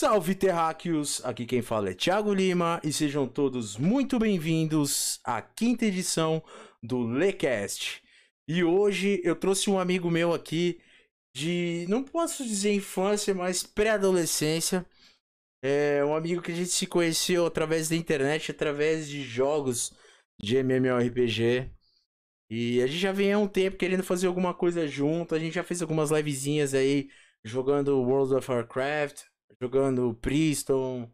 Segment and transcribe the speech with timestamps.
[0.00, 1.20] Salve terráqueos!
[1.24, 6.40] Aqui quem fala é Thiago Lima e sejam todos muito bem-vindos à quinta edição
[6.80, 8.00] do Lecast.
[8.46, 10.80] E hoje eu trouxe um amigo meu aqui
[11.34, 14.86] de, não posso dizer infância, mas pré-adolescência.
[15.64, 19.92] É um amigo que a gente se conheceu através da internet, através de jogos
[20.40, 21.72] de MMORPG.
[22.48, 25.34] E a gente já vem há um tempo querendo fazer alguma coisa junto.
[25.34, 27.10] A gente já fez algumas livezinhas aí
[27.44, 29.24] jogando World of Warcraft,
[29.60, 31.10] jogando Priston,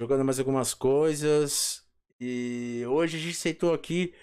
[0.00, 1.82] jogando mais algumas coisas.
[2.20, 4.14] E hoje a gente aceitou aqui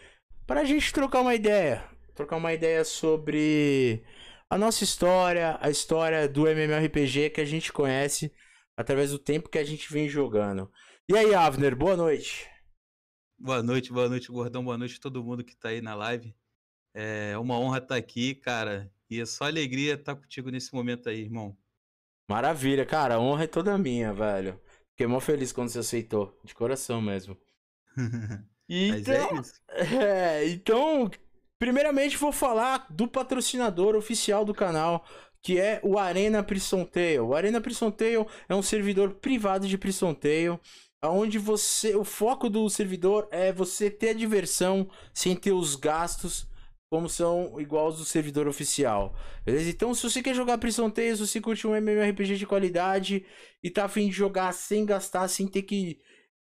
[0.45, 1.87] para a gente trocar uma ideia.
[2.15, 4.03] Trocar uma ideia sobre
[4.49, 8.31] a nossa história, a história do MMORPG que a gente conhece
[8.75, 10.71] através do tempo que a gente vem jogando.
[11.09, 12.49] E aí, Avner, boa noite.
[13.39, 16.35] Boa noite, boa noite, Gordão, boa noite a todo mundo que tá aí na live.
[16.93, 21.21] É uma honra estar aqui, cara, e é só alegria estar contigo nesse momento aí,
[21.21, 21.55] irmão.
[22.27, 24.59] Maravilha, cara, a honra é toda minha, velho.
[24.91, 27.37] Fiquei mó feliz quando você aceitou, de coração mesmo.
[28.67, 31.09] então, é, é, então,
[31.57, 35.05] primeiramente vou falar do patrocinador oficial do canal,
[35.41, 37.19] que é o Arena Prison Tale.
[37.19, 40.59] O Arena Prison Tale é um servidor privado de Prison Tale
[41.03, 46.47] onde você, o foco do servidor é você ter a diversão sem ter os gastos
[46.89, 49.15] como são iguais do servidor oficial.
[49.45, 49.69] Beleza?
[49.69, 53.25] Então, se você quer jogar Prison Tales, se você curte um MMORPG de qualidade
[53.61, 55.99] e tá afim de jogar sem gastar, sem ter que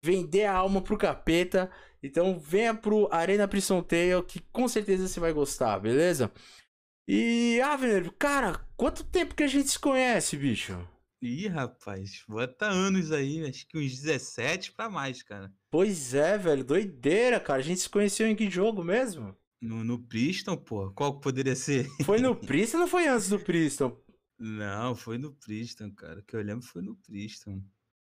[0.03, 1.69] vender a alma pro capeta,
[2.01, 6.31] então venha pro Arena Prison Tale que com certeza você vai gostar, beleza?
[7.07, 10.77] E, Avner, cara, quanto tempo que a gente se conhece, bicho?
[11.21, 15.53] Ih, rapaz, bota anos aí, acho que uns 17 pra mais, cara.
[15.69, 17.59] Pois é, velho, doideira, cara.
[17.59, 19.35] A gente se conheceu em que jogo mesmo?
[19.61, 20.91] No, no Priston, pô.
[20.91, 21.87] Qual poderia ser?
[22.03, 23.95] Foi no Priston ou foi antes do Priston?
[24.39, 26.19] Não, foi no Priston, cara.
[26.19, 27.61] O que eu lembro foi no Priston.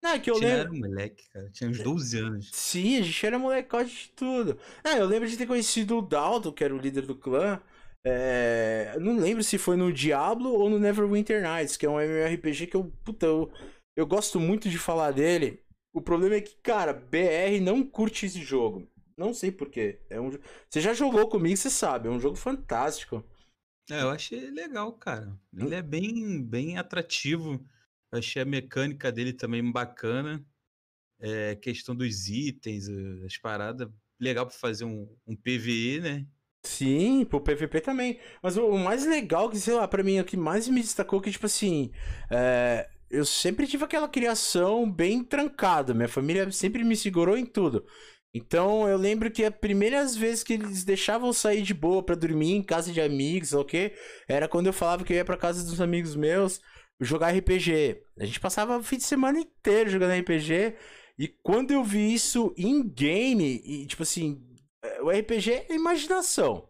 [0.03, 0.75] Não, é que eu Tinha, lembro.
[0.75, 1.49] era moleque, cara.
[1.51, 2.49] Tinha uns 12 anos.
[2.51, 4.59] Sim, a gente era molecote de tudo.
[4.83, 7.61] É, eu lembro de ter conhecido o Dalton, que era o líder do clã.
[8.05, 8.97] É...
[8.99, 12.75] Não lembro se foi no Diablo ou no Neverwinter Nights, que é um MMORPG que
[12.75, 12.91] eu.
[13.05, 13.51] Puta, eu,
[13.95, 15.63] eu gosto muito de falar dele.
[15.93, 18.91] O problema é que, cara, BR não curte esse jogo.
[19.17, 19.99] Não sei porquê.
[20.09, 20.31] É um...
[20.69, 22.07] Você já jogou comigo, você sabe.
[22.07, 23.23] É um jogo fantástico.
[23.89, 25.37] É, eu achei legal, cara.
[25.55, 27.63] Ele é bem, bem atrativo.
[28.11, 30.45] Eu achei a mecânica dele também bacana.
[31.19, 32.87] É, questão dos itens,
[33.25, 33.89] as paradas.
[34.19, 36.27] Legal pra fazer um, um PVE, né?
[36.65, 38.19] Sim, pro PVP também.
[38.41, 41.31] Mas o, mais legal, que sei lá, pra mim, o que mais me destacou, que
[41.31, 41.91] tipo assim.
[42.29, 45.93] É, eu sempre tive aquela criação bem trancada.
[45.93, 47.85] Minha família sempre me segurou em tudo.
[48.33, 52.53] Então eu lembro que as primeiras vezes que eles deixavam sair de boa para dormir
[52.53, 53.93] em casa de amigos, ok?
[54.27, 56.59] Era quando eu falava que eu ia pra casa dos amigos meus
[56.99, 58.01] jogar RPG.
[58.19, 60.75] A gente passava o fim de semana inteiro jogando RPG.
[61.17, 64.41] E quando eu vi isso em game, e tipo assim,
[65.01, 66.67] o RPG é imaginação.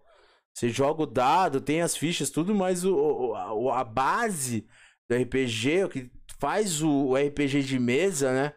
[0.54, 4.68] Você joga o dado, tem as fichas, tudo, mas o, a, a base
[5.10, 8.54] do RPG, o que faz o, o RPG de mesa, né?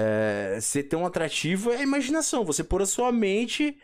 [0.00, 2.44] É, ser tão atrativo é a imaginação.
[2.44, 3.76] Você pôr a sua mente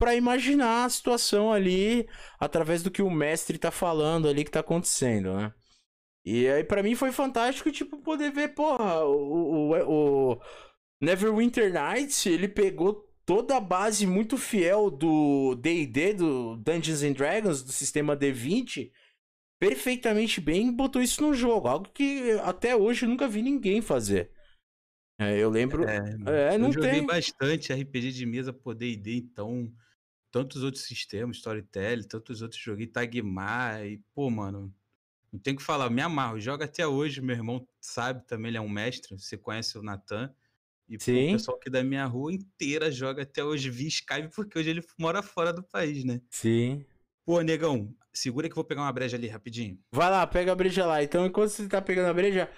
[0.00, 2.08] para imaginar a situação ali
[2.40, 5.52] através do que o mestre tá falando ali que tá acontecendo, né?
[6.24, 10.40] E aí para mim foi fantástico, tipo, poder ver, porra, o, o, o
[11.00, 17.62] Neverwinter Nights, ele pegou toda a base muito fiel do D&D, do Dungeons and Dragons,
[17.62, 18.90] do sistema D20,
[19.60, 21.68] perfeitamente bem e botou isso no jogo.
[21.68, 24.32] Algo que até hoje eu nunca vi ninguém fazer.
[25.20, 25.86] É, eu lembro.
[25.86, 27.06] É, é não eu joguei tem.
[27.06, 29.70] bastante RPG de mesa por D&D, então
[30.30, 34.74] tantos outros sistemas, Storytelling, tantos outros joguei Tagmar e pô, mano,
[35.30, 36.40] não tem o que falar, me amarro.
[36.40, 40.34] Joga até hoje, meu irmão sabe também, ele é um mestre, você conhece o Natan.
[40.88, 44.58] E pô, o pessoal aqui da minha rua inteira joga até hoje via Skype, porque
[44.58, 46.22] hoje ele mora fora do país, né?
[46.30, 46.84] Sim.
[47.26, 49.78] Pô, negão, segura que eu vou pegar uma breja ali rapidinho.
[49.92, 51.02] Vai lá, pega a breja lá.
[51.02, 52.50] Então, enquanto você tá pegando a breja,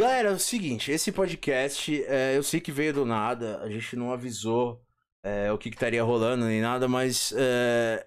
[0.00, 3.94] Galera, é o seguinte, esse podcast, é, eu sei que veio do nada, a gente
[3.96, 4.82] não avisou
[5.22, 8.06] é, o que, que, estaria rolando nem nada, mas é,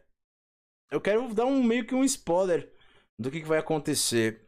[0.92, 2.68] eu quero dar um meio que um spoiler
[3.20, 4.42] do que, que vai acontecer.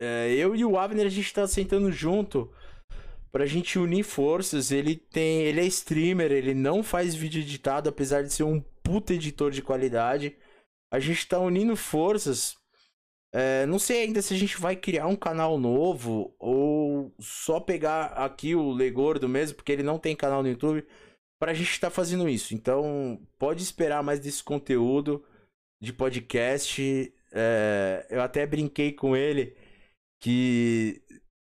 [0.00, 2.54] É, eu e o Abner, a gente tá sentando junto
[3.32, 4.70] pra gente unir forças.
[4.70, 5.42] Ele tem.
[5.42, 9.62] Ele é streamer, ele não faz vídeo editado, apesar de ser um puta editor de
[9.62, 10.36] qualidade.
[10.92, 12.56] A gente tá unindo forças
[13.34, 18.06] é, não sei ainda se a gente vai criar um canal novo ou só pegar
[18.08, 20.86] aqui o Legordo mesmo, porque ele não tem canal no YouTube,
[21.40, 22.54] pra gente estar tá fazendo isso.
[22.54, 25.24] Então, pode esperar mais desse conteúdo
[25.80, 27.12] de podcast.
[27.32, 29.56] É, eu até brinquei com ele
[30.20, 31.02] que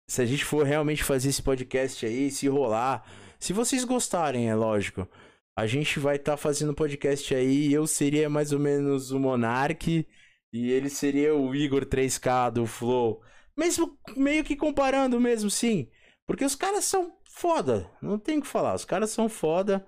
[0.09, 3.05] se a gente for realmente fazer esse podcast aí, se rolar,
[3.41, 5.09] se vocês gostarem, é lógico.
[5.57, 10.07] A gente vai estar tá fazendo podcast aí, eu seria mais ou menos o Monark
[10.53, 13.23] e ele seria o Igor 3K do Flow.
[13.57, 15.89] Mesmo meio que comparando mesmo, sim.
[16.27, 19.87] Porque os caras são foda, não tem o que falar, os caras são foda.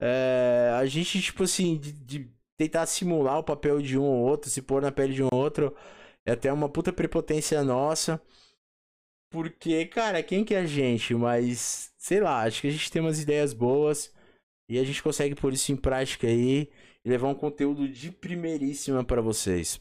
[0.00, 4.50] É, a gente, tipo assim, de, de tentar simular o papel de um ou outro,
[4.50, 5.74] se pôr na pele de um ou outro,
[6.24, 8.20] é até uma puta prepotência nossa.
[9.30, 11.14] Porque, cara, quem que é a gente?
[11.14, 14.12] Mas, sei lá, acho que a gente tem umas ideias boas
[14.68, 16.70] e a gente consegue pôr isso em prática aí
[17.04, 19.80] e levar um conteúdo de primeiríssima para vocês.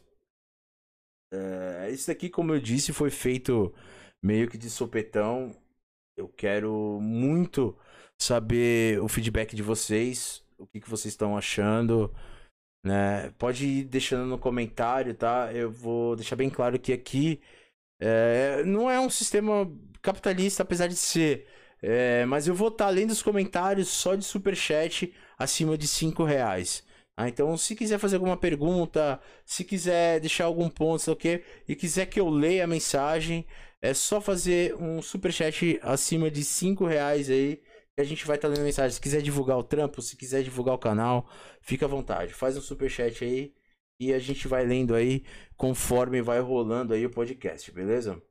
[1.36, 3.74] É, isso daqui, como eu disse, foi feito
[4.24, 5.52] meio que de sopetão.
[6.18, 7.78] Eu quero muito
[8.22, 12.14] saber o feedback de vocês, o que, que vocês estão achando.
[12.86, 13.32] Né?
[13.38, 15.52] Pode ir deixando no comentário, tá?
[15.54, 17.42] Eu vou deixar bem claro que aqui
[18.00, 21.48] é, não é um sistema capitalista, apesar de ser.
[21.82, 26.85] É, mas eu vou estar além dos comentários só de superchat acima de 5 reais.
[27.18, 31.44] Ah, então, se quiser fazer alguma pergunta, se quiser deixar algum ponto, sei o quê,
[31.68, 33.46] e quiser que eu leia a mensagem,
[33.82, 37.62] é só fazer um superchat acima de 5 reais aí
[37.98, 38.92] a gente vai estar tá lendo mensagem.
[38.92, 41.30] Se quiser divulgar o trampo, se quiser divulgar o canal,
[41.62, 42.34] fica à vontade.
[42.34, 43.54] Faz um super chat aí
[44.00, 45.24] e a gente vai lendo aí
[45.56, 48.22] conforme vai rolando aí o podcast, beleza?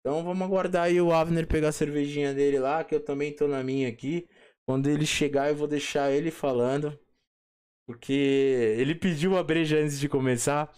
[0.00, 3.48] Então vamos aguardar aí o Avner pegar a cervejinha dele lá, que eu também tô
[3.48, 4.28] na minha aqui.
[4.66, 6.98] Quando ele chegar, eu vou deixar ele falando.
[7.90, 8.12] Porque
[8.78, 10.72] ele pediu uma breja antes de começar.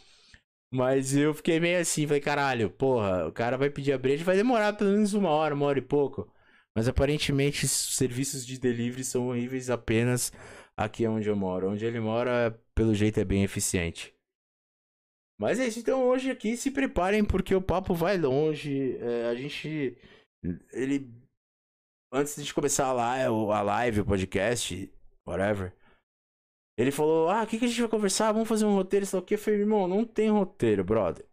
[0.72, 4.34] Mas eu fiquei meio assim, falei, caralho, porra, o cara vai pedir a breja, vai
[4.34, 6.32] demorar pelo menos uma hora, uma hora e pouco.
[6.74, 10.32] Mas aparentemente serviços de delivery são horríveis apenas
[10.74, 11.70] aqui onde eu moro.
[11.70, 14.14] Onde ele mora, pelo jeito, é bem eficiente.
[15.38, 18.96] Mas é isso, então hoje aqui se preparem porque o papo vai longe.
[18.96, 19.98] É, a gente.
[20.72, 21.12] Ele.
[22.10, 24.90] Antes de começar a live, o podcast,
[25.26, 25.74] whatever.
[26.76, 28.32] Ele falou: Ah, o que, que a gente vai conversar?
[28.32, 29.34] Vamos fazer um roteiro, sei lá o que.
[29.34, 31.26] Eu falei, irmão, não tem roteiro, brother.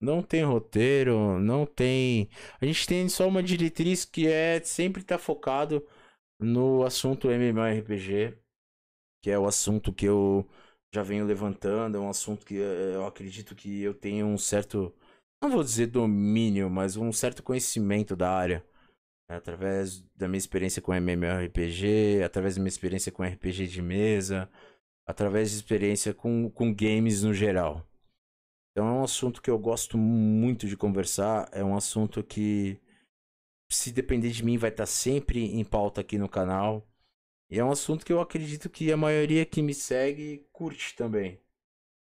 [0.00, 2.28] Não tem roteiro, não tem.
[2.60, 5.86] A gente tem só uma diretriz que é sempre estar tá focado
[6.40, 8.36] no assunto MMORPG,
[9.22, 10.46] que é o assunto que eu
[10.94, 14.94] já venho levantando, é um assunto que eh, eu acredito que eu tenho um certo,
[15.42, 18.64] não vou dizer domínio, mas um certo conhecimento da área.
[19.28, 19.36] Né?
[19.36, 24.50] Através da minha experiência com MMORPG, através da minha experiência com RPG de mesa,
[25.06, 27.86] através de experiência com, com games no geral.
[28.72, 32.78] Então é um assunto que eu gosto muito de conversar, é um assunto que,
[33.70, 36.86] se depender de mim, vai estar sempre em pauta aqui no canal.
[37.48, 41.40] E é um assunto que eu acredito que a maioria que me segue curte também.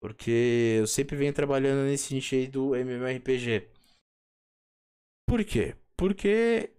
[0.02, 3.70] Porque eu sempre venho trabalhando nesse nicho aí do MMORPG.
[5.28, 5.76] Por quê?
[5.96, 6.72] Porque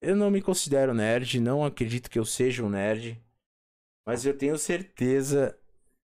[0.00, 3.22] eu não me considero nerd, não acredito que eu seja um nerd.
[4.08, 5.54] Mas eu tenho certeza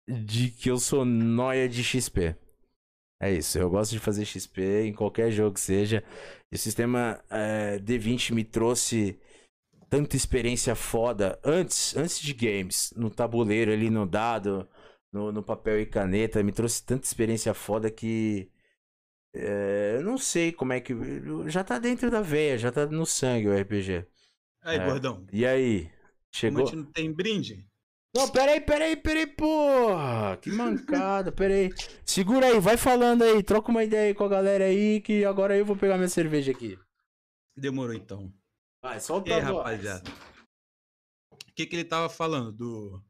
[0.08, 2.36] de que eu sou noia de XP.
[3.20, 6.04] É isso, eu gosto de fazer XP em qualquer jogo que seja.
[6.52, 9.18] E o sistema é, D20 me trouxe
[9.90, 14.68] tanta experiência foda antes, antes de games, no tabuleiro ali, no dado,
[15.12, 18.48] no, no papel e caneta, me trouxe tanta experiência foda que
[19.34, 20.94] é, eu não sei como é que
[21.48, 24.06] já tá dentro da veia, já tá no sangue o RPG.
[24.62, 24.86] Aí, é.
[24.86, 25.26] gordão.
[25.32, 25.90] E aí?
[26.32, 26.58] Chegou?
[26.58, 27.66] Como a gente não tem brinde?
[28.14, 30.36] Não, peraí, peraí, peraí, porra!
[30.38, 31.70] Que mancada, peraí.
[32.04, 35.56] Segura aí, vai falando aí, troca uma ideia aí com a galera aí, que agora
[35.56, 36.78] eu vou pegar minha cerveja aqui.
[37.56, 38.32] Demorou então.
[38.82, 40.10] Vai, solta a rapaziada.
[41.32, 42.52] O que, que ele tava falando?
[42.52, 43.04] Do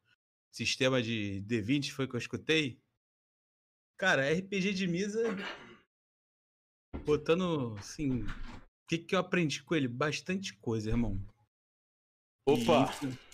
[0.52, 2.80] sistema de D20 foi que eu escutei?
[3.98, 5.22] Cara, RPG de mesa.
[7.04, 8.22] Botando assim.
[8.22, 9.86] O que, que eu aprendi com ele?
[9.86, 11.20] Bastante coisa, irmão.
[12.48, 12.90] Opa!
[13.04, 13.27] E...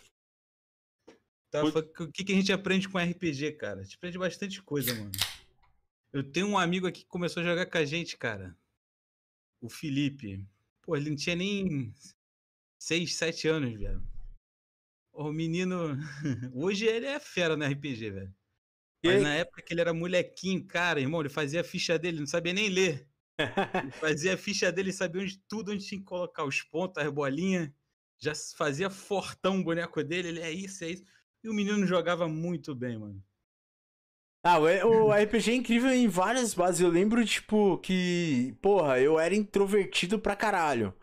[1.54, 3.78] Tá, o que, que a gente aprende com RPG, cara?
[3.78, 5.12] A gente aprende bastante coisa, mano.
[6.12, 8.58] Eu tenho um amigo aqui que começou a jogar com a gente, cara.
[9.60, 10.44] O Felipe.
[10.82, 11.94] Pô, ele não tinha nem
[12.76, 14.02] 6, 7 anos, velho.
[15.12, 15.96] O menino.
[16.52, 18.34] Hoje ele é fera no RPG, velho.
[19.04, 22.26] Mas na época que ele era molequinho, cara, irmão, ele fazia a ficha dele, não
[22.26, 23.08] sabia nem ler.
[23.80, 27.12] ele fazia a ficha dele, sabia onde, tudo onde tinha que colocar os pontos, as
[27.12, 27.70] bolinhas.
[28.18, 31.04] Já fazia fortão o boneco dele, ele é isso, é isso.
[31.44, 33.22] E o menino jogava muito bem, mano.
[34.42, 36.80] Ah, o RPG é incrível em várias bases.
[36.80, 40.94] Eu lembro, tipo, que, porra, eu era introvertido pra caralho.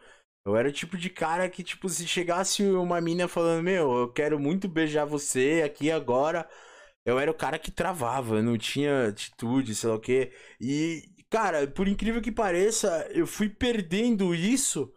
[0.44, 4.12] Eu era o tipo de cara que, tipo, se chegasse uma mina falando, meu, eu
[4.12, 6.50] quero muito beijar você aqui agora,
[7.06, 10.32] eu era o cara que travava, não tinha atitude, sei lá o quê.
[10.60, 14.92] E, cara, por incrível que pareça, eu fui perdendo isso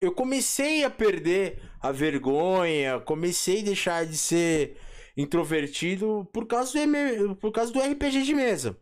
[0.00, 4.76] eu comecei a perder a vergonha, comecei a deixar de ser
[5.16, 8.78] introvertido por causa do, por causa do RPG de mesa.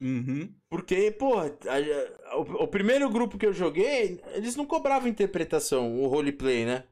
[0.00, 0.52] Uhum.
[0.68, 6.00] Porque, pô, a, a, o, o, primeiro grupo que eu joguei, eles não cobravam interpretação,
[6.00, 6.84] o roleplay, né?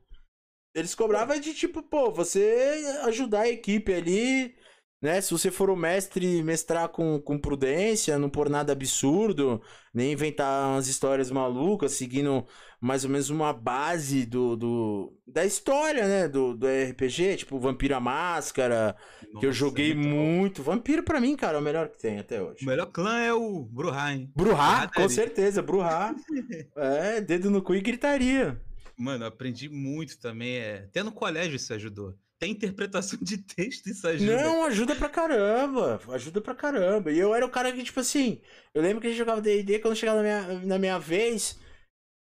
[0.75, 4.55] Eles cobravam de tipo, pô, você ajudar a equipe ali,
[5.03, 5.21] né?
[5.21, 9.61] Se você for o mestre, mestrar com, com prudência, não pôr nada absurdo,
[9.93, 12.47] nem inventar umas histórias malucas, seguindo
[12.81, 16.29] mais ou menos uma base do, do da história, né?
[16.29, 18.97] Do, do RPG, tipo Vampiro a Máscara,
[19.27, 20.09] Nossa, que eu joguei é muito.
[20.09, 20.63] muito.
[20.63, 22.65] Vampiro pra mim, cara, é o melhor que tem até hoje.
[22.65, 24.33] O melhor clã é o Bruhá, hein?
[24.35, 26.15] Bruhá, com certeza, Bruhá.
[26.77, 28.59] é, dedo no cu e gritaria.
[28.97, 30.57] Mano, eu aprendi muito também.
[30.57, 30.85] É...
[30.89, 34.43] Até no colégio isso ajudou tem interpretação de texto, isso ajuda.
[34.43, 36.01] Não, ajuda pra caramba.
[36.09, 37.13] Ajuda pra caramba.
[37.13, 38.41] E eu era o cara que, tipo assim,
[38.73, 41.61] eu lembro que a gente jogava DD, quando chegava na minha, na minha vez,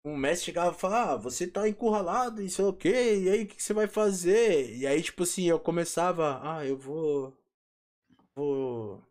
[0.03, 3.19] o mestre chegava e falava, ah, você tá encurralado, isso é o quê?
[3.23, 4.75] E aí, o que, que você vai fazer?
[4.75, 7.37] E aí, tipo assim, eu começava, ah, eu vou.
[8.35, 8.95] Vou.
[8.95, 9.01] O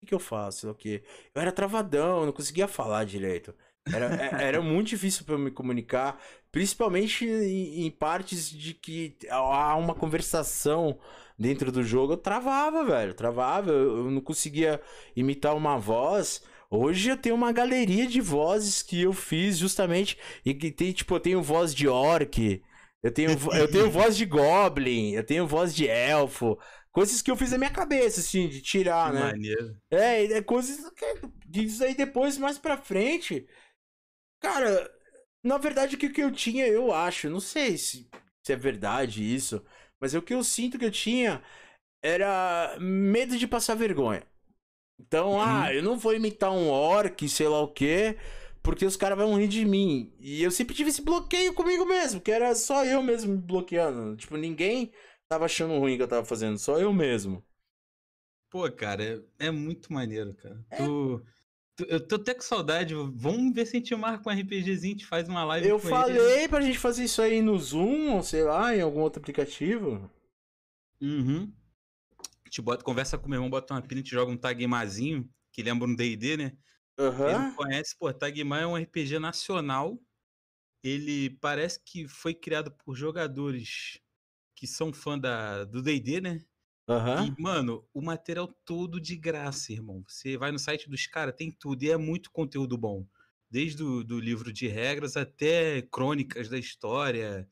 [0.00, 0.70] que, que eu faço?
[0.70, 1.02] O quê?
[1.34, 3.54] Eu era travadão, eu não conseguia falar direito.
[3.92, 9.16] Era, é, era muito difícil para eu me comunicar, principalmente em, em, partes de que
[9.30, 10.98] há uma conversação
[11.38, 12.14] dentro do jogo.
[12.14, 13.70] Eu travava, velho, travava.
[13.70, 14.80] Eu, eu não conseguia
[15.14, 16.42] imitar uma voz.
[16.70, 21.14] Hoje eu tenho uma galeria de vozes que eu fiz justamente e que tem, tipo,
[21.14, 22.62] eu tenho voz de orc,
[23.02, 26.58] eu tenho, eu tenho voz de goblin, eu tenho voz de elfo,
[26.90, 29.24] coisas que eu fiz na minha cabeça, assim, de tirar, que né?
[29.26, 29.76] Maneiro.
[29.90, 30.78] É, é coisas
[31.52, 33.46] que isso aí depois mais para frente
[34.40, 34.90] Cara,
[35.42, 38.08] na verdade, o que, que eu tinha, eu acho, não sei se,
[38.42, 39.64] se é verdade isso,
[40.00, 41.42] mas o que eu sinto que eu tinha
[42.02, 44.26] era medo de passar vergonha.
[44.98, 45.40] Então, uhum.
[45.40, 48.16] ah, eu não vou imitar um orc, sei lá o quê,
[48.62, 50.12] porque os caras vão rir de mim.
[50.18, 54.16] E eu sempre tive esse bloqueio comigo mesmo, que era só eu mesmo me bloqueando.
[54.16, 54.92] Tipo, ninguém
[55.28, 57.44] tava achando ruim que eu tava fazendo, só eu mesmo.
[58.50, 60.64] Pô, cara, é, é muito maneiro, cara.
[60.70, 60.78] É...
[60.78, 61.22] Tu
[61.88, 62.94] eu tô até com saudade.
[62.94, 65.68] Vamos ver se a gente marca um RPGzinho, a gente faz uma live.
[65.68, 66.48] Eu falei ele.
[66.48, 70.10] pra gente fazer isso aí no Zoom, ou sei lá, em algum outro aplicativo.
[71.00, 71.52] Uhum.
[72.56, 75.62] Gente bota, conversa com o meu irmão, bota uma pilha, gente joga um Tagmazinho, que
[75.62, 76.56] lembra um DD, né?
[76.98, 77.28] Uhum.
[77.28, 80.00] Ele conhece, pô, Tagma é um RPG nacional.
[80.82, 84.00] Ele parece que foi criado por jogadores
[84.54, 86.40] que são fã da, do DD, né?
[86.88, 87.26] Uhum.
[87.26, 90.02] E, mano, o material todo de graça, irmão.
[90.08, 91.82] Você vai no site dos caras, tem tudo.
[91.82, 93.06] E é muito conteúdo bom.
[93.50, 97.46] Desde o do livro de regras até crônicas da história.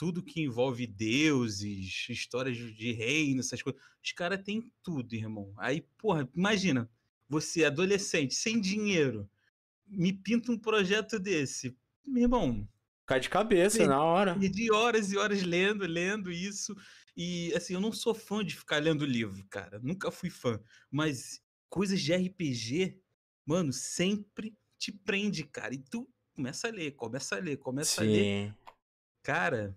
[0.00, 3.78] Tudo que envolve deuses, histórias de reino, essas coisas.
[4.02, 5.52] Os caras têm tudo, irmão.
[5.58, 6.90] Aí, porra, imagina.
[7.28, 9.28] Você, adolescente, sem dinheiro,
[9.86, 11.76] me pinta um projeto desse.
[12.02, 12.66] Meu irmão.
[13.04, 14.38] Cai de cabeça na hora.
[14.38, 16.74] De horas e horas lendo, lendo isso.
[17.14, 19.78] E assim, eu não sou fã de ficar lendo livro, cara.
[19.82, 20.58] Nunca fui fã.
[20.90, 22.98] Mas coisas de RPG,
[23.44, 25.74] mano, sempre te prende, cara.
[25.74, 28.08] E tu começa a ler, começa a ler, começa Sim.
[28.08, 28.54] a ler.
[29.22, 29.76] Cara,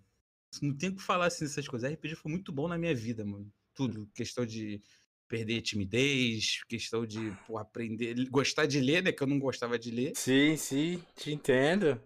[0.61, 1.91] não tem o que falar assim dessas coisas.
[1.91, 3.51] RPG foi muito bom na minha vida, mano.
[3.73, 4.09] Tudo.
[4.13, 4.81] Questão de
[5.27, 9.11] perder timidez, questão de pô, aprender, gostar de ler, né?
[9.11, 10.11] Que eu não gostava de ler.
[10.15, 11.99] Sim, sim, te entendo.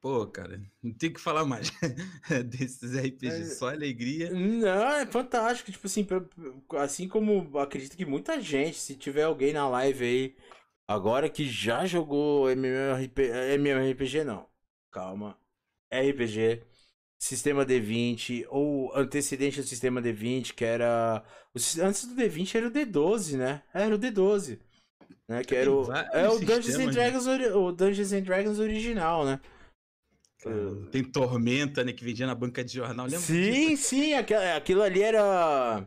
[0.00, 1.70] Pô, cara, não tem o que falar mais
[2.46, 4.30] desses RPGs, só alegria.
[4.30, 5.72] Não, é fantástico.
[5.72, 6.06] Tipo assim,
[6.78, 10.36] assim como acredito que muita gente, se tiver alguém na live aí
[10.86, 14.46] agora que já jogou MMORPG, MMORPG não,
[14.92, 15.36] calma,
[15.92, 16.62] RPG,
[17.18, 21.22] sistema D20 ou antecedente do sistema D20, que era
[21.82, 23.62] antes do D20 era o D12, né?
[23.72, 24.58] Era o D12,
[25.28, 25.42] né?
[25.42, 29.40] Que era o é o Dungeons and Dragons, o Dungeons and Dragons original, né?
[30.90, 31.92] tem Tormenta, né?
[31.92, 33.06] Que vendia na banca de jornal.
[33.06, 33.88] Lembra sim, disso?
[33.88, 34.14] sim.
[34.14, 35.86] Aquilo, aquilo ali era.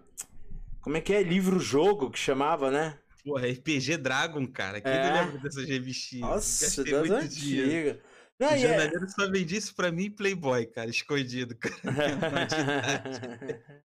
[0.81, 1.23] Como é que é?
[1.23, 2.97] Livro-jogo que chamava, né?
[3.23, 4.81] Porra, RPG Dragon, cara.
[4.81, 5.21] Quem é.
[5.21, 6.29] lembra dessas revistinhas?
[6.29, 7.97] Nossa, das antigas.
[8.39, 9.09] Não, o jornaleiro é...
[9.09, 11.75] só vendia isso pra mim Playboy, cara, escondido, cara.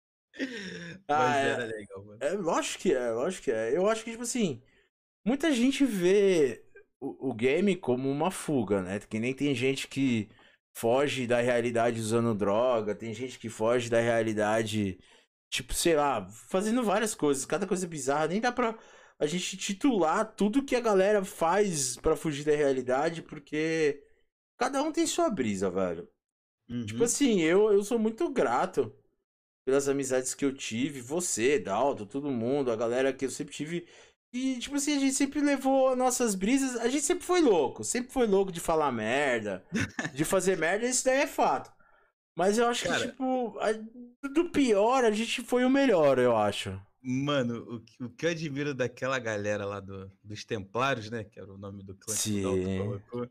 [1.07, 2.17] ah, é, era legal, mano.
[2.21, 3.77] É, lógico que é, lógico que é.
[3.77, 4.61] Eu acho que, tipo assim,
[5.23, 6.63] muita gente vê
[6.99, 8.99] o, o game como uma fuga, né?
[8.99, 10.29] Que nem tem gente que
[10.75, 14.97] foge da realidade usando droga, tem gente que foge da realidade,
[15.49, 18.77] tipo, sei lá, fazendo várias coisas, cada coisa bizarra, nem dá pra
[19.19, 24.01] a gente titular tudo que a galera faz para fugir da realidade, porque
[24.59, 26.03] cada um tem sua brisa, velho.
[26.03, 26.85] Tipo uhum.
[26.85, 28.93] Tipo assim, eu, eu sou muito grato
[29.65, 33.87] pelas amizades que eu tive, você, Dalton, todo mundo, a galera que eu sempre tive
[34.33, 36.75] E, tipo assim, a gente sempre levou nossas brisas.
[36.77, 37.83] A gente sempre foi louco.
[37.83, 39.65] Sempre foi louco de falar merda,
[40.13, 41.71] de fazer merda, isso daí é fato.
[42.37, 43.71] Mas eu acho Cara, que, tipo, a,
[44.29, 46.79] do pior, a gente foi o melhor, eu acho.
[47.01, 51.23] Mano, o, o que eu admiro daquela galera lá do, dos Templários, né?
[51.23, 53.29] Que era o nome do clã que o colocou.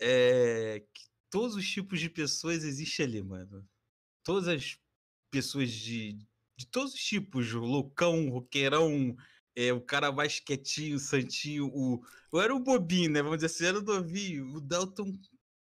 [0.00, 3.66] É que todos os tipos de pessoas existem ali, mano.
[4.24, 4.78] Todas as
[5.30, 6.18] pessoas de,
[6.56, 9.16] de todos os tipos, loucão, roqueirão,
[9.54, 12.02] é, o cara mais quietinho, santinho, o.
[12.32, 13.22] Eu era o bobinho, né?
[13.22, 15.12] Vamos dizer assim, era o novinho, o Dalton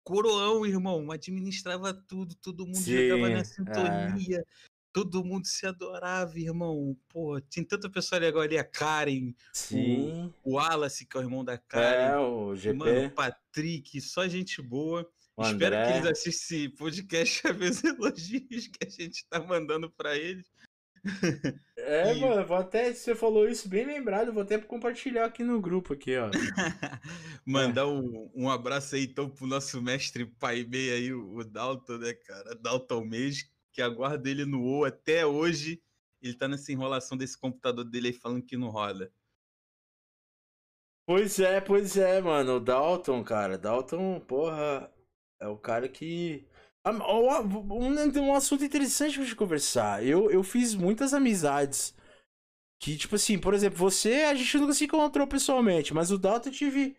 [0.04, 4.38] coroão, irmão, administrava tudo, todo mundo Sim, jogava na sintonia.
[4.38, 6.96] É todo mundo se adorava, irmão.
[7.08, 10.32] Pô, tinha tanta pessoa legal ali, a Karen, Sim.
[10.44, 12.14] O, o Wallace, que é o irmão da Karen.
[12.14, 12.76] É, o GP.
[12.76, 15.08] Mano, o Patrick, só gente boa.
[15.36, 15.86] O Espero André.
[15.86, 20.16] que eles assistam esse podcast a ver os elogios que a gente tá mandando para
[20.16, 20.50] eles.
[21.76, 22.20] É, e...
[22.20, 26.16] mano, vou até, você falou isso bem lembrado, vou até compartilhar aqui no grupo aqui,
[26.16, 26.28] ó.
[27.46, 27.84] Mandar é.
[27.84, 32.54] um, um abraço aí então pro nosso mestre pai meio aí, o Dalton, né, cara?
[32.56, 35.80] Dalton Mês, que aguardo ele no O até hoje.
[36.20, 39.12] Ele tá nessa enrolação desse computador dele aí falando que não roda.
[41.06, 42.56] Pois é, pois é, mano.
[42.56, 43.56] O Dalton, cara.
[43.56, 44.92] Dalton, porra,
[45.40, 46.44] é o cara que.
[46.84, 50.04] Um, um assunto interessante pra gente conversar.
[50.04, 51.94] Eu, eu fiz muitas amizades.
[52.80, 56.48] Que, tipo assim, por exemplo, você a gente nunca se encontrou pessoalmente, mas o Dalton
[56.48, 56.96] eu tive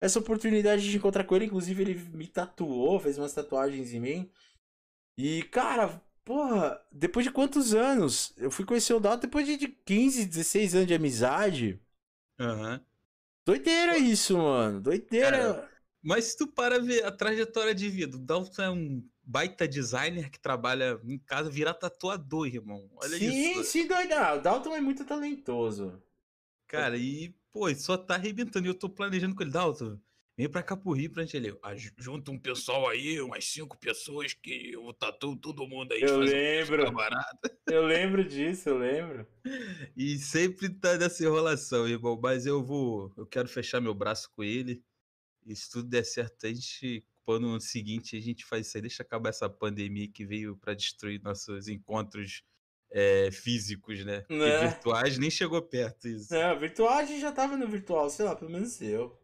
[0.00, 1.44] essa oportunidade de encontrar com ele.
[1.44, 4.32] Inclusive, ele me tatuou, fez umas tatuagens em mim.
[5.18, 8.34] E, cara, porra, depois de quantos anos?
[8.36, 11.80] Eu fui conhecer o Dalton depois de 15, 16 anos de amizade.
[12.38, 12.72] Aham.
[12.74, 12.80] Uhum.
[13.46, 14.80] Doideira isso, mano.
[14.80, 15.30] Doideira.
[15.30, 15.70] Cara,
[16.02, 20.30] mas se tu para ver a trajetória de vida, o Dalton é um baita designer
[20.30, 22.88] que trabalha em casa, virar tatuador, irmão.
[22.96, 23.64] Olha sim, isso.
[23.64, 24.34] Sim, sim, doida.
[24.34, 26.02] O Dalton é muito talentoso.
[26.66, 28.66] Cara, e, pô, só tá arrebentando.
[28.66, 29.98] E eu tô planejando com ele, Dalton.
[30.36, 31.10] Vem pra cá pro Rio.
[31.62, 36.02] Ah, junta um pessoal aí, umas cinco pessoas que eu tatuo todo mundo aí.
[36.02, 36.84] Eu lembro.
[37.66, 39.26] Eu lembro disso, eu lembro.
[39.96, 42.20] E sempre tá nessa enrolação, irmão.
[42.22, 43.10] Mas eu vou.
[43.16, 44.82] Eu quero fechar meu braço com ele.
[45.46, 47.02] E se tudo der certo, a gente.
[47.24, 50.74] Quando ano seguinte a gente faz isso aí, deixa acabar essa pandemia que veio para
[50.74, 52.44] destruir nossos encontros
[52.90, 54.24] é, físicos, né?
[54.28, 54.68] né?
[54.68, 56.32] virtuais nem chegou perto isso.
[56.32, 59.18] É, virtual a gente já tava no virtual, sei lá, pelo menos eu.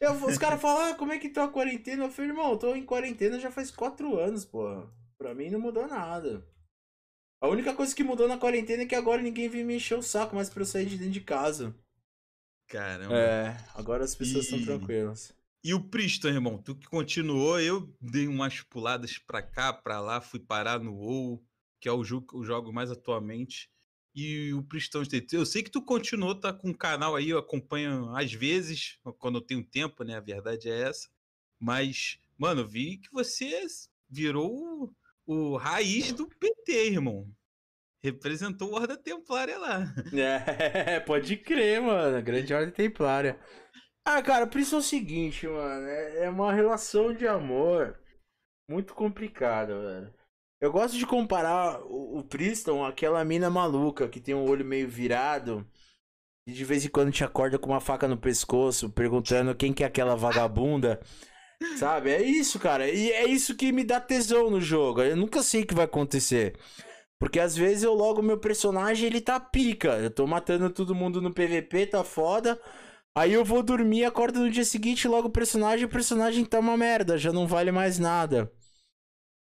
[0.00, 2.04] Eu, os caras falam, ah, como é que tá a quarentena?
[2.04, 4.86] Eu falei, irmão, eu tô em quarentena já faz quatro anos, pô.
[5.16, 6.46] Pra mim não mudou nada.
[7.40, 10.02] A única coisa que mudou na quarentena é que agora ninguém vem me encher o
[10.02, 11.74] saco mais pra eu sair de dentro de casa.
[12.68, 13.16] Caramba.
[13.16, 15.32] É, agora as pessoas estão tranquilas.
[15.64, 20.20] E o Priston, irmão, tu que continuou, eu dei umas puladas pra cá, pra lá,
[20.20, 21.44] fui parar no WoW,
[21.80, 23.68] que é o jogo que eu jogo mais atualmente
[24.18, 25.36] e o Pristão State.
[25.36, 29.38] Eu sei que tu continuou, tá com um canal aí, eu acompanho às vezes, quando
[29.38, 30.16] eu tenho tempo, né?
[30.16, 31.08] A verdade é essa.
[31.60, 33.64] Mas, mano, vi que você
[34.10, 34.92] virou
[35.26, 37.30] o, o raiz do PT, irmão.
[38.02, 39.84] Representou a Horda Templária lá.
[40.12, 42.20] É, pode crer, mano.
[42.22, 43.38] Grande Horda Templária.
[44.04, 45.86] Ah, cara, por isso é o seguinte, mano.
[45.86, 47.96] É, é uma relação de amor
[48.68, 50.17] muito complicada, velho.
[50.60, 54.88] Eu gosto de comparar o, o Priston àquela mina maluca que tem um olho meio
[54.88, 55.66] virado.
[56.46, 59.84] E de vez em quando te acorda com uma faca no pescoço, perguntando quem que
[59.84, 61.00] é aquela vagabunda.
[61.76, 62.10] Sabe?
[62.10, 62.88] É isso, cara.
[62.88, 65.02] E é isso que me dá tesão no jogo.
[65.02, 66.56] Eu nunca sei o que vai acontecer.
[67.20, 69.98] Porque às vezes eu logo meu personagem ele tá pica.
[69.98, 72.60] Eu tô matando todo mundo no PVP, tá foda.
[73.14, 76.76] Aí eu vou dormir, acordo no dia seguinte, logo o personagem, o personagem tá uma
[76.76, 78.52] merda, já não vale mais nada.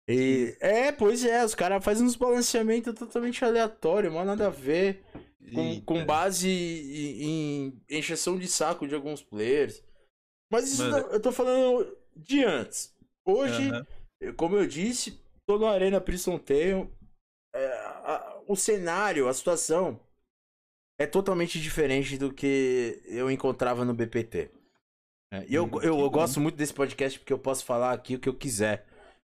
[0.10, 5.04] E, é, pois é, os caras fazem uns balanceamentos totalmente aleatórios, mas nada a ver.
[5.54, 9.84] Com, com base em, em encheção de saco de alguns players.
[10.52, 11.08] Mas isso Mano.
[11.08, 12.95] eu tô falando de antes.
[13.26, 13.72] Hoje,
[14.36, 16.91] como eu disse, tô na Arena Prison Tail.
[17.56, 20.00] É, a, o cenário, a situação
[21.00, 24.52] é totalmente diferente do que eu encontrava no BPT.
[25.32, 28.15] É, e eu, hum, eu, eu gosto muito desse podcast porque eu posso falar aqui
[28.15, 28.86] o que eu quiser.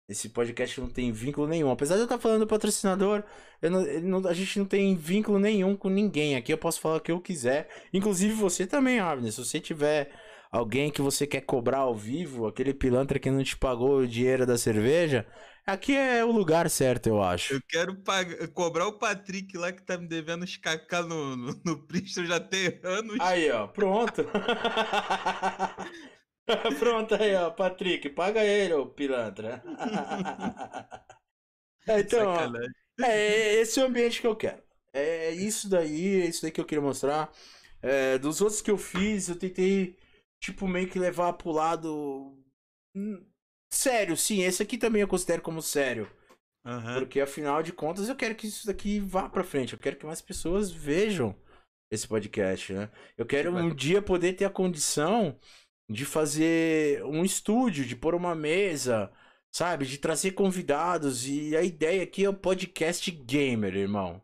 [0.08, 1.70] Esse podcast não tem vínculo nenhum.
[1.70, 3.24] Apesar de eu estar falando do patrocinador,
[3.62, 6.38] não, não, a gente não tem vínculo nenhum com ninguém.
[6.38, 7.68] Aqui eu posso falar o que eu quiser.
[7.94, 9.34] Inclusive você também, Avner.
[9.34, 10.10] Se você tiver
[10.50, 14.46] alguém que você quer cobrar ao vivo, aquele pilantra que não te pagou o dinheiro
[14.46, 15.28] da cerveja,
[15.66, 17.56] aqui é o lugar certo, eu acho.
[17.56, 21.62] Eu quero pagar, cobrar o Patrick lá que tá me devendo os cacá no, no,
[21.66, 21.86] no
[22.26, 23.18] já tem anos.
[23.20, 24.26] Aí, ó, pronto.
[26.80, 29.62] Pronto aí, ó, Patrick, paga ele, ô pilantra.
[31.88, 34.64] é, então, ó, é, esse é o ambiente que eu quero.
[34.94, 37.32] É isso daí, é isso daí que eu queria mostrar.
[37.82, 39.96] É, dos outros que eu fiz, eu tentei,
[40.42, 42.36] tipo, meio que levar pro lado.
[42.96, 43.24] Hum,
[43.72, 46.10] sério, sim, esse aqui também eu considero como sério.
[46.66, 47.00] Aham.
[47.00, 49.74] Porque afinal de contas eu quero que isso daqui vá pra frente.
[49.74, 51.36] Eu quero que mais pessoas vejam
[51.92, 52.90] esse podcast, né?
[53.18, 55.38] Eu quero um dia poder ter a condição
[55.90, 59.12] de fazer um estúdio, de pôr uma mesa,
[59.52, 59.86] sabe?
[59.86, 61.28] De trazer convidados.
[61.28, 64.22] E a ideia aqui é o podcast gamer, irmão.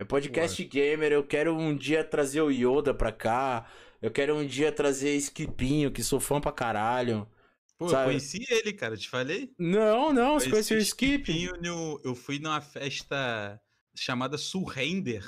[0.00, 1.12] É podcast gamer.
[1.12, 3.70] Eu quero um dia trazer o Yoda pra cá.
[4.00, 7.28] Eu quero um dia trazer Skipinho, que sou fã pra caralho.
[7.76, 9.52] Pô, eu conheci ele, cara, te falei?
[9.58, 11.48] Não, não, você conheceu o Skip?
[11.60, 13.60] No- Eu fui numa festa
[13.94, 15.24] chamada Surrender,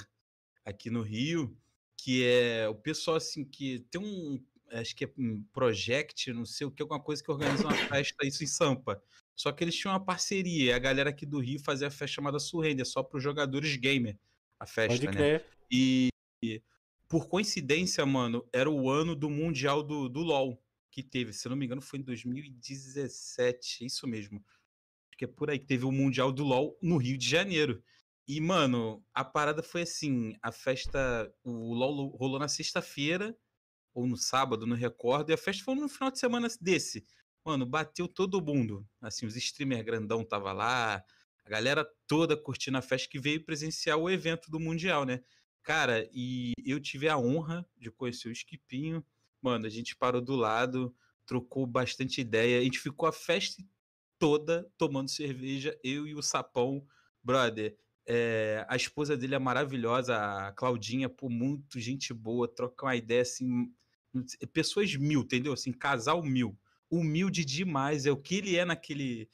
[0.65, 1.57] aqui no Rio,
[1.97, 6.67] que é o pessoal, assim, que tem um, acho que é um project, não sei
[6.67, 9.03] o que, alguma coisa que organiza uma festa, isso em Sampa.
[9.37, 12.15] Só que eles tinham uma parceria, e a galera aqui do Rio fazia a festa
[12.15, 14.19] chamada Surrender, só para os jogadores gamer,
[14.59, 15.43] a festa, Pode né?
[15.71, 16.09] E,
[16.45, 16.63] e,
[17.09, 21.33] por coincidência, mano, era o ano do Mundial do, do LoL que teve.
[21.33, 23.87] Se não me engano, foi em 2017.
[23.87, 24.45] Isso mesmo.
[25.09, 27.83] Acho que é por aí que teve o Mundial do LoL no Rio de Janeiro.
[28.29, 31.33] E, mano, a parada foi assim: a festa.
[31.43, 33.37] O LoL rolou na sexta-feira,
[33.95, 37.05] ou no sábado, não recordo, e a festa foi no final de semana desse.
[37.45, 38.87] Mano, bateu todo mundo.
[39.01, 41.03] Assim, os streamers grandão tava lá,
[41.45, 45.21] a galera toda curtindo a festa que veio presenciar o evento do Mundial, né?
[45.63, 49.05] Cara, e eu tive a honra de conhecer o Skipinho.
[49.43, 50.95] Mano, a gente parou do lado,
[51.27, 52.61] trocou bastante ideia.
[52.61, 53.63] A gente ficou a festa
[54.19, 56.87] toda tomando cerveja, eu e o Sapão.
[57.23, 57.77] Brother,
[58.07, 63.23] é, a esposa dele é maravilhosa, a Claudinha, pô, muito gente boa, troca uma ideia
[63.23, 63.73] assim.
[64.53, 65.53] Pessoas mil, entendeu?
[65.53, 66.59] Assim, casal mil.
[66.91, 69.29] Humilde demais, é o que ele é naquele.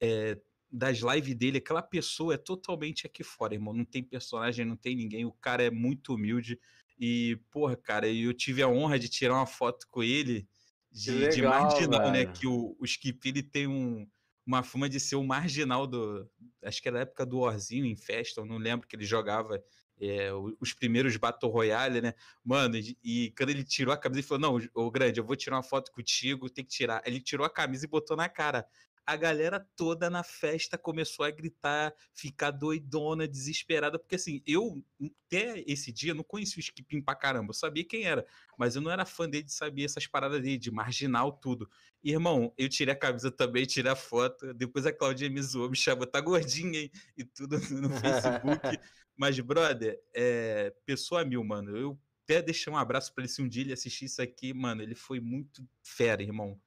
[0.00, 0.38] é,
[0.70, 3.72] das lives dele, aquela pessoa é totalmente aqui fora, irmão.
[3.72, 5.24] Não tem personagem, não tem ninguém.
[5.24, 6.58] O cara é muito humilde.
[6.98, 10.46] E, porra, cara, eu tive a honra de tirar uma foto com ele
[10.90, 12.26] de, de legal, marginal, né?
[12.26, 14.08] Que o, o Skip ele tem um,
[14.46, 16.28] uma fama de ser o marginal do.
[16.62, 19.62] Acho que era da época do Orzinho em festa, eu não lembro que ele jogava
[20.00, 20.30] é,
[20.60, 22.14] os primeiros Battle Royale, né?
[22.44, 25.36] Mano, e, e quando ele tirou a camisa, ele falou: Não, ô grande, eu vou
[25.36, 27.02] tirar uma foto contigo, tem que tirar.
[27.06, 28.66] Ele tirou a camisa e botou na cara.
[29.06, 34.84] A galera toda na festa começou a gritar, ficar doidona, desesperada, porque assim, eu
[35.26, 38.26] até esse dia não conhecia o Skipim pra caramba, eu sabia quem era,
[38.58, 41.70] mas eu não era fã dele de saber essas paradas dele, de marginal, tudo.
[42.02, 45.76] Irmão, eu tirei a camisa também, tirei a foto, depois a Claudinha me zoou, me
[45.76, 46.90] chamou, tá gordinha, hein?
[47.16, 48.80] E tudo no Facebook.
[49.16, 51.76] Mas, brother, é, pessoa mil, mano.
[51.76, 54.82] Eu até deixei um abraço pra ele se um dia ele assistir isso aqui, mano.
[54.82, 56.60] Ele foi muito fera, irmão.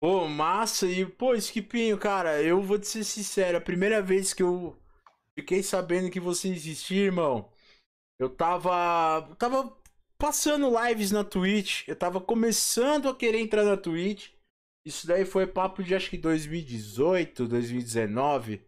[0.00, 0.86] Pô, massa.
[0.86, 3.58] E, pô, Skipinho, cara, eu vou te ser sincero.
[3.58, 4.76] A primeira vez que eu
[5.34, 7.50] fiquei sabendo que você existia, irmão,
[8.18, 9.34] eu tava.
[9.38, 9.74] tava
[10.18, 11.86] passando lives na Twitch.
[11.88, 14.30] Eu tava começando a querer entrar na Twitch.
[14.84, 18.65] Isso daí foi papo de acho que 2018, 2019.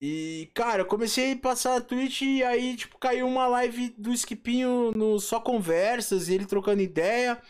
[0.00, 4.12] E, cara, eu comecei a passar a Twitch e aí, tipo, caiu uma live do
[4.12, 7.40] Skipinho no Só Conversas, ele trocando ideia.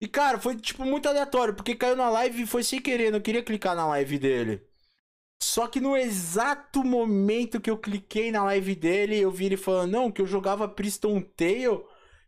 [0.00, 3.20] E, cara, foi, tipo, muito aleatório, porque caiu na live e foi sem querer, não
[3.20, 4.62] queria clicar na live dele.
[5.42, 9.92] Só que no exato momento que eu cliquei na live dele, eu vi ele falando,
[9.92, 11.84] não, que eu jogava Priston Tale.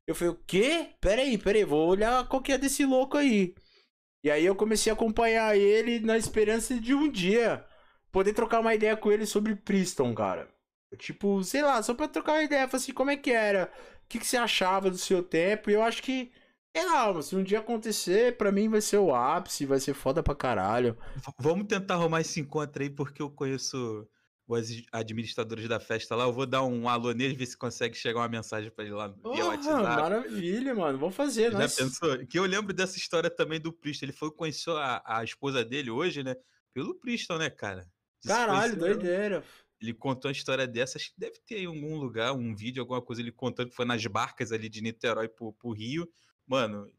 [0.07, 0.95] Eu falei, o quê?
[1.01, 3.55] Peraí, peraí, vou olhar qual que é desse louco aí.
[4.25, 7.65] E aí eu comecei a acompanhar ele na esperança de um dia
[8.13, 10.49] poder trocar uma ideia com ele sobre Priston, cara.
[10.99, 13.73] Tipo, sei lá, só pra trocar uma ideia, assim, como é que era?
[14.05, 15.71] O que, que você achava do seu tempo?
[15.71, 16.33] E eu acho que,
[16.77, 20.23] sei lá, se um dia acontecer, pra mim vai ser o ápice, vai ser foda
[20.23, 20.99] pra caralho.
[21.39, 24.09] Vamos tentar arrumar esse encontro aí, porque eu conheço
[24.49, 26.25] os administradores da festa lá.
[26.25, 29.07] Eu vou dar um alô nele, ver se consegue chegar uma mensagem pra ele lá
[29.07, 29.83] via Porra, WhatsApp.
[29.85, 30.99] maravilha, mano.
[30.99, 32.19] Vamos fazer, Já pensou?
[32.27, 34.07] Que eu lembro dessa história também do Priston.
[34.07, 36.35] Ele foi conhecer a, a esposa dele hoje, né?
[36.75, 37.87] Pelo Priston, né, cara?
[38.27, 39.45] Caralho, doideira.
[39.81, 43.01] Ele contou uma história dessa, acho que deve ter em algum lugar, um vídeo, alguma
[43.01, 46.07] coisa, ele contando que foi nas barcas ali de Niterói pro, pro Rio.
[46.47, 46.93] Mano,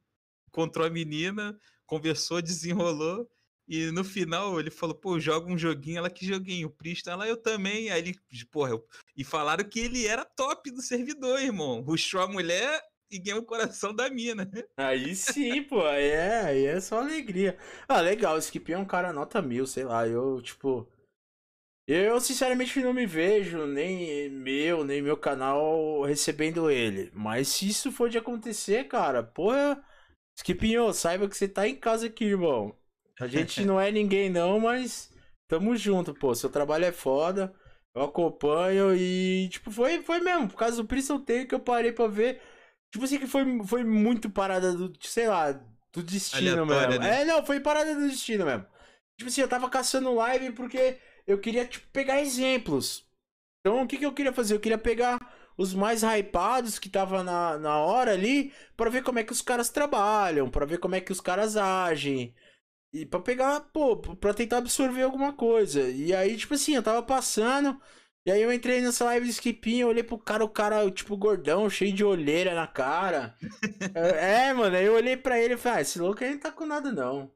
[0.48, 3.30] encontrou a menina, conversou, desenrolou,
[3.68, 7.28] e no final ele falou, pô, joga um joguinho, ela que joguinho, o Priston, ela
[7.28, 7.90] eu também.
[7.92, 8.16] Aí ele,
[8.52, 11.82] porra, eu- e falaram que ele era top do servidor, irmão.
[11.82, 14.50] Rushou a mulher e ganhou o coração da mina.
[14.76, 17.58] Aí sim, pô, aí é, aí é só alegria.
[17.88, 20.91] Ah, legal, o Skip é um cara nota mil, sei lá, eu, tipo.
[21.88, 27.12] Eu, sinceramente, não me vejo, nem meu, nem meu canal recebendo ele.
[27.14, 29.84] Mas se isso for de acontecer, cara, porra,
[30.38, 32.76] Skipinho, saiba que você tá em casa aqui, irmão.
[33.20, 35.12] A gente não é ninguém, não, mas
[35.48, 36.34] tamo junto, pô.
[36.34, 37.54] Seu trabalho é foda,
[37.94, 40.48] eu acompanho e, tipo, foi, foi mesmo.
[40.50, 42.42] Por causa do Priston Tale que eu parei pra ver.
[42.92, 45.52] Tipo assim, que foi, foi muito parada do, sei lá,
[45.94, 47.04] do destino Aleatória, mesmo.
[47.04, 47.22] Né?
[47.22, 48.66] É, não, foi parada do destino mesmo.
[49.18, 50.98] Tipo assim, eu tava caçando live porque
[51.32, 53.06] eu queria, tipo, pegar exemplos.
[53.60, 54.56] Então, o que, que eu queria fazer?
[54.56, 55.20] Eu queria pegar
[55.58, 59.42] os mais hypados que tava na, na hora ali para ver como é que os
[59.42, 62.34] caras trabalham, para ver como é que os caras agem.
[62.94, 65.90] E pra pegar, pô, pra tentar absorver alguma coisa.
[65.90, 67.80] E aí, tipo assim, eu tava passando.
[68.26, 71.70] E aí eu entrei nessa live de skipinho, olhei pro cara, o cara, tipo, gordão,
[71.70, 73.36] cheio de olheira na cara.
[73.96, 76.52] é, mano, aí eu olhei pra ele e falei, ah, esse louco aí não tá
[76.52, 77.32] com nada, não.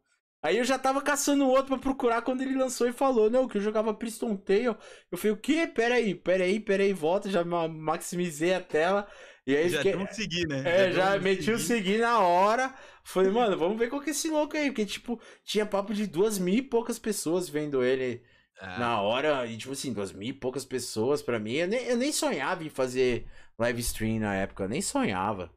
[0.46, 3.58] Aí eu já tava caçando outro pra procurar quando ele lançou e falou, não, que
[3.58, 4.78] eu jogava Priston Tail.
[5.12, 5.66] Eu falei, o quê?
[5.66, 9.08] Pera aí, pera aí, pera aí, volta, já maximizei a tela.
[9.48, 9.96] E aí já fiquei...
[9.96, 10.62] um seguir, né?
[10.64, 12.72] É, já, já meti o seguir na hora.
[13.04, 14.68] Falei, mano, vamos ver qual que é esse louco aí.
[14.68, 18.22] Porque, tipo, tinha papo de duas mil e poucas pessoas vendo ele
[18.60, 18.78] ah.
[18.78, 19.48] na hora.
[19.48, 21.54] E, tipo assim, duas mil e poucas pessoas pra mim.
[21.54, 23.26] Eu nem, eu nem sonhava em fazer
[23.58, 24.66] live stream na época.
[24.66, 25.52] Eu nem sonhava.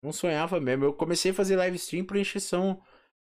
[0.00, 0.84] Não sonhava mesmo.
[0.84, 2.80] Eu comecei a fazer live stream por encheção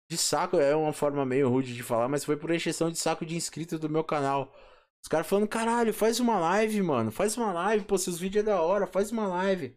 [0.09, 0.57] de saco.
[0.57, 3.79] É uma forma meio rude de falar, mas foi por encheção de saco de inscritos
[3.79, 4.53] do meu canal.
[5.01, 7.11] Os caras falando, caralho, faz uma live, mano.
[7.11, 9.75] Faz uma live, pô, seus vídeos é da hora, faz uma live.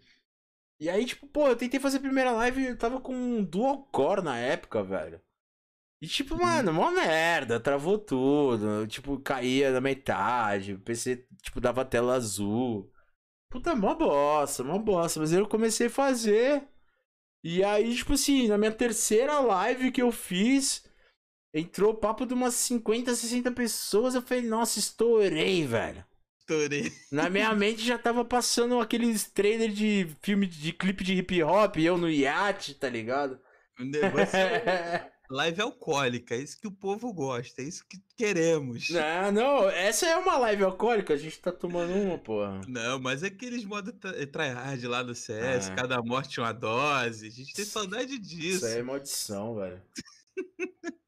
[0.80, 3.84] E aí, tipo, pô, eu tentei fazer a primeira live, eu tava com um dual
[3.92, 5.20] core na época, velho.
[6.02, 8.86] E tipo, mano, mó merda, travou tudo.
[8.88, 10.74] Tipo, caía na metade.
[10.74, 12.92] O PC, tipo, dava tela azul.
[13.48, 15.20] Puta, mó bosta, mó bosta.
[15.20, 16.66] Mas eu comecei a fazer.
[17.44, 20.84] E aí, tipo assim, na minha terceira live que eu fiz,
[21.52, 24.14] entrou papo de umas 50, 60 pessoas.
[24.14, 26.04] Eu falei, nossa, estourei, velho.
[26.38, 26.92] Estourei.
[27.10, 31.76] Na minha mente já tava passando aqueles trailers de filme de clipe de hip hop,
[31.78, 33.40] eu no iate, tá ligado?
[33.78, 38.90] É live alcoólica, é isso que o povo gosta, é isso que queremos.
[38.90, 42.60] Não, não, essa é uma live alcoólica, a gente tá tomando uma, porra.
[42.68, 43.94] Não, mas é aqueles modos
[44.30, 45.74] tryhard lá do CS, ah.
[45.74, 48.56] cada morte uma dose, a gente tem saudade disso.
[48.56, 49.82] Isso aí é maldição, velho.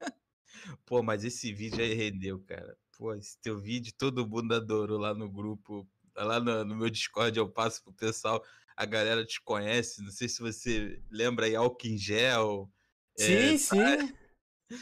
[0.86, 2.76] Pô, mas esse vídeo aí rendeu, cara.
[2.96, 5.86] Pô, esse teu vídeo todo mundo adorou lá no grupo.
[6.16, 8.44] Lá no, no meu Discord eu passo pro pessoal,
[8.76, 12.70] a galera te conhece, não sei se você lembra aí, álcool em gel.
[13.16, 14.14] Sim, é, sim.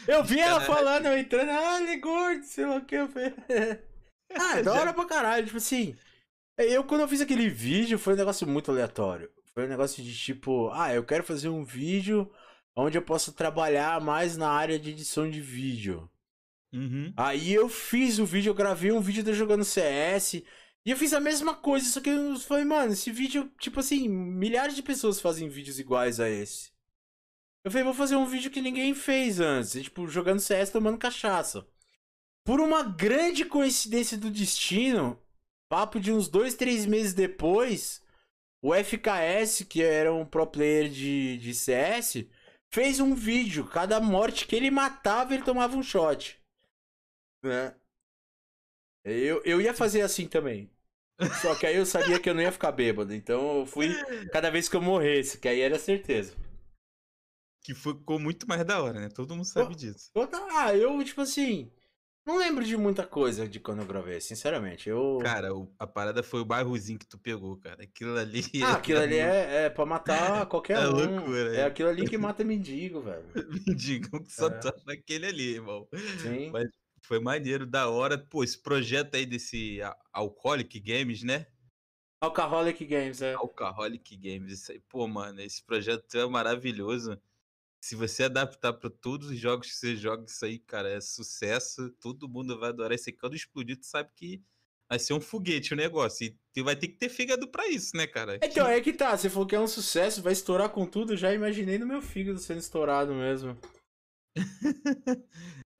[0.07, 2.95] Eu vi ela falando, eu entrando, ah, ele é gordo, sei lá o que.
[2.95, 3.33] Eu falei...
[4.33, 5.45] ah, é da hora pra caralho.
[5.45, 5.95] Tipo assim,
[6.57, 9.29] eu quando eu fiz aquele vídeo foi um negócio muito aleatório.
[9.53, 12.31] Foi um negócio de tipo, ah, eu quero fazer um vídeo
[12.75, 16.09] onde eu possa trabalhar mais na área de edição de vídeo.
[16.73, 17.13] Uhum.
[17.15, 20.43] Aí eu fiz o vídeo, eu gravei um vídeo de eu jogando CS.
[20.85, 24.09] E eu fiz a mesma coisa, só que eu falei, mano, esse vídeo, tipo assim,
[24.09, 26.72] milhares de pessoas fazem vídeos iguais a esse.
[27.63, 29.81] Eu falei, vou fazer um vídeo que ninguém fez antes.
[29.81, 31.65] tipo, jogando CS tomando cachaça.
[32.43, 35.17] Por uma grande coincidência do destino,
[35.69, 38.01] papo de uns dois, três meses depois,
[38.61, 42.25] o FKS, que era um pro player de, de CS,
[42.69, 43.65] fez um vídeo.
[43.65, 46.37] Cada morte que ele matava, ele tomava um shot.
[47.41, 47.73] Né?
[49.05, 50.69] Eu, eu ia fazer assim também.
[51.41, 53.13] Só que aí eu sabia que eu não ia ficar bêbado.
[53.13, 53.89] Então eu fui
[54.31, 56.35] cada vez que eu morresse, que aí era certeza.
[57.63, 59.09] Que ficou muito mais da hora, né?
[59.09, 60.11] Todo mundo sabe disso.
[60.51, 61.71] Ah, eu, tipo assim.
[62.25, 64.87] Não lembro de muita coisa de quando eu gravei, sinceramente.
[64.87, 65.19] Eu...
[65.21, 67.83] Cara, a parada foi o bairrozinho que tu pegou, cara.
[67.83, 68.43] Aquilo ali.
[68.63, 70.91] Ah, aquilo ali é, é pra matar qualquer é um.
[70.91, 71.59] Loucura, é.
[71.59, 73.25] é aquilo ali que mata mendigo, velho.
[73.67, 74.51] mendigo que só é.
[74.51, 75.85] tá naquele ali, irmão.
[76.21, 76.49] Sim.
[76.51, 76.69] Mas
[77.01, 78.17] foi maneiro, da hora.
[78.17, 79.79] Pô, esse projeto aí desse
[80.13, 81.45] Alcoholic Games, né?
[82.21, 83.33] Alcoholic Games, é.
[83.33, 84.79] Alcoholic Games, isso aí.
[84.87, 87.19] Pô, mano, esse projeto é maravilhoso
[87.83, 91.89] se você adaptar para todos os jogos que você joga, isso aí, cara, é sucesso.
[91.99, 92.93] Todo mundo vai adorar.
[92.93, 94.41] Esse quando explodir, tu sabe que
[94.89, 96.27] vai ser um foguete o negócio.
[96.27, 98.39] E tu vai ter que ter fígado para isso, né, cara?
[98.41, 99.17] Então, é que tá.
[99.17, 101.17] Você falou que é um sucesso, vai estourar com tudo.
[101.17, 103.59] Já imaginei no meu fígado sendo estourado mesmo.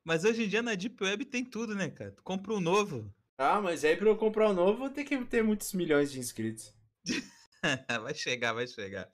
[0.06, 2.12] mas hoje em dia na Deep Web tem tudo, né, cara?
[2.12, 3.10] Tu compra um novo.
[3.38, 6.20] Ah, mas aí pra eu comprar um novo, vou ter que ter muitos milhões de
[6.20, 6.76] inscritos.
[8.04, 9.10] vai chegar, vai chegar.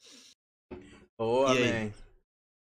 [1.19, 1.93] Oh, amém.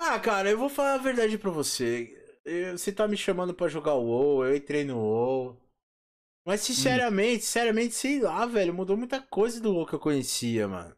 [0.03, 2.17] Ah, cara, eu vou falar a verdade pra você.
[2.43, 5.61] Eu, você tá me chamando pra jogar o WoW, eu entrei no WoW.
[6.43, 6.65] Mas hum.
[6.65, 7.41] sinceramente, hum.
[7.43, 10.97] sinceramente, sei lá, velho, mudou muita coisa do WoW que eu conhecia, mano.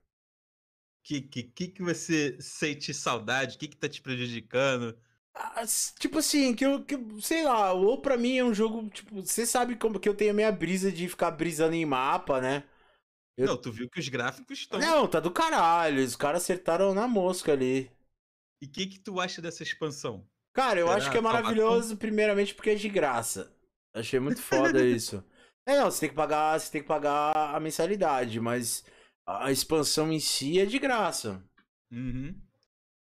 [1.02, 3.56] Que que, que, você sente saudade?
[3.56, 4.96] O que, que tá te prejudicando?
[5.34, 5.64] Ah,
[5.98, 9.20] tipo assim, que eu, que, sei lá, o WoW pra mim é um jogo, tipo,
[9.20, 12.62] você sabe como que eu tenho a minha brisa de ficar brisando em mapa, né?
[13.36, 13.48] Eu...
[13.48, 14.78] Não, tu viu que os gráficos estão.
[14.78, 16.04] Não, tá do caralho.
[16.04, 17.90] Os caras acertaram na mosca ali.
[18.62, 20.24] E o que, que tu acha dessa expansão?
[20.52, 23.52] Cara, eu Será acho que é maravilhoso, primeiramente porque é de graça.
[23.92, 25.24] Achei muito foda isso.
[25.66, 28.84] É, não, você tem que pagar, você tem que pagar a mensalidade, mas
[29.26, 31.42] a expansão em si é de graça.
[31.90, 32.40] Uhum.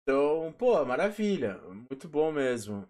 [0.02, 1.58] Então, pô, maravilha.
[1.88, 2.88] Muito bom mesmo.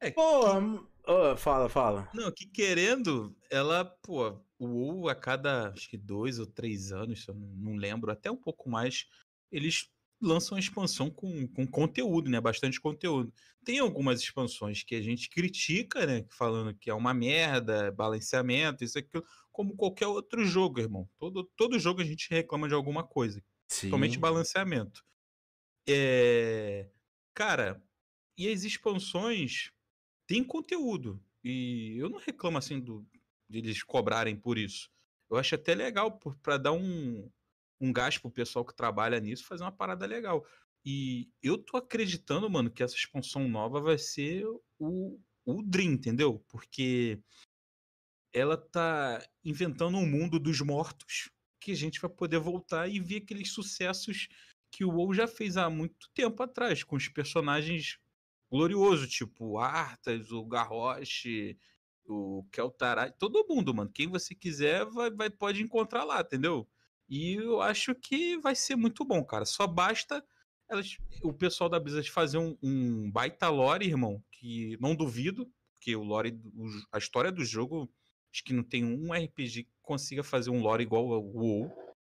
[0.00, 2.08] É, Pô, que- ah, fala, fala.
[2.14, 7.22] Não, que querendo, ela, pô, o WoW a cada, acho que dois ou três anos,
[7.24, 9.06] se eu não não lembro, até um pouco mais,
[9.52, 9.90] eles
[10.20, 12.40] lançam a expansão com, com conteúdo, né?
[12.40, 13.32] Bastante conteúdo.
[13.64, 16.26] Tem algumas expansões que a gente critica, né?
[16.30, 21.08] Falando que é uma merda, balanceamento, isso aquilo, como qualquer outro jogo, irmão.
[21.18, 24.20] Todo, todo jogo a gente reclama de alguma coisa, principalmente Sim.
[24.20, 25.04] balanceamento.
[25.88, 26.88] É...
[27.34, 27.82] Cara,
[28.36, 29.70] e as expansões
[30.26, 31.22] têm conteúdo.
[31.42, 33.06] E eu não reclamo assim do,
[33.48, 34.90] deles cobrarem por isso.
[35.30, 37.30] Eu acho até legal pra dar um,
[37.80, 40.44] um gás pro pessoal que trabalha nisso, fazer uma parada legal.
[40.84, 44.44] E eu tô acreditando, mano, que essa expansão nova vai ser
[44.78, 46.44] o, o Dream, entendeu?
[46.48, 47.22] Porque
[48.32, 53.18] ela tá inventando um mundo dos mortos que a gente vai poder voltar e ver
[53.18, 54.28] aqueles sucessos
[54.70, 57.98] que o WoW já fez há muito tempo atrás, com os personagens
[58.50, 61.56] gloriosos, tipo Arthas, o Garrosh,
[62.06, 63.90] o Kel'Thuzad, todo mundo, mano.
[63.92, 66.68] Quem você quiser vai, vai pode encontrar lá, entendeu?
[67.10, 69.44] E eu acho que vai ser muito bom, cara.
[69.44, 70.24] Só basta
[70.68, 75.96] elas, o pessoal da Blizzard fazer um, um baita lore, irmão, que não duvido, porque
[75.96, 77.92] o lore, o a história do jogo,
[78.32, 81.68] acho que não tem um RPG que consiga fazer um lore igual ao WoW,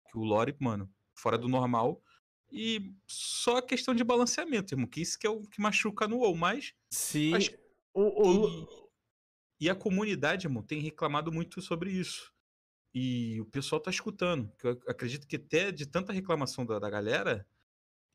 [0.08, 2.00] que o lore, mano, fora do normal.
[2.52, 6.18] E só a questão de balanceamento, irmão, que isso que é o que machuca no
[6.18, 7.34] WoW, mas Sim.
[7.34, 7.50] Acho-
[7.92, 8.90] O, o-
[9.60, 12.32] e a comunidade, irmão, tem reclamado muito sobre isso.
[12.94, 14.50] E o pessoal tá escutando.
[14.56, 17.46] que Eu acredito que até de tanta reclamação da, da galera,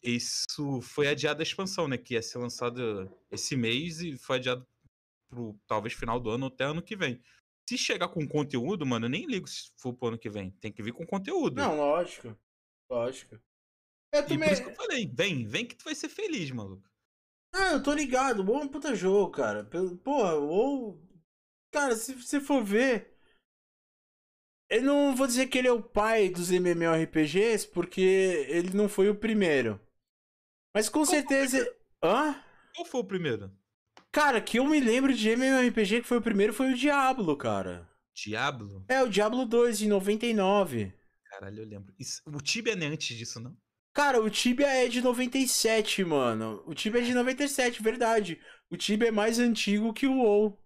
[0.02, 1.98] isso foi adiado a expansão, né?
[1.98, 4.66] Que ia ser lançado esse mês e foi adiado
[5.30, 7.22] pro talvez final do ano ou até ano que vem.
[7.70, 10.52] Se chegar com conteúdo, mano, eu nem ligo se for pro ano que vem.
[10.52, 11.58] Tem que vir com conteúdo.
[11.58, 12.36] Não, lógico.
[12.90, 13.36] Lógico.
[14.12, 14.52] Eu e por também.
[14.52, 16.90] isso que eu falei, vem, vem que tu vai ser feliz, maluco.
[17.54, 18.44] Ah, eu tô ligado.
[18.44, 19.64] Bom puta jogo, cara.
[20.04, 21.00] Porra, ou.
[21.72, 23.19] Cara, se você for ver.
[24.70, 29.10] Eu não vou dizer que ele é o pai dos MMORPGs, porque ele não foi
[29.10, 29.80] o primeiro.
[30.76, 31.76] Mas com Qual certeza.
[32.04, 32.36] Hã?
[32.76, 33.52] Qual foi o primeiro?
[34.12, 37.90] Cara, que eu me lembro de MMORPG que foi o primeiro foi o Diablo, cara.
[38.16, 38.86] Diablo?
[38.88, 40.94] É, o Diablo 2 de 99.
[41.26, 41.94] Caralho, eu lembro.
[41.98, 43.56] Isso- o Tibia não é antes disso, não?
[43.94, 46.64] Cara, o Tibia é de 97, mano.
[46.66, 48.40] O Tibia é de 97, verdade.
[48.70, 50.58] O Tibia é mais antigo que o WoW.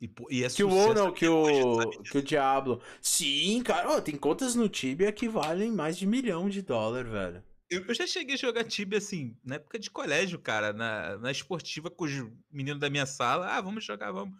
[0.00, 2.80] E, e é Que o WoW não, que o, que o Diablo.
[3.02, 3.90] Sim, cara.
[3.90, 7.44] Ó, tem contas no Tibia que valem mais de milhão de dólar, velho.
[7.68, 11.30] Eu, eu já cheguei a jogar Tibia assim, na época de colégio, cara, na, na
[11.30, 12.12] esportiva com os
[12.50, 13.46] meninos da minha sala.
[13.46, 14.36] Ah, vamos jogar, vamos.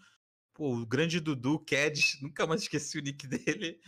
[0.54, 3.78] Pô, o grande Dudu, Keds, nunca mais esqueci o nick dele.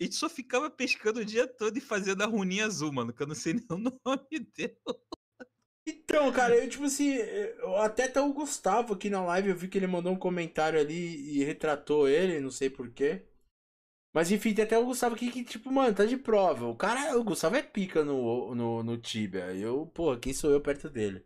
[0.00, 3.22] A gente só ficava pescando o dia todo e fazendo a runinha azul, mano, que
[3.22, 4.76] eu não sei nem o nome dele.
[5.88, 9.68] Então, cara, eu tipo assim, eu até tá o Gustavo aqui na live, eu vi
[9.68, 13.22] que ele mandou um comentário ali e retratou ele, não sei porquê.
[14.12, 16.66] Mas enfim, tem até o Gustavo aqui que, tipo, mano, tá de prova.
[16.66, 19.54] O cara, o Gustavo é pica no, no, no Tibia.
[19.54, 21.24] Eu, pô, quem sou eu perto dele?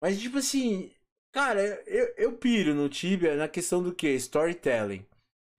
[0.00, 0.90] Mas, tipo assim,
[1.32, 4.08] cara, eu, eu piro no Tibia na questão do que?
[4.14, 5.06] Storytelling.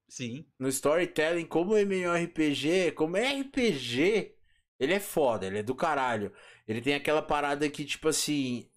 [0.10, 0.46] Sim.
[0.60, 4.36] No storytelling, como MMORPG, como RPG,
[4.80, 6.34] ele é foda, ele é do caralho.
[6.68, 8.70] Ele tem aquela parada que, tipo assim,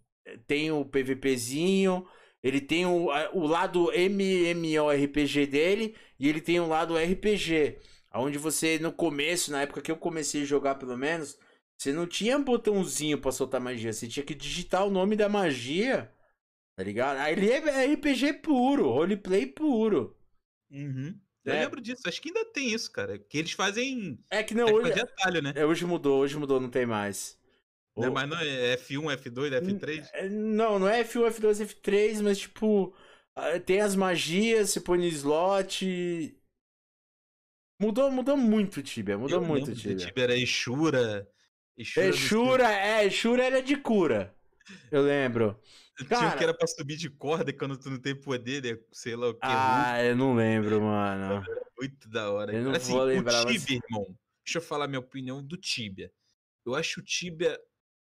[0.47, 2.07] tem o PVPzinho,
[2.43, 7.79] ele tem o, o lado MMORPG dele e ele tem o lado RPG.
[8.15, 11.39] Onde você, no começo, na época que eu comecei a jogar pelo menos,
[11.79, 16.11] você não tinha botãozinho pra soltar magia, você tinha que digitar o nome da magia,
[16.77, 17.19] tá ligado?
[17.19, 20.17] Aí ele é RPG puro, roleplay puro.
[20.71, 21.19] Uhum.
[21.45, 21.61] Eu É.
[21.61, 23.19] lembro disso, acho que ainda tem isso, cara.
[23.19, 25.53] Que eles fazem É que não, hoje, atalho, né?
[25.55, 27.36] É, hoje mudou, hoje mudou, não tem mais.
[27.97, 30.09] Né, O- Mas não é F1, F2, F3?
[30.13, 32.95] É, Não, não é F1, F2, F3, mas tipo,
[33.35, 36.37] ah, tem as magias, você põe no slot.
[37.81, 39.97] Mudou, mudou muito o Tibia, mudou Eu muito o Tibia.
[40.07, 41.29] Tibia era Exura.
[41.77, 42.07] Exura.
[42.09, 44.35] Exura, é, Exura era de cura.
[44.91, 45.61] Eu lembro.
[45.97, 48.79] Tinha Cara- que era pra subir de corda quando tu não tem poder, né?
[48.93, 49.41] Sei lá o que.
[49.43, 51.43] Ah, eu não lembro, mano.
[51.79, 52.53] muito da hora.
[52.55, 54.05] eu não assim, vou lembrar, O mas- Tibia, irmão.
[54.45, 56.11] Deixa eu falar minha opinião do Tibia.
[56.65, 57.59] Eu acho o Tibia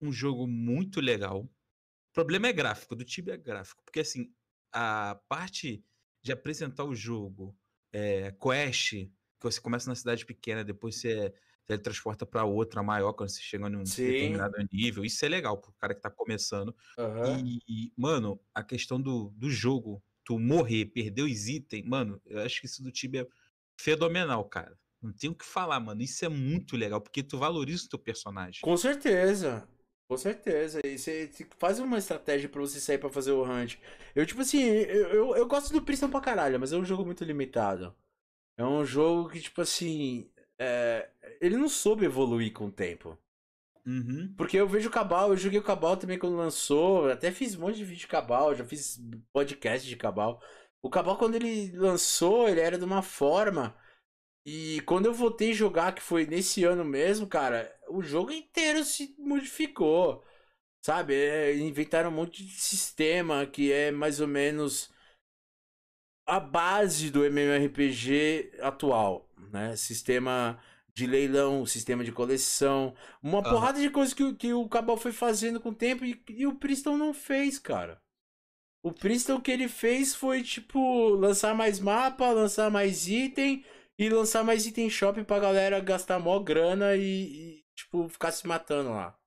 [0.01, 1.41] um jogo muito legal.
[1.43, 3.83] O problema é gráfico, do Tibia é gráfico.
[3.85, 4.33] Porque, assim,
[4.71, 5.83] a parte
[6.21, 7.57] de apresentar o jogo,
[7.91, 9.11] é, quest, que
[9.43, 11.33] você começa na cidade pequena, depois você
[11.65, 14.01] teletransporta pra outra maior quando você chega num Sim.
[14.01, 15.03] determinado nível.
[15.05, 16.75] Isso é legal pro cara que tá começando.
[16.97, 17.43] Aham.
[17.45, 22.39] E, e, mano, a questão do, do jogo, tu morrer, perder os itens, mano, eu
[22.41, 23.27] acho que isso do Tibia é
[23.79, 24.79] fenomenal, cara.
[25.01, 26.01] Não tenho o que falar, mano.
[26.01, 28.67] Isso é muito legal, porque tu valoriza o teu personagem.
[28.67, 29.67] Com certeza.
[30.09, 30.79] Com certeza.
[30.85, 33.77] E você faz uma estratégia para você sair para fazer o hunt.
[34.15, 37.05] Eu, tipo assim, eu, eu, eu gosto do Priston pra caralho, mas é um jogo
[37.05, 37.93] muito limitado.
[38.57, 40.29] É um jogo que, tipo assim.
[40.59, 41.09] É...
[41.41, 43.17] Ele não soube evoluir com o tempo.
[43.85, 44.33] Uhum.
[44.37, 47.61] Porque eu vejo o Cabal, eu joguei o Cabal também quando lançou, até fiz um
[47.61, 48.99] monte de vídeo de Cabal, já fiz
[49.31, 50.41] podcast de Cabal.
[50.81, 53.75] O Cabal, quando ele lançou, ele era de uma forma.
[54.49, 58.81] E quando eu voltei a jogar, que foi nesse ano mesmo, cara, o jogo inteiro
[58.85, 60.23] se modificou.
[60.81, 61.15] Sabe?
[61.15, 64.89] É, inventaram um monte de sistema que é mais ou menos
[66.25, 69.75] a base do MMORPG atual, né?
[69.75, 70.57] Sistema
[70.93, 73.43] de leilão, sistema de coleção, uma uhum.
[73.43, 76.55] porrada de coisas que, que o Cabal foi fazendo com o tempo e, e o
[76.55, 78.01] Priston não fez, cara.
[78.81, 83.65] O Priston que ele fez foi, tipo, lançar mais mapa, lançar mais item
[83.97, 88.45] e lançar mais item shop pra galera gastar mó grana e, e tipo, ficar se
[88.45, 89.17] matando lá.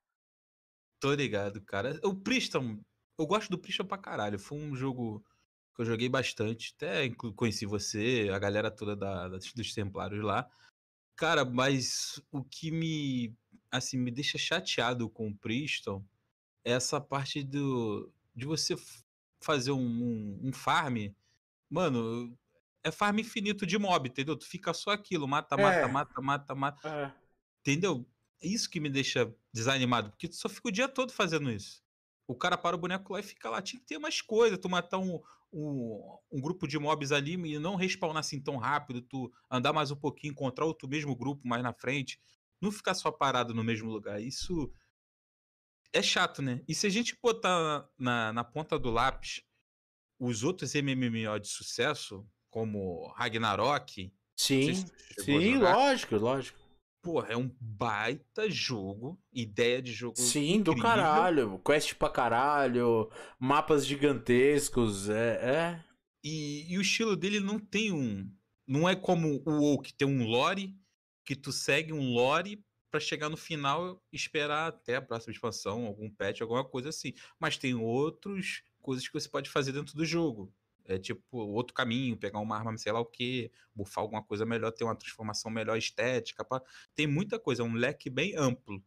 [1.01, 1.99] Tô ligado, cara.
[2.05, 2.79] O Priston,
[3.19, 4.39] eu gosto do Priston pra caralho.
[4.39, 5.25] Foi um jogo
[5.75, 6.75] que eu joguei bastante.
[6.77, 10.49] Até conheci você, a galera toda da, dos Templários lá.
[11.17, 13.35] Cara, mas o que me,
[13.71, 16.05] assim, me deixa chateado com o Priston
[16.65, 18.75] é essa parte do, de você
[19.43, 21.09] fazer um, um, um farm.
[21.69, 22.37] Mano,
[22.83, 24.37] é farm infinito de mob, entendeu?
[24.37, 25.87] Tu fica só aquilo, mata, mata, é.
[25.87, 26.89] mata, mata, mata.
[26.89, 27.13] É.
[27.61, 28.07] Entendeu?
[28.43, 31.83] É isso que me deixa desanimado, porque tu só fica o dia todo fazendo isso.
[32.27, 33.61] O cara para o boneco lá e fica lá.
[33.61, 35.21] Tinha que ter mais coisa, tu matar um,
[35.53, 39.91] um, um, grupo de mobs ali e não respawnar assim tão rápido, tu andar mais
[39.91, 42.21] um pouquinho, encontrar outro mesmo grupo mais na frente,
[42.61, 44.23] não ficar só parado no mesmo lugar.
[44.23, 44.73] Isso
[45.93, 46.63] é chato, né?
[46.69, 49.43] E se a gente botar na, na ponta do lápis
[50.19, 54.13] os outros MMO de sucesso, como Ragnarok.
[54.37, 54.75] Sim,
[55.19, 56.59] sim, lógico, lógico.
[57.03, 60.19] Porra, é um baita jogo, ideia de jogo.
[60.19, 60.75] Sim, incrível.
[60.75, 61.59] do caralho.
[61.65, 65.41] Quest pra caralho, mapas gigantescos, é.
[65.43, 65.85] é.
[66.23, 68.31] E, e, o estilo dele não tem um.
[68.67, 70.77] Não é como o WoW que tem um lore,
[71.25, 75.87] que tu segue um lore para chegar no final e esperar até a próxima expansão,
[75.87, 77.15] algum patch, alguma coisa assim.
[77.39, 80.53] Mas tem outras coisas que você pode fazer dentro do jogo.
[80.87, 84.71] É tipo outro caminho, pegar uma arma, sei lá o que, bufar alguma coisa melhor,
[84.73, 86.45] ter uma transformação melhor estética.
[86.45, 86.63] Pra...
[86.95, 88.83] Tem muita coisa, é um leque bem amplo.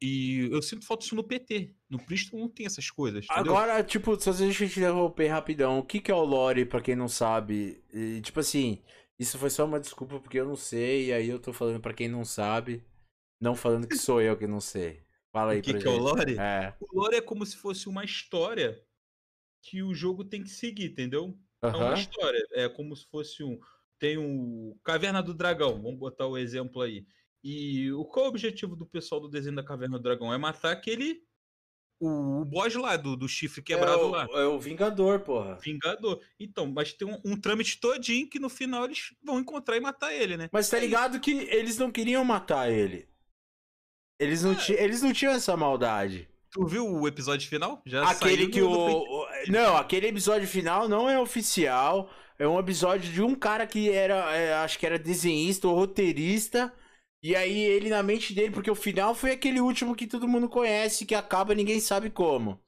[0.00, 1.72] E eu sinto falta disso no PT.
[1.88, 3.24] No Priston não tem essas coisas.
[3.24, 3.56] Entendeu?
[3.56, 6.94] Agora, tipo, se a gente interromper rapidão, o que, que é o lore, pra quem
[6.94, 7.82] não sabe?
[7.92, 8.82] E, tipo assim,
[9.18, 11.94] isso foi só uma desculpa porque eu não sei, e aí eu tô falando pra
[11.94, 12.84] quem não sabe,
[13.40, 15.02] não falando que sou eu que não sei.
[15.32, 15.96] Fala aí o que pra que gente.
[15.96, 16.38] é o lore?
[16.38, 16.74] É.
[16.80, 18.80] O lore é como se fosse uma história
[19.64, 21.36] que o jogo tem que seguir, entendeu?
[21.62, 21.70] Uhum.
[21.70, 22.46] É uma história.
[22.52, 23.58] É como se fosse um.
[23.98, 27.06] Tem o Caverna do Dragão, vamos botar o exemplo aí.
[27.42, 30.32] E o qual é o objetivo do pessoal do desenho da Caverna do Dragão?
[30.32, 31.22] É matar aquele.
[32.00, 34.28] O, o boss lá, do, do chifre é quebrado é o, lá.
[34.32, 35.56] É o Vingador, porra.
[35.56, 36.20] Vingador.
[36.38, 40.12] Então, mas tem um, um trâmite todinho que no final eles vão encontrar e matar
[40.12, 40.50] ele, né?
[40.52, 43.08] Mas tá ligado que eles não queriam matar ele.
[44.18, 44.82] Eles não, é.
[44.82, 46.28] eles não tinham essa maldade.
[46.54, 47.82] Tu viu o episódio final?
[47.84, 52.10] Já aquele que o, o, Não, aquele episódio final não é oficial.
[52.38, 54.34] É um episódio de um cara que era.
[54.34, 56.72] É, acho que era desenhista ou roteirista.
[57.22, 60.48] E aí ele na mente dele, porque o final foi aquele último que todo mundo
[60.48, 62.62] conhece, que acaba ninguém sabe como.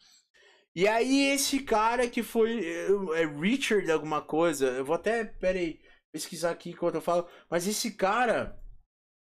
[0.74, 2.64] E aí esse cara que foi.
[2.64, 4.66] É, é Richard alguma coisa.
[4.66, 5.24] Eu vou até.
[5.24, 5.80] Pera aí,
[6.12, 7.28] pesquisar aqui enquanto eu falo.
[7.50, 8.58] Mas esse cara.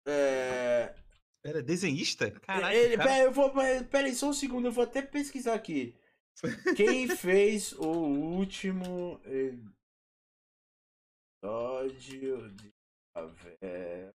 [0.07, 0.93] É,
[1.43, 2.31] era desenhista?
[2.41, 2.73] Caraca.
[2.73, 3.09] Ele, cara.
[3.09, 5.95] pera, eu vou, pera aí, só um segundo, eu vou até pesquisar aqui.
[6.75, 9.19] Quem fez o último
[11.43, 12.71] episódio de
[13.13, 14.13] Caverna?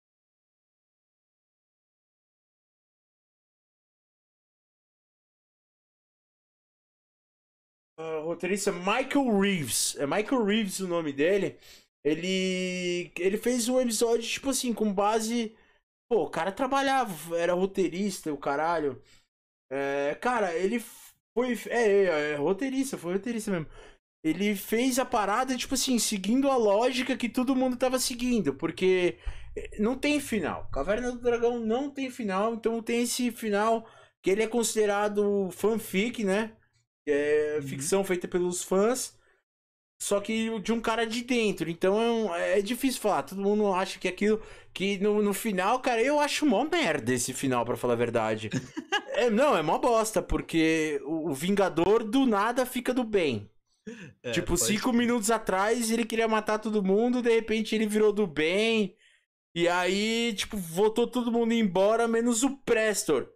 [8.00, 9.96] Uh, roteirista Michael Reeves.
[9.98, 11.60] É Michael Reeves o nome dele.
[12.04, 15.56] Ele ele fez um episódio tipo assim com base
[16.14, 19.02] Pô, o cara trabalhava, era roteirista, o caralho.
[19.72, 20.80] É, cara, ele
[21.34, 21.58] foi.
[21.68, 23.68] É, é, é, roteirista, foi roteirista mesmo.
[24.24, 29.18] Ele fez a parada, tipo assim, seguindo a lógica que todo mundo tava seguindo, porque
[29.56, 30.70] é, não tem final.
[30.72, 33.88] Caverna do Dragão não tem final, então tem esse final
[34.24, 36.56] que ele é considerado fanfic, né?
[37.08, 37.68] É uhum.
[37.68, 39.18] ficção feita pelos fãs.
[40.02, 41.70] Só que de um cara de dentro.
[41.70, 43.24] Então é, é difícil falar.
[43.24, 44.42] Todo mundo acha que aquilo.
[44.74, 48.50] Que no, no final, cara, eu acho mó merda esse final, para falar a verdade.
[49.16, 53.50] é, não, é mó bosta, porque o, o Vingador do nada fica do bem.
[54.24, 58.26] É, tipo, cinco minutos atrás ele queria matar todo mundo, de repente ele virou do
[58.26, 58.96] bem.
[59.56, 63.30] E aí, tipo, voltou todo mundo embora, menos o Prestor.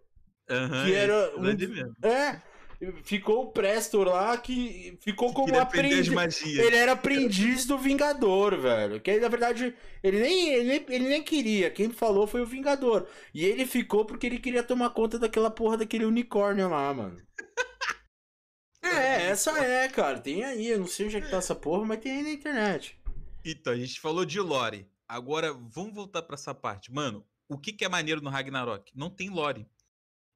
[0.50, 1.36] Uhum, que era.
[1.36, 1.42] Um...
[1.42, 1.94] mesmo.
[2.02, 2.42] É.
[3.02, 6.08] Ficou o Prestor lá que ficou como aprendiz.
[6.44, 9.00] Ele era aprendiz do Vingador, velho.
[9.00, 11.70] Que na verdade ele nem, ele ele nem queria.
[11.70, 13.08] Quem falou foi o Vingador.
[13.34, 17.20] E ele ficou porque ele queria tomar conta daquela porra daquele unicórnio lá, mano.
[18.80, 20.20] é, essa é, cara.
[20.20, 20.68] Tem aí.
[20.68, 22.96] Eu não sei onde é que tá essa porra, mas tem aí na internet.
[23.44, 24.88] Então, a gente falou de lore.
[25.08, 26.92] Agora, vamos voltar para essa parte.
[26.92, 28.92] Mano, o que, que é maneiro no Ragnarok?
[28.94, 29.66] Não tem lore.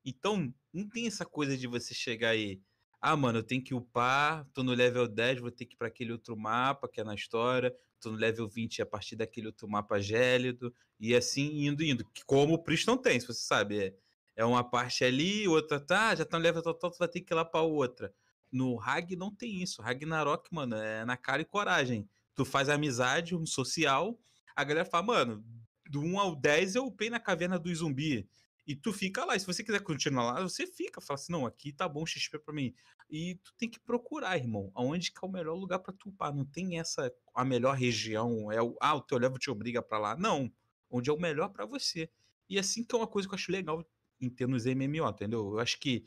[0.04, 2.60] Então, não tem essa coisa de você chegar aí.
[3.00, 5.88] Ah, mano, eu tenho que upar, tô no level 10, vou ter que ir pra
[5.88, 9.68] aquele outro mapa que é na história, tô no level 20 a partir daquele outro
[9.68, 12.04] mapa gélido, e assim indo, indo.
[12.26, 13.78] Como o Priston tem, se você sabe.
[13.80, 13.94] É,
[14.36, 17.32] é uma parte ali, outra tá, já tá no level total, tu vai ter que
[17.32, 18.14] ir lá pra outra.
[18.50, 19.82] No Rag não tem isso.
[19.82, 22.08] Ragnarok, mano, é na cara e coragem.
[22.34, 24.18] Tu faz amizade, um social,
[24.54, 25.44] a galera fala, mano,
[25.90, 28.28] do 1 ao 10 eu upei na caverna do zumbi.
[28.66, 29.34] E tu fica lá.
[29.34, 31.00] E se você quiser continuar lá, você fica.
[31.00, 32.74] Fala assim, não, aqui tá bom XP pra mim.
[33.10, 36.34] E tu tem que procurar, irmão, aonde que é o melhor lugar para tu upar.
[36.34, 39.98] Não tem essa, a melhor região, é o, ah, o teu level te obriga para
[39.98, 40.16] lá.
[40.16, 40.52] Não.
[40.88, 42.10] Onde é o melhor para você.
[42.48, 43.84] E assim que é uma coisa que eu acho legal
[44.20, 45.52] em termos MMO, entendeu?
[45.52, 46.04] Eu acho que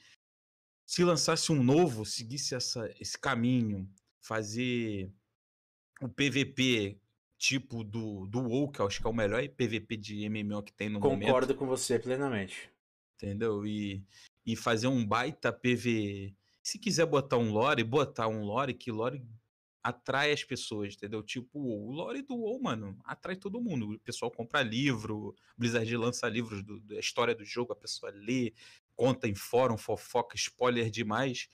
[0.85, 3.89] se lançasse um novo, seguisse essa, esse caminho,
[4.21, 5.11] fazer
[6.01, 6.99] o PVP
[7.37, 10.73] tipo do, do WoW, que eu acho que é o melhor PVP de MMO que
[10.73, 11.27] tem no Concordo momento.
[11.27, 12.69] Concordo com você plenamente.
[13.15, 13.65] Entendeu?
[13.65, 14.03] E,
[14.45, 16.33] e fazer um baita PV.
[16.61, 19.23] Se quiser botar um lore, botar um lore que lore
[19.85, 21.21] atrai as pessoas, entendeu?
[21.21, 23.91] Tipo, o lore do WoW, mano, atrai todo mundo.
[23.91, 28.51] O pessoal compra livro, Blizzard lança livros do, da história do jogo, a pessoa lê,
[28.95, 31.47] conta em fórum, fofoca, spoiler demais.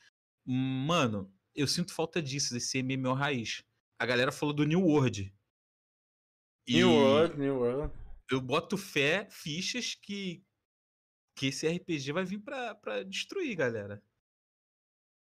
[0.46, 3.64] Mano, eu sinto falta disso, desse MMO raiz.
[4.00, 5.34] A galera falou do New World.
[6.74, 7.94] New World, New World.
[8.30, 10.44] Eu boto fé, fichas que,
[11.36, 14.02] que esse RPG vai vir pra, pra destruir, galera.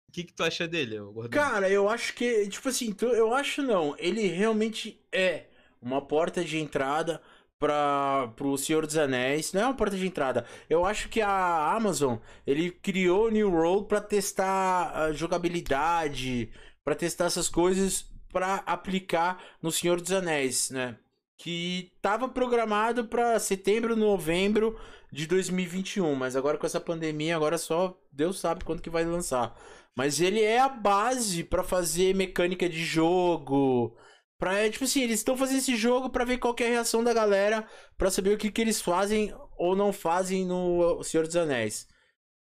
[0.10, 1.30] O que, que tu acha dele, Gordão?
[1.30, 3.96] Cara, eu acho que, tipo assim, eu acho não.
[3.98, 5.46] Ele realmente é
[5.82, 7.22] uma porta de entrada
[7.60, 9.54] para o Senhor dos Anéis.
[9.54, 10.46] Não é uma porta de entrada.
[10.70, 16.52] Eu acho que a Amazon, ele criou o New World para testar a jogabilidade,
[16.84, 20.98] para testar essas coisas para aplicar no Senhor dos Anéis, né?
[21.40, 24.78] Que estava programado para setembro, novembro
[25.12, 29.58] de 2021, mas agora com essa pandemia, agora só Deus sabe quando que vai lançar.
[29.96, 33.96] Mas ele é a base para fazer mecânica de jogo,
[34.38, 37.14] para tipo assim, eles estão fazendo esse jogo para ver qual é a reação da
[37.14, 37.66] galera,
[37.98, 41.88] para saber o que que eles fazem ou não fazem no Senhor dos Anéis.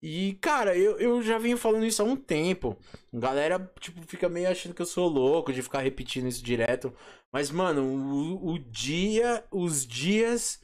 [0.05, 2.77] E, cara, eu, eu já venho falando isso há um tempo.
[3.13, 6.93] A galera, tipo, fica meio achando que eu sou louco de ficar repetindo isso direto.
[7.31, 10.61] Mas, mano, o, o dia, os dias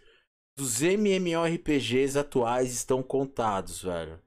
[0.58, 4.20] dos MMORPGs atuais estão contados, velho.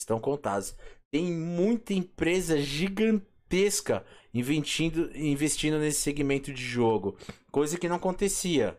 [0.00, 0.76] Estão contados.
[1.10, 7.18] Tem muita empresa gigantesca investindo, investindo nesse segmento de jogo.
[7.50, 8.78] Coisa que não acontecia.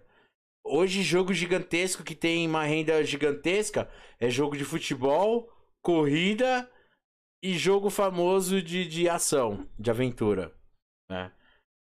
[0.64, 3.90] Hoje, jogo gigantesco que tem uma renda gigantesca
[4.20, 5.52] é jogo de futebol,
[5.82, 6.70] corrida
[7.44, 10.54] e jogo famoso de, de ação, de aventura.
[11.10, 11.32] Né?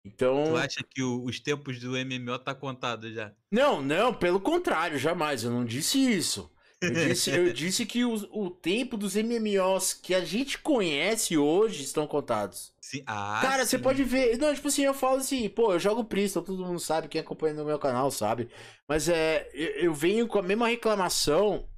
[0.05, 0.45] Então.
[0.45, 3.33] Tu acha que o, os tempos do MMO tá contado já?
[3.51, 5.43] Não, não, pelo contrário, jamais.
[5.43, 6.51] Eu não disse isso.
[6.81, 11.83] Eu disse, eu disse que o, o tempo dos MMOs que a gente conhece hoje
[11.83, 12.73] estão contados.
[12.81, 13.03] Sim.
[13.05, 13.69] Ah, Cara, sim.
[13.69, 14.37] você pode ver.
[14.39, 17.53] Não, tipo assim, eu falo assim, pô, eu jogo Priston, todo mundo sabe, quem acompanha
[17.53, 18.49] no meu canal sabe.
[18.87, 19.47] Mas é.
[19.53, 21.69] Eu, eu venho com a mesma reclamação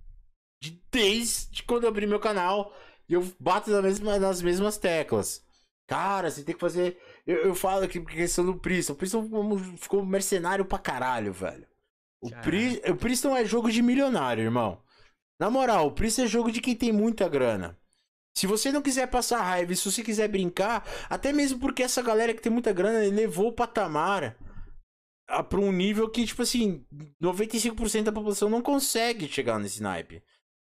[0.61, 2.73] de desde quando eu abri meu canal.
[3.09, 5.43] E eu bato nas mesmas, nas mesmas teclas.
[5.85, 6.97] Cara, você tem que fazer.
[7.27, 8.93] Eu, eu falo aqui porque questão do Priston.
[8.93, 11.67] O Priston ficou mercenário pra caralho, velho.
[12.21, 14.81] O, Pri, o Priston é jogo de milionário, irmão.
[15.43, 17.77] Na moral, o Priston é jogo de quem tem muita grana.
[18.33, 22.33] Se você não quiser passar raiva, se você quiser brincar, até mesmo porque essa galera
[22.33, 24.37] que tem muita grana levou o patamar
[25.27, 26.85] para um nível que, tipo assim,
[27.21, 30.23] 95% da população não consegue chegar nesse naipe.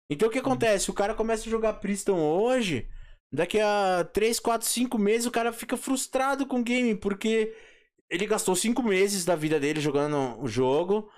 [0.09, 0.89] Então o que acontece?
[0.89, 2.87] O cara começa a jogar Priston hoje,
[3.29, 7.53] daqui a 3, 4, 5 meses o cara fica frustrado com o game, porque
[8.09, 11.11] ele gastou 5 meses da vida dele jogando o jogo,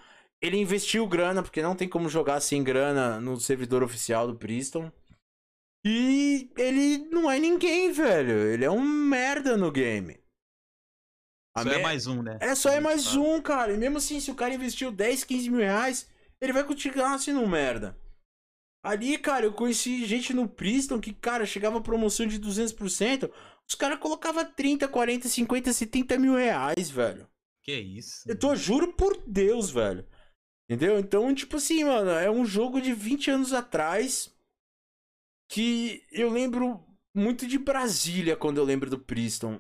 [0.44, 4.92] ele investiu grana, porque não tem como jogar sem grana no servidor oficial do Priston.
[5.86, 8.38] E ele não é ninguém, velho.
[8.40, 10.22] Ele é um merda no game.
[11.56, 12.38] A só é mais um, né?
[12.42, 13.72] É, só é mais um, cara.
[13.72, 16.10] E mesmo assim, se o cara investiu 10, 15 mil reais,
[16.42, 17.98] ele vai continuar sendo um merda.
[18.84, 23.32] Ali, cara, eu conheci gente no Priston que, cara, chegava a promoção de 200%.
[23.66, 27.30] Os caras colocavam 30, 40, 50, 70 mil reais, velho.
[27.62, 28.24] Que isso?
[28.28, 30.06] Eu tô, juro por Deus, velho.
[30.70, 31.00] Entendeu?
[31.00, 34.34] Então, tipo assim, mano, é um jogo de 20 anos atrás
[35.50, 36.84] que eu lembro
[37.14, 39.60] muito de Brasília quando eu lembro do Priston.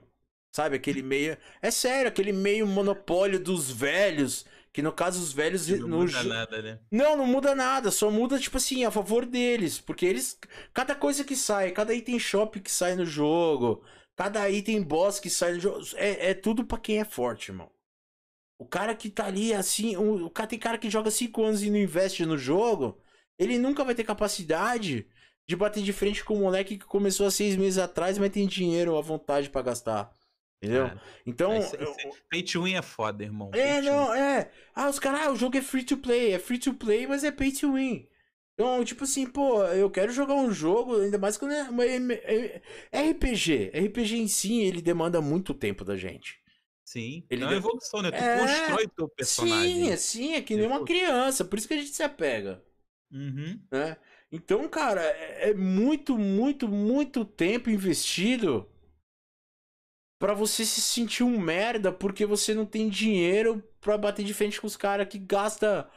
[0.56, 1.38] Sabe, aquele meio.
[1.62, 4.45] É sério, aquele meio monopólio dos velhos.
[4.72, 5.68] Que no caso os velhos.
[5.68, 5.97] Não no...
[5.99, 6.80] muda nada, né?
[6.91, 7.91] Não, não muda nada.
[7.91, 9.80] Só muda, tipo assim, a favor deles.
[9.80, 10.38] Porque eles.
[10.74, 13.84] Cada coisa que sai, cada item shop que sai no jogo,
[14.16, 15.84] cada item boss que sai no jogo.
[15.95, 17.72] É, é tudo pra quem é forte, irmão.
[18.64, 19.97] O cara que tá ali assim.
[19.97, 22.97] O, o cara tem cara que joga 5 anos e não investe no jogo.
[23.38, 25.05] Ele nunca vai ter capacidade
[25.45, 28.47] de bater de frente com o moleque que começou há seis meses atrás, mas tem
[28.47, 30.09] dinheiro à vontade para gastar.
[30.61, 30.88] Entendeu?
[30.88, 31.53] Cara, então.
[31.57, 33.51] Esse, esse, pay to win é foda, irmão.
[33.53, 34.49] É, não, é.
[34.74, 36.32] Ah, os caras, ah, o jogo é free to play.
[36.32, 38.07] É free to play, mas é pay to win.
[38.53, 43.72] Então, tipo assim, pô, eu quero jogar um jogo, ainda mais quando é uma RPG.
[43.74, 46.43] RPG em si, ele demanda muito tempo da gente.
[46.86, 48.12] Sim, ele é uma evolução, né?
[48.12, 48.40] Tu é...
[48.40, 49.86] constrói teu personagem.
[49.92, 52.64] Sim, sim, é que nem uma criança, por isso que a gente se apega.
[53.12, 53.60] Uhum.
[53.72, 53.98] Né?
[54.32, 58.70] Então, cara, é, é muito, muito, muito tempo investido
[60.20, 64.60] para você se sentir um merda porque você não tem dinheiro para bater de frente
[64.60, 65.90] com os caras que gasta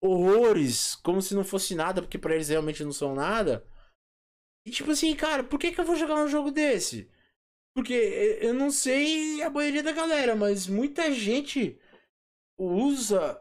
[0.00, 3.66] horrores como se não fosse nada, porque para eles realmente não são nada.
[4.64, 7.10] E tipo assim, cara, por que, que eu vou jogar um jogo desse?
[7.76, 7.92] Porque
[8.40, 11.78] eu não sei a maioria da galera, mas muita gente
[12.58, 13.38] usa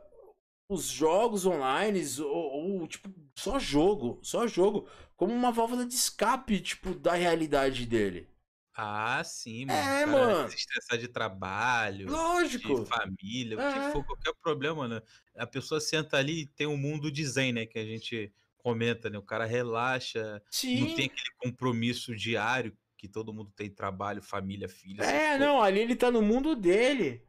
[0.70, 6.60] os jogos online ou, ou, tipo só jogo, só jogo como uma válvula de escape,
[6.60, 8.28] tipo, da realidade dele.
[8.74, 9.80] Ah, sim, mano.
[9.80, 10.50] É, mano.
[10.50, 12.84] Se estressar de trabalho, Lógico.
[12.84, 13.72] de família, o É.
[13.72, 15.02] que for, qualquer problema, né?
[15.38, 17.66] A pessoa senta ali e tem um mundo de zen, né?
[17.66, 19.18] Que a gente comenta, né?
[19.18, 20.94] O cara relaxa, não Sim.
[20.94, 22.78] tem aquele compromisso diário
[23.08, 26.56] que todo mundo tem trabalho, família, filho, essas É, não, ali ele tá no mundo
[26.56, 27.22] dele.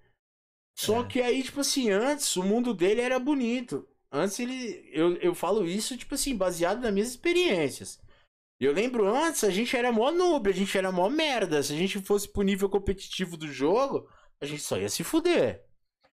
[0.75, 1.07] Só É.
[1.07, 3.87] que aí, tipo assim, antes o mundo dele era bonito.
[4.11, 4.89] Antes ele.
[4.93, 8.01] Eu, eu falo isso, tipo assim, baseado nas minhas experiências.
[8.59, 11.63] Eu lembro antes, a gente era mó noob, a gente era mó merda.
[11.63, 14.09] Se a gente fosse pro nível competitivo do jogo,
[14.41, 15.63] a gente só ia se fuder.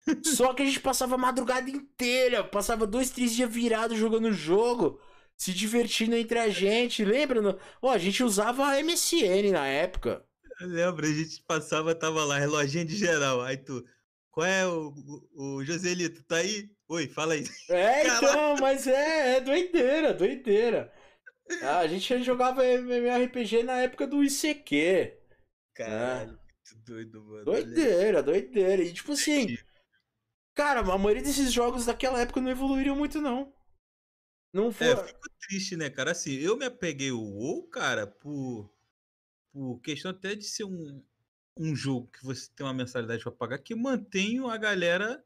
[0.23, 4.33] Só que a gente passava a madrugada inteira, passava dois, três dias virado jogando o
[4.33, 5.01] jogo,
[5.37, 7.03] se divertindo entre a gente.
[7.05, 7.41] Lembra?
[7.41, 10.25] no- Ó, a gente usava a MSN na época.
[10.59, 13.41] Eu lembro, a gente passava, tava lá, reloginho de geral.
[13.41, 13.85] Aí tu,
[14.31, 14.89] qual é o,
[15.35, 16.23] o, o Joselito?
[16.23, 16.69] Tá aí?
[16.89, 17.43] Oi, fala aí.
[17.69, 18.25] É, Caraca.
[18.29, 20.91] então, mas é, é doideira, doideira.
[21.61, 25.13] Ah, a gente jogava MMORPG na época do ICQ.
[25.73, 27.45] Caralho, que doido, mano.
[27.45, 28.81] Doideira, doideira.
[28.83, 29.57] E tipo assim,
[30.55, 33.53] cara, a maioria desses jogos daquela época não evoluíram muito, não.
[34.53, 34.87] Não foi.
[34.87, 36.11] É, fico triste, né, cara?
[36.11, 38.73] Assim, eu me apeguei o WoW, cara, por,
[39.51, 41.03] por questão até de ser um,
[41.57, 45.23] um jogo que você tem uma mensalidade pra pagar, que mantém a galera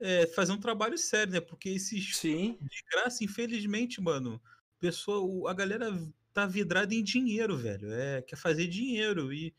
[0.00, 1.40] é, fazer um trabalho sério, né?
[1.40, 2.58] Porque esses Sim.
[2.60, 4.40] de graça, infelizmente, mano,
[4.78, 5.90] pessoa, a galera
[6.32, 7.92] tá vidrada em dinheiro, velho.
[7.92, 9.54] É, quer fazer dinheiro e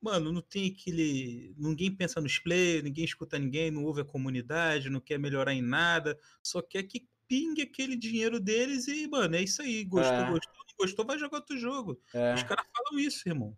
[0.00, 4.88] mano, não tem aquele, ninguém pensa nos players, ninguém escuta ninguém, não ouve a comunidade,
[4.88, 9.42] não quer melhorar em nada, só quer que pingue aquele dinheiro deles e, mano, é
[9.42, 10.30] isso aí, gostou, É.
[10.30, 12.00] gostou, não gostou, vai jogar outro jogo.
[12.12, 12.34] É.
[12.34, 13.56] Os caras falam isso, irmão.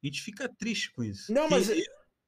[0.00, 1.32] A gente fica triste com isso.
[1.32, 1.66] Não, mas.
[1.66, 1.82] Porque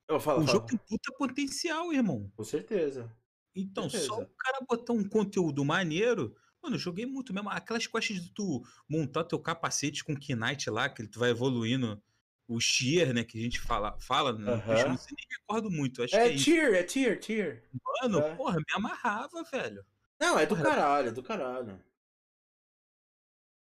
[0.08, 0.52] Eu falo, o falo.
[0.58, 2.28] jogo tem puta potencial, irmão.
[2.34, 3.08] Com certeza.
[3.54, 4.22] Então, só certeza.
[4.22, 6.34] o cara botar um conteúdo maneiro.
[6.60, 7.48] Mano, eu joguei muito mesmo.
[7.50, 12.02] Aquelas quests de tu montar teu capacete com Knight lá, que tu vai evoluindo.
[12.48, 13.22] O Shear, né?
[13.22, 16.02] Que a gente fala, fala eu não sei nem recordo muito.
[16.02, 16.44] Acho que É é isso.
[16.44, 17.64] tier, é tier, tier.
[18.02, 18.34] Mano, é.
[18.34, 19.84] porra, me amarrava, velho.
[20.20, 20.62] Não, é do Porra.
[20.62, 21.82] caralho, é do caralho.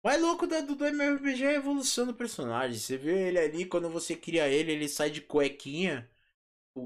[0.05, 2.78] O mais louco do, do MMORPG é a evolução do personagem.
[2.78, 6.09] Você vê ele ali, quando você cria ele, ele sai de cuequinha,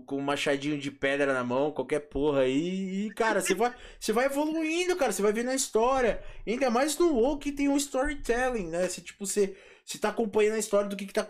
[0.07, 3.07] com, um machadinho de pedra na mão, qualquer porra aí.
[3.07, 5.13] E, cara, você vai, você vai evoluindo, cara.
[5.13, 6.23] Você vai vendo a história.
[6.47, 8.89] Ainda mais no WoW que tem um storytelling, né?
[8.89, 11.27] Você, tipo, você, você tá acompanhando a história do que, que tá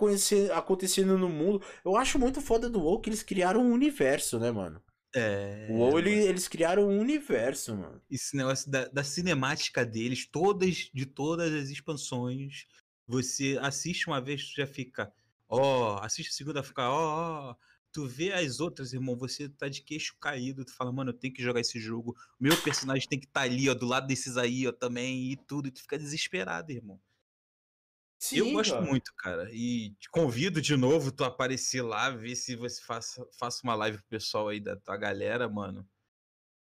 [0.55, 1.63] acontecendo no mundo.
[1.85, 4.83] Eu acho muito foda do WoW que eles criaram um universo, né, mano?
[5.17, 5.67] É.
[5.71, 8.03] O WoW, ele- eles criaram um universo, mano.
[8.11, 12.67] Esse negócio da, da cinemática deles, todas, de todas as expansões,
[13.07, 15.11] você assiste uma vez, tu já fica,
[15.49, 17.57] ó, assiste a segunda, fica, ó, ó.
[17.93, 21.33] Tu vê as outras, irmão, você tá de queixo caído, tu fala, mano, eu tenho
[21.33, 24.67] que jogar esse jogo, meu personagem tem que estar ali, ó, do lado desses aí,
[24.69, 27.01] ó, também, e tudo, e tu fica desesperado, irmão.
[28.31, 28.83] Eu Sim, gosto cara.
[28.83, 33.61] muito, cara, e te convido de novo tu aparecer lá, ver se você faça, faça
[33.65, 35.89] uma live pro pessoal aí da tua galera, mano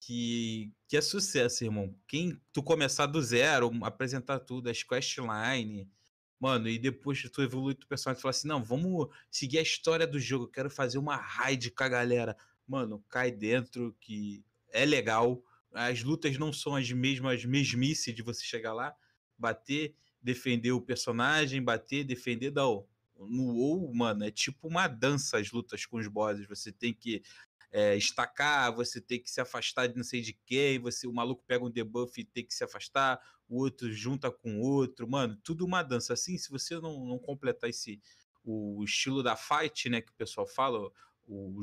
[0.00, 1.96] que, que é sucesso, irmão.
[2.06, 5.90] Quem tu começar do zero, apresentar tudo, as questline,
[6.38, 10.06] mano, e depois tu evolui tu personagem e fala assim: não, vamos seguir a história
[10.06, 12.36] do jogo, eu quero fazer uma raid com a galera.
[12.66, 15.42] Mano, cai dentro que é legal.
[15.72, 18.94] as lutas não são as mesmas mesmice de você chegar lá,
[19.38, 19.94] bater,
[20.24, 22.86] defender o personagem, bater, defender, não.
[23.16, 26.48] No WoW, mano, é tipo uma dança as lutas com os bosses.
[26.48, 27.22] Você tem que
[27.70, 31.44] é, estacar, você tem que se afastar de não sei de quem, você, o maluco
[31.46, 35.36] pega um debuff e tem que se afastar, o outro junta com o outro, mano,
[35.44, 36.14] tudo uma dança.
[36.14, 38.00] Assim, se você não, não completar esse
[38.44, 40.90] o estilo da fight, né, que o pessoal fala,
[41.26, 41.60] o,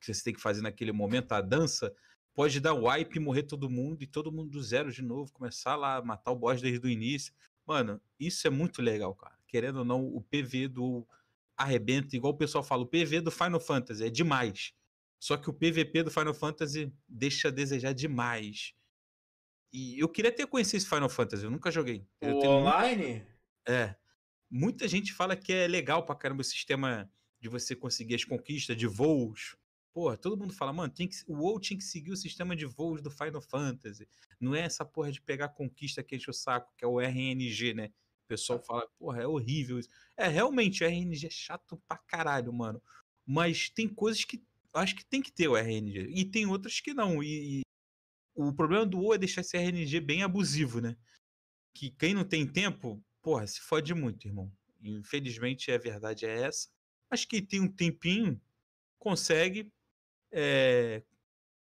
[0.00, 1.94] que você tem que fazer naquele momento, a dança,
[2.34, 6.02] pode dar wipe, morrer todo mundo e todo mundo do zero de novo, começar lá,
[6.02, 7.32] matar o boss desde o início.
[7.66, 9.38] Mano, isso é muito legal, cara.
[9.46, 11.06] Querendo ou não, o PV do
[11.56, 14.74] arrebenta, igual o pessoal fala, o PV do Final Fantasy é demais.
[15.18, 18.74] Só que o PVP do Final Fantasy deixa a desejar demais.
[19.72, 22.06] E eu queria ter conhecido esse Final Fantasy, eu nunca joguei.
[22.20, 23.06] Eu online?
[23.06, 23.26] Muito...
[23.66, 23.96] É.
[24.50, 27.10] Muita gente fala que é legal pra caramba o sistema
[27.40, 29.56] de você conseguir as conquistas de voos.
[29.92, 32.66] Porra, todo mundo fala, mano, tem que, o WoW tinha que seguir o sistema de
[32.66, 34.08] voos do Final Fantasy.
[34.40, 37.74] Não é essa porra de pegar conquista que enche o saco, que é o RNG,
[37.74, 37.86] né?
[38.24, 39.88] O pessoal fala, porra, é horrível isso.
[40.16, 42.82] É, realmente, o RNG é chato pra caralho, mano.
[43.26, 46.08] Mas tem coisas que acho que tem que ter o RNG.
[46.10, 47.22] E tem outras que não.
[47.22, 47.62] E, e
[48.34, 50.96] o problema do WoW é deixar esse RNG bem abusivo, né?
[51.74, 54.50] Que quem não tem tempo, porra, se fode muito, irmão.
[54.82, 56.68] Infelizmente a verdade é essa.
[57.10, 58.40] Mas quem tem um tempinho,
[58.98, 59.70] consegue.
[60.32, 61.02] É,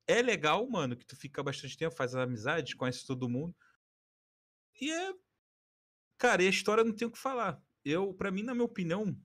[0.07, 3.55] é legal, mano, que tu fica bastante tempo, faz amizades, conhece todo mundo.
[4.79, 5.13] E é.
[6.17, 7.61] Cara, e a história não tem o que falar.
[7.83, 9.15] Eu, para mim, na minha opinião,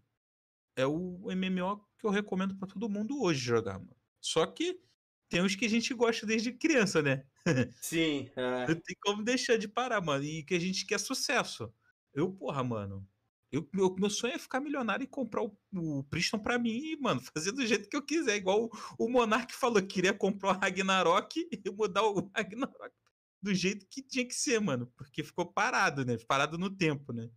[0.77, 3.97] é o MMO que eu recomendo para todo mundo hoje jogar, mano.
[4.21, 4.81] Só que
[5.29, 7.27] tem os que a gente gosta desde criança, né?
[7.81, 8.31] Sim.
[8.37, 8.69] É.
[8.69, 10.25] Não tem como deixar de parar, mano.
[10.25, 11.73] E que a gente quer sucesso.
[12.13, 13.09] Eu, porra, mano.
[13.53, 17.21] Eu, meu, meu sonho é ficar milionário e comprar o, o Priston pra mim mano,
[17.35, 18.37] fazer do jeito que eu quiser.
[18.37, 22.95] Igual o, o Monark falou que queria comprar o Ragnarok e mudar o Ragnarok
[23.43, 24.87] do jeito que tinha que ser, mano.
[24.97, 26.17] Porque ficou parado, né?
[26.29, 27.29] Parado no tempo, né?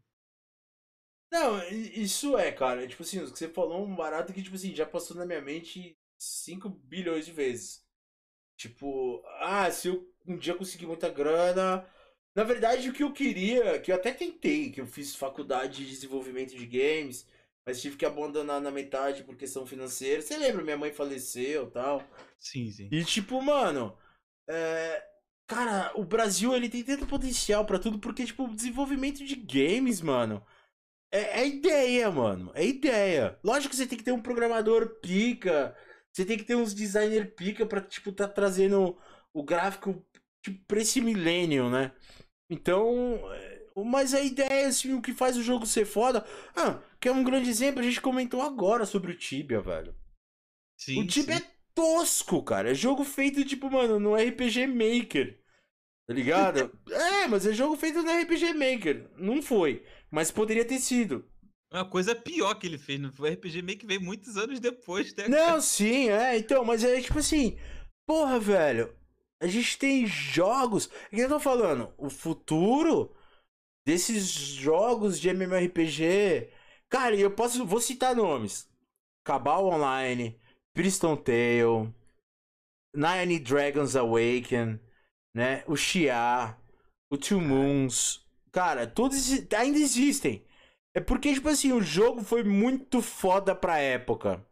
[1.32, 2.88] Não, isso é, cara.
[2.88, 5.26] Tipo assim, o que você falou é um barato que, tipo assim, já passou na
[5.26, 7.84] minha mente 5 bilhões de vezes.
[8.56, 11.86] Tipo, ah, se eu um dia conseguir muita grana.
[12.36, 15.90] Na verdade, o que eu queria, que eu até tentei, que eu fiz faculdade de
[15.90, 17.28] desenvolvimento de games,
[17.66, 20.22] mas tive que abandonar na metade por questão financeira.
[20.22, 20.64] Você lembra?
[20.64, 22.04] Minha mãe faleceu tal.
[22.40, 22.90] Sim, sim.
[22.92, 23.96] E tipo, mano,
[24.50, 25.04] é...
[25.48, 30.44] cara, o Brasil ele tem tanto potencial para tudo, porque, tipo, desenvolvimento de games, mano
[31.14, 32.52] é, é, ideia, mano.
[32.56, 33.38] É ideia.
[33.44, 35.76] Lógico que você tem que ter um programador pica.
[36.12, 38.98] Você tem que ter uns designer pica pra, tipo, tá trazendo
[39.32, 40.04] o gráfico
[40.42, 41.92] tipo, pra esse milênio, né?
[42.50, 43.20] Então.
[43.34, 46.26] É, mas a ideia, assim, o que faz o jogo ser foda.
[46.56, 49.96] Ah, que é um grande exemplo, a gente comentou agora sobre o Tibia, velho.
[50.80, 51.44] Sim, o Tibia sim.
[51.44, 52.72] é tosco, cara.
[52.72, 55.40] É jogo feito, tipo, mano, no RPG Maker.
[56.08, 56.78] Tá ligado?
[56.92, 59.10] é, mas é jogo feito no RPG Maker.
[59.18, 59.84] Não foi.
[60.12, 61.26] Mas poderia ter sido.
[61.74, 65.28] Uma coisa pior que ele fez, não foi RPG que veio muitos anos depois, né?
[65.28, 67.58] Não, sim, é, então, mas é tipo assim,
[68.06, 68.96] porra, velho,
[69.44, 70.86] a gente tem jogos.
[70.86, 71.94] O que eu tô falando?
[71.98, 73.14] O futuro
[73.86, 76.50] desses jogos de MMORPG.
[76.90, 77.66] Cara, eu posso.
[77.66, 78.70] Vou citar nomes:
[79.26, 80.40] Cabal Online,
[80.74, 81.94] Priston Tale,
[82.96, 84.80] Nine Dragons Awaken,
[85.36, 85.66] né?
[85.68, 86.58] O Xia,
[87.12, 88.26] o Two Moons.
[88.50, 90.48] Cara, todos ainda existem.
[90.96, 94.46] É porque, tipo assim, o jogo foi muito foda pra época.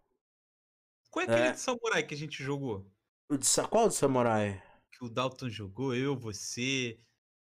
[1.10, 1.52] Qual é aquele é.
[1.52, 2.86] de samurai que a gente jogou?
[3.30, 4.62] O de, qual de samurai?
[5.02, 7.00] Que o Dalton jogou, eu, você,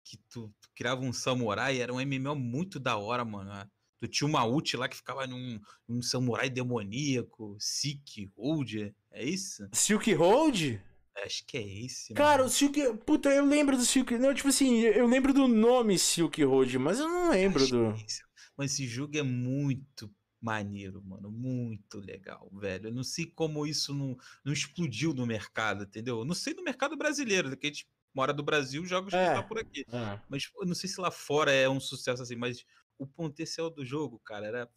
[0.03, 3.49] que tu, tu criava um samurai, era um MMO muito da hora, mano.
[3.49, 3.67] Né?
[3.99, 9.67] Tu tinha uma ult lá que ficava num, num samurai demoníaco, Silk Hold, é isso?
[9.73, 10.79] Silk Hold?
[11.25, 12.13] Acho que é esse.
[12.13, 12.49] Cara, mano.
[12.49, 12.97] o Silk.
[13.03, 14.15] Puta, eu lembro do Silk.
[14.19, 17.85] Não, tipo assim, eu lembro do nome Silk Road, mas eu não lembro Acho do.
[17.87, 18.21] É esse.
[18.55, 20.07] Mas esse jogo é muito
[20.41, 21.29] maneiro, mano.
[21.31, 22.87] Muito legal, velho.
[22.87, 26.19] Eu não sei como isso não, não explodiu no mercado, entendeu?
[26.19, 29.33] Eu não sei no mercado brasileiro, que a gente mora do Brasil, jogos é, que
[29.35, 29.85] tá por aqui.
[29.91, 30.19] É.
[30.29, 32.65] Mas eu não sei se lá fora é um sucesso assim, mas
[32.97, 34.69] o potencial do jogo, cara, era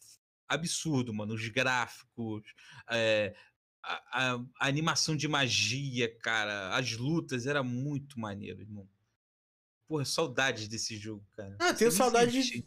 [0.49, 1.35] absurdo, mano.
[1.35, 2.43] Os gráficos,
[2.91, 3.35] é,
[3.83, 8.89] a, a, animação de magia, cara, as lutas, era muito maneiro, irmão.
[9.89, 11.57] Porra, saudades desse jogo, cara.
[11.59, 12.65] Ah, tenho saudade de...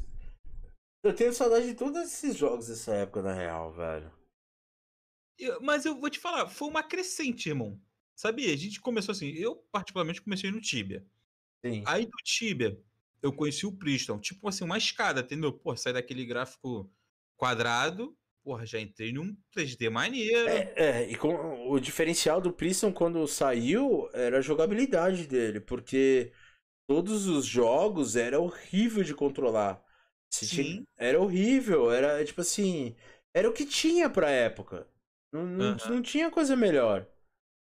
[1.05, 4.11] Eu tenho saudade de todos esses jogos dessa época, na real, velho.
[5.37, 7.79] Eu, mas eu vou te falar, foi uma crescente, irmão.
[8.15, 8.51] Sabia?
[8.51, 11.05] A gente começou assim, eu particularmente comecei no Tibia.
[11.63, 11.83] Sim.
[11.85, 12.81] Aí do Tibia,
[13.21, 14.19] eu conheci o Priston.
[14.19, 15.53] Tipo assim, uma escada, entendeu?
[15.53, 16.91] Pô, sai daquele gráfico
[17.37, 20.47] quadrado porra, já entrei num 3D maneiro.
[20.47, 26.31] É, é, e com, o diferencial do Priston quando saiu era a jogabilidade dele, porque
[26.87, 29.83] todos os jogos era horrível de controlar.
[30.41, 32.95] Tinha, era horrível, era tipo assim,
[33.33, 34.87] era o que tinha pra época.
[35.31, 35.95] Não, não, uhum.
[35.95, 37.07] não tinha coisa melhor.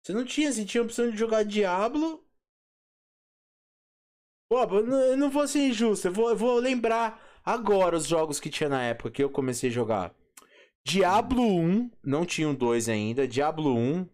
[0.02, 2.24] Você não tinha, você tinha a opção de jogar Diablo.
[4.50, 8.50] Pô, eu não vou ser injusto, eu vou, eu vou lembrar agora os jogos que
[8.50, 10.14] tinha na época que eu comecei a jogar.
[10.84, 14.08] Diablo 1, não tinha o 2 ainda, Diablo 1.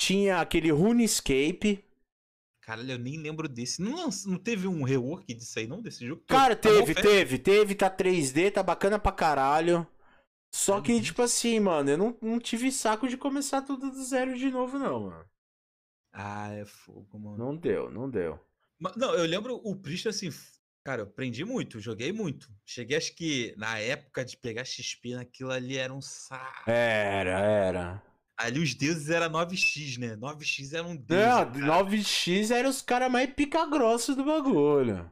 [0.00, 1.84] Tinha aquele RuneScape.
[2.64, 3.82] Caralho, eu nem lembro desse.
[3.82, 5.82] Não, não teve um rework disso aí, não?
[5.82, 6.22] Desse jogo?
[6.26, 7.74] Cara, tá teve, teve, teve.
[7.74, 9.86] Tá 3D, tá bacana pra caralho.
[10.50, 14.38] Só que, tipo assim, mano, eu não, não tive saco de começar tudo do zero
[14.38, 15.24] de novo, não, mano.
[16.12, 17.36] Ah, é fogo, mano.
[17.36, 18.38] Não deu, não deu.
[18.78, 20.30] Mas, não, eu lembro o Priest, assim,
[20.84, 22.48] cara, eu aprendi muito, joguei muito.
[22.64, 26.70] Cheguei, acho que na época de pegar XP naquilo ali era um saco.
[26.70, 28.13] Era, era.
[28.36, 30.16] Ali os deuses era 9x, né?
[30.16, 31.20] 9x era um deus.
[31.20, 35.10] Não, 9x era os caras mais pica-grosso do bagulho.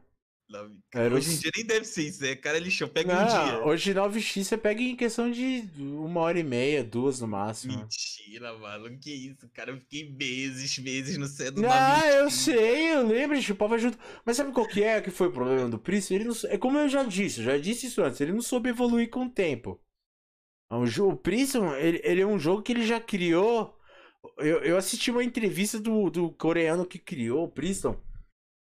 [0.93, 1.35] Era hoje os...
[1.35, 2.35] em dia nem deve ser isso, né?
[2.35, 3.65] Cara, lixão, pega não, um dia.
[3.65, 7.75] Hoje 9x você pega em questão de uma hora e meia, duas no máximo.
[7.75, 8.97] Mentira, mano.
[8.99, 9.71] Que isso, cara?
[9.71, 13.97] Eu fiquei meses, meses no céu do Ah, eu sei, eu lembro, chupava junto.
[14.25, 16.15] Mas sabe qual que é que foi o problema do Príncipe?
[16.15, 16.35] Ele não...
[16.45, 19.25] É como eu já disse, eu já disse isso antes, ele não soube evoluir com
[19.25, 19.81] o tempo.
[20.77, 23.77] O Prism, ele, ele é um jogo que ele já criou.
[24.37, 27.99] Eu, eu assisti uma entrevista do, do coreano que criou o Priston.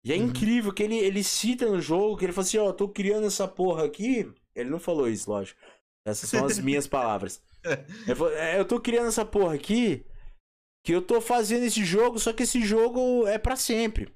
[0.03, 0.25] E é uhum.
[0.27, 3.27] incrível que ele, ele cita no jogo que ele fala assim: Ó, oh, tô criando
[3.27, 4.31] essa porra aqui.
[4.55, 5.59] Ele não falou isso, lógico.
[6.05, 7.41] Essas são as minhas palavras.
[8.15, 10.05] Falou, é, eu tô criando essa porra aqui.
[10.83, 14.13] Que eu tô fazendo esse jogo, só que esse jogo é para sempre.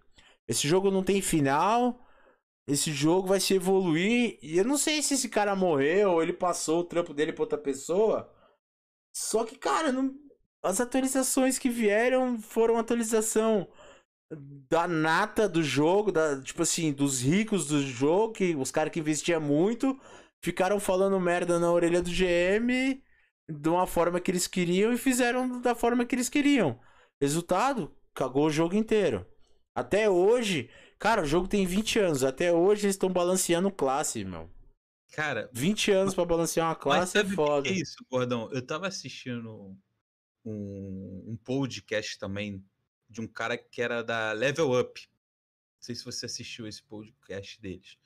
[0.47, 1.99] Esse jogo não tem final.
[2.67, 4.39] Esse jogo vai se evoluir.
[4.41, 7.43] E eu não sei se esse cara morreu ou ele passou o trampo dele pra
[7.43, 8.29] outra pessoa.
[9.15, 10.13] Só que, cara, não...
[10.63, 13.67] as atualizações que vieram foram atualização
[14.69, 18.99] da nata do jogo, da, tipo assim, dos ricos do jogo, que os caras que
[18.99, 19.99] investiam muito,
[20.43, 23.01] ficaram falando merda na orelha do GM
[23.49, 26.79] de uma forma que eles queriam e fizeram da forma que eles queriam.
[27.21, 29.25] Resultado, cagou o jogo inteiro.
[29.75, 30.69] Até hoje,
[31.03, 32.23] Cara, o jogo tem 20 anos.
[32.23, 34.49] Até hoje eles estão balanceando classe, meu.
[35.11, 35.49] Cara.
[35.51, 37.67] 20 anos para balancear uma classe é foda.
[37.67, 38.49] Que é isso, Gordão?
[38.53, 39.77] Eu tava assistindo
[40.45, 42.63] um, um podcast também
[43.09, 45.01] de um cara que era da Level Up.
[45.01, 47.97] Não sei se você assistiu esse podcast deles.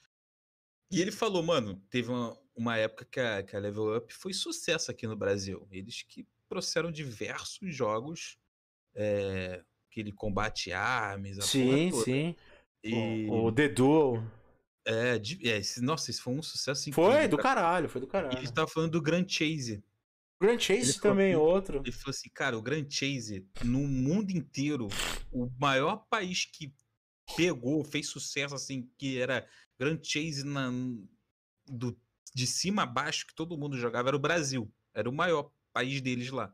[0.89, 4.33] E ele falou, mano, teve uma, uma época que a, que a Level Up foi
[4.33, 5.67] sucesso aqui no Brasil.
[5.69, 8.39] Eles que trouxeram diversos jogos,
[8.95, 12.35] é, aquele combate armas, a sim, sim.
[12.83, 13.27] E...
[13.29, 14.23] O, o The Duel.
[14.85, 17.11] É, é esse, nossa, isso foi um sucesso incrível.
[17.11, 18.37] Foi do caralho, foi do caralho.
[18.37, 19.83] ele tava falando do Grand Chase.
[20.39, 21.77] Grand Chase ele também, falou, outro.
[21.79, 24.87] Ele falou assim, cara, o Grand Chase, no mundo inteiro,
[25.31, 26.73] o maior país que
[27.35, 29.45] pegou, fez sucesso, assim, que era
[29.77, 30.71] Grand Chase na,
[31.67, 31.99] do,
[32.33, 34.71] de cima a baixo, que todo mundo jogava, era o Brasil.
[34.93, 36.53] Era o maior país deles lá.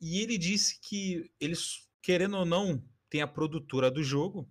[0.00, 4.50] E ele disse que eles, querendo ou não, tem a produtora do jogo,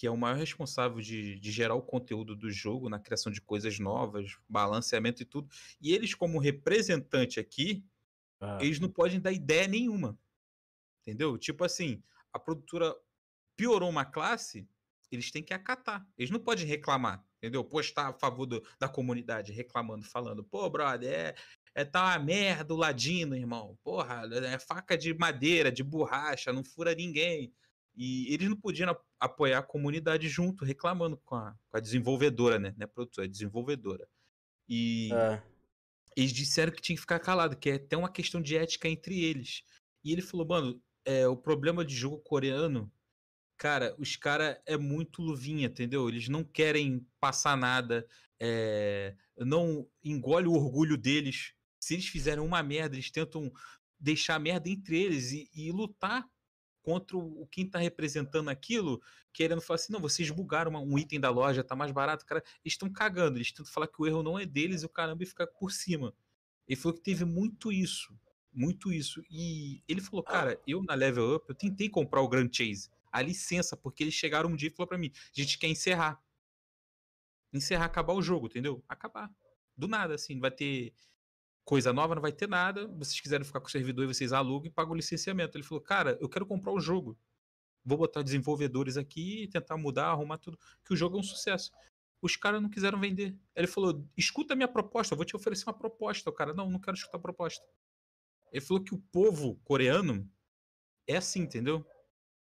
[0.00, 3.38] que é o maior responsável de, de, gerar o conteúdo do jogo, na criação de
[3.38, 5.50] coisas novas, balanceamento e tudo.
[5.78, 7.84] E eles, como representante aqui,
[8.40, 8.56] ah.
[8.62, 10.18] eles não podem dar ideia nenhuma.
[11.02, 11.36] Entendeu?
[11.36, 12.96] Tipo assim, a produtora
[13.54, 14.66] piorou uma classe,
[15.12, 16.08] eles têm que acatar.
[16.16, 17.62] Eles não podem reclamar, entendeu?
[17.62, 21.34] Postar a favor do, da comunidade, reclamando, falando, pô, brother, é,
[21.74, 23.78] é tá uma merda o ladino, irmão.
[23.84, 27.52] Porra, é faca de madeira, de borracha, não fura ninguém.
[27.96, 32.74] E eles não podiam apoiar a comunidade junto, reclamando com a, com a desenvolvedora, né?
[32.76, 34.08] Não é produtora, é desenvolvedora.
[34.68, 35.42] E é.
[36.16, 39.22] eles disseram que tinha que ficar calado, que é até uma questão de ética entre
[39.22, 39.62] eles.
[40.04, 42.90] E ele falou, mano, é, o problema de jogo coreano,
[43.58, 46.08] cara, os caras é muito luvinha, entendeu?
[46.08, 48.06] Eles não querem passar nada,
[48.40, 51.52] é, não engole o orgulho deles.
[51.78, 53.52] Se eles fizerem uma merda, eles tentam
[53.98, 56.26] deixar a merda entre eles e, e lutar
[56.82, 59.00] contra o quem está representando aquilo,
[59.32, 62.74] querendo falar assim, não, vocês bugaram um item da loja, tá mais barato, cara, eles
[62.74, 65.26] estão cagando, eles tentam falar que o erro não é deles e o caramba e
[65.26, 66.14] ficar por cima.
[66.66, 68.14] Ele falou que teve muito isso,
[68.52, 69.22] muito isso.
[69.30, 73.20] E ele falou, cara, eu na Level Up, eu tentei comprar o Grand Chase, a
[73.20, 76.22] licença, porque eles chegaram um dia e falou para mim, a gente quer encerrar.
[77.52, 78.82] Encerrar, acabar o jogo, entendeu?
[78.88, 79.30] Acabar.
[79.76, 80.92] Do nada, assim, vai ter
[81.70, 82.88] coisa nova, não vai ter nada.
[82.88, 85.56] Vocês quiserem ficar com o servidor e vocês alugam e pagam o licenciamento.
[85.56, 87.16] Ele falou, cara, eu quero comprar o jogo.
[87.84, 91.70] Vou botar desenvolvedores aqui, tentar mudar, arrumar tudo, que o jogo é um sucesso.
[92.20, 93.38] os caras não quiseram vender.
[93.54, 96.28] Ele falou: escuta a minha proposta, eu vou te oferecer uma proposta.
[96.28, 97.64] O cara, não, não quero escutar a proposta.
[98.50, 100.28] Ele falou que o povo coreano
[101.06, 101.86] é assim, entendeu?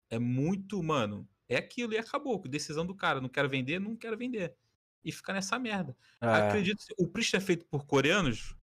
[0.09, 1.27] É muito, mano.
[1.49, 2.41] É aquilo e acabou.
[2.47, 3.19] Decisão do cara.
[3.19, 4.55] Não quero vender, não quero vender.
[5.03, 5.95] E fica nessa merda.
[6.21, 6.25] É.
[6.25, 6.85] Acredito.
[6.97, 8.57] O Priest é feito por coreanos?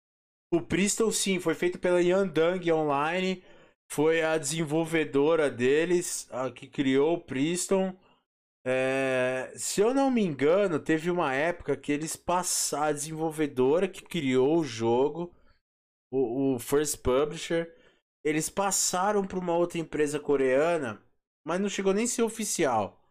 [0.53, 3.43] O Priston, sim, foi feito pela Yandang Online.
[3.91, 7.97] Foi a desenvolvedora deles, a que criou o Priston.
[8.63, 12.85] É, se eu não me engano, teve uma época que eles passaram.
[12.85, 15.33] A desenvolvedora que criou o jogo,
[16.11, 17.75] o, o First Publisher,
[18.23, 21.01] eles passaram para uma outra empresa coreana,
[21.43, 23.01] mas não chegou nem a ser oficial.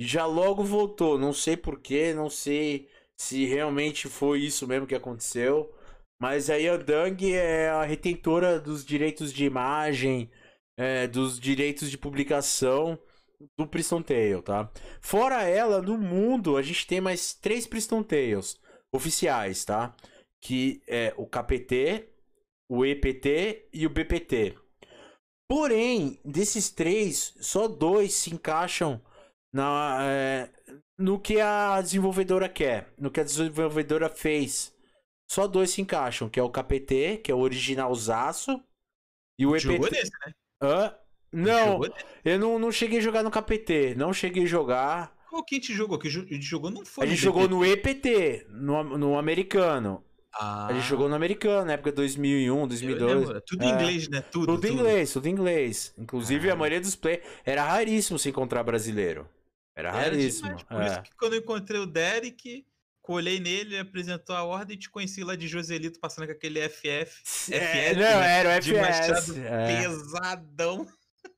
[0.00, 1.18] E já logo voltou.
[1.18, 2.88] Não sei porquê, não sei
[3.20, 5.74] se realmente foi isso mesmo que aconteceu.
[6.20, 10.30] Mas a Yandang é a retentora dos direitos de imagem,
[10.76, 12.98] é, dos direitos de publicação
[13.56, 14.70] do Priston Tale, tá?
[15.00, 18.58] Fora ela, no mundo, a gente tem mais três Priston Tales
[18.92, 19.94] oficiais, tá?
[20.40, 22.08] Que é o KPT,
[22.68, 24.56] o EPT e o BPT.
[25.48, 29.00] Porém, desses três, só dois se encaixam
[29.52, 30.50] na, é,
[30.98, 34.76] no que a desenvolvedora quer, no que a desenvolvedora fez.
[35.28, 38.62] Só dois se encaixam, que é o KPT, que é o original Zaço,
[39.38, 39.72] e o EPT.
[39.72, 40.32] Jogou nesse, né?
[40.62, 40.94] Hã?
[41.30, 41.80] Não,
[42.24, 43.94] eu não, não cheguei a jogar no KPT.
[43.94, 45.14] Não cheguei a jogar.
[45.28, 45.98] Qual que a gente jogou?
[45.98, 47.04] Que a gente jogou não foi.
[47.04, 50.02] A gente jogou no EPT, no, no americano.
[50.32, 50.68] Ah.
[50.68, 53.42] A gente jogou no americano, na época 2001, 2002.
[53.44, 53.74] tudo em é.
[53.74, 54.22] inglês, né?
[54.22, 54.72] Tudo, tudo, tudo.
[54.72, 55.94] inglês, tudo em inglês.
[55.98, 56.54] Inclusive, ah.
[56.54, 59.28] a maioria dos play era raríssimo se encontrar brasileiro.
[59.76, 60.56] Era, era raríssimo.
[60.56, 60.62] Demais.
[60.62, 60.86] Por é.
[60.86, 62.64] isso que quando eu encontrei o Derek,
[63.08, 66.68] colhei nele, ele apresentou a ordem e te conheci lá de Joselito passando com aquele
[66.68, 67.48] FF.
[67.50, 68.38] É, FF não, né?
[68.38, 68.60] era o.
[68.60, 69.66] De machado é.
[69.66, 70.86] pesadão.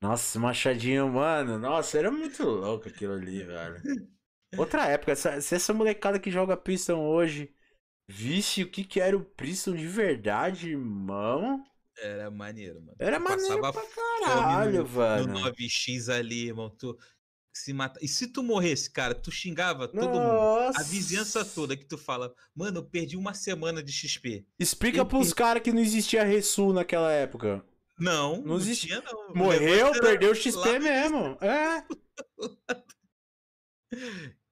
[0.02, 1.58] Nossa, Machadinho, mano.
[1.60, 3.80] Nossa, era muito louco aquilo ali, velho.
[4.58, 7.54] Outra época, essa, se essa molecada que joga Priston hoje
[8.08, 11.62] visse o que, que era o Priston de verdade, irmão.
[11.98, 12.96] Era maneiro, mano.
[12.98, 15.26] Era maneiro pra caralho, no, velho.
[15.28, 16.68] No 9x ali, irmão.
[16.70, 16.98] Tu
[17.52, 17.98] se mata.
[18.02, 20.18] E se tu morresse, cara, tu xingava todo Nossa.
[20.18, 20.76] mundo.
[20.76, 24.46] A vizinhança toda que tu fala, mano, eu perdi uma semana de XP.
[24.58, 27.64] Explica eu, pros caras que não existia Ressul naquela época.
[27.98, 29.34] Não, não, existia, não.
[29.34, 31.36] Morreu, perdeu o XP mesmo.
[31.42, 31.84] É.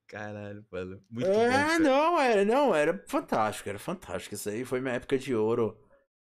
[0.07, 1.01] Caralho, mano.
[1.09, 4.35] Muito é, bom, não, era, não, era fantástico, era fantástico.
[4.35, 5.79] Isso aí foi minha época de ouro.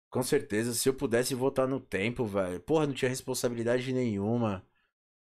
[0.09, 2.59] Com certeza, se eu pudesse voltar no tempo, velho.
[2.59, 4.65] Porra, não tinha responsabilidade nenhuma.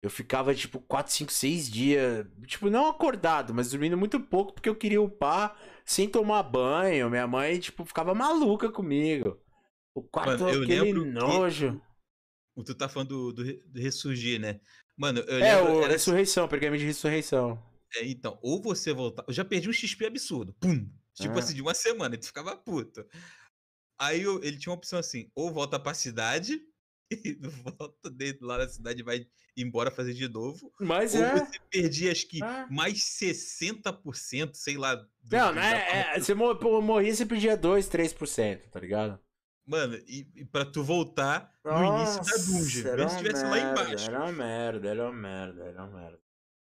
[0.04, 2.26] Eu ficava, tipo, 4, 5, 6 dias.
[2.46, 7.08] Tipo, não acordado, mas dormindo muito pouco porque eu queria upar sem tomar banho.
[7.08, 9.40] Minha mãe, tipo, ficava maluca comigo.
[9.94, 11.80] O quarto Mano, eu aquele nojo.
[12.54, 12.64] Que...
[12.64, 14.60] Tu tá falando do, do, do, Ressurgir, né?
[14.94, 15.92] Mano, eu É, o era...
[15.92, 17.58] Ressurreição, pergaminho de ressurreição.
[17.96, 19.24] É, então, ou você voltar.
[19.26, 20.52] Eu já perdi um XP absurdo.
[20.60, 20.86] Pum!
[21.14, 21.38] Tipo é.
[21.38, 23.06] assim, de uma semana, e tu ficava puto.
[23.98, 26.60] Aí eu, ele tinha uma opção assim: ou volta pra cidade,
[27.24, 30.72] e volta dentro lá na cidade vai embora fazer de novo.
[30.80, 31.38] Mas ou é.
[31.38, 32.66] você perdia, acho que, é.
[32.70, 34.96] mais 60%, sei lá.
[35.30, 36.14] não, né?
[36.14, 39.18] É, você morria, você perdia 2, 3%, tá ligado?
[39.66, 43.58] Mano, e, e pra tu voltar Nossa, no início da dungeon, mesmo se estivesse lá
[43.58, 44.10] embaixo.
[44.10, 46.24] Era uma merda, era uma merda, era uma merda.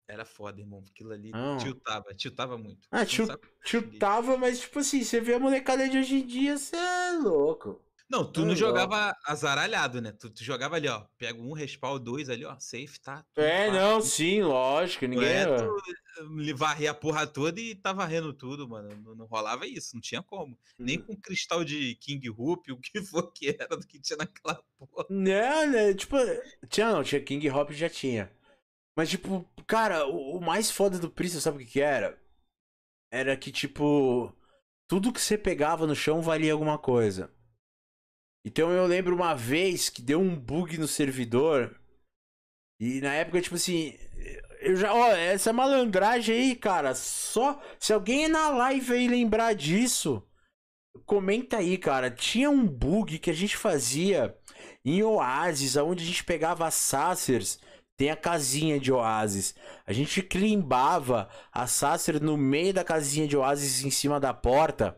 [0.09, 0.83] Era foda, irmão.
[0.91, 1.31] Aquilo ali
[1.61, 2.89] tiltava, tiltava muito.
[2.91, 3.05] Ah,
[3.63, 7.79] tiltava, mas tipo assim, você vê a molecada de hoje em dia, você é louco.
[8.11, 10.13] Não, tu não jogava azaralhado, né?
[10.13, 11.05] Tu, tu, jogava ali, ó.
[11.19, 12.57] Pega um, respawn, dois ali, ó.
[12.59, 13.23] Safe, tá?
[13.37, 15.07] É, não, sim, lógico.
[15.07, 15.29] Ninguém.
[15.29, 15.77] É, tu
[16.57, 18.89] varrer a porra toda e tá varrendo tudo, mano.
[19.05, 20.55] Não, não rolava isso, não tinha como.
[20.55, 20.59] Hum.
[20.79, 24.63] Nem com cristal de King Hoop, o que for que era do que tinha naquela
[24.79, 25.07] porra.
[25.11, 25.95] Não, né?
[25.95, 26.17] Tipo,
[26.69, 28.33] tinha não, tinha King Hop já tinha.
[28.97, 32.19] Mas, tipo, cara, o, o mais foda do Priest, sabe o que, que era?
[33.13, 34.35] Era que, tipo,
[34.89, 37.31] tudo que você pegava no chão valia alguma coisa.
[38.45, 41.79] Então eu lembro uma vez que deu um bug no servidor.
[42.81, 43.95] E na época, tipo assim.
[44.61, 44.93] Eu já.
[44.93, 46.95] Ó, essa malandragem aí, cara.
[46.95, 47.61] Só.
[47.79, 50.23] Se alguém na live aí lembrar disso.
[51.05, 52.11] Comenta aí, cara.
[52.11, 54.37] Tinha um bug que a gente fazia
[54.85, 57.59] em Oasis, onde a gente pegava Sacers.
[57.97, 59.57] Tem a casinha de Oasis.
[59.85, 64.97] A gente climbava a Sacer no meio da casinha de Oasis em cima da porta.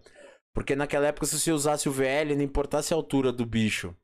[0.54, 3.94] Porque naquela época, se você usasse o VL, não importasse a altura do bicho.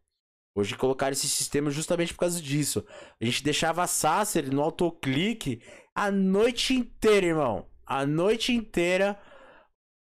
[0.56, 2.86] Hoje colocaram esse sistema justamente por causa disso.
[3.20, 5.60] A gente deixava a Sacer no autoclique
[5.94, 7.68] a noite inteira, irmão.
[7.84, 9.20] A noite inteira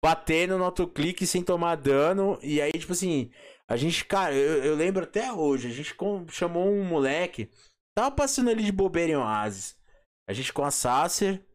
[0.02, 2.38] batendo no autoclique sem tomar dano.
[2.42, 3.30] E aí, tipo assim,
[3.68, 7.50] a gente, cara, eu, eu lembro até hoje, a gente com, chamou um moleque.
[7.96, 9.76] Tava passando ali de bobeira em Oasis.
[10.28, 11.46] A gente com a Sacer.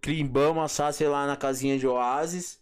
[0.00, 2.60] crimbamos a Sassi lá na casinha de Oasis.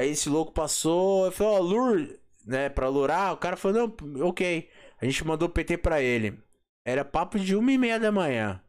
[0.00, 3.34] Aí esse louco passou, eu falei, ó, oh, Lur, né, pra lurar.
[3.34, 4.66] O cara falou, não, ok.
[4.98, 6.42] A gente mandou PT pra ele.
[6.86, 8.62] Era papo de uma e meia da manhã.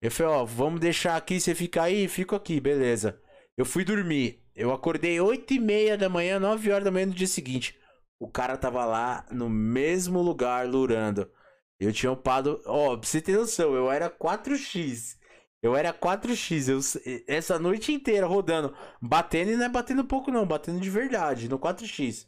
[0.00, 2.08] Eu falei, ó, vamos deixar aqui, você fica aí?
[2.08, 3.20] Fico aqui, beleza.
[3.58, 4.42] Eu fui dormir.
[4.54, 7.78] Eu acordei oito e meia da manhã, nove horas da manhã no dia seguinte.
[8.18, 11.30] O cara tava lá no mesmo lugar, lurando.
[11.78, 12.62] Eu tinha upado.
[12.64, 15.18] Ó, oh, pra você ter noção, eu era 4x.
[15.66, 16.68] Eu era 4x.
[16.68, 18.74] Eu, essa noite inteira rodando.
[19.00, 20.46] Batendo e não é batendo pouco, não.
[20.46, 22.26] Batendo de verdade, no 4x.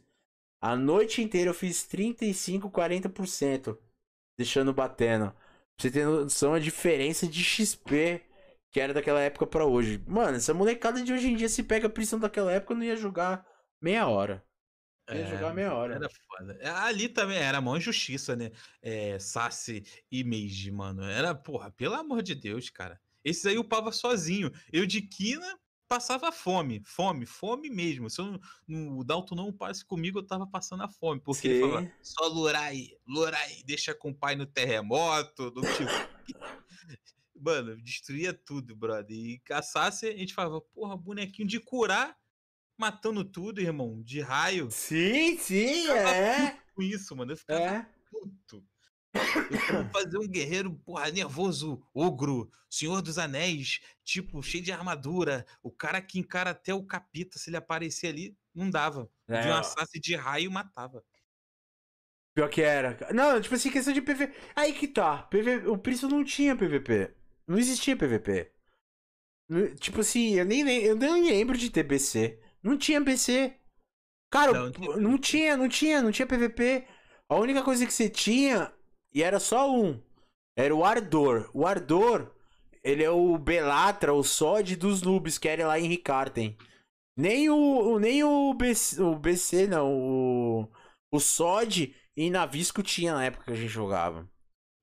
[0.61, 3.79] A noite inteira eu fiz 35, 40%.
[4.37, 5.31] Deixando batendo.
[5.31, 5.39] Pra
[5.79, 8.23] você ter noção a diferença de XP
[8.71, 10.03] que era daquela época para hoje.
[10.07, 12.97] Mano, essa molecada de hoje em dia se pega a prisão daquela época não ia
[12.97, 13.47] jogar
[13.81, 14.45] meia hora.
[15.09, 15.95] Ia é, jogar meia hora.
[15.95, 16.59] Era foda.
[16.61, 18.51] É, ali também era mão injustiça, né?
[18.83, 21.03] É, Sassi e Meiji, mano.
[21.03, 23.01] Era, porra, pelo amor de Deus, cara.
[23.25, 24.51] Esses aí upava sozinho.
[24.73, 25.59] Eu de Kina
[25.89, 28.11] passava fome, fome, fome mesmo.
[28.11, 28.39] Se eu,
[28.69, 31.21] o Dalton não passe comigo, eu tava passando a fome.
[31.21, 31.55] Porque Sim.
[31.55, 35.91] ele falava, só Lurai, Lurai, deixa com o pai no terremoto, do tipo.
[37.41, 39.17] Mano, destruía tudo, brother.
[39.17, 42.17] E caçasse, a gente falava, porra, bonequinho de curar,
[42.77, 44.71] matando tudo, irmão, de raio.
[44.71, 46.59] Sim, sim, é.
[46.75, 47.33] Com isso, mano.
[47.33, 47.87] Eu ficava é.
[48.11, 48.65] puto.
[49.15, 55.47] Eu fazer um guerreiro, porra, nervoso, ogro, Senhor dos Anéis, tipo, cheio de armadura.
[55.63, 59.11] O cara que encara até o capita, se ele aparecer ali, não dava.
[59.27, 59.43] É.
[59.43, 61.03] De um assassino de raio matava.
[62.35, 62.97] Pior que era.
[63.13, 64.33] Não, tipo assim, questão de PVP.
[64.55, 65.23] Aí que tá.
[65.25, 65.69] PV...
[65.69, 67.15] O Príncipe não tinha PVP.
[67.47, 68.53] Não existia PVP.
[69.81, 72.39] Tipo assim, eu nem, eu nem lembro de ter BC.
[72.63, 73.57] Não tinha BC.
[74.31, 76.87] Cara, não, não tinha, não tinha, não tinha PVP.
[77.29, 78.73] A única coisa que você tinha,
[79.19, 80.01] e era só um,
[80.57, 81.51] era o Ardor.
[81.53, 82.31] O Ardor,
[82.85, 86.57] ele é o Belatra, o Sod dos noobs que era lá em Ricarten.
[87.17, 90.71] Nem o, nem o BC, o BC não, o,
[91.13, 94.31] o Sod e Navisco tinha na época que a gente jogava.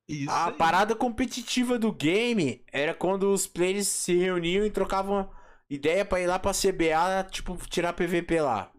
[0.09, 0.57] Isso a aí.
[0.57, 5.31] parada competitiva do game era quando os players se reuniam e trocavam
[5.69, 8.69] ideia para ir lá pra CBA, tipo, tirar PVP lá.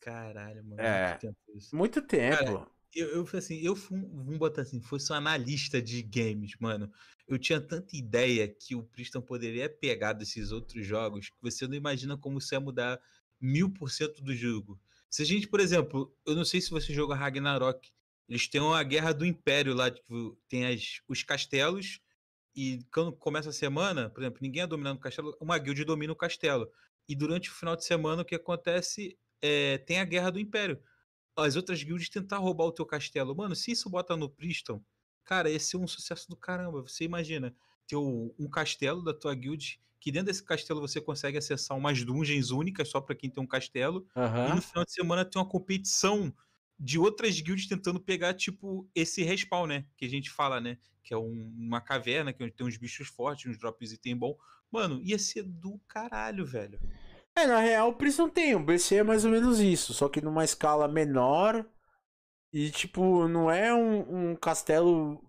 [0.00, 0.82] Caralho, mano.
[0.82, 1.38] É, muito tempo.
[1.54, 1.76] Isso.
[1.76, 2.36] Muito tempo.
[2.36, 6.90] Cara, eu, eu assim, eu fui, vamos botar assim, fosse um analista de games, mano.
[7.28, 11.74] Eu tinha tanta ideia que o Priston poderia pegar desses outros jogos que você não
[11.74, 13.00] imagina como isso ia mudar
[13.40, 14.80] mil por cento do jogo.
[15.08, 17.90] Se a gente, por exemplo, eu não sei se você joga Ragnarok,
[18.28, 22.00] eles têm uma guerra do Império lá, tipo, tem as, os castelos,
[22.54, 26.12] e quando começa a semana, por exemplo, ninguém é dominando o castelo, uma guilda domina
[26.12, 26.70] o castelo.
[27.08, 30.80] E durante o final de semana, o que acontece é, tem a guerra do Império.
[31.40, 33.34] As outras guildas tentar roubar o teu castelo.
[33.34, 34.82] Mano, se isso bota no Priston,
[35.24, 36.82] cara, ia ser um sucesso do caramba.
[36.82, 37.54] Você imagina
[37.86, 42.50] ter um castelo da tua guild, que dentro desse castelo você consegue acessar umas dungeons
[42.50, 44.06] únicas só para quem tem um castelo.
[44.14, 44.48] Uhum.
[44.50, 46.32] E no final de semana tem uma competição
[46.78, 49.84] de outras guilds tentando pegar, tipo, esse respawn, né?
[49.96, 50.78] Que a gente fala, né?
[51.02, 54.34] Que é um, uma caverna, que tem uns bichos fortes, uns drops item bom.
[54.70, 56.80] Mano, ia ser do caralho, velho.
[57.40, 58.54] É, na real, o Priston tem.
[58.54, 59.92] O BC é mais ou menos isso.
[59.94, 61.64] Só que numa escala menor.
[62.52, 65.22] E, tipo, não é um, um castelo.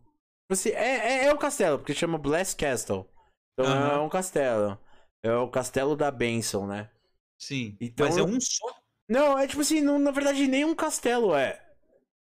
[0.50, 3.08] Assim, é, é, é um castelo, porque chama Blast Castle.
[3.54, 3.88] Então uhum.
[3.88, 4.78] é um castelo.
[5.24, 6.90] É o castelo da Benção, né?
[7.38, 7.78] Sim.
[7.80, 8.82] Então, mas é um só
[9.12, 11.61] não, é tipo assim, não, na verdade nenhum castelo é.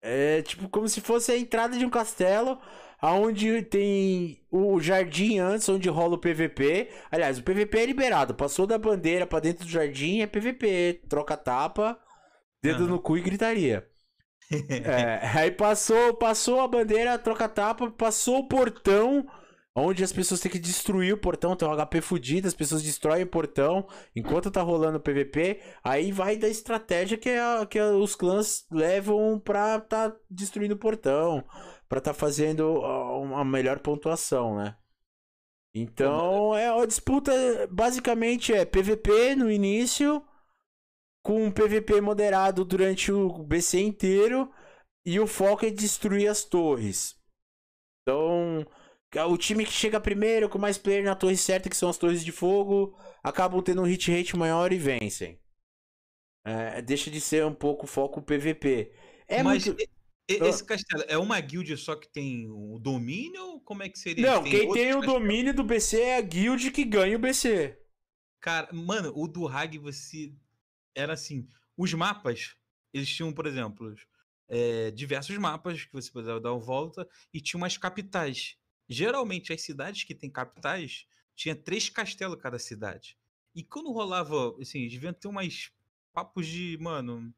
[0.02, 2.60] É tipo como se fosse a entrada de um castelo,
[3.00, 6.90] aonde tem o jardim antes, onde rola o PVP.
[7.12, 11.38] Aliás, o PVP é liberado, passou da bandeira para dentro do jardim é PVP, troca
[11.38, 12.00] tapa,
[12.62, 12.90] dedo uhum.
[12.90, 13.88] no cu e gritaria.
[14.70, 19.26] é, aí passou, passou a bandeira, troca tapa, passou o portão,
[19.74, 23.24] Onde as pessoas têm que destruir o portão, tem um HP fudido, as pessoas destroem
[23.24, 25.62] o portão enquanto tá rolando o PVP.
[25.82, 30.80] Aí vai da estratégia que, a, que a, os clãs levam pra tá destruindo o
[30.80, 31.42] portão,
[31.88, 34.76] pra tá fazendo uma melhor pontuação, né?
[35.74, 37.32] Então é a disputa
[37.72, 40.22] basicamente é PVP no início,
[41.24, 44.52] com um PVP moderado durante o BC inteiro,
[45.06, 47.16] e o foco é destruir as torres.
[48.02, 48.66] Então
[49.28, 52.24] o time que chega primeiro, com mais player na torre certa, que são as torres
[52.24, 55.40] de fogo, acabam tendo um hit rate maior e vencem.
[56.44, 58.92] É, deixa de ser um pouco foco PVP.
[59.28, 59.84] É Mas muito...
[60.28, 63.60] esse castelo é uma guild só que tem o domínio?
[63.62, 64.26] Como é que seria?
[64.26, 67.78] Não, tem quem tem o domínio do BC é a guild que ganha o BC.
[68.40, 70.34] Cara, mano, o do Hag você.
[70.96, 71.48] Era assim.
[71.78, 72.56] Os mapas,
[72.94, 73.94] eles tinham, por exemplo,
[74.48, 78.58] é, diversos mapas que você precisava dar uma volta e tinha umas capitais
[78.92, 83.18] geralmente as cidades que têm capitais tinha três castelos cada cidade.
[83.56, 85.72] E quando rolava, assim, deviam ter umas
[86.14, 87.34] papos de, mano,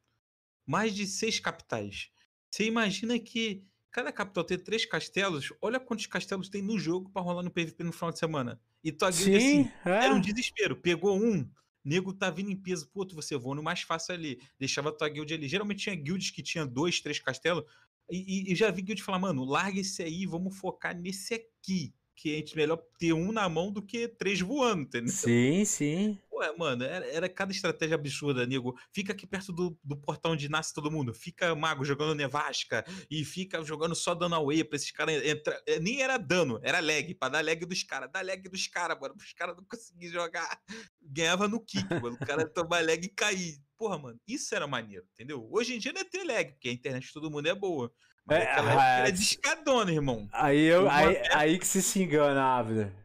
[0.65, 2.09] mais de seis capitais.
[2.49, 7.21] Você imagina que cada capital tem três castelos, olha quantos castelos tem no jogo para
[7.21, 8.59] rolar no PVP no final de semana.
[8.83, 10.05] E tua guild, assim, é.
[10.05, 10.75] era um desespero.
[10.75, 11.47] Pegou um,
[11.85, 14.41] nego tá vindo em peso, pô, você voa no mais fácil ali.
[14.59, 15.47] Deixava tua guild ali.
[15.47, 17.63] Geralmente tinha guilds que tinha dois, três castelos.
[18.09, 22.33] E, e, já vi guild falar, mano, larga esse aí, vamos focar nesse aqui que
[22.33, 25.11] a gente melhor ter um na mão do que três voando, entendeu?
[25.11, 26.17] Sim, sim.
[26.31, 28.77] Ué, mano, era, era cada estratégia absurda, nego.
[28.91, 31.13] Fica aqui perto do, do portão onde nasce todo mundo.
[31.13, 35.59] Fica mago jogando nevasca e fica jogando só dano away pra esses caras entrar.
[35.67, 38.09] É, nem era dano, era lag, pra dar lag dos caras.
[38.11, 39.15] Dá lag dos caras, mano.
[39.17, 40.59] Os caras não conseguiam jogar.
[41.01, 42.15] Ganhava no kick, mano.
[42.19, 43.57] O cara tomar lag e cair.
[43.83, 45.45] Porra, mano, isso era maneiro, entendeu?
[45.51, 47.93] Hoje em dia não é ter lag, porque a internet de todo mundo é boa.
[48.25, 50.29] Mas é, aquela época era discadona, irmão.
[50.31, 52.95] Aí, eu, aí, aí que se se engana, Abner.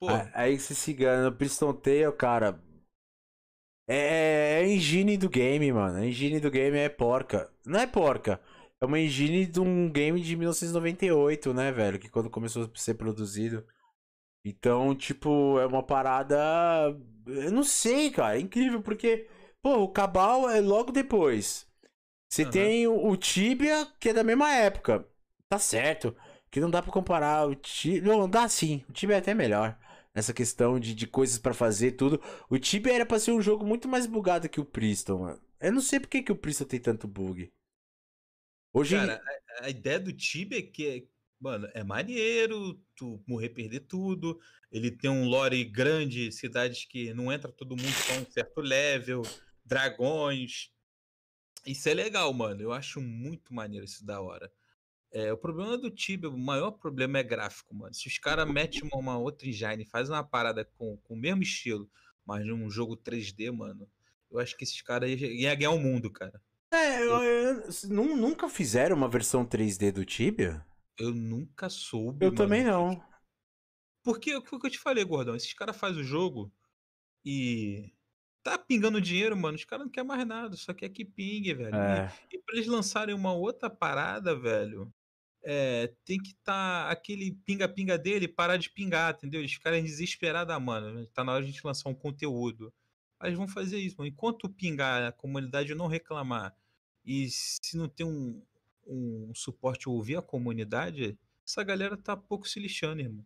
[0.00, 0.08] Pô.
[0.34, 1.30] Aí que se se engana.
[1.30, 2.60] No Piston Tail, cara.
[3.88, 5.98] É, é a engine do game, mano.
[5.98, 7.48] A engine do game é porca.
[7.64, 8.42] Não é porca.
[8.80, 12.00] É uma engine de um game de 1998, né, velho?
[12.00, 13.64] Que quando começou a ser produzido.
[14.44, 16.36] Então, tipo, é uma parada.
[17.30, 18.36] Eu não sei, cara.
[18.36, 19.28] É incrível, porque,
[19.62, 21.66] pô, o Cabal é logo depois.
[22.28, 22.50] Você uhum.
[22.50, 25.06] tem o, o, Tibia, que é da mesma época.
[25.48, 26.16] Tá certo.
[26.50, 28.02] Que não dá para comparar o Tibia.
[28.02, 28.84] Não, dá sim.
[28.88, 29.78] O Tibia é até melhor.
[30.14, 32.20] Nessa questão de, de coisas para fazer, tudo.
[32.48, 35.40] O Tibia era pra ser um jogo muito mais bugado que o Priston, mano.
[35.60, 37.52] Eu não sei por que, que o Priston tem tanto bug.
[38.72, 38.96] Hoje.
[38.96, 39.20] Cara,
[39.60, 41.02] a, a ideia do Tibia é que, é,
[41.40, 44.38] mano, é maneiro, tu morrer, perder tudo.
[44.70, 49.22] Ele tem um lore grande, cidades que não entra todo mundo com um certo level,
[49.64, 50.70] dragões
[51.66, 52.60] isso é legal, mano.
[52.62, 54.50] Eu acho muito maneiro isso da hora.
[55.12, 57.92] É, o problema do Tibia, o maior problema é gráfico, mano.
[57.92, 61.42] Se os caras metem uma, uma, outra engine, faz uma parada com, com o mesmo
[61.42, 61.90] estilo,
[62.24, 63.88] mas num jogo 3D, mano,
[64.30, 66.40] eu acho que esses caras iam ganhar o mundo, cara.
[66.72, 70.64] É, eu, eu, eu, nunca fizeram uma versão 3D do Tibia?
[71.00, 72.24] Eu nunca soube.
[72.24, 72.36] Eu mano.
[72.36, 73.02] também não.
[74.02, 76.52] Porque o que eu te falei, gordão, esses caras fazem o jogo
[77.24, 77.92] e
[78.42, 79.56] tá pingando dinheiro, mano.
[79.56, 81.74] Os caras não querem mais nada, só quer que pingue, velho.
[81.74, 82.12] É.
[82.30, 84.92] E, e pra eles lançarem uma outra parada, velho,
[85.42, 89.40] é, tem que tá aquele pinga-pinga dele parar de pingar, entendeu?
[89.40, 91.06] Eles ficarem desesperados, ah, mano.
[91.08, 92.72] Tá na hora de a gente lançar um conteúdo.
[93.18, 94.08] Mas vão fazer isso, mano.
[94.08, 96.54] Enquanto pingar, a comunidade não reclamar
[97.04, 98.42] e se não tem um,
[98.90, 103.24] um suporte ouvir a comunidade, essa galera tá pouco se lixando, irmão.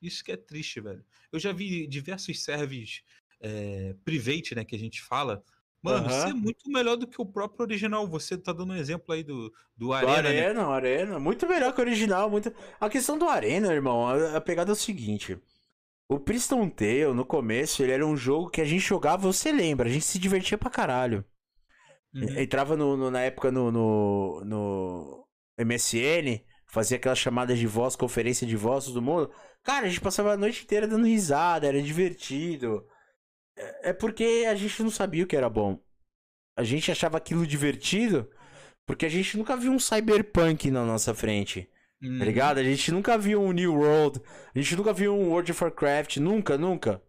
[0.00, 1.04] Isso que é triste, velho.
[1.30, 3.02] Eu já vi diversos servers
[3.40, 5.44] é, private, né, que a gente fala,
[5.82, 6.28] Mano, uhum.
[6.28, 8.06] é muito melhor do que o próprio original.
[8.06, 10.12] Você tá dando um exemplo aí do, do Arena.
[10.12, 10.72] Do Arena, né?
[10.72, 11.18] Arena.
[11.18, 12.30] Muito melhor que o original.
[12.30, 12.54] Muito...
[12.80, 15.36] A questão do Arena, irmão, a, a pegada é o seguinte.
[16.08, 19.88] O Priston Tale, no começo, ele era um jogo que a gente jogava, você lembra,
[19.88, 21.24] a gente se divertia pra caralho.
[22.14, 22.38] Uhum.
[22.38, 25.28] Entrava no, no, na época no, no, no
[25.58, 29.32] MSN, fazia aquelas chamadas de voz, conferência de voz, todo mundo.
[29.62, 32.86] Cara, a gente passava a noite inteira dando risada, era divertido.
[33.56, 35.78] É, é porque a gente não sabia o que era bom.
[36.56, 38.28] A gente achava aquilo divertido
[38.86, 41.68] porque a gente nunca viu um cyberpunk na nossa frente.
[42.00, 42.18] Tá uhum.
[42.18, 42.58] ligado?
[42.58, 44.20] A gente nunca viu um New World.
[44.54, 46.16] A gente nunca viu um World of Warcraft.
[46.16, 47.00] Nunca, nunca.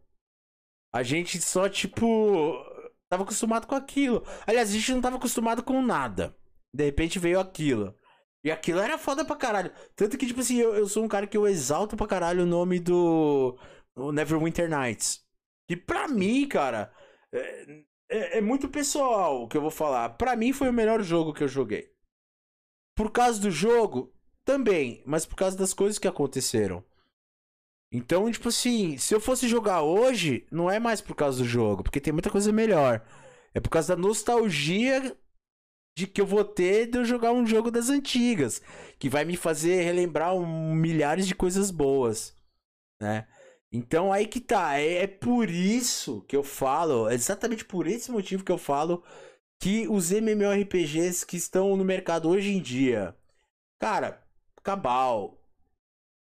[0.93, 2.63] A gente só, tipo.
[3.14, 4.26] Tava acostumado com aquilo.
[4.48, 6.35] Aliás, a gente não tava acostumado com nada.
[6.73, 7.95] De repente veio aquilo.
[8.44, 9.72] E aquilo era foda pra caralho.
[9.95, 12.48] Tanto que, tipo assim, eu, eu sou um cara que eu exalto pra caralho o
[12.48, 13.56] nome do.
[14.11, 15.23] Neverwinter Nights.
[15.68, 16.91] Que pra mim, cara,
[17.31, 20.10] é, é, é, muito pessoal o que eu vou falar.
[20.18, 21.91] Pra mim foi o melhor jogo que eu joguei.
[22.95, 24.11] Por causa do jogo,
[24.44, 26.84] também, mas por causa das coisas que aconteceram.
[27.93, 31.83] Então, tipo assim, se eu fosse jogar hoje, não é mais por causa do jogo,
[31.83, 33.05] porque tem muita coisa melhor.
[33.53, 35.15] É por causa da nostalgia
[35.95, 38.61] de que eu vou ter de eu jogar um jogo das antigas,
[38.97, 42.35] que vai me fazer relembrar um, milhares de coisas boas,
[42.99, 43.27] né?
[43.71, 44.79] Então aí que tá.
[44.79, 49.03] É, é, por isso que eu falo, é exatamente por esse motivo que eu falo
[49.59, 53.15] que os MMORPGs que estão no mercado hoje em dia,
[53.79, 54.23] cara,
[54.63, 55.42] Cabal.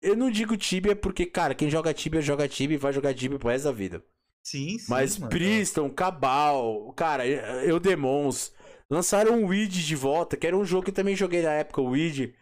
[0.03, 3.39] Eu não digo Tibia porque, cara, quem joga Tibia joga Tibia e vai jogar Tibia
[3.39, 4.03] pro resto da vida.
[4.45, 4.85] Sim, sim.
[4.89, 5.29] Mas mano.
[5.29, 8.53] Priston, Cabal, cara, eu Demons
[8.89, 11.81] lançaram o Weed de volta, que era um jogo que eu também joguei na época,
[11.81, 12.35] o Weed.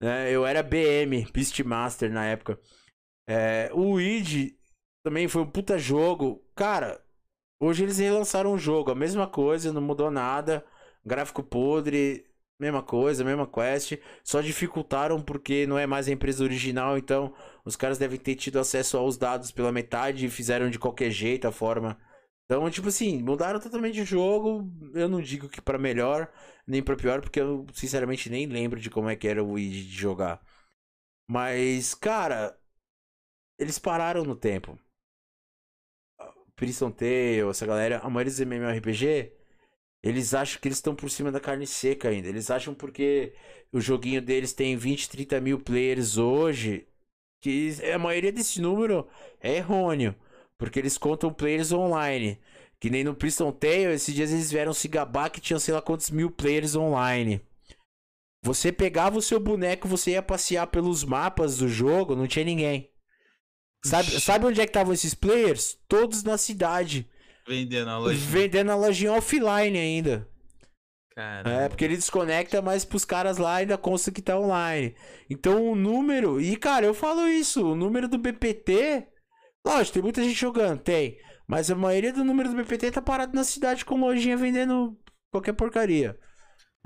[0.00, 0.30] Né?
[0.30, 2.60] Eu era BM, Beastmaster na época.
[3.28, 4.54] É, o id
[5.04, 6.42] também foi um puta jogo.
[6.54, 7.02] Cara,
[7.60, 10.64] hoje eles relançaram o jogo, a mesma coisa, não mudou nada.
[11.04, 12.27] Gráfico podre,
[12.58, 13.98] mesma coisa, mesma quest.
[14.24, 18.58] Só dificultaram porque não é mais a empresa original, então Os caras devem ter tido
[18.58, 22.00] acesso aos dados pela metade e fizeram de qualquer jeito a forma.
[22.46, 24.72] Então, tipo assim, mudaram totalmente o jogo.
[24.94, 26.32] Eu não digo que para melhor,
[26.66, 29.70] nem para pior, porque eu sinceramente nem lembro de como é que era o Wii
[29.70, 30.40] de jogar.
[31.28, 32.58] Mas, cara,
[33.58, 34.78] eles pararam no tempo.
[36.56, 39.32] Prison Tale, essa galera, a maioria dos MMORPG,
[40.02, 42.28] eles acham que eles estão por cima da carne seca ainda.
[42.28, 43.32] Eles acham porque
[43.72, 46.86] o joguinho deles tem 20, 30 mil players hoje,
[47.40, 49.08] que a maioria desse número
[49.40, 50.14] é errôneo.
[50.56, 52.38] Porque eles contam players online.
[52.80, 55.82] Que nem no Prison Tale, esses dias eles vieram se gabar que tinham sei lá
[55.82, 57.40] quantos mil players online.
[58.42, 62.90] Você pegava o seu boneco, você ia passear pelos mapas do jogo, não tinha ninguém.
[63.84, 65.76] Sabe, sabe onde é que estavam esses players?
[65.88, 67.08] Todos na cidade.
[67.48, 68.30] Vendendo a lojinha.
[68.30, 70.28] Vendendo lojinha offline ainda.
[71.16, 71.50] Caramba.
[71.50, 74.94] É, porque ele desconecta, mas pros caras lá ainda consta que tá online.
[75.30, 76.40] Então o número.
[76.40, 79.08] E, cara, eu falo isso, o número do BPT.
[79.66, 81.18] Lógico, tem muita gente jogando, tem.
[81.46, 84.96] Mas a maioria do número do BPT tá parado na cidade com lojinha vendendo
[85.30, 86.18] qualquer porcaria.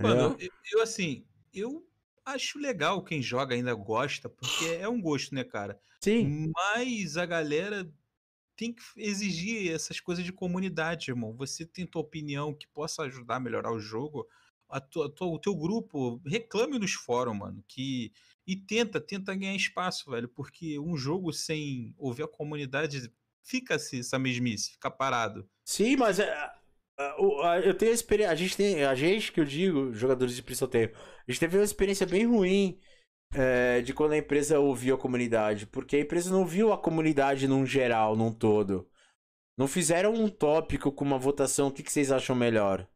[0.01, 1.85] Mano, eu, eu assim, eu
[2.25, 5.79] acho legal quem joga ainda gosta, porque é um gosto, né, cara?
[6.03, 6.53] Sim.
[6.55, 7.87] Mas a galera
[8.63, 11.35] tem que exigir essas coisas de comunidade, irmão.
[11.35, 14.25] Você tem tua opinião que possa ajudar a melhorar o jogo,
[14.69, 18.13] a tua, a tua, o teu grupo reclame nos fóruns, mano, que
[18.47, 23.13] e tenta, tenta ganhar espaço, velho, porque um jogo sem ouvir a comunidade
[23.43, 25.49] fica-se essa mesmice, fica parado.
[25.65, 26.53] Sim, mas é,
[27.65, 28.33] eu tenho a experiência.
[28.33, 28.85] A gente tem.
[28.85, 32.79] A gente que eu digo, jogadores de Prissoteio, a gente teve uma experiência bem ruim
[33.35, 35.67] é, de quando a empresa ouviu a comunidade.
[35.67, 38.89] Porque a empresa não viu a comunidade num geral, num todo.
[39.57, 42.89] Não fizeram um tópico com uma votação, o que, que vocês acham melhor?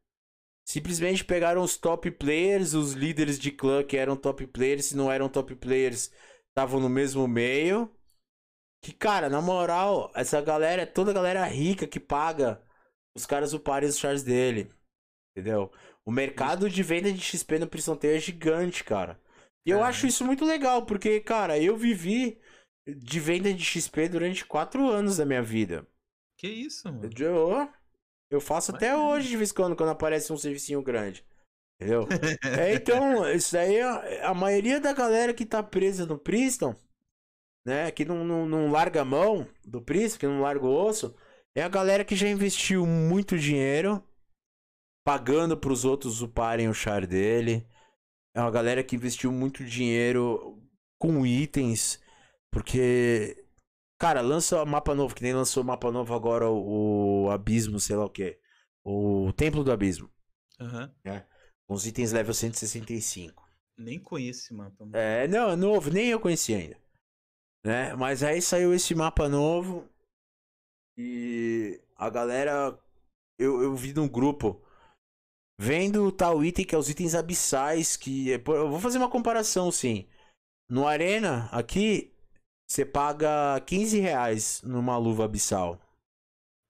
[0.67, 5.13] Simplesmente pegaram os top players, os líderes de clã que eram top players, se não
[5.13, 6.11] eram top players,
[6.49, 7.93] estavam no mesmo meio.
[8.83, 12.63] Que, cara, na moral, essa galera é toda galera rica que paga
[13.15, 14.71] os caras uparem os chars dele.
[15.31, 15.71] Entendeu?
[16.05, 19.21] O mercado de venda de XP no Prison é gigante, cara.
[19.67, 22.41] E eu acho isso muito legal, porque, cara, eu vivi
[22.87, 25.85] de venda de XP durante quatro anos da minha vida.
[26.39, 27.11] Que isso, mano?
[27.19, 27.69] Eu,
[28.31, 28.77] eu faço Mas...
[28.77, 31.27] até hoje, de vez em quando, quando aparece um servicinho grande.
[31.81, 32.07] Entendeu?
[32.59, 36.77] é, então, isso aí é a maioria da galera que tá presa no Priston,
[37.67, 37.91] né?
[37.91, 41.17] Que não, não, não larga a mão do Priston, que não larga o osso,
[41.57, 44.01] é a galera que já investiu muito dinheiro
[45.05, 47.67] pagando para os outros uparem o char dele.
[48.37, 50.63] É uma galera que investiu muito dinheiro
[50.99, 51.99] com itens,
[52.51, 53.43] porque
[53.99, 58.11] cara, lança mapa novo, que nem lançou mapa novo agora o, Abismo, sei lá o
[58.11, 58.39] que.
[58.85, 60.11] O Templo do Abismo.
[60.61, 60.83] Aham.
[60.83, 61.13] Uhum.
[61.13, 61.25] É.
[61.67, 63.43] Com os itens level 165.
[63.79, 64.85] Nem conheço esse mapa.
[64.85, 64.95] Mano.
[64.95, 66.79] É, não, é novo, nem eu conheci ainda.
[67.65, 67.95] Né?
[67.95, 69.89] Mas aí saiu esse mapa novo.
[70.95, 72.79] E a galera.
[73.39, 74.63] Eu, eu vi num grupo.
[75.59, 77.97] Vendo tal item que é os itens abissais.
[77.97, 78.33] Que.
[78.33, 80.07] É, eu vou fazer uma comparação sim.
[80.69, 82.13] No Arena, aqui,
[82.69, 85.81] você paga 15 reais numa luva abissal.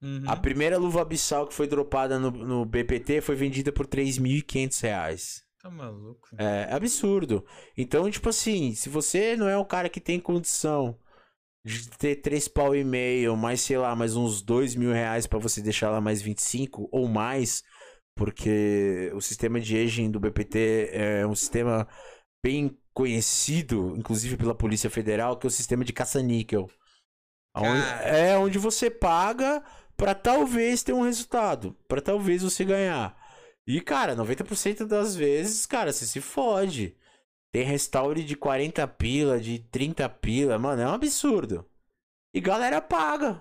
[0.02, 0.24] Uhum.
[0.26, 5.46] A primeira luva abissal que foi dropada no, no BPT foi vendida por 3.500 reais.
[5.60, 6.28] Tá maluco?
[6.38, 7.44] É, é absurdo.
[7.76, 10.96] Então, tipo assim, se você não é um cara que tem condição
[11.64, 15.40] de ter três pau e meio, mais sei lá, mais uns dois mil reais para
[15.40, 17.64] você deixar lá mais 25 ou mais,
[18.16, 21.86] porque o sistema de aging do BPT é um sistema
[22.42, 26.68] bem conhecido, inclusive pela Polícia Federal, que é o sistema de caça-níquel.
[28.04, 29.62] É onde você paga
[29.96, 33.16] para talvez ter um resultado, para talvez você ganhar.
[33.66, 36.96] E, cara, 90% das vezes, cara, você se fode.
[37.52, 40.58] Tem restaure de 40 pila, de 30 pila.
[40.58, 41.68] Mano, é um absurdo.
[42.32, 43.40] E galera paga.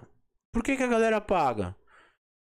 [0.52, 1.76] Por que, que a galera paga?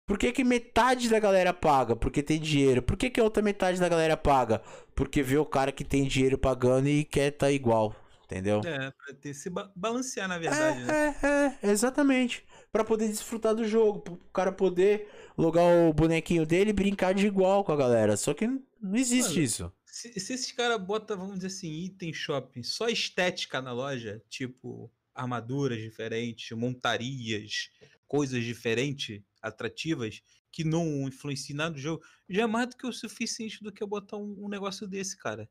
[0.09, 1.95] Por que, que metade da galera paga?
[1.95, 2.81] Porque tem dinheiro.
[2.81, 4.63] Por que, que a outra metade da galera paga?
[4.95, 7.95] Porque vê o cara que tem dinheiro pagando e quer tá igual.
[8.25, 8.63] Entendeu?
[8.65, 10.81] É, pra ter se ba balancear, na verdade.
[10.81, 11.17] É, né?
[11.63, 12.43] é, é, exatamente.
[12.73, 14.01] Pra poder desfrutar do jogo.
[14.01, 18.17] Pro cara poder logar o bonequinho dele e brincar de igual com a galera.
[18.17, 19.73] Só que não existe Mano, isso.
[19.85, 24.91] Se, se esses caras botam, vamos dizer assim, item shopping, só estética na loja, tipo
[25.15, 27.71] armaduras diferentes, montarias,
[28.07, 30.21] coisas diferentes, atrativas,
[30.51, 33.83] que não influenciam nada no jogo, já é mais do que o suficiente do que
[33.83, 35.49] eu botar um, um negócio desse, cara.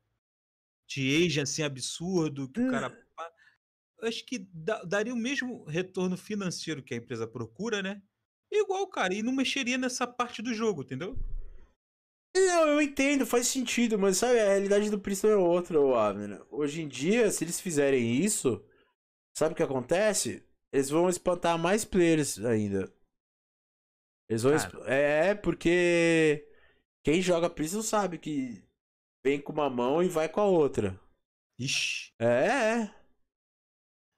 [0.86, 2.88] De age assim absurdo, que o cara.
[2.88, 3.08] Hum.
[4.00, 4.48] Eu acho que
[4.86, 8.00] daria o mesmo retorno financeiro que a empresa procura, né?
[8.50, 11.18] Igual, cara, e não mexeria nessa parte do jogo, entendeu?
[12.34, 16.40] Não, eu entendo, faz sentido, mas sabe, a realidade do Priston é outra, Abner.
[16.50, 18.64] Hoje em dia, se eles fizerem isso,
[19.36, 20.44] sabe o que acontece?
[20.72, 22.92] Eles vão espantar mais players ainda.
[24.28, 24.54] Eles vão.
[24.54, 24.74] Esp...
[24.86, 26.46] É, porque
[27.02, 28.62] quem joga Prison sabe que
[29.24, 30.98] vem com uma mão e vai com a outra.
[31.58, 32.12] Ixi.
[32.18, 32.94] É, é.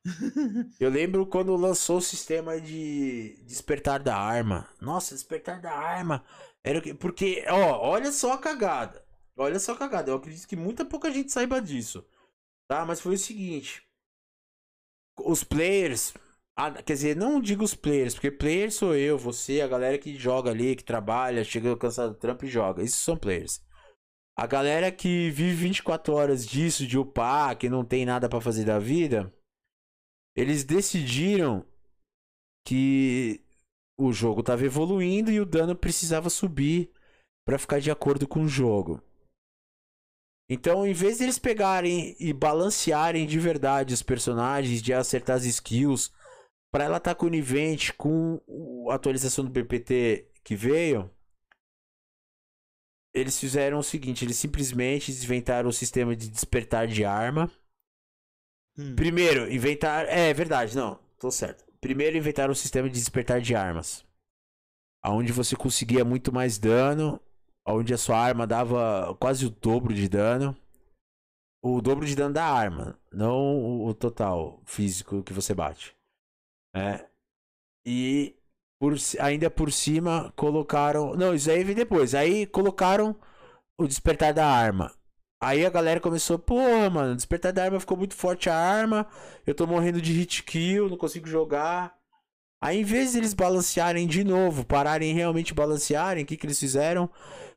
[0.80, 4.68] Eu lembro quando lançou o sistema de despertar da arma.
[4.80, 6.24] Nossa, despertar da arma.
[6.62, 6.94] Era o que.
[6.94, 9.04] Porque, ó, olha só a cagada.
[9.36, 10.10] Olha só a cagada.
[10.10, 12.04] Eu acredito que muita pouca gente saiba disso.
[12.68, 12.84] Tá?
[12.84, 13.82] Mas foi o seguinte.
[15.18, 16.14] Os players.
[16.56, 20.14] Ah, quer dizer, não digo os players, porque player sou eu, você, a galera que
[20.16, 22.82] joga ali, que trabalha, chega cansado do trampo e joga.
[22.82, 23.62] Esses são players.
[24.36, 28.64] A galera que vive 24 horas disso, de upar, que não tem nada para fazer
[28.64, 29.32] da vida,
[30.36, 31.66] eles decidiram
[32.66, 33.44] que
[33.98, 36.90] o jogo estava evoluindo e o dano precisava subir
[37.46, 39.02] para ficar de acordo com o jogo.
[40.48, 45.44] Então, em vez de eles pegarem e balancearem de verdade os personagens, de acertar as
[45.44, 46.12] skills,
[46.70, 48.40] para ela estar tá conivente com
[48.90, 51.10] a atualização do BPT que veio,
[53.12, 57.50] eles fizeram o seguinte: eles simplesmente inventaram o sistema de despertar de arma.
[58.78, 58.94] Hum.
[58.94, 60.06] Primeiro, inventar.
[60.06, 61.64] É, é verdade, não, tô certo.
[61.80, 64.04] Primeiro, inventaram o sistema de despertar de armas.
[65.04, 67.20] Onde você conseguia muito mais dano.
[67.66, 70.56] Onde a sua arma dava quase o dobro de dano.
[71.62, 75.94] O dobro de dano da arma, não o total físico que você bate.
[76.74, 77.06] É.
[77.84, 78.36] E
[78.78, 81.14] por, ainda por cima colocaram.
[81.14, 82.14] Não, isso aí vem depois.
[82.14, 83.16] Aí colocaram
[83.78, 84.92] o despertar da arma.
[85.42, 86.58] Aí a galera começou, pô,
[86.90, 89.06] mano, despertar da arma ficou muito forte a arma.
[89.46, 91.94] Eu tô morrendo de hit kill, não consigo jogar.
[92.62, 96.60] Aí em vez de eles balancearem de novo, pararem realmente balancearem, o que, que eles
[96.60, 97.08] fizeram?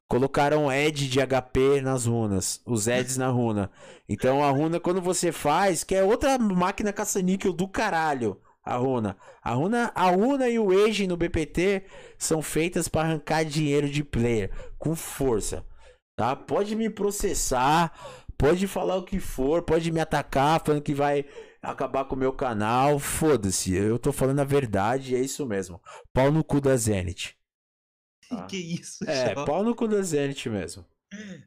[0.08, 3.70] Colocaram Ed de HP nas runas, os Eds na runa.
[4.08, 9.18] Então a runa, quando você faz, que é outra máquina caça-níquel do caralho a runa.
[9.42, 11.84] A runa, a runa e o Age no BPT
[12.18, 15.66] são feitas para arrancar dinheiro de player com força,
[16.16, 16.36] tá?
[16.36, 17.92] Pode me processar,
[18.38, 21.26] pode falar o que for, pode me atacar falando que vai
[21.62, 25.82] acabar com o meu canal, foda-se, eu tô falando a verdade, é isso mesmo.
[26.14, 27.36] Pau no cu da Zenith.
[28.30, 28.46] Tá?
[28.46, 30.86] Que isso, É, pau no cu da Zenith mesmo.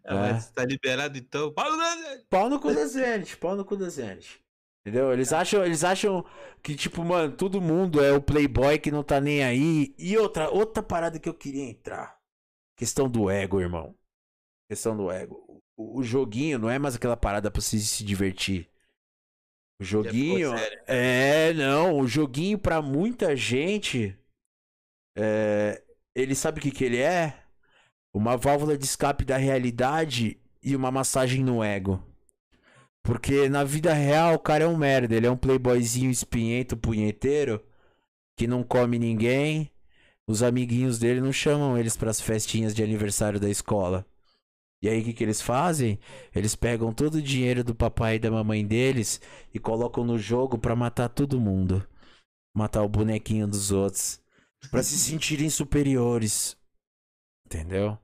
[0.07, 0.41] Ah, é.
[0.55, 1.53] tá liberado então?
[1.53, 1.83] Pau no,
[2.31, 4.46] pau no cu da Zenith, pau no cu da Zenith.
[4.87, 5.13] Entendeu?
[5.13, 6.25] Eles acham, eles acham
[6.63, 9.93] que, tipo, mano, todo mundo é o playboy que não tá nem aí.
[9.99, 12.17] E outra, outra parada que eu queria entrar.
[12.77, 13.97] Questão do ego, irmão.
[14.71, 15.61] Questão do ego.
[15.77, 18.71] O, o joguinho não é mais aquela parada pra você se divertir.
[19.81, 20.53] O joguinho.
[20.87, 21.99] É, não.
[21.99, 24.17] O joguinho, pra muita gente.
[25.19, 25.83] É,
[26.15, 27.43] ele sabe o que, que ele é?
[28.15, 32.01] Uma válvula de escape da realidade e uma massagem no ego.
[33.07, 35.15] Porque na vida real o cara é um merda.
[35.15, 37.65] Ele é um playboyzinho espinhento, punheteiro,
[38.37, 39.71] que não come ninguém.
[40.27, 44.05] Os amiguinhos dele não chamam eles para as festinhas de aniversário da escola.
[44.83, 46.01] E aí o que, que eles fazem?
[46.35, 49.21] Eles pegam todo o dinheiro do papai e da mamãe deles
[49.55, 51.87] e colocam no jogo para matar todo mundo.
[52.53, 54.21] Matar o bonequinho dos outros.
[54.69, 56.57] para se sentirem superiores.
[57.47, 57.97] Entendeu?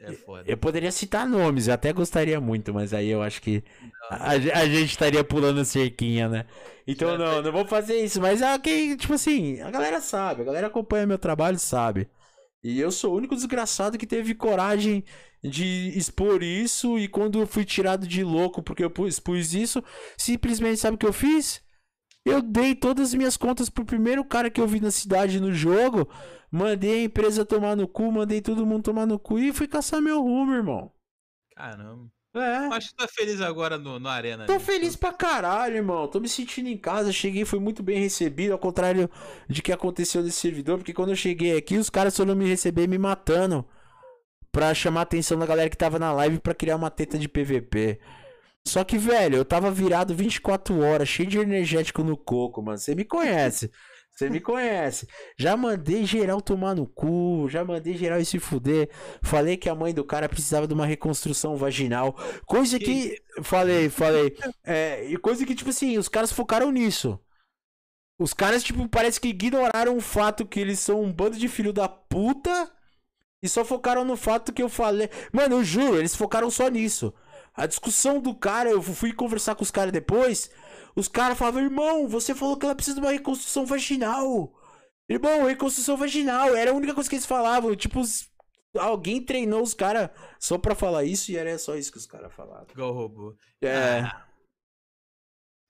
[0.00, 0.44] É foda.
[0.46, 3.64] Eu poderia citar nomes, eu até gostaria muito, mas aí eu acho que
[4.08, 6.46] a, a, gente estaria pulando cerquinha, né?
[6.86, 10.44] Então não, não vou fazer isso, mas é que, tipo assim, a galera sabe, a
[10.44, 12.08] galera acompanha meu trabalho, sabe.
[12.62, 15.04] E eu sou o único desgraçado que teve coragem
[15.42, 19.82] de expor isso e quando eu fui tirado de louco porque eu expus isso,
[20.16, 21.60] simplesmente sabe o que eu fiz?
[22.24, 25.52] Eu dei todas as minhas contas pro primeiro cara que eu vi na cidade no
[25.52, 26.08] jogo
[26.50, 30.00] Mandei a empresa tomar no cu, mandei todo mundo tomar no cu e fui caçar
[30.00, 30.90] meu rumo, irmão.
[31.54, 32.10] Caramba.
[32.34, 32.68] É.
[32.74, 34.46] Acho que tá feliz agora no, no Arena.
[34.46, 34.58] Tô né?
[34.58, 36.06] feliz pra caralho, irmão.
[36.08, 37.12] Tô me sentindo em casa.
[37.12, 38.52] Cheguei, fui muito bem recebido.
[38.52, 39.10] Ao contrário
[39.48, 40.78] de que aconteceu nesse servidor.
[40.78, 43.66] Porque quando eu cheguei aqui, os caras foram me receber me matando.
[44.52, 47.28] Pra chamar a atenção da galera que tava na live pra criar uma teta de
[47.28, 47.98] PVP.
[48.66, 52.78] Só que, velho, eu tava virado 24 horas, cheio de energético no coco, mano.
[52.78, 53.70] Você me conhece.
[54.18, 55.06] Você me conhece.
[55.38, 58.90] Já mandei geral tomar no cu, já mandei geral se fuder.
[59.22, 62.16] Falei que a mãe do cara precisava de uma reconstrução vaginal.
[62.44, 63.22] Coisa que.
[63.44, 64.36] Falei, falei.
[64.66, 67.16] É, e coisa que, tipo assim, os caras focaram nisso.
[68.18, 71.72] Os caras, tipo, parece que ignoraram o fato que eles são um bando de filho
[71.72, 72.68] da puta.
[73.40, 75.08] E só focaram no fato que eu falei.
[75.32, 77.14] Mano, eu juro, eles focaram só nisso.
[77.54, 80.50] A discussão do cara, eu fui conversar com os caras depois.
[80.98, 84.52] Os caras falavam, irmão, você falou que ela precisa de uma reconstrução vaginal.
[85.08, 86.56] Irmão, reconstrução vaginal.
[86.56, 87.76] Era a única coisa que eles falavam.
[87.76, 88.02] Tipo,
[88.76, 90.10] alguém treinou os caras
[90.40, 92.66] só pra falar isso e era só isso que os caras falavam.
[92.72, 93.36] Igual robô.
[93.62, 94.00] É.
[94.00, 94.26] Ah.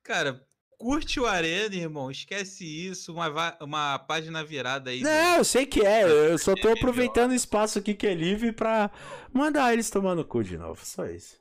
[0.02, 0.42] Cara,
[0.78, 2.10] curte o Arena, irmão.
[2.10, 3.12] Esquece isso.
[3.12, 5.02] Uma, uma página virada aí.
[5.02, 5.40] Não, do...
[5.40, 6.04] eu sei que é.
[6.32, 8.90] Eu só tô aproveitando o espaço aqui que é livre pra
[9.30, 10.80] mandar eles tomar no cu de novo.
[10.86, 11.36] Só isso.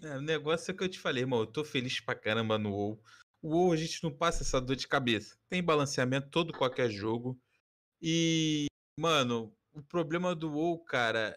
[0.00, 1.40] É, o negócio é que eu te falei, irmão.
[1.40, 3.02] Eu tô feliz pra caramba no WoW.
[3.42, 5.36] O WoW a gente não passa essa dor de cabeça.
[5.48, 7.38] Tem balanceamento todo qualquer jogo.
[8.00, 8.66] E,
[8.96, 11.36] mano, o problema do WoW, cara,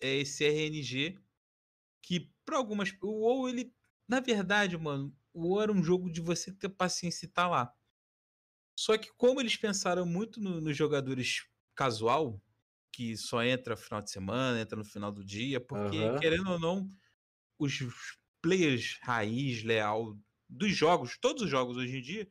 [0.00, 1.18] é esse RNG
[2.00, 3.72] que para algumas o WoW ele,
[4.08, 7.48] na verdade, mano, o WoW era um jogo de você ter paciência e estar tá
[7.48, 7.74] lá.
[8.74, 12.40] Só que como eles pensaram muito nos no jogadores casual,
[12.90, 16.18] que só entra no final de semana, entra no final do dia, porque uhum.
[16.18, 16.90] querendo ou não,
[17.58, 17.78] os
[18.40, 20.18] players raiz, leal
[20.52, 22.28] dos jogos, todos os jogos hoje em dia,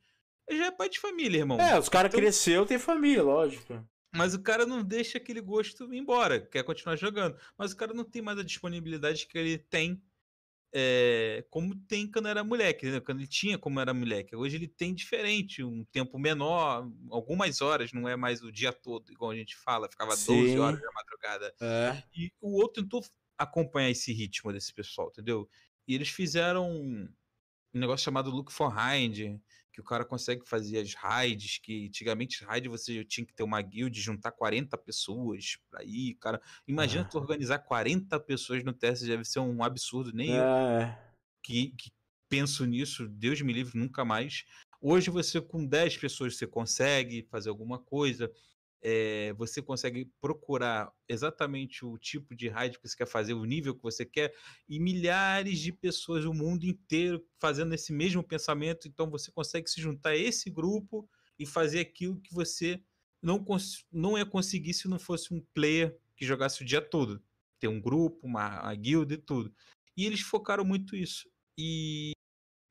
[0.49, 1.59] já é pai de família, irmão.
[1.59, 3.85] É, os caras então, cresceu, tem família, lógico.
[4.13, 7.37] Mas o cara não deixa aquele gosto ir embora, quer continuar jogando.
[7.57, 10.01] Mas o cara não tem mais a disponibilidade que ele tem
[10.73, 12.99] é, como tem quando era moleque, né?
[13.01, 14.35] quando ele tinha como era moleque.
[14.35, 19.11] Hoje ele tem diferente, um tempo menor, algumas horas, não é mais o dia todo,
[19.11, 20.41] igual a gente fala, ficava Sim.
[20.41, 21.55] 12 horas da madrugada.
[21.61, 22.03] É.
[22.15, 23.03] E o outro tentou
[23.37, 25.49] acompanhar esse ritmo desse pessoal, entendeu?
[25.87, 27.09] E eles fizeram
[27.73, 29.39] um negócio chamado Look for Hind,
[29.71, 33.61] que o cara consegue fazer as raids, que antigamente raid você tinha que ter uma
[33.61, 36.41] guild, juntar 40 pessoas pra ir, cara.
[36.67, 37.07] Imagina ah.
[37.07, 40.37] tu organizar 40 pessoas no teste, deve ser um absurdo, nem é.
[40.37, 41.11] eu
[41.41, 41.91] que, que
[42.29, 44.45] penso nisso, Deus me livre, nunca mais.
[44.81, 48.31] Hoje você com 10 pessoas você consegue fazer alguma coisa
[48.81, 53.75] é, você consegue procurar exatamente o tipo de raid que você quer fazer, o nível
[53.75, 54.33] que você quer,
[54.67, 58.87] e milhares de pessoas, o mundo inteiro, fazendo esse mesmo pensamento.
[58.87, 62.81] Então você consegue se juntar a esse grupo e fazer aquilo que você
[63.21, 63.45] não,
[63.91, 67.21] não ia conseguir se não fosse um player que jogasse o dia todo.
[67.59, 69.53] Ter um grupo, uma, uma guilda e tudo.
[69.95, 71.29] E eles focaram muito isso.
[71.55, 72.13] E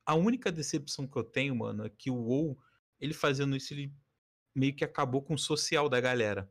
[0.05, 2.59] a única decepção que eu tenho, mano, é que o WoW,
[2.99, 3.93] ele fazendo isso, ele
[4.61, 6.51] meio que acabou com o social da galera.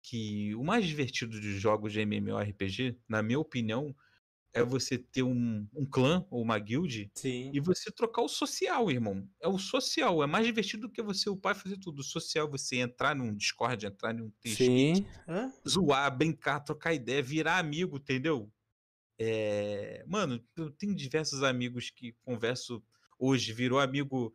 [0.00, 3.94] Que o mais divertido de jogos de MMORPG, na minha opinião,
[4.52, 7.50] é você ter um, um clã ou uma guild Sim.
[7.52, 9.28] e você trocar o social, irmão.
[9.40, 10.22] É o social.
[10.22, 11.98] É mais divertido do que você, o pai, fazer tudo.
[11.98, 15.04] O social, é você entrar num Discord, entrar num Sim.
[15.68, 18.50] zoar, brincar, trocar ideia, virar amigo, entendeu?
[19.18, 20.04] É...
[20.06, 22.82] Mano, eu tenho diversos amigos que converso
[23.18, 24.32] hoje, virou amigo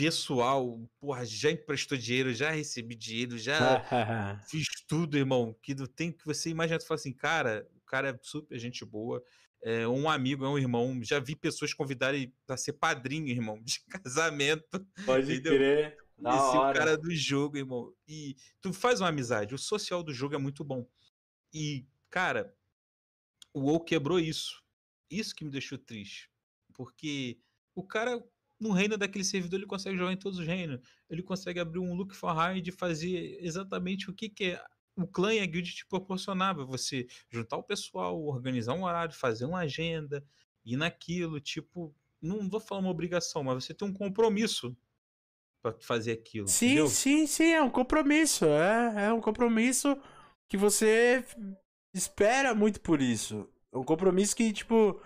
[0.00, 3.84] pessoal, porra, já emprestou dinheiro, já recebi dinheiro, já
[4.48, 5.54] fiz tudo, irmão.
[5.62, 8.82] Que não tem que você imaginar, tu fala assim, cara, o cara é super gente
[8.82, 9.22] boa,
[9.62, 10.98] é um amigo, é um irmão.
[11.02, 14.64] Já vi pessoas convidarem para ser padrinho, irmão, de casamento.
[15.04, 15.52] Pode entendeu?
[15.52, 15.96] crer.
[16.16, 16.68] Na Esse hora.
[16.68, 17.94] é o cara do jogo, irmão.
[18.08, 19.54] E tu faz uma amizade.
[19.54, 20.86] O social do jogo é muito bom.
[21.52, 22.54] E, cara,
[23.52, 24.62] o WoW quebrou isso.
[25.10, 26.30] Isso que me deixou triste.
[26.72, 27.38] Porque
[27.74, 28.22] o cara
[28.60, 30.80] no reino daquele servidor ele consegue jogar em todos os reinos.
[31.08, 34.64] Ele consegue abrir um look for hide e fazer exatamente o que, que é
[34.94, 36.64] o clã e a guild te proporcionava.
[36.66, 40.22] Você juntar o pessoal, organizar um horário, fazer uma agenda,
[40.64, 44.76] ir naquilo, tipo, não vou falar uma obrigação, mas você tem um compromisso
[45.62, 46.46] para fazer aquilo.
[46.48, 46.88] Sim, entendeu?
[46.88, 48.44] sim, sim, é um compromisso.
[48.44, 49.96] É, é um compromisso
[50.48, 51.24] que você
[51.94, 53.48] espera muito por isso.
[53.72, 55.00] É um compromisso que, tipo,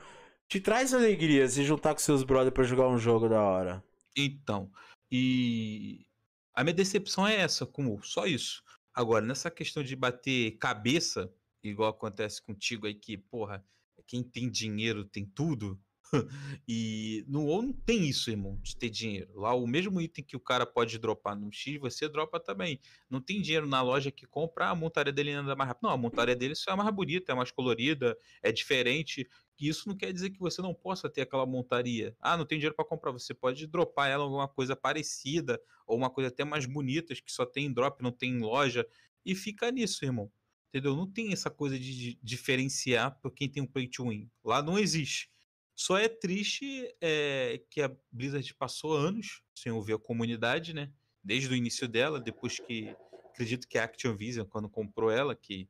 [0.49, 3.85] te traz alegria se juntar com seus brothers para jogar um jogo da hora.
[4.17, 4.71] Então,
[5.11, 6.07] e
[6.55, 8.63] a minha decepção é essa, como só isso.
[8.95, 13.65] Agora, nessa questão de bater cabeça, igual acontece contigo aí, que, porra,
[14.07, 15.81] quem tem dinheiro tem tudo.
[16.69, 19.33] e no WoW não tem isso, irmão, de ter dinheiro.
[19.35, 22.79] Lá o mesmo item que o cara pode dropar no X, você dropa também.
[23.11, 25.85] Não tem dinheiro na loja que compra, a montaria dele anda mais rápido.
[25.85, 29.29] Não, a montaria dele só é mais bonita, é mais colorida, é diferente.
[29.59, 32.17] Isso não quer dizer que você não possa ter aquela montaria.
[32.21, 36.11] Ah, não tem dinheiro para comprar, você pode dropar ela alguma coisa parecida ou uma
[36.11, 38.87] coisa até mais bonita, que só tem drop, não tem em loja
[39.25, 40.31] e fica nisso, irmão.
[40.69, 40.97] Entendeu?
[40.97, 44.29] Não tem essa coisa de diferenciar para quem tem um play to win.
[44.45, 45.31] Lá não existe.
[45.77, 50.93] Só é triste é, que a Blizzard passou anos sem ouvir a comunidade, né?
[51.23, 52.95] Desde o início dela, depois que
[53.31, 55.69] acredito que a Activision, quando comprou ela, que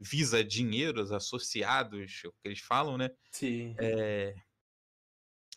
[0.00, 3.10] visa dinheiros associados, é o que eles falam, né?
[3.30, 3.74] Sim.
[3.78, 4.34] É,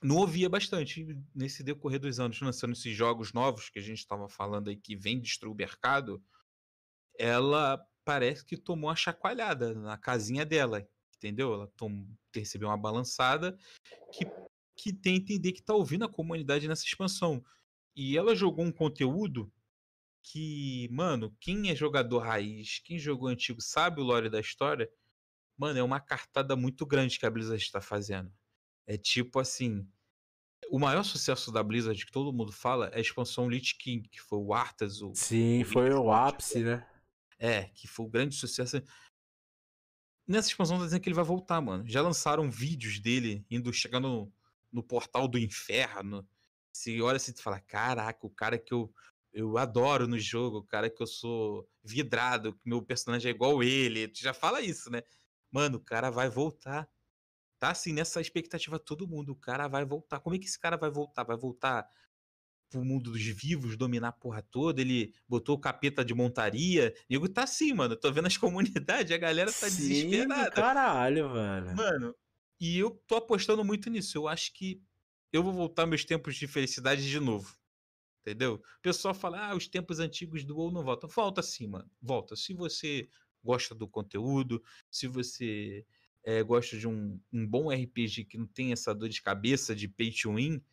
[0.03, 4.27] não ouvia bastante nesse decorrer dos anos, lançando esses jogos novos que a gente estava
[4.27, 6.21] falando aí que vem destruir o mercado.
[7.17, 11.53] Ela parece que tomou uma chacoalhada na casinha dela, entendeu?
[11.53, 12.05] Ela tom,
[12.35, 13.57] recebeu uma balançada
[14.11, 14.25] que,
[14.75, 17.41] que tem entender que está ouvindo a comunidade nessa expansão.
[17.95, 19.49] E ela jogou um conteúdo
[20.23, 24.89] que, mano, quem é jogador raiz, quem jogou antigo, sabe o lore da história,
[25.57, 28.33] mano, é uma cartada muito grande que a Blizzard está fazendo.
[28.87, 29.87] É tipo assim,
[30.69, 34.21] o maior sucesso da Blizzard que todo mundo fala é a expansão Lich King, que
[34.21, 35.01] foi o Arthas.
[35.01, 36.87] O, Sim, o foi o ápice, né?
[37.37, 38.81] É, que foi o grande sucesso.
[40.25, 41.83] Nessa expansão tá dizendo que ele vai voltar, mano.
[41.87, 44.33] Já lançaram vídeos dele indo, chegando no,
[44.71, 46.27] no portal do inferno.
[46.73, 48.91] Se olha assim e fala, caraca, o cara que eu,
[49.33, 53.63] eu adoro no jogo, o cara que eu sou vidrado, que meu personagem é igual
[53.63, 54.07] ele.
[54.07, 55.01] Tu já fala isso, né?
[55.51, 56.87] Mano, o cara vai voltar
[57.63, 59.31] tá assim nessa expectativa todo mundo.
[59.31, 60.19] O cara vai voltar.
[60.19, 61.23] Como é que esse cara vai voltar?
[61.23, 61.87] Vai voltar
[62.69, 64.81] pro mundo dos vivos, dominar a porra toda?
[64.81, 66.93] Ele botou o capeta de montaria.
[67.09, 67.95] Digo, tá assim, mano.
[67.95, 70.51] Tô vendo as comunidades, a galera tá Sim, desesperada.
[70.51, 71.73] Caralho, velho.
[71.73, 72.13] Mano,
[72.59, 74.17] e eu tô apostando muito nisso.
[74.17, 74.81] Eu acho que
[75.31, 77.55] eu vou voltar meus tempos de felicidade de novo.
[78.25, 78.55] Entendeu?
[78.55, 81.09] O pessoal fala, ah, os tempos antigos do WoW não voltam.
[81.09, 81.89] Volta sim, mano.
[82.01, 82.37] Volta.
[82.37, 83.09] Se você
[83.43, 85.85] gosta do conteúdo, se você
[86.23, 89.89] é, gosta de um, um bom RPG que não tem essa dor de cabeça de
[89.89, 90.63] pay to win,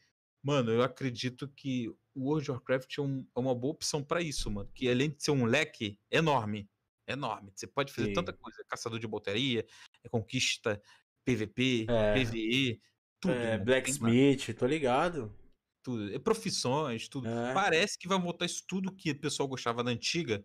[0.41, 4.23] mano, eu acredito que o World of Warcraft é, um, é uma boa opção para
[4.23, 4.71] isso, mano.
[4.73, 6.71] Que além de ser um leque enorme,
[7.05, 8.15] enorme, você pode fazer Sim.
[8.15, 9.67] tanta coisa: caçador de botaria,
[10.05, 10.81] é conquista,
[11.25, 12.15] PVP, é.
[12.15, 12.81] PVE,
[13.19, 13.35] tudo.
[13.35, 15.35] É, Blacksmith, tô ligado.
[15.83, 16.15] Tudo.
[16.15, 17.29] É profissões, tudo.
[17.29, 17.55] É.
[17.55, 20.45] Parece que vai voltar isso tudo que o pessoal gostava da antiga.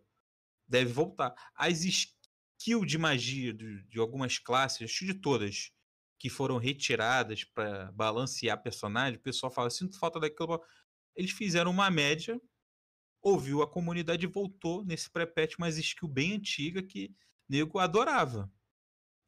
[0.67, 1.33] Deve voltar.
[1.55, 5.71] As skill de magia de, de algumas classes, acho de todas,
[6.17, 10.61] que foram retiradas para balancear personagem, o pessoal fala, sinto falta daquilo.
[11.15, 12.39] Eles fizeram uma média,
[13.21, 17.13] ouviu a comunidade e voltou nesse pré-patch mais skill bem antiga que
[17.47, 18.51] nego adorava.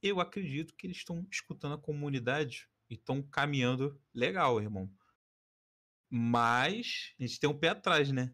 [0.01, 4.91] Eu acredito que eles estão escutando a comunidade e estão caminhando legal, irmão.
[6.09, 8.33] Mas a gente tem um pé atrás, né?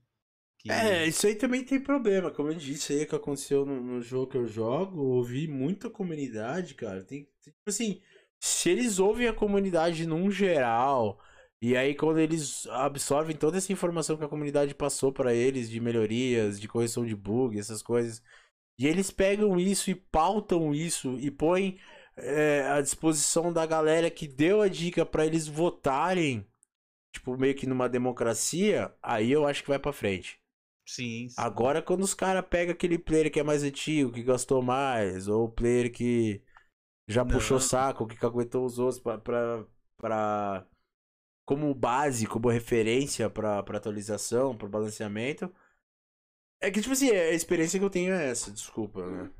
[0.60, 0.72] Que...
[0.72, 2.32] É, isso aí também tem problema.
[2.32, 6.74] Como eu disse aí que aconteceu no, no jogo que eu jogo, ouvi muita comunidade,
[6.76, 7.04] cara.
[7.04, 8.02] Tem, tipo assim,
[8.40, 11.20] se eles ouvem a comunidade num geral,
[11.62, 15.80] e aí quando eles absorvem toda essa informação que a comunidade passou para eles de
[15.80, 18.22] melhorias, de correção de bug, essas coisas,
[18.78, 21.80] e eles pegam isso e pautam isso e põem
[22.18, 26.45] é, à disposição da galera que deu a dica para eles votarem,
[27.14, 30.41] tipo, meio que numa democracia, aí eu acho que vai para frente.
[30.85, 31.35] Sim, sim.
[31.38, 35.45] Agora, quando os caras pegam aquele player que é mais antigo, que gastou mais, ou
[35.45, 36.41] o player que
[37.07, 37.31] já não.
[37.31, 39.65] puxou saco, que aguentou os outros pra, pra,
[39.95, 40.68] pra,
[41.45, 45.53] como base, como referência pra, pra atualização, pro balanceamento.
[46.60, 49.31] É que, tipo assim, a experiência que eu tenho é essa, desculpa, né?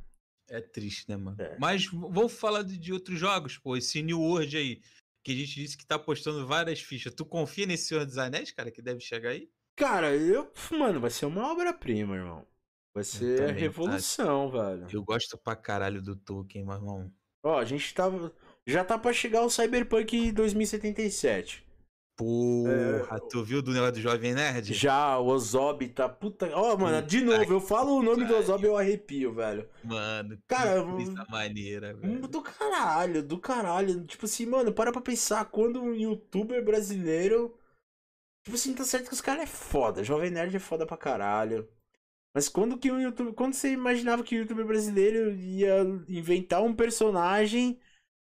[0.50, 1.42] É triste, né, mano?
[1.42, 1.58] É.
[1.58, 3.76] Mas vamos falar de, de, outros jogos, pô.
[3.76, 4.82] Esse New World aí,
[5.24, 7.14] que a gente disse que tá postando várias fichas.
[7.14, 9.50] Tu confia nesse Senhor dos Anéis, cara, que deve chegar aí?
[9.76, 10.52] Cara, eu.
[10.72, 12.46] Mano, vai ser uma obra-prima, irmão.
[12.94, 14.88] Vai ser a revolução, velho.
[14.92, 17.12] Eu gosto pra caralho do Tolkien, meu irmão.
[17.44, 18.32] Ó, a gente tava.
[18.68, 21.63] Já tá pra chegar o Cyberpunk 2077.
[22.16, 23.28] Porra, é...
[23.30, 24.74] tu viu do negócio do Jovem Nerd?
[24.74, 26.50] Já, o Ozob tá puta.
[26.54, 29.68] Ó, oh, mano, de novo, eu falo o nome do Ozob e eu arrepio, velho.
[29.84, 32.28] Mano, cara, que maneira, velho.
[32.28, 34.04] Do caralho, do caralho.
[34.06, 37.58] Tipo assim, mano, para pra pensar quando um youtuber brasileiro
[38.44, 40.04] Tipo assim, tá certo que os caras é foda.
[40.04, 41.68] Jovem Nerd é foda pra caralho.
[42.34, 43.34] Mas quando que um YouTube.
[43.34, 47.80] Quando você imaginava que o youtuber brasileiro ia inventar um personagem,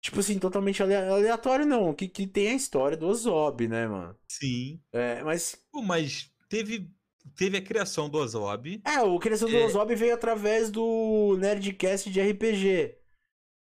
[0.07, 1.93] tipo assim, totalmente aleatório, não.
[1.93, 4.17] Que, que tem a história do Ozob, né, mano?
[4.29, 4.81] Sim.
[4.93, 5.61] É, mas.
[5.71, 6.91] Pô, mas teve.
[7.37, 8.81] Teve a criação do Ozob.
[8.87, 9.65] É, a criação do é...
[9.65, 12.97] Ozob veio através do Nerdcast de RPG.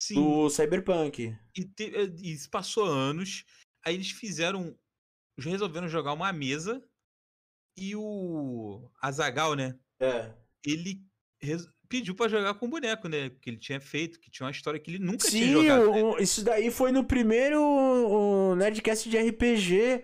[0.01, 0.15] Sim.
[0.15, 1.37] Do Cyberpunk.
[1.55, 1.83] E, te,
[2.23, 3.45] e passou anos.
[3.85, 4.75] Aí eles fizeram
[5.37, 6.83] resolveram jogar uma mesa
[7.77, 9.77] e o Azagal, né?
[9.99, 10.33] É.
[10.65, 11.05] Ele.
[11.91, 13.29] Pediu para jogar com o boneco, né?
[13.41, 15.93] Que ele tinha feito, que tinha uma história que ele nunca Sim, tinha jogado.
[15.93, 16.15] Sim, né?
[16.21, 20.01] isso daí foi no primeiro o Nerdcast de RPG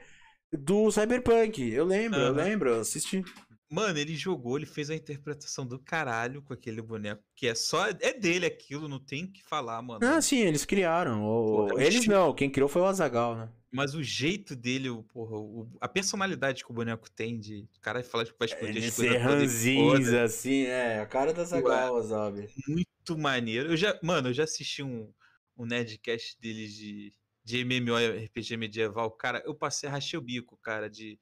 [0.52, 1.62] do Cyberpunk.
[1.72, 2.26] Eu lembro, uhum.
[2.26, 3.24] eu lembro, eu assisti.
[3.70, 7.88] Mano, ele jogou, ele fez a interpretação do caralho com aquele boneco, que é só.
[8.00, 10.00] É dele aquilo, não tem que falar, mano.
[10.06, 11.20] Ah, sim, eles criaram.
[11.20, 13.50] Pô, é eles não, quem criou foi o Azagal, né?
[13.70, 17.68] Mas o jeito dele, o, porra, o, a personalidade que o boneco tem de.
[17.78, 19.14] O cara falar que vai explodir é, as coisas.
[19.14, 21.00] Ser ranzinza, assim, é.
[21.02, 22.50] A cara da Zagal, sabe?
[22.68, 23.72] Muito maneiro.
[23.72, 25.12] Eu já, mano, eu já assisti um,
[25.58, 27.12] um Nerdcast deles de,
[27.44, 29.12] de MMORPG medieval.
[29.12, 31.20] Cara, eu passei, rachei o bico, cara, de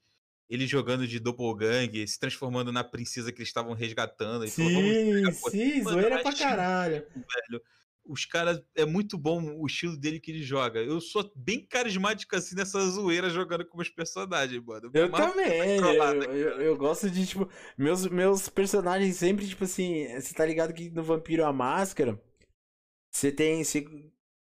[0.48, 4.46] ele jogando de doppelgang, se transformando na princesa que eles estavam resgatando.
[4.48, 7.06] Sim, falou, sim, zoeira pra caralho.
[7.14, 7.62] Velho
[8.08, 8.62] os caras.
[8.74, 10.80] É muito bom o estilo dele que ele joga.
[10.80, 14.90] Eu sou bem carismático assim nessa zoeira jogando com os personagens, mano.
[14.94, 15.76] Eu também.
[15.78, 17.48] Eu, eu, eu, gosto de, tipo.
[17.76, 20.06] Meus, meus personagens sempre, tipo assim.
[20.14, 22.20] Você tá ligado que no Vampiro a Máscara.
[23.10, 23.62] Você tem.
[23.62, 23.86] Você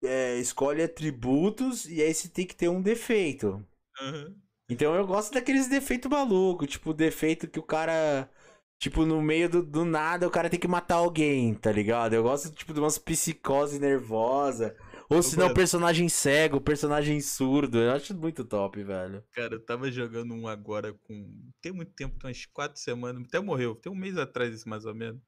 [0.02, 3.64] é, escolhe atributos e aí você tem que ter um defeito.
[4.01, 4.35] Uhum.
[4.70, 8.30] Então eu gosto daqueles defeitos malucos, tipo, defeito que o cara.
[8.78, 12.14] Tipo, no meio do, do nada o cara tem que matar alguém, tá ligado?
[12.14, 14.74] Eu gosto, tipo, de umas psicose nervosa.
[15.10, 17.78] Ou se não, personagem cego, personagem surdo.
[17.78, 19.24] Eu acho muito top, velho.
[19.32, 21.52] Cara, eu tava jogando um agora com.
[21.60, 23.24] Tem muito tempo, tem umas quatro semanas.
[23.26, 23.74] Até morreu.
[23.74, 25.20] Tem um mês atrás, isso mais ou menos.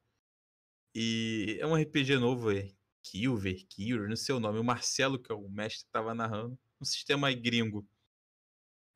[0.95, 2.69] E é um RPG novo, é.
[3.03, 4.57] Kilver, Kilver, não sei o nome.
[4.57, 6.57] O Marcelo, que é o mestre, tava narrando.
[6.81, 7.85] Um sistema gringo.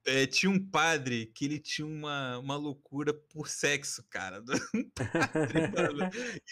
[0.08, 4.42] É, tinha um padre que ele tinha uma, uma loucura por sexo, cara.
[4.74, 5.60] Um padre,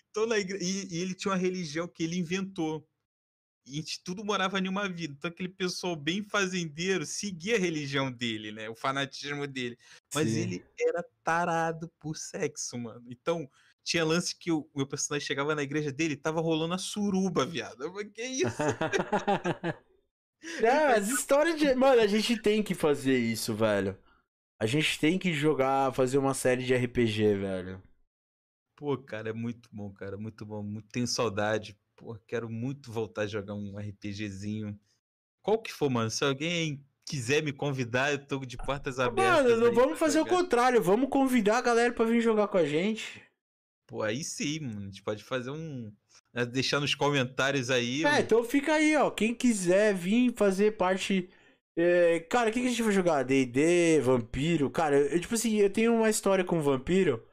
[0.10, 0.58] então, igre...
[0.62, 2.86] e, e, ele tinha uma religião que ele inventou.
[3.66, 5.16] E a gente tudo morava em uma vida.
[5.18, 8.70] Então, aquele pessoal bem fazendeiro seguia a religião dele, né?
[8.70, 9.78] O fanatismo dele.
[10.14, 10.42] Mas Sim.
[10.42, 13.06] ele era tarado por sexo, mano.
[13.10, 13.50] Então,
[13.86, 17.84] tinha lance que o meu personagem chegava na igreja dele tava rolando a suruba, viado.
[17.84, 18.48] Eu falei, que isso?
[20.62, 21.74] Não, as histórias de.
[21.76, 23.98] Mano, a gente tem que fazer isso, velho.
[24.60, 27.84] A gente tem que jogar, fazer uma série de RPG, velho.
[28.76, 30.18] Pô, cara, é muito bom, cara.
[30.18, 30.64] Muito bom.
[30.64, 30.88] Muito...
[30.90, 31.78] Tenho saudade.
[31.96, 34.78] Pô, quero muito voltar a jogar um RPGzinho.
[35.42, 36.10] Qual que for, mano?
[36.10, 39.44] Se alguém quiser me convidar, eu tô de portas abertas.
[39.44, 40.34] Mano, não vamos fazer jogar.
[40.34, 40.82] o contrário.
[40.82, 43.22] Vamos convidar a galera pra vir jogar com a gente.
[43.88, 44.82] Pô, aí sim, mano.
[44.82, 45.92] A gente pode fazer um
[46.36, 48.04] né, deixar nos comentários aí.
[48.04, 49.10] É, então fica aí, ó.
[49.10, 51.30] Quem quiser vir fazer parte.
[51.78, 52.20] É...
[52.30, 53.24] Cara, o que, que a gente vai jogar?
[53.24, 54.70] DD, Vampiro?
[54.70, 57.26] Cara, eu, tipo assim, eu tenho uma história com Vampiro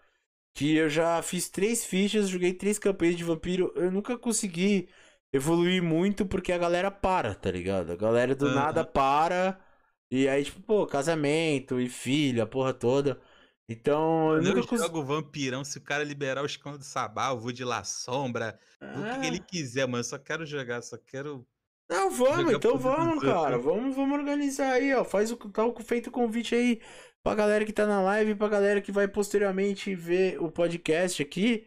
[0.55, 3.73] que eu já fiz três fichas, joguei três campanhas de Vampiro.
[3.75, 4.89] Eu nunca consegui
[5.33, 7.93] evoluir muito porque a galera para, tá ligado?
[7.93, 8.55] A galera do uhum.
[8.55, 9.59] nada para.
[10.11, 13.21] E aí, tipo, pô, casamento e filho, a porra toda.
[13.73, 17.39] Então, eu, eu nunca jogo vampirão, se o cara liberar os cães do sabá, eu
[17.39, 19.17] vou de La Sombra, ah.
[19.17, 19.47] o que ele ah.
[19.47, 20.01] quiser, mano.
[20.01, 21.47] Eu só quero jogar, só quero.
[21.89, 23.59] Não, vamos, então vamos, cara.
[23.59, 25.05] Vamos, vamos organizar aí, ó.
[25.05, 26.81] Faz o tá feito o convite aí
[27.23, 31.67] pra galera que tá na live, pra galera que vai posteriormente ver o podcast aqui.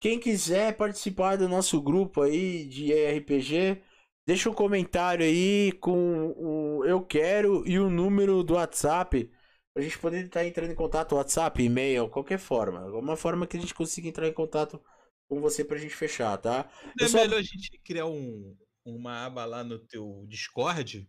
[0.00, 3.80] Quem quiser participar do nosso grupo aí de RPG,
[4.26, 9.30] deixa um comentário aí com o eu quero e o número do WhatsApp
[9.76, 12.80] a gente poder estar entrando em contato, WhatsApp, e-mail, qualquer forma.
[12.80, 14.80] Alguma forma que a gente consiga entrar em contato
[15.28, 16.70] com você pra gente fechar, tá?
[16.98, 17.18] Não é só...
[17.18, 21.08] melhor a gente criar um, uma aba lá no teu Discord.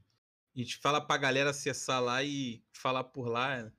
[0.56, 3.72] A gente fala pra galera acessar lá e falar por lá.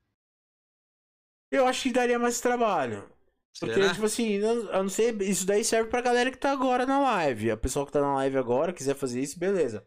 [1.50, 3.10] Eu acho que daria mais trabalho.
[3.58, 3.92] Porque, Será?
[3.92, 7.50] tipo assim, eu não sei, isso daí serve pra galera que tá agora na live.
[7.50, 9.86] A pessoa que tá na live agora, quiser fazer isso, beleza.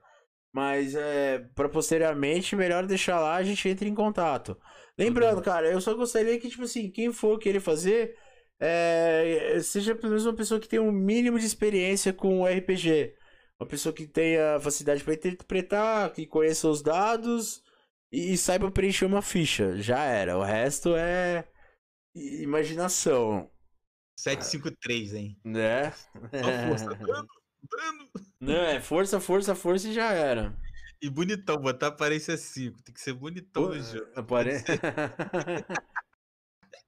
[0.52, 4.60] Mas é, para posteriormente, melhor deixar lá, a gente entra em contato.
[5.00, 8.18] Lembrando, cara, eu só gostaria que, tipo assim, quem for querer fazer,
[8.60, 13.16] é, seja pelo menos uma pessoa que tenha um mínimo de experiência com o RPG.
[13.58, 17.64] Uma pessoa que tenha facilidade para interpretar, que conheça os dados
[18.12, 19.78] e saiba preencher uma ficha.
[19.78, 20.38] Já era.
[20.38, 21.48] O resto é
[22.14, 23.50] imaginação.
[24.20, 25.40] 753, hein?
[25.46, 25.94] Né?
[26.34, 26.68] É.
[26.68, 26.90] força,
[28.38, 30.54] não, é força, força, força e já era.
[31.02, 32.82] E bonitão, botar aparência 5.
[32.84, 34.08] Tem que ser bonitão Pô, no jogo.
[34.16, 34.50] Apare...
[34.52, 34.64] é,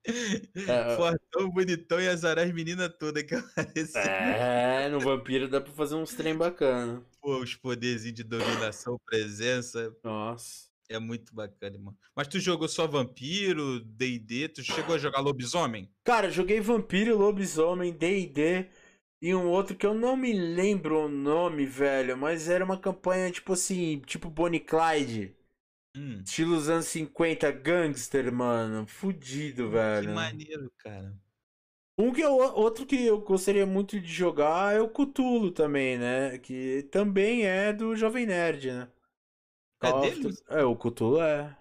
[0.98, 4.02] Fortão, bonitão e azarar as meninas todas que aparecem.
[4.02, 7.02] É, no vampiro dá pra fazer uns trem bacana.
[7.22, 9.96] Pô, os poderzinhos de dominação, presença.
[10.04, 10.70] Nossa.
[10.90, 11.98] É muito bacana, mano.
[12.14, 14.50] Mas tu jogou só vampiro, D&D?
[14.50, 15.90] Tu chegou a jogar lobisomem?
[16.04, 18.68] Cara, joguei vampiro, lobisomem, D&D
[19.22, 23.32] e um outro que eu não me lembro o nome, velho, mas era uma campanha
[23.32, 25.36] tipo assim, tipo Bonnie Clyde.
[25.96, 26.22] Hum.
[26.26, 28.88] Estilo dos anos 50, gangster, mano.
[28.88, 30.08] Fudido, velho.
[30.08, 31.14] Que maneiro, cara.
[31.98, 36.38] Um que eu, outro que eu gostaria muito de jogar é o Cthulhu também, né?
[36.40, 38.88] Que também é do Jovem Nerd, né?
[39.82, 40.30] É dele?
[40.50, 41.56] É, o Cthulhu é.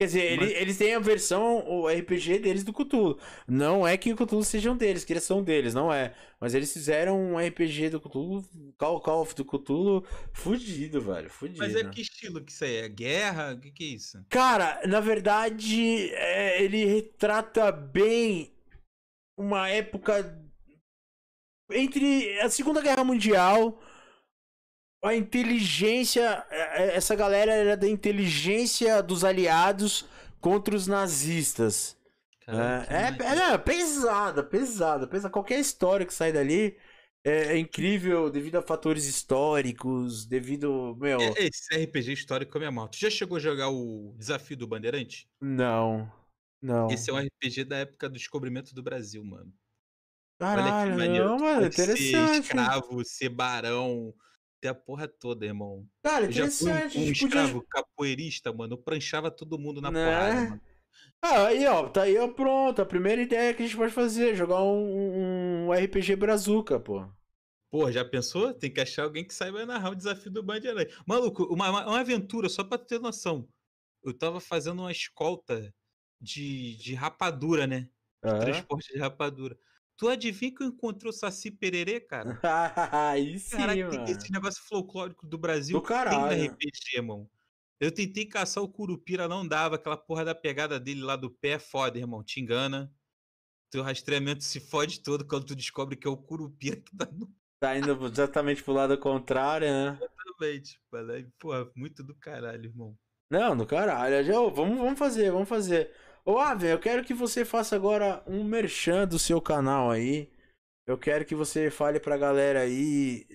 [0.00, 0.50] Quer dizer, Mas...
[0.50, 3.18] ele, eles têm a versão, o RPG deles do Cthulhu.
[3.46, 6.14] Não é que o Cthulhu sejam deles, que eles são deles, não é.
[6.40, 8.44] Mas eles fizeram um RPG do Cthulhu,
[8.76, 11.30] Call, Call of do Cthulhu, fudido, velho.
[11.30, 11.58] Fudido.
[11.58, 12.88] Mas é que estilo que isso aí é?
[12.88, 13.54] Guerra?
[13.54, 14.24] O que, que é isso?
[14.28, 18.52] Cara, na verdade, é, ele retrata bem
[19.38, 20.40] uma época
[21.70, 23.80] entre a Segunda Guerra Mundial
[25.04, 26.44] a inteligência.
[26.50, 30.06] É, é, essa galera era da inteligência dos aliados
[30.40, 31.96] contra os nazistas.
[32.44, 35.30] Caramba, é, é, é, pesada, pesada, pesada.
[35.30, 36.76] Qualquer história que sai dali
[37.24, 40.96] é, é, incrível devido a fatores históricos, devido.
[41.00, 41.18] Meu...
[41.36, 42.88] Esse RPG histórico é minha mão.
[42.88, 45.28] Tu já chegou a jogar o Desafio do Bandeirante?
[45.40, 46.10] Não.
[46.60, 46.90] Não.
[46.90, 49.52] Esse é um RPG da época do descobrimento do Brasil, mano.
[50.38, 51.24] Caralho, Olha que maneiro.
[51.26, 52.10] Não, mano, interessante.
[52.10, 54.14] Ser escravo, ser barão,
[54.64, 55.86] ter a porra toda, irmão.
[56.02, 58.72] Cara, Eu já fui um, um gente podia- escravo capoeirista, mano.
[58.72, 60.04] Eu pranchava todo mundo na Né?
[60.06, 60.60] porrada, mano.
[61.20, 62.80] Ah, aí, ó, tá aí, ó, pronto.
[62.80, 67.06] A primeira ideia que a gente pode fazer, jogar um, um RPG Brazuca, pô.
[67.70, 68.54] Pô, já pensou?
[68.54, 70.94] Tem que achar alguém que saiba narrar o desafio do Bandeirante.
[71.06, 73.46] Maluco, uma, uma, aventura, só pra tu ter noção.
[74.02, 75.74] Eu tava fazendo uma escolta
[76.18, 77.88] de, de rapadura, né?
[78.24, 78.40] Aham.
[78.40, 79.58] Transporte de rapadura.
[79.96, 82.38] Tu adivinha que eu encontrei o Saci Pererê, cara?
[83.10, 84.04] aí sim, Caraca, mano.
[84.10, 86.52] esse negócio folclórico do Brasil Do tem no caralho.
[86.52, 87.30] RPG, irmão.
[87.78, 89.76] Eu tentei caçar o Curupira, não dava.
[89.76, 92.24] Aquela porra da pegada dele lá do pé é foda, irmão.
[92.24, 92.92] Te engana.
[93.70, 97.32] Teu rastreamento se fode todo quando tu descobre que é o Curupira que tá no
[97.60, 99.98] Tá indo exatamente pro lado contrário, né?
[100.40, 101.32] mente, mano.
[101.38, 102.98] Porra, muito do caralho, irmão.
[103.30, 104.24] Não, do caralho.
[104.24, 105.90] Já, vamos, vamos fazer, vamos fazer.
[106.24, 110.30] Ô, Ave, eu quero que você faça agora um merchan do seu canal aí.
[110.86, 113.26] Eu quero que você fale pra galera aí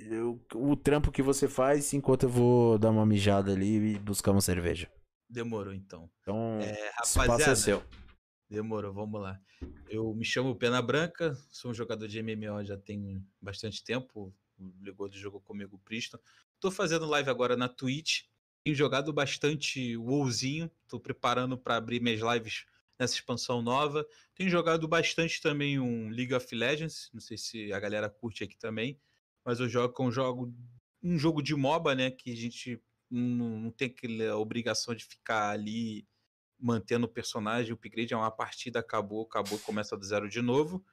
[0.53, 4.31] o, o trampo que você faz enquanto eu vou dar uma mijada ali e buscar
[4.31, 4.91] uma cerveja.
[5.29, 6.09] Demorou, então.
[6.21, 7.83] Então, É, é rapaziada, seu.
[8.49, 9.39] demorou, vamos lá.
[9.87, 14.33] Eu me chamo Pena Branca, sou um jogador de MMO já tem bastante tempo.
[14.81, 16.17] Ligou do jogo comigo o Priston.
[16.59, 18.23] Tô fazendo live agora na Twitch.
[18.63, 20.69] Tenho jogado bastante WoWzinho.
[20.87, 22.65] Tô preparando para abrir minhas lives
[22.99, 24.05] nessa expansão nova.
[24.35, 27.09] Tenho jogado bastante também um League of Legends.
[27.13, 28.99] Não sei se a galera curte aqui também.
[29.45, 30.53] Mas eu jogo com um jogo,
[31.01, 32.11] um jogo de MOBA, né?
[32.11, 36.07] Que a gente não, não tem aquela obrigação de ficar ali
[36.61, 40.83] mantendo o personagem, o upgrade é uma partida, acabou, acabou, começa do zero de novo.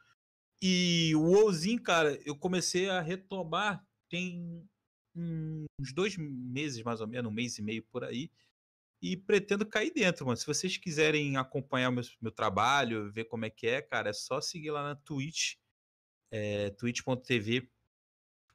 [0.62, 4.66] E o WoWzinho, cara, eu comecei a retomar tem
[5.14, 8.30] uns dois meses, mais ou menos, um mês e meio por aí.
[9.00, 10.36] E pretendo cair dentro, mano.
[10.36, 14.12] Se vocês quiserem acompanhar o meu, meu trabalho, ver como é que é, cara, é
[14.12, 15.54] só seguir lá na Twitch,
[16.30, 17.70] é, twitch.tv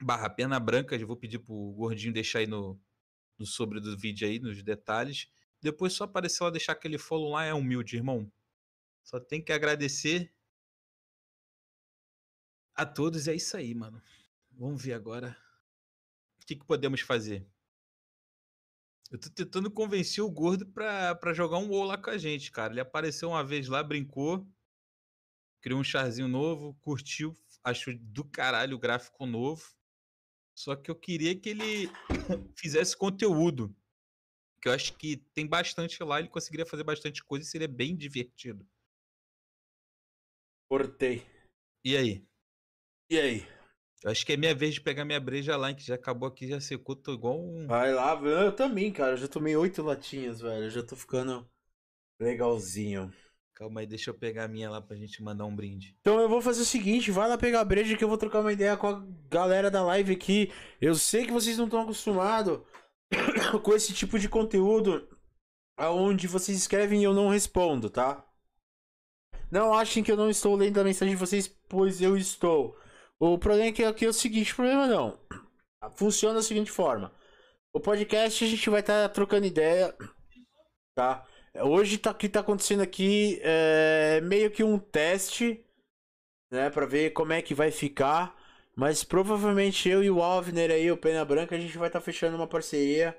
[0.01, 0.95] barra pena branca.
[0.95, 2.80] Eu vou pedir pro Gordinho deixar aí no,
[3.38, 5.31] no sobre do vídeo aí, nos detalhes.
[5.61, 8.31] Depois só aparecer lá, deixar aquele follow lá, é humilde, irmão.
[9.03, 10.34] Só tem que agradecer
[12.73, 14.01] a todos, é isso aí, mano.
[14.51, 15.38] Vamos ver agora
[16.41, 17.45] o que, que podemos fazer.
[19.12, 22.50] Eu tô tentando convencer o gordo pra, pra jogar um WoW lá com a gente,
[22.50, 22.72] cara.
[22.72, 24.48] Ele apareceu uma vez lá, brincou,
[25.62, 29.70] criou um charzinho novo, curtiu, achou do caralho o gráfico novo.
[30.58, 31.90] Só que eu queria que ele
[32.58, 33.76] fizesse conteúdo.
[34.62, 37.98] Que eu acho que tem bastante lá, ele conseguiria fazer bastante coisa e seria bem
[37.98, 38.66] divertido.
[40.70, 41.26] Cortei.
[41.84, 42.26] E aí?
[43.10, 43.61] E aí?
[44.03, 46.48] Eu acho que é minha vez de pegar minha breja lá, que já acabou aqui,
[46.48, 47.68] já secou, tô igual um.
[47.68, 49.14] Vai lá, eu também, cara.
[49.14, 50.65] Eu já tomei oito latinhas, velho.
[50.65, 51.48] Eu já tô ficando
[52.19, 53.14] legalzinho.
[53.53, 55.95] Calma aí, deixa eu pegar a minha lá pra gente mandar um brinde.
[56.02, 58.40] Então eu vou fazer o seguinte, vai lá pegar a breja que eu vou trocar
[58.40, 60.52] uma ideia com a galera da live aqui.
[60.82, 62.61] Eu sei que vocês não estão acostumados
[63.61, 65.07] com esse tipo de conteúdo
[65.78, 68.26] aonde vocês escrevem e eu não respondo, tá?
[69.52, 72.76] Não achem que eu não estou lendo a mensagem de vocês, pois eu estou.
[73.23, 75.19] O problema é que aqui é o seguinte, problema não.
[75.95, 77.14] Funciona da seguinte forma.
[77.72, 79.95] O podcast a gente vai estar trocando ideia,
[80.95, 81.23] tá?
[81.53, 85.64] Hoje tá, que tá acontecendo aqui é meio que um teste,
[86.52, 88.35] né, Pra ver como é que vai ficar.
[88.76, 92.35] Mas provavelmente eu e o Alvner aí, o Pena Branca, a gente vai estar fechando
[92.35, 93.15] uma parceria.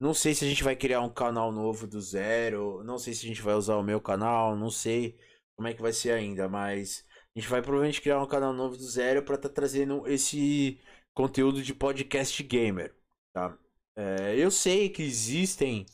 [0.00, 3.26] Não sei se a gente vai criar um canal novo do zero, não sei se
[3.26, 5.18] a gente vai usar o meu canal, não sei
[5.54, 7.04] como é que vai ser ainda, mas
[7.34, 10.78] a gente vai provavelmente criar um canal novo do zero para estar trazendo esse
[11.12, 12.94] conteúdo de podcast gamer,
[13.32, 13.58] tá?
[13.96, 15.86] É, eu sei que existem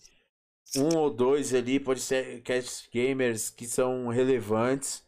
[0.77, 5.05] um ou dois ali podcast gamers que são relevantes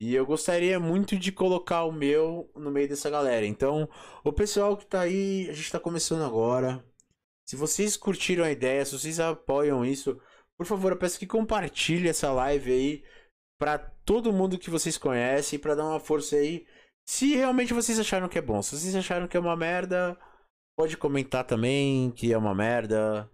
[0.00, 3.46] e eu gostaria muito de colocar o meu no meio dessa galera.
[3.46, 3.88] Então,
[4.22, 6.84] o pessoal que tá aí, a gente tá começando agora.
[7.48, 10.20] Se vocês curtiram a ideia, se vocês apoiam isso,
[10.56, 13.04] por favor, eu peço que compartilhe essa live aí
[13.58, 16.66] para todo mundo que vocês conhecem, para dar uma força aí.
[17.08, 20.18] Se realmente vocês acharam que é bom, se vocês acharam que é uma merda,
[20.76, 23.30] pode comentar também que é uma merda.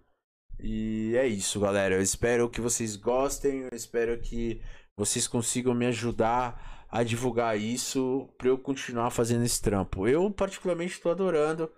[0.61, 1.95] E é isso, galera.
[1.95, 4.63] Eu espero que vocês gostem, eu espero que
[4.97, 10.07] vocês consigam me ajudar a divulgar isso para eu continuar fazendo esse trampo.
[10.07, 11.73] Eu particularmente estou adorando,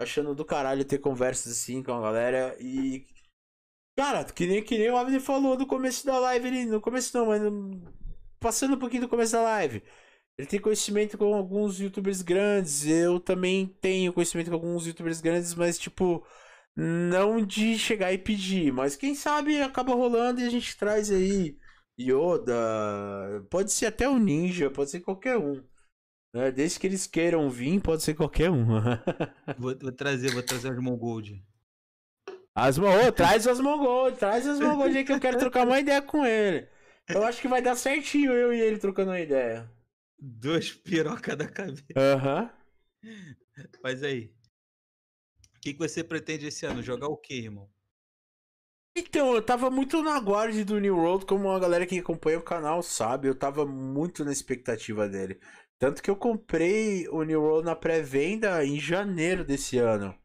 [0.00, 3.06] achando do caralho ter conversas assim com a galera e
[3.96, 7.16] cara, que nem que nem o Abner falou no começo da live ali, no começo
[7.16, 7.82] não, mas no-
[8.40, 9.82] passando um pouquinho do começo da live.
[10.38, 15.54] Ele tem conhecimento com alguns youtubers grandes, eu também tenho conhecimento com alguns youtubers grandes,
[15.54, 16.26] mas tipo,
[16.76, 21.56] não de chegar e pedir, mas quem sabe acaba rolando e a gente traz aí
[21.98, 22.54] Yoda,
[23.50, 25.62] pode ser até o Ninja, pode ser qualquer um.
[26.34, 28.66] É, desde que eles queiram vir, pode ser qualquer um.
[29.58, 31.42] vou, vou, trazer, vou trazer as Mongold.
[32.54, 36.00] As oh, traz as Mongold, traz as Mongold aí que eu quero trocar uma ideia
[36.00, 36.68] com ele.
[37.08, 39.70] Eu acho que vai dar certinho eu e ele trocando uma ideia.
[40.18, 41.84] Duas pirocas da cabeça.
[41.96, 42.50] Aham.
[43.02, 43.34] Uhum.
[43.82, 44.32] Mas aí.
[45.56, 46.82] O que, que você pretende esse ano?
[46.82, 47.68] Jogar o quê, irmão?
[48.96, 52.42] Então, eu tava muito na guarda do New World, como a galera que acompanha o
[52.42, 53.28] canal sabe.
[53.28, 55.40] Eu tava muito na expectativa dele.
[55.78, 60.16] Tanto que eu comprei o New World na pré-venda em janeiro desse ano.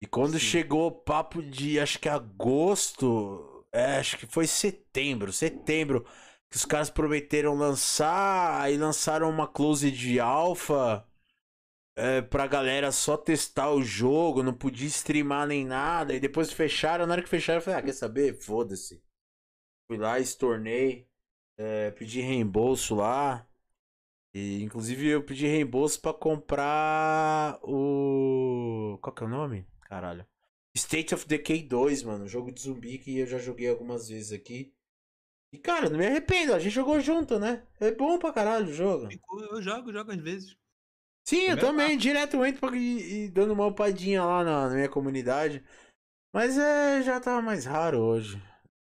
[0.00, 0.46] E quando Sim.
[0.46, 6.04] chegou o papo de, acho que agosto, é, acho que foi setembro, setembro,
[6.48, 11.06] que os caras prometeram lançar, aí lançaram uma close de alpha
[11.96, 17.06] é, pra galera só testar o jogo, não podia streamar nem nada, e depois fecharam,
[17.06, 18.34] na hora que fecharam eu falei, ah, quer saber?
[18.34, 19.02] Foda-se.
[19.88, 21.08] Fui lá, estornei,
[21.56, 23.48] é, pedi reembolso lá,
[24.34, 28.98] e, inclusive eu pedi reembolso para comprar o.
[29.02, 29.66] Qual que é o nome?
[29.88, 30.26] Caralho.
[30.76, 32.28] State of Decay 2, mano.
[32.28, 34.74] Jogo de zumbi que eu já joguei algumas vezes aqui.
[35.52, 37.66] E cara, não me arrependo, a gente jogou junto, né?
[37.80, 39.08] É bom pra caralho o jogo.
[39.50, 40.56] Eu jogo, jogo às vezes.
[41.26, 45.64] Sim, eu também, direto entro pra ir, dando uma upadinha lá na, na minha comunidade.
[46.34, 48.42] Mas é, já tá mais raro hoje.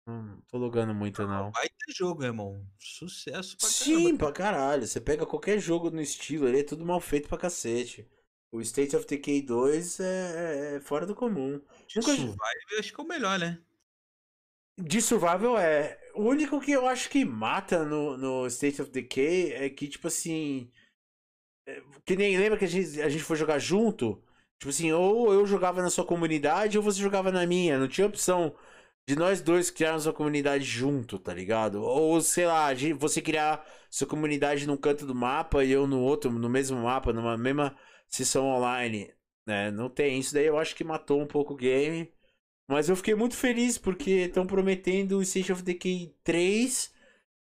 [0.06, 1.50] Não tô logando muito, não.
[1.50, 2.64] Vai ter jogo, irmão.
[2.78, 4.18] Sucesso pra Sim, caramba.
[4.18, 4.86] pra caralho.
[4.86, 8.08] Você pega qualquer jogo no estilo, ele é tudo mal feito pra cacete.
[8.56, 11.60] O State of Decay 2 é, é, é fora do comum.
[11.86, 12.10] De Nunca...
[12.12, 12.38] Survival
[12.78, 13.60] acho que é o melhor, né?
[14.78, 15.98] De Survival é.
[16.14, 20.08] O único que eu acho que mata no, no State of Decay é que, tipo
[20.08, 20.70] assim.
[21.66, 24.22] É, que nem lembra que a gente, a gente foi jogar junto?
[24.58, 27.78] Tipo assim, ou eu jogava na sua comunidade ou você jogava na minha.
[27.78, 28.56] Não tinha opção
[29.06, 31.82] de nós dois criarmos uma comunidade junto, tá ligado?
[31.82, 32.68] Ou, sei lá,
[32.98, 37.12] você criar sua comunidade num canto do mapa e eu no outro, no mesmo mapa,
[37.12, 37.76] numa mesma
[38.08, 39.12] sessão online,
[39.46, 39.70] né?
[39.70, 40.18] Não tem.
[40.18, 42.12] Isso daí eu acho que matou um pouco o game.
[42.68, 46.92] Mas eu fiquei muito feliz porque estão prometendo o State of Decay 3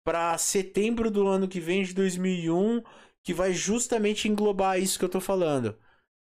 [0.04, 2.82] para setembro do ano que vem, de 2001,
[3.22, 5.78] que vai justamente englobar isso que eu tô falando.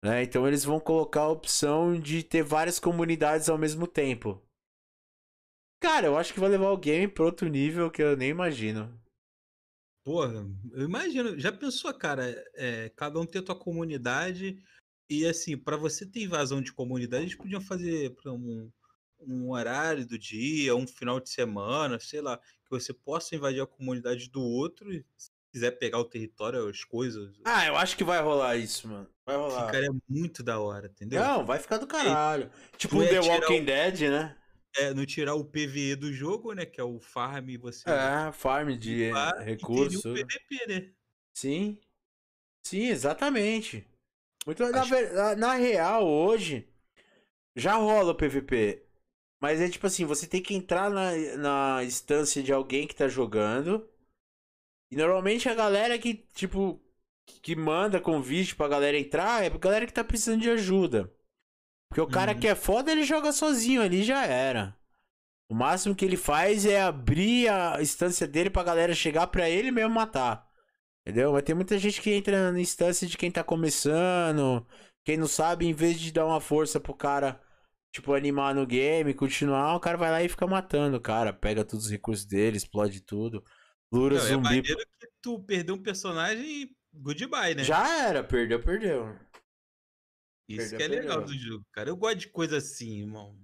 [0.04, 0.22] Né?
[0.22, 4.40] Então eles vão colocar a opção de ter várias comunidades ao mesmo tempo.
[5.80, 8.98] Cara, eu acho que vai levar o game para outro nível que eu nem imagino.
[10.06, 11.36] Porra, eu imagino.
[11.36, 12.24] Já pensou, cara,
[12.54, 14.56] é, cada um ter a tua comunidade
[15.10, 18.70] e assim, para você ter invasão de comunidade, eles podiam fazer pra um,
[19.18, 23.66] um horário do dia, um final de semana, sei lá, que você possa invadir a
[23.66, 27.34] comunidade do outro e se quiser pegar o território, as coisas.
[27.44, 29.08] Ah, eu acho que vai rolar isso, mano.
[29.26, 29.66] Vai rolar.
[29.66, 31.20] Ficaria muito da hora, entendeu?
[31.20, 32.48] Não, vai ficar do caralho.
[32.74, 33.66] E, tipo The Walking o...
[33.66, 34.36] Dead, né?
[34.76, 36.66] É, não tirar o PVE do jogo, né?
[36.66, 37.88] Que é o farm você.
[37.88, 39.10] É, farm de
[39.44, 40.04] recursos.
[40.04, 40.90] E o PVP, né?
[41.34, 41.78] Sim.
[42.66, 43.86] Sim, exatamente.
[44.44, 44.94] Muito Acho...
[45.12, 46.68] na, na real, hoje,
[47.54, 48.86] já rola o PVP.
[49.40, 53.08] Mas é tipo assim, você tem que entrar na, na instância de alguém que tá
[53.08, 53.88] jogando.
[54.90, 56.80] E normalmente a galera que, tipo,
[57.24, 61.12] que manda convite pra galera entrar é a galera que tá precisando de ajuda.
[61.88, 62.40] Porque o cara uhum.
[62.40, 64.76] que é foda, ele joga sozinho ali já era.
[65.48, 69.70] O máximo que ele faz é abrir a instância dele pra galera chegar pra ele
[69.70, 70.46] mesmo matar.
[71.06, 71.32] Entendeu?
[71.32, 74.66] Mas tem muita gente que entra na instância de quem tá começando.
[75.04, 77.40] Quem não sabe, em vez de dar uma força pro cara,
[77.94, 81.32] tipo, animar no game, continuar, o cara vai lá e fica matando o cara.
[81.32, 83.44] Pega todos os recursos dele, explode tudo.
[83.92, 84.58] Lura não, é zumbi.
[84.58, 87.62] É que tu perdeu um personagem e goodbye, né?
[87.62, 89.16] Já era, perdeu, perdeu.
[90.48, 91.90] Isso perdeu, que é legal do jogo, cara.
[91.90, 93.36] Eu gosto de coisa assim, irmão.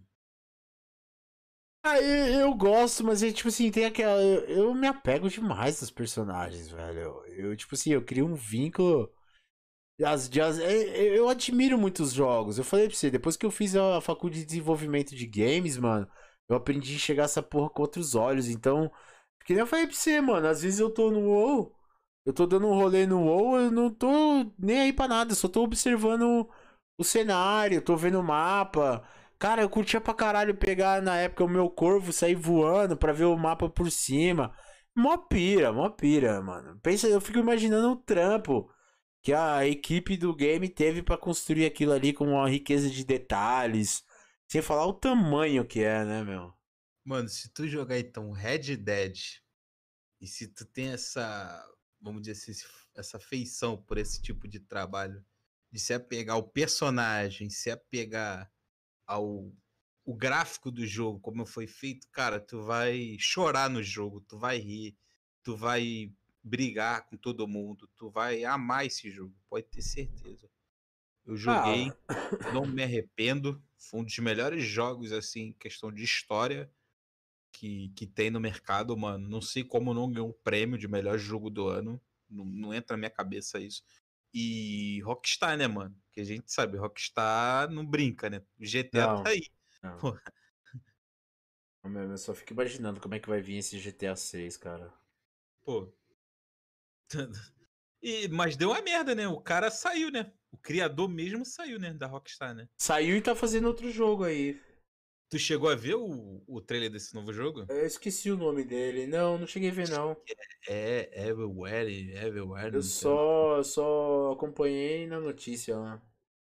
[1.85, 4.23] Ah, eu, eu, gosto, mas é tipo assim, tem aquela.
[4.23, 7.25] Eu, eu, me apego demais aos personagens, velho.
[7.27, 9.13] Eu, tipo assim, eu crio um vínculo.
[10.05, 12.59] As, as, é, eu admiro muito os jogos.
[12.59, 16.09] Eu falei pra você, depois que eu fiz a faculdade de desenvolvimento de games, mano,
[16.49, 18.49] eu aprendi a chegar essa porra com outros olhos.
[18.49, 18.91] Então,
[19.45, 21.77] que nem eu falei pra você, mano, às vezes eu tô no WoW,
[22.25, 25.49] eu tô dando um rolê no WoW, eu não tô nem aí pra nada, só
[25.49, 26.49] tô observando
[27.03, 29.07] o cenário, tô vendo o mapa.
[29.39, 33.25] Cara, eu curtia pra caralho pegar na época o meu corvo, sair voando pra ver
[33.25, 34.55] o mapa por cima.
[34.95, 36.79] Mó pira, mó pira, mano.
[36.81, 38.71] Pensa, eu fico imaginando o trampo
[39.23, 44.05] que a equipe do game teve para construir aquilo ali com uma riqueza de detalhes.
[44.49, 46.53] Sem falar o tamanho que é, né, meu?
[47.05, 49.17] Mano, se tu jogar então Red Dead
[50.21, 51.65] e se tu tem essa,
[52.01, 52.53] vamos dizer assim,
[52.95, 55.25] essa feição por esse tipo de trabalho
[55.73, 58.51] de se apegar ao personagem, se apegar
[59.07, 59.51] ao
[60.05, 64.59] o gráfico do jogo, como foi feito, cara, tu vai chorar no jogo, tu vai
[64.59, 64.97] rir,
[65.45, 66.13] tu vai
[66.43, 67.89] brigar com todo mundo.
[67.97, 70.51] Tu vai amar esse jogo, pode ter certeza.
[71.25, 72.53] Eu joguei, ah.
[72.53, 73.63] não me arrependo.
[73.79, 76.69] Foi um dos melhores jogos, assim, questão de história
[77.53, 79.29] que, que tem no mercado, mano.
[79.29, 82.01] Não sei como não ganhou o prêmio de melhor jogo do ano.
[82.29, 83.85] Não, não entra na minha cabeça isso.
[84.33, 85.95] E Rockstar, né, mano?
[86.13, 88.43] Que a gente sabe, Rockstar não brinca, né?
[88.59, 89.51] O GTA não, tá aí.
[89.83, 90.19] Não.
[91.85, 94.93] Eu só fico imaginando como é que vai vir esse GTA 6, cara.
[95.65, 95.93] Pô.
[98.05, 99.29] E, mas deu uma merda, né?
[99.29, 100.33] O cara saiu, né?
[100.51, 101.95] O criador mesmo saiu, né?
[101.95, 102.69] Da Rockstar, né?
[102.77, 104.61] Saiu e tá fazendo outro jogo aí.
[105.33, 107.65] Tu chegou a ver o, o trailer desse novo jogo?
[107.71, 109.07] Eu esqueci o nome dele.
[109.07, 110.15] Não, não cheguei a ver, não.
[110.69, 112.77] É, é Everywhere, Everywhere.
[112.77, 116.03] Eu só, só acompanhei na notícia lá.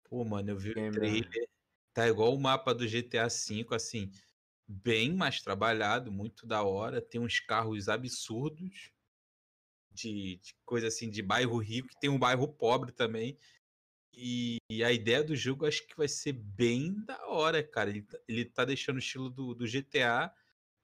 [0.09, 1.47] Pô, mano, eu vi o trailer.
[1.93, 4.09] Tá igual o mapa do GTA V, assim,
[4.67, 6.99] bem mais trabalhado, muito da hora.
[6.99, 8.89] Tem uns carros absurdos
[9.91, 13.37] de, de coisa assim, de bairro rico, que tem um bairro pobre também.
[14.13, 17.89] E, e, a ideia do jogo acho que vai ser bem da hora, cara.
[17.89, 20.33] Ele, tá, ele tá deixando o estilo do, do GTA,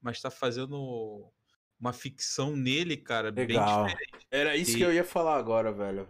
[0.01, 1.31] mas tá fazendo
[1.79, 3.85] uma ficção nele, cara, Legal.
[3.85, 4.27] bem diferente.
[4.31, 6.07] Era isso que eu ia falar agora, velho.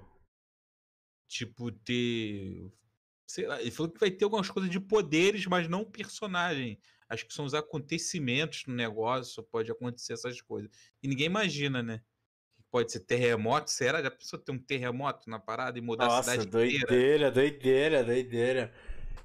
[1.27, 2.71] Tipo, ter.
[3.25, 6.79] Sei lá, ele falou que vai ter algumas coisas de poderes, mas não personagem.
[7.09, 10.69] Acho que são os acontecimentos no negócio, pode acontecer essas coisas.
[11.01, 12.01] E ninguém imagina, né?
[12.71, 13.71] Pode ser terremoto.
[13.71, 14.01] Será?
[14.01, 17.31] Já pensou ter um terremoto na parada e mudar Nossa, a cidade doideira, inteira?
[17.31, 18.73] doideira, doideira.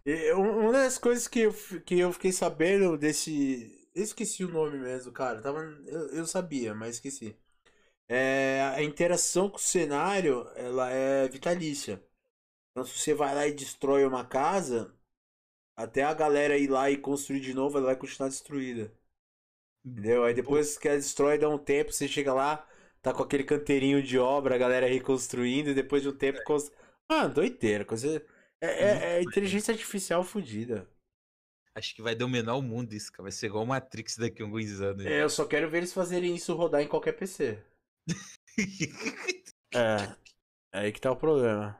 [0.04, 1.54] E uma das coisas que eu,
[1.84, 3.78] que eu fiquei sabendo desse.
[3.94, 5.40] Eu esqueci o nome mesmo, cara.
[5.42, 7.36] Tava, eu, eu sabia, mas esqueci.
[8.08, 12.02] É, a interação com o cenário ela é vitalícia.
[12.72, 14.94] Então, se você vai lá e destrói uma casa,
[15.76, 18.92] até a galera ir lá e construir de novo, ela vai continuar destruída.
[19.84, 20.24] Entendeu?
[20.24, 22.66] Aí depois que ela destrói, dá um tempo, você chega lá,
[23.02, 26.38] tá com aquele canteirinho de obra, a galera reconstruindo, e depois de um tempo.
[26.38, 26.44] É.
[26.44, 26.74] Constru...
[27.08, 27.84] Ah, doideira.
[27.84, 28.24] Coisa...
[28.60, 30.88] É, é, é inteligência artificial fodida.
[31.74, 33.24] Acho que vai dominar o mundo isso, cara.
[33.24, 35.04] Vai ser igual Matrix daqui a alguns anos.
[35.04, 37.58] É, eu só quero ver eles fazerem isso rodar em qualquer PC.
[39.74, 40.14] é.
[40.74, 41.78] É aí que tá o problema.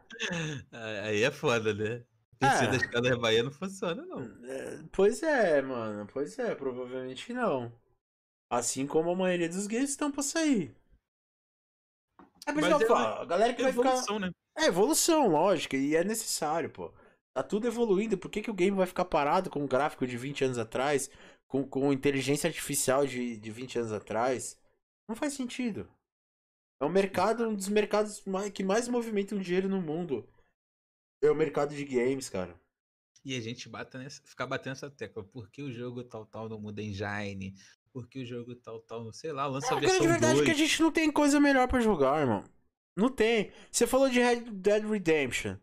[1.02, 2.04] Aí é foda, né?
[2.38, 2.66] PC é.
[2.66, 4.22] da escada Bahia não funciona, não.
[4.44, 6.06] É, pois é, mano.
[6.12, 7.72] Pois é, provavelmente não.
[8.50, 10.76] Assim como a maioria dos games estão pra sair.
[12.46, 14.18] É por isso que eu falo, a galera que vai evolução, ficar...
[14.20, 14.32] né?
[14.56, 16.92] É evolução, lógica, e é necessário, pô.
[17.34, 20.18] Tá tudo evoluindo, por que, que o game vai ficar parado com um gráfico de
[20.18, 21.10] 20 anos atrás,
[21.46, 24.58] com, com inteligência artificial de, de 20 anos atrás?
[25.08, 25.88] Não faz sentido.
[26.80, 30.28] É um mercado, um dos mercados que mais movimentam dinheiro no mundo.
[31.22, 32.60] É o mercado de games, cara.
[33.24, 35.22] E a gente bate nessa, fica batendo essa tecla.
[35.22, 37.54] Por que o jogo tal, tal não muda engine?
[37.92, 40.42] Porque o jogo tal, tal, sei lá, lança é, a versão de verdade 2.
[40.42, 42.44] É que a gente não tem coisa melhor para jogar, irmão.
[42.96, 43.50] Não tem.
[43.70, 45.56] Você falou de Red Dead Redemption.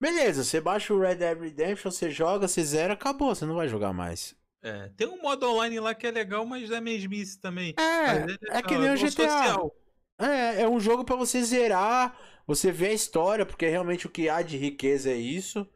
[0.00, 3.68] Beleza, você baixa o Red Dead Redemption, você joga, você zera, acabou, você não vai
[3.68, 4.36] jogar mais.
[4.62, 7.74] É, tem um modo online lá que é legal, mas é mesmice também.
[7.78, 9.10] É, é, é que nem o GTA.
[9.10, 9.74] Social.
[10.20, 14.28] É, é um jogo para você zerar, você ver a história, porque realmente o que
[14.28, 15.66] há de riqueza é isso.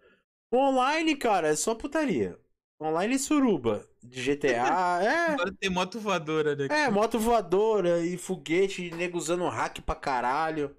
[0.51, 2.39] O online, cara, é só putaria.
[2.83, 3.87] Online suruba.
[4.03, 5.33] De GTA, é.
[5.33, 6.67] Agora tem moto voadora, né?
[6.71, 10.77] É, moto voadora e foguete, nego usando hack pra caralho.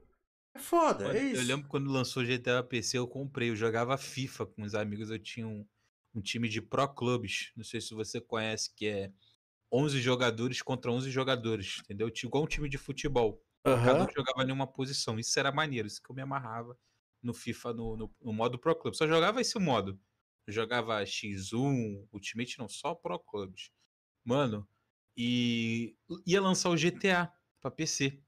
[0.55, 1.41] É foda, Olha, é isso.
[1.41, 3.49] Eu lembro quando lançou GTA PC, eu comprei.
[3.49, 5.09] Eu jogava FIFA com os amigos.
[5.09, 5.65] Eu tinha um,
[6.13, 7.51] um time de Pro Clubs.
[7.55, 9.11] Não sei se você conhece, que é
[9.71, 12.11] 11 jogadores contra 11 jogadores, entendeu?
[12.23, 13.41] Igual um time de futebol.
[13.65, 13.83] Uhum.
[13.83, 15.17] Cada um jogava em uma posição.
[15.17, 15.87] Isso era maneiro.
[15.87, 16.77] Isso que eu me amarrava
[17.21, 18.93] no FIFA, no, no, no modo Pro Club.
[18.93, 19.97] Só jogava esse modo
[20.47, 23.71] jogava X1, Ultimate não, só Pro Clubs.
[24.23, 24.67] Mano,
[25.15, 25.95] e
[26.25, 28.21] ia lançar o GTA para PC.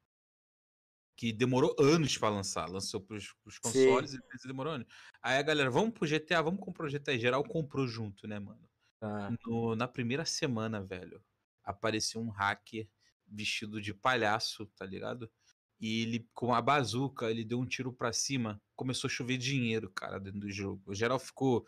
[1.18, 2.70] Que demorou anos para lançar.
[2.70, 4.18] Lançou pros, pros consoles Sim.
[4.18, 4.88] e demorou anos.
[5.22, 7.18] Aí a galera, vamos pro GTA, vamos comprar o GTA.
[7.18, 8.70] geral comprou junto, né, mano?
[9.02, 9.32] Ah.
[9.46, 11.24] No, na primeira semana, velho,
[11.64, 12.90] apareceu um hacker
[13.28, 15.32] vestido de palhaço, tá ligado?
[15.80, 18.62] E ele, com a bazuca, ele deu um tiro para cima.
[18.76, 20.82] Começou a chover dinheiro, cara, dentro do jogo.
[20.86, 21.66] O geral ficou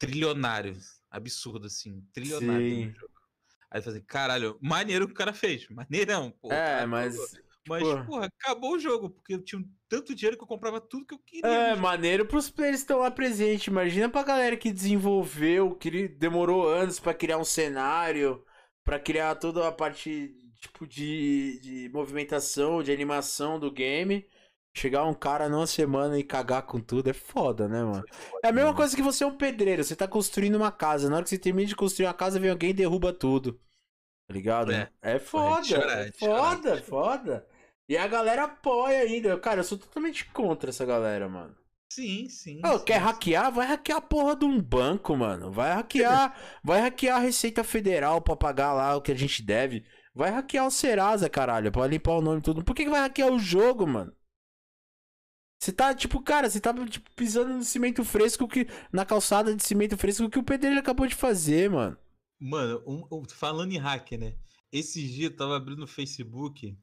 [0.00, 0.76] trilionário.
[1.08, 2.02] Absurdo, assim.
[2.12, 3.20] Trilionário no jogo.
[3.70, 5.68] Aí fazer, caralho, maneiro que o cara fez.
[5.68, 6.52] Maneirão, pô.
[6.52, 7.16] É, mas.
[7.68, 8.04] Mas, porra.
[8.04, 11.18] porra, acabou o jogo, porque eu tinha tanto dinheiro que eu comprava tudo que eu
[11.18, 11.46] queria.
[11.46, 13.66] É, maneiro pros players que estão lá presentes.
[13.68, 18.44] Imagina pra galera que desenvolveu, que demorou anos para criar um cenário,
[18.82, 24.26] para criar toda a parte, tipo, de, de movimentação, de animação do game.
[24.76, 28.04] Chegar um cara numa semana e cagar com tudo é foda, né, mano?
[28.42, 31.08] É a mesma coisa que você é um pedreiro, você tá construindo uma casa.
[31.08, 33.60] Na hora que você termina de construir uma casa, vem alguém e derruba tudo.
[34.28, 34.70] Tá ligado?
[34.70, 35.64] É, é foda.
[35.64, 36.82] Chorar, é foda, chorar.
[36.82, 37.46] foda.
[37.88, 39.36] E a galera apoia ainda.
[39.40, 41.56] Cara, eu sou totalmente contra essa galera, mano.
[41.92, 42.60] Sim, sim.
[42.64, 43.04] Oh, sim, quer sim.
[43.06, 43.50] hackear?
[43.50, 45.50] Vai hackear a porra de um banco, mano.
[45.50, 46.32] Vai hackear,
[46.62, 49.84] vai hackear a Receita Federal pra pagar lá o que a gente deve.
[50.14, 52.64] Vai hackear o Serasa, caralho, pra limpar o nome e tudo.
[52.64, 54.14] Por que, que vai hackear o jogo, mano?
[55.60, 58.66] Você tá, tipo, cara, você tá tipo, pisando no cimento fresco que.
[58.90, 61.98] Na calçada de cimento fresco que o pedreiro acabou de fazer, mano.
[62.40, 64.34] Mano, um- um- falando em hack, né?
[64.72, 66.74] Esses dias eu tava abrindo o Facebook.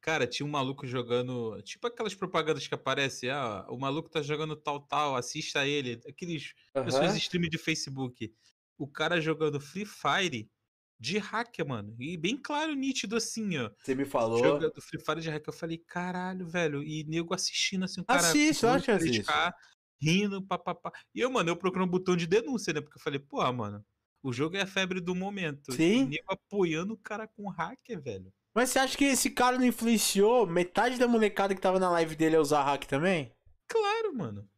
[0.00, 1.62] Cara, tinha um maluco jogando.
[1.62, 3.30] Tipo aquelas propagandas que aparecem.
[3.30, 6.00] Ah, o maluco tá jogando tal, tal, assista ele.
[6.08, 6.54] Aqueles
[6.84, 8.34] pessoas de stream de Facebook.
[8.76, 10.50] O cara jogando Free Fire
[10.98, 11.94] de hacker, mano.
[12.00, 13.70] E bem claro, nítido assim, ó.
[13.78, 14.38] Você me falou.
[14.38, 15.48] Jogando Free Fire de hacker.
[15.48, 16.82] Eu falei, caralho, velho.
[16.82, 18.20] E nego assistindo assim, o cara.
[18.20, 19.54] Assisto, com eu acho que 3K,
[20.00, 20.92] rindo, papapá.
[21.14, 22.80] E eu, mano, eu procurei um botão de denúncia, né?
[22.80, 23.84] Porque eu falei, porra, mano.
[24.20, 25.72] O jogo é a febre do momento.
[25.72, 26.02] Sim.
[26.02, 28.32] E nego apoiando o cara com hacker, velho.
[28.52, 32.16] Mas você acha que esse cara não influenciou metade da molecada que tava na live
[32.16, 33.32] dele a usar hack também?
[33.68, 34.50] Claro, mano.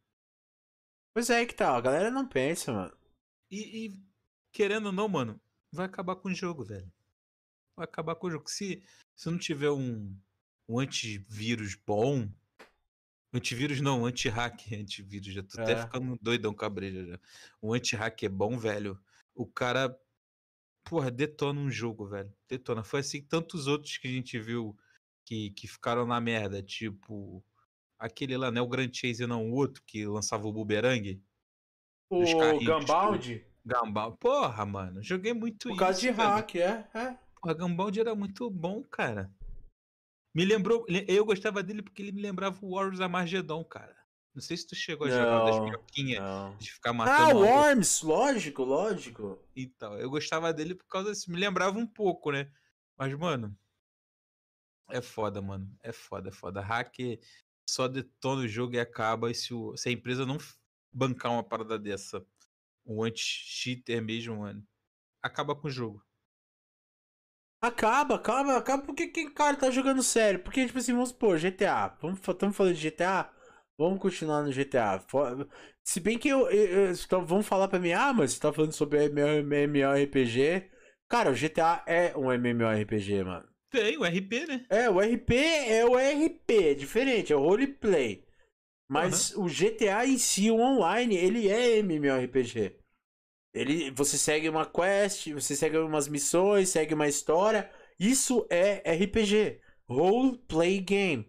[1.13, 2.97] Pois é aí que tá, a galera não pensa, mano.
[3.51, 3.99] E, e,
[4.51, 5.39] querendo ou não, mano,
[5.71, 6.91] vai acabar com o jogo, velho.
[7.75, 8.49] Vai acabar com o jogo.
[8.49, 8.83] Se,
[9.15, 10.15] se não tiver um,
[10.67, 12.29] um antivírus bom.
[13.33, 14.61] Antivírus não, anti-hack.
[14.75, 15.81] Antivírus, já tô até É.
[15.81, 17.19] ficando doidão com a breja já.
[17.61, 18.99] O anti-hack é bom, velho.
[19.33, 19.97] O cara,
[20.83, 22.33] porra, detona um jogo, velho.
[22.49, 22.83] Detona.
[22.83, 24.77] Foi assim que tantos outros que a gente viu
[25.25, 26.61] que, que ficaram na merda.
[26.61, 27.43] Tipo,
[27.97, 28.59] aquele lá, né?
[28.61, 31.21] O Grand Chase não, o outro que lançava o boomerang.
[32.09, 32.33] O Dos
[33.65, 34.17] Gambal.
[34.17, 35.79] Porra, mano, joguei muito por isso.
[35.79, 36.29] causa de velho.
[36.29, 37.17] hack, é, é.
[37.39, 39.31] Porra, Gambald era muito bom, cara.
[40.33, 40.85] Me lembrou.
[40.87, 43.95] le- Eu gostava dele porque ele me lembrava o Warriors Armageddon, cara.
[44.33, 46.55] Não sei se tu chegou a jogar o das Não, minhoquinhas Não.
[46.57, 47.23] de ficar Ah, matando.
[47.41, 49.39] maluco Worms, lógico, lógico.
[49.55, 49.99] e tal.
[49.99, 51.29] Eu gostava dele por causa disso.
[51.29, 52.49] Me lembrava um pouco, né?
[52.97, 53.53] Mas, mano.
[54.89, 55.69] É foda, mano.
[55.83, 56.61] É foda, é foda.
[56.61, 56.97] Hack
[57.69, 59.29] só detona o jogo e acaba.
[59.29, 60.37] E se, o- se a empresa não
[60.93, 62.25] bancar uma parada dessa,
[62.85, 64.65] um anti-cheater mesmo, mano,
[65.23, 66.03] acaba com o jogo.
[67.61, 70.39] Acaba, acaba, acaba porque quem cara tá jogando sério.
[70.39, 71.95] Porque, tipo assim, vamos supor, GTA.
[72.27, 73.29] Estamos falando de GTA?
[73.77, 74.99] Vamos continuar no GTA.
[75.83, 78.71] Se bem que eu, eu- eu- então falar pra mim, ah, mas você tá falando
[78.73, 80.69] sobre MMORPG.
[81.07, 83.47] Cara, o GTA é um MMORPG, mano.
[83.69, 84.65] Tem o RP, né?
[84.69, 88.25] É, o RP é o RP, é diferente, é o roleplay.
[88.91, 92.77] Mas o GTA em si, o online, ele é MMORPG.
[93.53, 97.69] Ele, você segue uma quest, você segue umas missões, segue uma história.
[97.99, 99.61] Isso é RPG.
[99.89, 101.27] Role Play Game.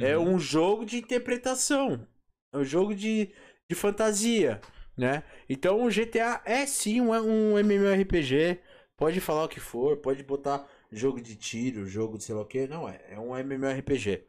[0.00, 0.34] É Uhum.
[0.34, 2.06] um jogo de interpretação.
[2.52, 3.32] É um jogo de,
[3.68, 4.60] de fantasia,
[4.96, 5.22] né?
[5.48, 8.60] Então o GTA é sim um, um MMORPG.
[8.96, 12.46] Pode falar o que for, pode botar jogo de tiro, jogo de sei lá o
[12.46, 12.66] que.
[12.66, 14.24] Não, é, é um MMORPG.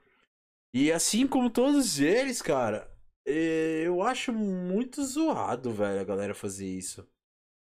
[0.76, 2.94] E assim como todos eles, cara,
[3.26, 7.08] eh, eu acho muito zoado, velho, a galera fazer isso.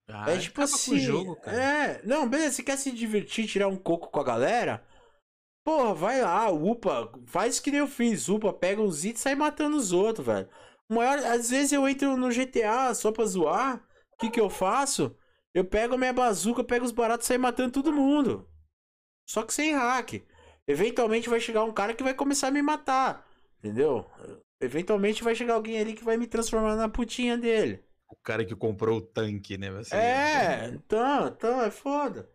[0.09, 0.99] Ah, é tipo assim.
[0.99, 1.63] jogo, cara.
[1.63, 4.83] É, não, beleza, você quer se divertir, tirar um coco com a galera?
[5.63, 9.35] Porra, vai lá, upa, faz que nem eu fiz, upa, pega uns itens e sai
[9.35, 10.49] matando os outros, velho.
[10.91, 15.15] Maior, às vezes eu entro no GTA só pra zoar, o que que eu faço?
[15.53, 18.49] Eu pego a minha bazuca, pego os baratos e saio matando todo mundo.
[19.29, 20.25] Só que sem hack.
[20.67, 23.27] Eventualmente vai chegar um cara que vai começar a me matar,
[23.59, 24.07] entendeu?
[24.61, 27.85] Eventualmente vai chegar alguém ali que vai me transformar na putinha dele.
[28.09, 29.71] O cara que comprou o tanque, né?
[29.71, 29.97] Você...
[29.97, 32.31] É, então, então, é foda.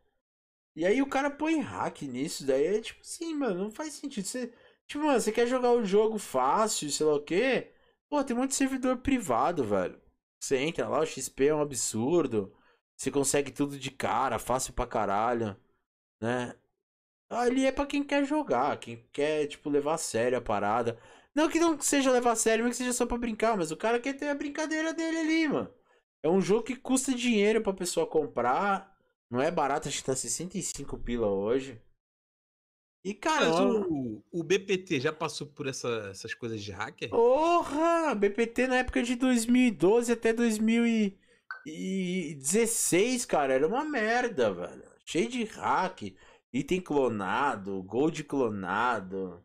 [0.75, 4.25] E aí o cara põe hack nisso, daí é tipo assim, mano, não faz sentido.
[4.25, 4.53] Você,
[4.85, 7.71] tipo, mano, você quer jogar o jogo fácil, sei lá o quê?
[8.09, 9.99] Pô, tem muito servidor privado, velho.
[10.39, 12.53] Você entra lá, o XP é um absurdo.
[12.95, 15.55] Você consegue tudo de cara, fácil pra caralho,
[16.21, 16.55] né?
[17.29, 20.97] Ali é pra quem quer jogar, quem quer, tipo, levar a sério a parada.
[21.35, 23.77] Não que não seja levar a sério, mas que seja só pra brincar, mas o
[23.77, 25.69] cara quer ter a brincadeira dele ali, mano.
[26.23, 28.95] É um jogo que custa dinheiro pra pessoa comprar.
[29.29, 31.79] Não é barato, acho que tá 65 pila hoje.
[33.03, 33.59] E Mas caramba.
[33.59, 37.09] o, o BPT já passou por essa- essas coisas de hacker?
[37.09, 38.15] Porra!
[38.15, 44.83] BPT na época de 2012 até 2016, cara, era uma merda, velho.
[45.05, 46.13] Cheio de hack,
[46.53, 49.43] item clonado, gold clonado.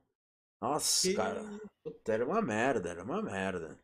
[0.60, 1.42] Nossa, Que- cara.
[1.82, 3.78] Puta, era uma merda, era uma merda.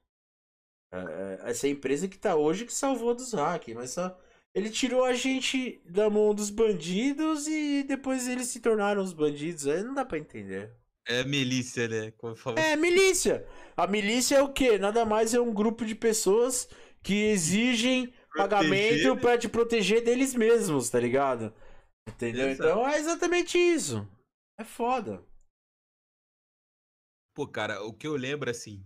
[0.93, 4.19] É, é, essa empresa que tá hoje que salvou dos hacks, mas só.
[4.55, 9.67] Ele tirou a gente da mão dos bandidos e depois eles se tornaram os bandidos.
[9.67, 10.73] Aí não dá pra entender.
[11.07, 12.13] É milícia, né?
[12.57, 13.47] É, milícia.
[13.77, 14.79] A milícia é o quê?
[14.79, 16.69] Nada mais é um grupo de pessoas
[17.03, 19.21] que exigem pagamento né?
[19.21, 21.53] pra te proteger deles mesmos, tá ligado?
[22.09, 22.49] Entendeu?
[22.49, 22.69] Exato.
[22.69, 24.09] Então é exatamente isso.
[24.59, 25.25] É foda.
[27.35, 28.85] Pô, cara, o que eu lembro, assim.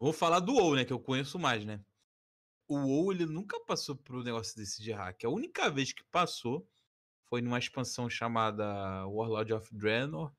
[0.00, 0.84] Vou falar do WoW, né?
[0.84, 1.84] Que eu conheço mais, né?
[2.68, 5.24] O WoW, ele nunca passou por um negócio desse de hack.
[5.24, 6.68] A única vez que passou
[7.28, 8.64] foi numa expansão chamada
[9.06, 10.32] Warlord of Draenor.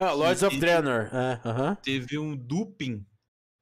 [0.00, 1.10] Ah, Lords of Draenor.
[1.14, 1.76] É, uh -huh.
[1.82, 3.06] Teve um duping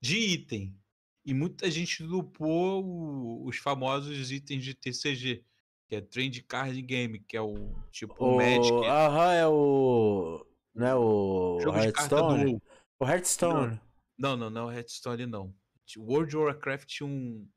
[0.00, 0.78] de item.
[1.24, 5.44] E muita gente dupou o, os famosos itens de TCG,
[5.88, 8.86] que é Trend Card Game, que é o tipo o Magic.
[8.86, 10.46] Aham, é o.
[10.74, 11.58] Não é o.
[11.62, 12.52] Jogo Hearthstone?
[12.54, 12.62] do...
[13.00, 13.80] O Hearthstone.
[14.18, 15.54] Não, não, não é o Hearthstone, não.
[15.96, 17.48] World of Warcraft tinha um,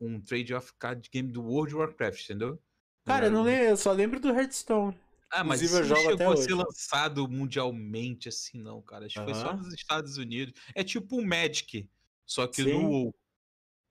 [0.00, 2.62] um trade of card game do World of Warcraft, entendeu?
[3.04, 4.96] Cara, eu, não lembro, eu só lembro do Hearthstone.
[5.32, 6.42] Ah, mas Inclusive, isso não chegou a hoje.
[6.44, 9.06] ser lançado mundialmente assim, não, cara.
[9.06, 10.54] Acho que foi só nos Estados Unidos.
[10.74, 11.88] É tipo um Magic,
[12.26, 12.72] só que Sim.
[12.72, 13.14] no WoW.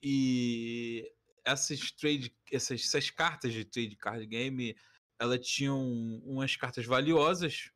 [0.02, 1.10] E
[1.52, 4.76] essas trade, essas, essas cartas de trade card game,
[5.18, 5.80] elas tinham
[6.24, 7.70] umas cartas valiosas,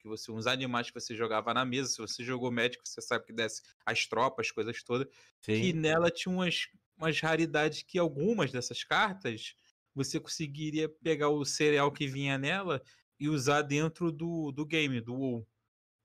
[0.00, 1.90] que você, uns animais que você jogava na mesa.
[1.90, 5.06] Se você jogou Magic, você sabe que desce as tropas, coisas todas.
[5.46, 5.72] E Sim.
[5.74, 9.54] nela tinha umas, umas raridades que algumas dessas cartas
[9.94, 12.82] você conseguiria pegar o cereal que vinha nela
[13.18, 15.46] e usar dentro do, do game, do WoW.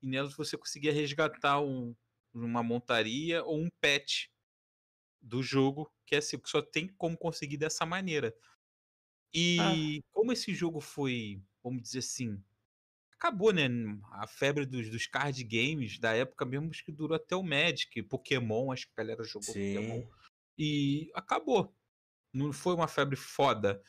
[0.01, 1.95] E nelas você conseguia resgatar um,
[2.33, 4.29] uma montaria ou um pet
[5.25, 8.35] do jogo, que é assim, que só tem como conseguir dessa maneira.
[9.33, 12.41] E como esse jogo foi, vamos dizer assim,
[13.13, 13.67] acabou, né?
[14.13, 18.01] A febre dos, dos card games da época mesmo, acho que durou até o Magic,
[18.03, 20.01] Pokémon, acho que a galera jogou Pokémon.
[20.01, 20.09] Sim.
[20.57, 21.75] E acabou.
[22.33, 23.81] Não foi uma febre foda.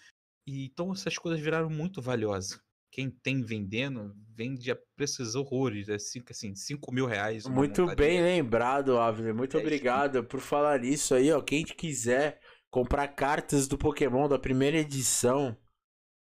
[0.47, 2.61] E, então essas coisas viraram muito valiosas.
[2.97, 5.90] Quem tem vendendo, vende a preços horrores.
[5.90, 7.47] É cinco, assim, 5 mil reais.
[7.47, 9.35] Muito bem lembrado, Avner.
[9.35, 11.43] Muito É obrigado por falar isso aí, ó.
[11.43, 12.40] Quem quiser
[12.70, 15.55] comprar cartas do Pokémon da primeira edição,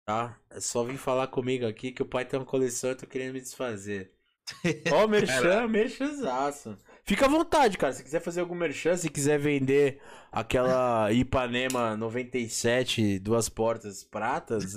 [0.08, 0.42] tá?
[0.50, 3.06] É só vir falar comigo aqui que o pai tem uma coleção e eu tô
[3.06, 4.12] querendo me desfazer.
[4.92, 6.76] Ó, merchan, merchanzaço.
[7.04, 7.94] Fica à vontade, cara.
[7.94, 10.02] Se quiser fazer algum merchan, se quiser vender
[10.32, 14.74] aquela Ipanema 97, duas portas pratas,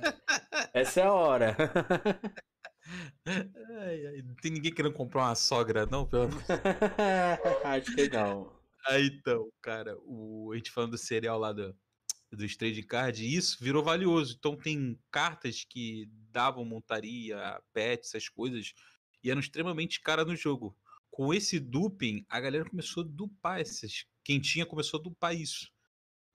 [0.72, 1.56] essa é a hora.
[4.24, 6.06] Não tem ninguém querendo comprar uma sogra, não?
[6.06, 6.42] Pelo amor-
[7.64, 8.52] Acho que não.
[8.86, 11.76] Aí então, cara, o, a gente falando do cereal lá do,
[12.32, 14.34] dos trade card, isso virou valioso.
[14.38, 18.72] Então tem cartas que davam montaria, pet, essas coisas,
[19.22, 20.76] e eram extremamente caras no jogo.
[21.10, 24.04] Com esse duping, a galera começou a dupar essas.
[24.24, 25.70] Quem tinha começou a dupar isso.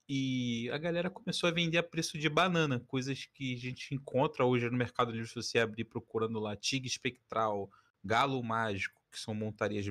[0.08, 4.44] E a galera começou a vender a preço de banana, coisas que a gente encontra
[4.44, 7.70] hoje no Mercado Livre se você abrir procurando lá Tigre Espectral,
[8.02, 9.84] Galo Mágico, que são montarias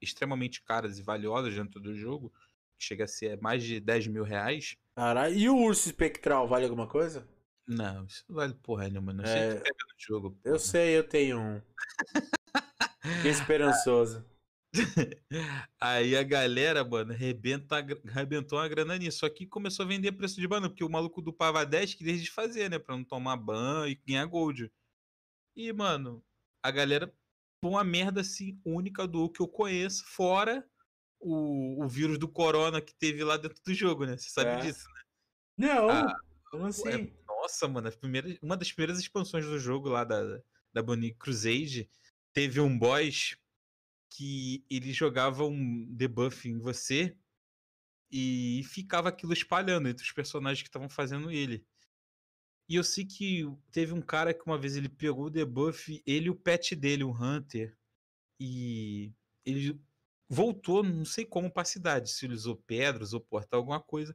[0.00, 2.30] extremamente caras e valiosas dentro do jogo,
[2.78, 4.76] que chega a ser mais de 10 mil reais.
[4.94, 7.26] Caralho, e o urso espectral vale alguma coisa?
[7.66, 9.24] Não, isso não vale porra nenhuma, não.
[9.24, 10.38] É, aí tu pega no jogo.
[10.44, 10.58] Eu porra.
[10.58, 11.62] sei, eu tenho um.
[13.20, 14.24] Que esperançoso.
[15.80, 19.18] Aí a galera, mano, arrebenta, a gra- arrebentou uma grana nisso.
[19.18, 22.16] Só que começou a vender preço de banana, porque o maluco do Pava 10 queria
[22.16, 22.78] desfazer, né?
[22.78, 24.72] Pra não tomar ban e ganhar gold.
[25.56, 26.24] E, mano,
[26.62, 27.14] a galera
[27.60, 30.66] põe uma merda assim, única do que eu conheço, fora
[31.20, 34.16] o, o vírus do corona que teve lá dentro do jogo, né?
[34.16, 34.62] Você sabe É.
[34.62, 34.84] disso.
[35.56, 36.16] Não, Ah,
[36.50, 36.88] como Pô, assim?
[36.88, 40.40] é- nossa, mano, a primeira, uma das primeiras expansões do jogo lá da,
[40.72, 41.90] da Bonnie Crusade
[42.32, 43.36] teve um boss
[44.16, 47.16] que ele jogava um debuff em você
[48.10, 51.64] e ficava aquilo espalhando entre os personagens que estavam fazendo ele.
[52.68, 56.26] E eu sei que teve um cara que uma vez ele pegou o debuff, ele
[56.26, 57.76] e o pet dele, o Hunter,
[58.38, 59.12] e
[59.44, 59.80] ele
[60.28, 64.14] voltou, não sei como, pra cidade, se ele usou pedra, usou portal, alguma coisa.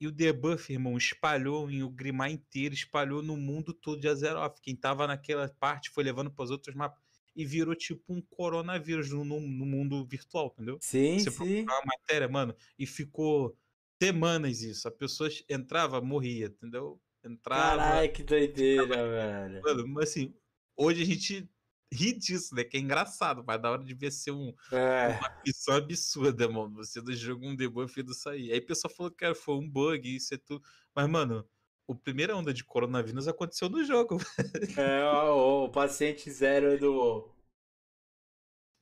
[0.00, 4.60] E o debuff, irmão, espalhou em o Grimar inteiro, espalhou no mundo todo de Azeroth.
[4.60, 7.02] Quem tava naquela parte foi levando para os outros mapas
[7.38, 10.76] e virou tipo um coronavírus no, no- no mundo virtual, entendeu?
[10.82, 11.62] Sim, Você sim.
[11.62, 13.56] uma matéria, mano, e ficou
[14.02, 14.88] semanas isso.
[14.88, 17.00] A pessoa entrava, morria, entendeu?
[17.24, 17.76] Entrava.
[17.78, 19.62] Caralho, que doideira, velho.
[19.62, 20.34] Mano, mas assim,
[20.76, 21.48] hoje a gente
[21.92, 22.64] ri disso, né?
[22.64, 25.08] Que é engraçado, mas na hora de ver ser um, É.
[25.18, 26.74] uma missão absurda, mano.
[26.76, 28.52] Você do jogo um debuff do sair.
[28.52, 30.62] Aí o pessoal falou que cara, foi um bug, isso é tudo.
[30.94, 31.48] Mas, mano,
[31.88, 34.18] o primeira onda de coronavírus aconteceu no jogo.
[34.76, 37.28] É, ó, o paciente zero do.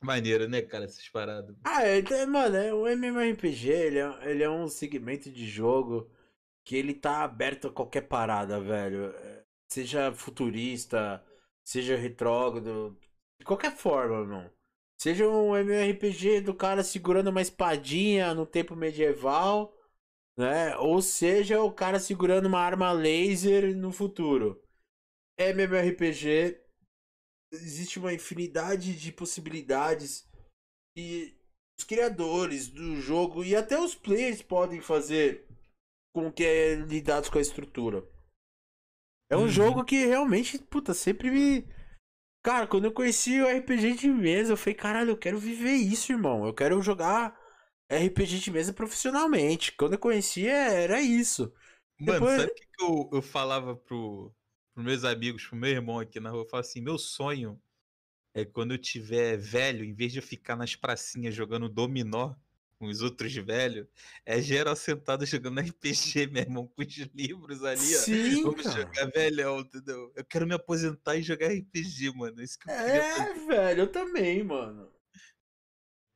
[0.03, 1.57] Maneiro, né, cara, essas paradas.
[1.65, 6.11] Ah, é, é, mano, é, o MMORPG, ele é, ele é um segmento de jogo
[6.65, 9.11] que ele tá aberto a qualquer parada, velho.
[9.16, 11.24] É, Seja futurista,
[11.65, 12.99] seja retrógrado,
[13.39, 14.51] de qualquer forma, irmão.
[14.99, 19.74] Seja um MMORPG do cara segurando uma espadinha no tempo medieval,
[20.37, 20.77] né?
[20.77, 24.63] Ou seja o cara segurando uma arma laser no futuro.
[25.39, 26.61] MMORPG
[27.53, 30.29] existe uma infinidade de possibilidades
[30.97, 31.37] e
[31.79, 35.47] os criadores do jogo e até os players podem fazer
[36.15, 38.03] com que é lidados com a estrutura.
[39.31, 39.49] É um uhum.
[39.49, 41.69] jogo que realmente, puta, sempre me.
[42.43, 46.13] Cara, quando eu conheci o RPG de mesa, eu falei, caralho, eu quero viver isso,
[46.13, 46.47] irmão.
[46.47, 47.37] Eu quero jogar
[47.91, 49.73] RPG de mesa profissionalmente.
[49.73, 51.53] Quando eu conhecia, era isso.
[51.99, 52.41] Mano, Depois...
[52.41, 54.33] sabe o que, que eu, eu falava pro,
[54.75, 56.43] pros meus amigos, pro meu irmão aqui na rua?
[56.43, 57.61] Eu falava assim: meu sonho
[58.35, 62.35] é quando eu tiver velho, em vez de eu ficar nas pracinhas jogando dominó
[62.79, 63.87] com os outros velhos,
[64.25, 68.51] é geral sentado jogando RPG, meu irmão, com os livros ali, Sim, ó.
[68.51, 68.83] Vamos cara.
[68.83, 70.13] jogar velhão, entendeu?
[70.15, 72.43] Eu quero me aposentar e jogar RPG, mano.
[72.43, 74.93] Isso que eu é, velho, eu também, mano.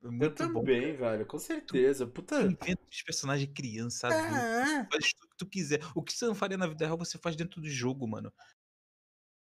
[0.03, 2.07] É eu também, bom, velho, com certeza.
[2.07, 2.41] Puta.
[2.43, 4.35] Inventa os personagens criança, adulto.
[4.35, 4.89] É.
[4.91, 5.81] Faz tudo que tu quiser.
[5.95, 8.33] O que você não faria na vida real, você faz dentro do jogo, mano.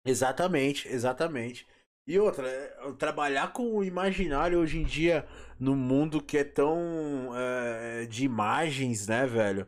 [0.05, 1.67] Exatamente, exatamente.
[2.07, 5.27] E outra, é, trabalhar com o imaginário hoje em dia,
[5.59, 9.67] no mundo que é tão é, de imagens, né, velho?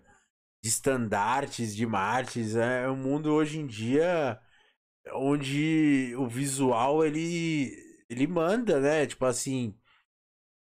[0.64, 4.40] De estandartes, de martes, é um mundo hoje em dia
[5.14, 7.74] onde o visual ele,
[8.10, 9.06] ele manda, né?
[9.06, 9.76] Tipo assim,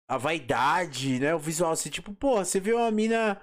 [0.08, 1.36] a vaidade, né?
[1.36, 3.42] O visual, assim, tipo, pô, você vê uma mina.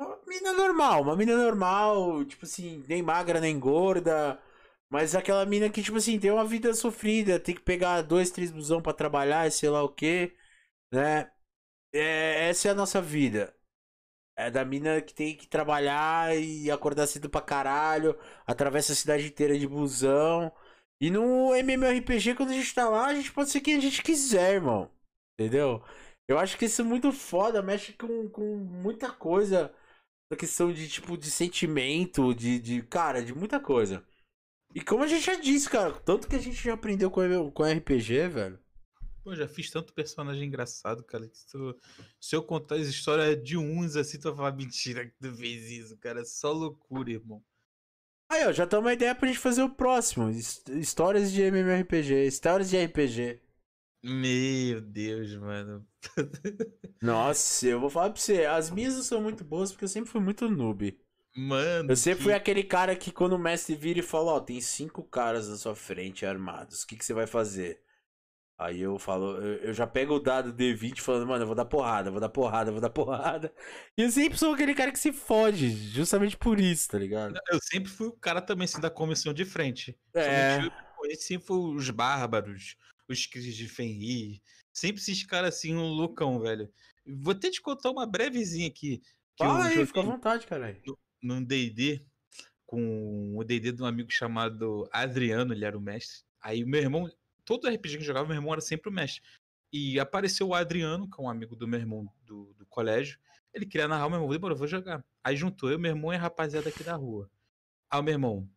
[0.00, 4.40] Uma mina normal, uma mina normal, tipo assim, nem magra nem gorda.
[4.90, 8.50] Mas aquela mina que, tipo assim, tem uma vida sofrida, tem que pegar dois, três
[8.50, 10.34] busão pra trabalhar sei lá o que,
[10.92, 11.30] né?
[11.94, 13.54] É, essa é a nossa vida.
[14.36, 19.26] É da mina que tem que trabalhar e acordar cedo pra caralho, atravessa a cidade
[19.26, 20.52] inteira de busão.
[21.00, 24.02] E no MMORPG, quando a gente tá lá, a gente pode ser quem a gente
[24.02, 24.90] quiser, irmão.
[25.38, 25.84] Entendeu?
[26.26, 29.72] Eu acho que isso é muito foda, mexe com, com muita coisa.
[30.30, 32.82] A questão de, tipo, de sentimento, de, de.
[32.82, 34.04] Cara, de muita coisa.
[34.74, 37.64] E como a gente já disse, cara, tanto que a gente já aprendeu com, com
[37.64, 38.58] RPG, velho.
[39.24, 41.74] Pô, já fiz tanto personagem engraçado, cara, que tu,
[42.20, 45.70] se eu contar as histórias de uns assim, tu vai falar mentira que tu fez
[45.70, 46.20] isso, cara.
[46.20, 47.42] É só loucura, irmão.
[48.30, 50.28] Aí, ó, já tá uma ideia pra gente fazer o próximo.
[50.30, 53.40] Histórias de MMORPG, histórias de RPG.
[54.02, 55.86] Meu Deus, mano.
[57.02, 60.20] Nossa, eu vou falar pra você, as minhas são muito boas porque eu sempre fui
[60.20, 60.98] muito noob.
[61.36, 61.90] Mano.
[61.90, 62.24] Eu sempre que...
[62.24, 65.48] fui aquele cara que quando o mestre vira e fala, ó, oh, tem cinco caras
[65.48, 67.80] na sua frente armados, o que, que você vai fazer?
[68.58, 72.10] Aí eu falo, eu, já pego o dado D20 falando, mano, eu vou dar porrada,
[72.10, 73.54] vou dar porrada, vou dar porrada.
[73.96, 77.38] E eu sempre sou aquele cara que se fode, justamente por isso, tá ligado?
[77.48, 79.96] Eu sempre fui o cara também, assim, da comissão de frente.
[80.12, 80.58] É.
[81.20, 82.74] Sempre fui os bárbaros,
[83.12, 84.40] os Cris de Fenrir.
[84.72, 86.70] Sempre esses caras assim, um loucão, velho.
[87.06, 89.02] Vou ter te contar uma brevezinha aqui.
[89.36, 90.80] Fala aí, fica à vontade, caralho
[91.22, 92.04] num D&D
[92.66, 96.22] com o D&D de um amigo chamado Adriano, ele era o mestre.
[96.40, 97.10] Aí o meu irmão,
[97.44, 99.22] todo RPG que jogava, meu irmão era sempre o mestre.
[99.72, 103.18] E apareceu o Adriano, que é um amigo do meu irmão do, do colégio.
[103.54, 105.02] Ele queria narrar, o meu irmão, demorou, vou jogar.
[105.24, 107.30] Aí juntou eu, meu irmão e a rapaziada aqui da rua.
[107.90, 108.50] Aí o meu irmão,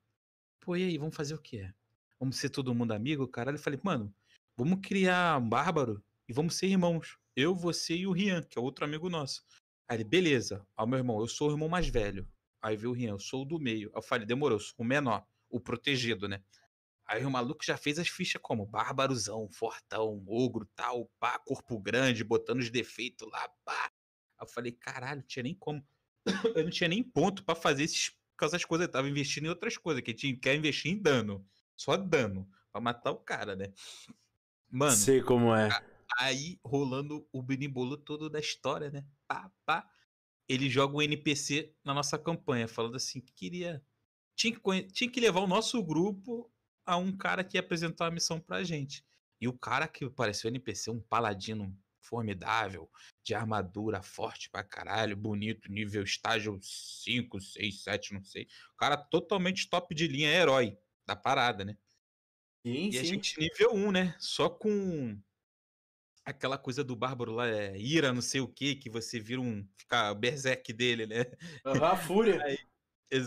[0.59, 1.71] pô, e aí, vamos fazer o quê?
[2.19, 3.27] Vamos ser todo mundo amigo?
[3.27, 4.13] Caralho, eu falei, mano,
[4.57, 7.17] vamos criar um bárbaro e vamos ser irmãos.
[7.35, 9.43] Eu, você e o Rian, que é outro amigo nosso.
[9.87, 10.65] Aí ele, beleza.
[10.75, 12.27] Aí meu irmão, eu sou o irmão mais velho.
[12.61, 13.91] Aí veio o Rian, eu sou o do meio.
[13.93, 16.43] Eu falei, demorou, eu sou o menor, o protegido, né?
[17.05, 22.23] Aí o maluco já fez as fichas como bárbarozão, fortão, ogro, tal, pá, corpo grande,
[22.23, 23.91] botando os defeitos lá, pá.
[24.37, 25.85] Aí eu falei, caralho, não tinha nem como.
[26.55, 28.87] eu não tinha nem ponto para fazer esses, essas coisas.
[28.87, 31.45] Eu tava investindo em outras coisas, que tinha quer investir em dano.
[31.75, 32.47] Só dano.
[32.71, 33.73] Pra matar o cara, né?
[34.71, 34.95] Mano.
[34.95, 35.69] Sei como é.
[36.17, 39.05] Aí rolando o binimbolo todo da história, né?
[39.27, 39.89] Pá, pá
[40.53, 43.81] ele joga um NPC na nossa campanha, falando assim que queria.
[44.35, 46.51] Tinha que, tinha que levar o nosso grupo
[46.85, 49.05] a um cara que ia apresentar a missão pra gente.
[49.39, 52.89] E o cara que pareceu NPC, um paladino formidável,
[53.23, 58.47] de armadura forte pra caralho, bonito, nível estágio 5, 6, 7, não sei.
[58.73, 61.77] O cara totalmente top de linha, herói da parada, né?
[62.65, 62.99] Sim, e sim.
[62.99, 64.15] a gente nível 1, né?
[64.19, 65.17] Só com
[66.23, 69.67] aquela coisa do Bárbaro lá, é ira, não sei o que, que você vira um.
[69.77, 71.25] fica berserk dele, né?
[71.65, 72.41] Uhum, fúria.
[72.45, 72.57] Aí,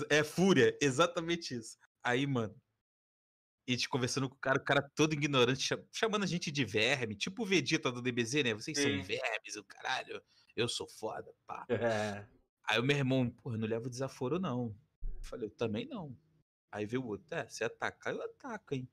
[0.09, 1.77] é fúria, exatamente isso.
[2.03, 2.55] Aí, mano,
[3.67, 7.17] a gente conversando com o cara, o cara todo ignorante, chamando a gente de verme,
[7.17, 8.55] tipo o Vegeta do DBZ, né?
[8.55, 8.99] Vocês Sim.
[8.99, 10.23] são vermes, o caralho,
[10.55, 11.67] eu sou foda, pá.
[12.25, 12.27] É.
[12.67, 14.75] Aí o meu irmão, porra, não leva desaforo, não.
[15.03, 16.17] Eu falei, eu também não.
[16.73, 18.89] Aí veio o outro, é, se atacar, eu ataco, hein?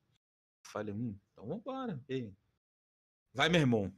[0.64, 2.04] Falei, hum, então vambora.
[2.08, 2.34] E aí,
[3.34, 3.94] Vai, meu irmão.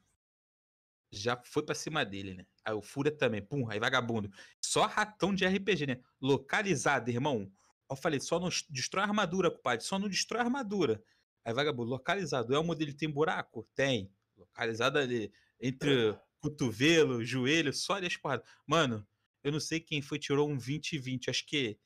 [1.11, 2.45] Já foi pra cima dele, né?
[2.65, 4.31] Aí o Fúria também, pum, aí vagabundo.
[4.61, 6.01] Só ratão de RPG, né?
[6.21, 7.51] Localizado, irmão.
[7.89, 9.85] Eu falei, só não destrói a armadura, compadre.
[9.85, 11.03] Só não destrói a armadura.
[11.45, 12.53] Aí vagabundo, localizado.
[12.53, 13.67] É o modelo tem buraco?
[13.75, 14.11] Tem.
[14.37, 15.31] Localizado ali.
[15.59, 18.45] entre cotovelo, joelho, só ali as porradas.
[18.65, 19.05] Mano,
[19.43, 21.29] eu não sei quem foi, tirou um 20 e 20.
[21.29, 21.77] Acho que.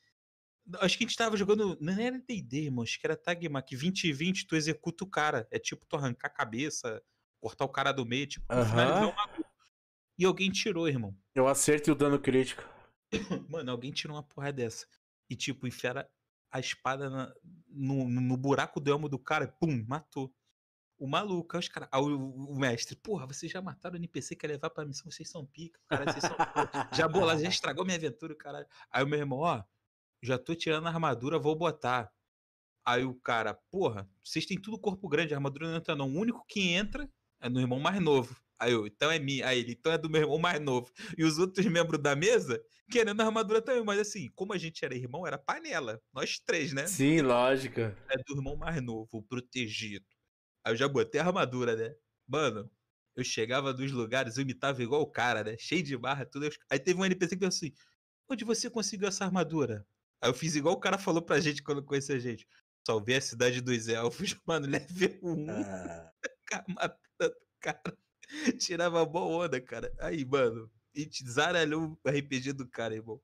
[0.75, 1.77] Acho que a gente tava jogando.
[1.79, 2.83] Não era DD, irmão.
[2.83, 3.61] Acho que era Tagma.
[3.61, 5.47] Que 20 e 20 tu executa o cara.
[5.51, 7.01] É tipo tu arrancar a cabeça,
[7.39, 9.45] cortar o cara do meio, tipo, uh -huh.
[10.17, 11.15] E alguém tirou, irmão.
[11.35, 12.63] Eu acerto o dano crítico.
[13.49, 14.87] Mano, alguém tirou uma porra dessa.
[15.29, 16.03] E, tipo, enfiaram
[16.51, 17.33] a espada na,
[17.69, 20.33] no, no buraco do elmo do cara e pum, matou.
[20.97, 21.89] O maluco, aí os caras.
[21.93, 25.29] O, o, mestre, porra, vocês já mataram o NPC que ia levar pra missão, vocês
[25.29, 26.35] são pica, cara, vocês são.
[26.91, 28.65] já bolaram, já estragou minha aventura, caralho.
[28.89, 29.63] Aí o meu irmão, ó,
[30.21, 32.11] já tô tirando a armadura, vou botar.
[32.85, 36.09] Aí o cara, porra, vocês têm tudo corpo grande, a armadura não entra não.
[36.09, 37.09] O único que entra
[37.41, 38.35] é no irmão mais novo.
[38.59, 39.47] Aí eu, então é minha.
[39.47, 40.91] Aí ele, então é do meu irmão mais novo.
[41.17, 43.83] E os outros membros da mesa querendo a armadura também.
[43.83, 46.01] Mas assim, como a gente era irmão, era panela.
[46.13, 46.87] Nós três, né?
[46.87, 47.95] Sim, lógica.
[48.09, 50.05] É do irmão mais novo, protegido.
[50.63, 51.95] Aí eu já botei a armadura, né?
[52.27, 52.69] Mano,
[53.15, 55.55] eu chegava dos lugares, eu imitava igual o cara, né?
[55.59, 56.49] Cheio de barra, tudo.
[56.69, 57.73] Aí teve um NPC que pensou assim:
[58.29, 59.85] onde você conseguiu essa armadura?
[60.21, 62.47] Aí eu fiz igual o cara falou pra gente quando conheceu a gente.
[62.85, 65.47] Salvei a cidade dos elfos, mano, level 1.
[65.49, 66.11] Ah.
[66.67, 67.97] matando o cara.
[68.57, 69.93] Tirava boa onda, cara.
[69.99, 73.21] Aí, mano, a gente zaralhou o RPG do cara, irmão.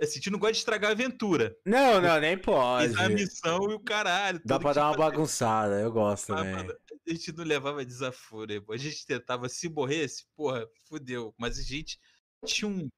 [0.00, 1.56] Assim, a gente não gosta de estragar a aventura.
[1.66, 2.88] Não, não, nem pode.
[2.88, 4.40] Fiz a missão e o caralho.
[4.44, 6.54] Dá pra dar uma bagunçada, eu gosto também.
[6.54, 8.74] a gente não levava desaforo, irmão.
[8.74, 11.34] A gente tentava, se morresse, porra, fudeu.
[11.36, 11.98] Mas a gente
[12.46, 12.88] tinha um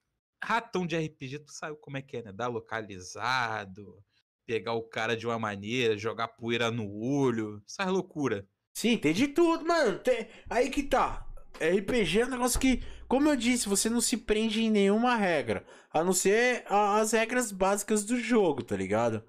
[0.42, 2.32] ratão de RPG, tu sabe como é que é, né?
[2.32, 4.02] Dar localizado,
[4.46, 8.46] pegar o cara de uma maneira, jogar poeira no olho, essas loucura.
[8.74, 9.98] Sim, tem de tudo, mano.
[9.98, 10.28] Tem...
[10.48, 11.26] Aí que tá.
[11.60, 15.66] RPG é um negócio que, como eu disse, você não se prende em nenhuma regra.
[15.92, 19.22] A não ser as regras básicas do jogo, tá ligado?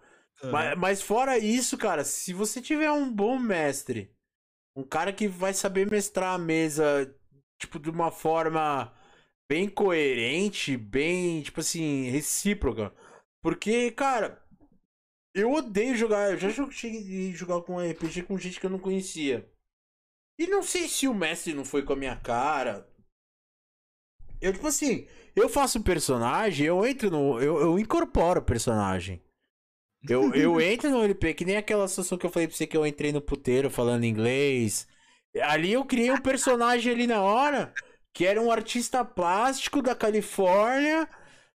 [0.43, 4.11] Mas, mas, fora isso, cara, se você tiver um bom mestre,
[4.75, 7.13] um cara que vai saber mestrar a mesa,
[7.59, 8.91] tipo, de uma forma
[9.51, 12.93] bem coerente, bem, tipo assim, recíproca.
[13.43, 14.41] Porque, cara,
[15.35, 16.31] eu odeio jogar.
[16.31, 19.51] Eu já cheguei a jogar com RPG com gente que eu não conhecia.
[20.39, 22.89] E não sei se o mestre não foi com a minha cara.
[24.39, 25.05] Eu, tipo assim,
[25.35, 27.37] eu faço um personagem, eu entro no.
[27.41, 29.21] Eu, eu incorporo o personagem.
[30.07, 32.77] Eu, eu entro no LP, que nem aquela situação que eu falei pra você que
[32.77, 34.87] eu entrei no puteiro falando inglês.
[35.41, 37.73] Ali eu criei um personagem ali na hora,
[38.13, 41.07] que era um artista plástico da Califórnia,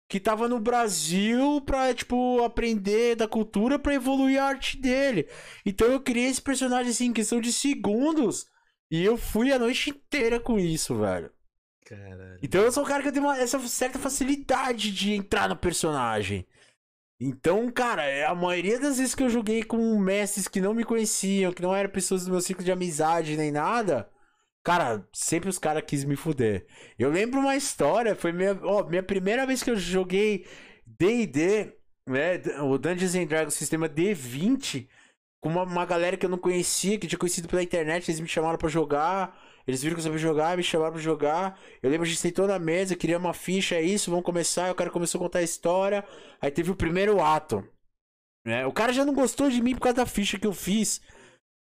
[0.08, 5.28] que tava no Brasil pra, tipo, aprender da cultura pra evoluir a arte dele.
[5.66, 8.48] Então eu criei esse personagem assim, em questão de segundos.
[8.90, 11.32] E eu fui a noite inteira com isso, velho.
[11.86, 12.40] Caralho.
[12.42, 16.48] Então eu sou um cara que tenho uma, essa certa facilidade de entrar no personagem.
[17.20, 20.84] Então, cara, é a maioria das vezes que eu joguei com mestres que não me
[20.84, 24.10] conheciam, que não eram pessoas do meu ciclo de amizade nem nada,
[24.66, 26.66] cara, sempre os caras quis me fuder.
[26.98, 30.48] Eu lembro uma história, foi minha, ó, minha primeira vez que eu joguei
[30.88, 31.72] D&D,
[32.10, 34.88] né, o Dungeons and Dragons sistema D20,
[35.40, 38.28] com uma, uma galera que eu não conhecia, que tinha conhecido pela internet, eles me
[38.28, 39.40] chamaram para jogar.
[39.68, 41.60] Eles viram que eu sabia jogar, me chamaram pra jogar.
[41.82, 44.72] Eu lembro, a gente sentou na mesa, queria uma ficha, é isso, vamos começar.
[44.72, 46.04] O cara começou a contar a história.
[46.40, 47.68] Aí teve o primeiro ato.
[48.46, 48.66] Né?
[48.66, 51.02] O cara já não gostou de mim por causa da ficha que eu fiz.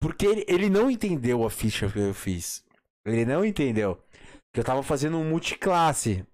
[0.02, 2.64] Porque ele, ele não entendeu a ficha que eu fiz.
[3.06, 4.02] Ele não entendeu.
[4.54, 6.26] Que eu tava fazendo um multiclasse.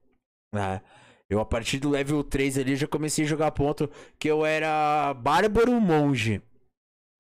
[0.53, 0.81] Né?
[1.29, 5.13] Eu, a partir do level 3 ali, já comecei a jogar ponto que eu era
[5.13, 6.41] Bárbaro Monge.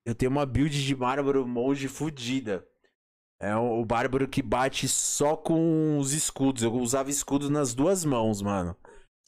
[0.05, 2.65] Eu tenho uma build de Bárbaro Monge fodida.
[3.41, 6.63] É o Bárbaro que bate só com os escudos.
[6.63, 8.75] Eu usava escudo nas duas mãos, mano.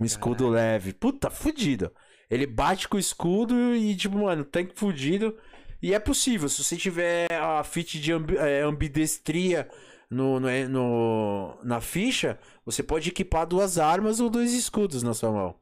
[0.01, 0.55] Um escudo Caraca.
[0.55, 0.93] leve.
[0.93, 1.91] Puta, fudido.
[2.29, 5.37] Ele bate com o escudo e, tipo, mano, tanque fudido.
[5.81, 9.67] E é possível, se você tiver a feat de ambi é, ambidestria
[10.11, 15.31] no, no, no, na ficha, você pode equipar duas armas ou dois escudos na sua
[15.31, 15.55] mão.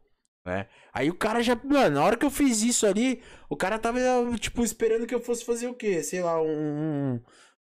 [0.46, 0.68] Né?
[0.92, 1.56] Aí o cara já.
[1.64, 4.00] Mano, na hora que eu fiz isso ali, o cara tava,
[4.40, 6.02] tipo, esperando que eu fosse fazer o quê?
[6.02, 7.22] Sei lá, um.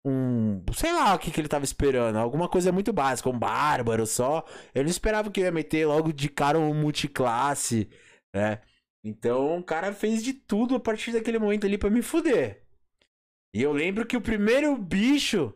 [0.03, 2.17] um sei lá o que, que ele tava esperando.
[2.17, 4.43] Alguma coisa muito básica, um bárbaro só.
[4.73, 7.89] Eu não esperava que eu ia meter logo de cara um multiclasse,
[8.33, 8.59] né?
[9.03, 12.63] Então o cara fez de tudo a partir daquele momento ali para me fuder.
[13.53, 15.53] E eu lembro que o primeiro bicho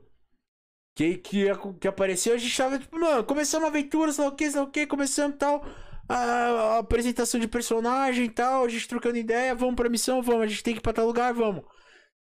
[0.96, 1.46] que, que,
[1.80, 4.60] que apareceu, a gente tava tipo, mano, começamos a aventura, sei lá o que, sei
[4.60, 5.64] lá o que, começamos tal
[6.08, 10.44] a, a, apresentação de personagem e tal, a gente trocando ideia, vamos pra missão, vamos,
[10.44, 11.64] a gente tem que ir pra tal lugar, vamos.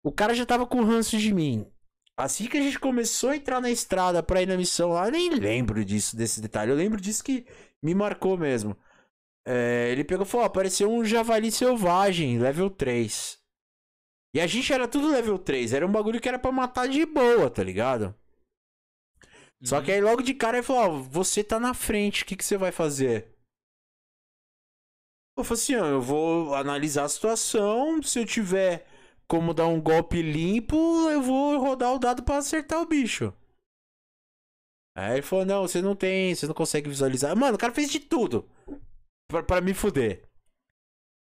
[0.02, 1.66] O cara já tava com ranço de mim.
[2.16, 5.12] Assim que a gente começou a entrar na estrada pra ir na missão lá, eu
[5.12, 6.70] nem lembro disso, desse detalhe.
[6.70, 7.46] Eu lembro disso que
[7.82, 8.76] me marcou mesmo.
[9.46, 13.38] É, ele pegou e falou: apareceu um javali selvagem, level 3.
[14.34, 15.72] E a gente era tudo level 3.
[15.72, 18.14] Era um bagulho que era pra matar de boa, tá ligado?
[19.62, 22.36] Só que aí logo de cara ele falou, ó, você tá na frente, o que,
[22.36, 23.34] que você vai fazer?
[25.36, 28.86] Eu falei assim, ó, eu vou analisar a situação, se eu tiver
[29.26, 30.76] como dar um golpe limpo,
[31.10, 33.32] eu vou rodar o dado pra acertar o bicho.
[34.96, 37.36] Aí ele falou, não, você não tem, você não consegue visualizar.
[37.36, 38.48] Mano, o cara fez de tudo
[39.28, 40.28] pra, pra me fuder.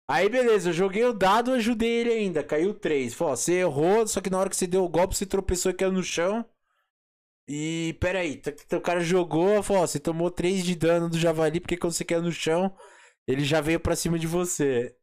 [0.08, 3.14] Aí beleza, eu joguei o dado, ajudei ele ainda, caiu 3.
[3.14, 5.72] Falou, ó, você errou, só que na hora que você deu o golpe, você tropeçou
[5.72, 6.46] e caiu no chão.
[7.48, 8.42] E peraí,
[8.72, 12.06] o cara jogou, falou, ó, você tomou 3 de dano do javali, porque quando você
[12.06, 12.74] caiu no chão,
[13.28, 14.96] ele já veio pra cima de você.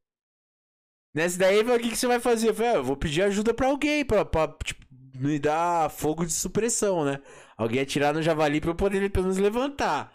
[1.14, 2.50] Nessa daí, o que, que você vai fazer?
[2.50, 6.24] Eu falei, ah, eu vou pedir ajuda pra alguém, pra, pra tipo, me dar fogo
[6.24, 7.20] de supressão, né?
[7.56, 10.12] Alguém atirar no javali pra eu poder pelo menos levantar.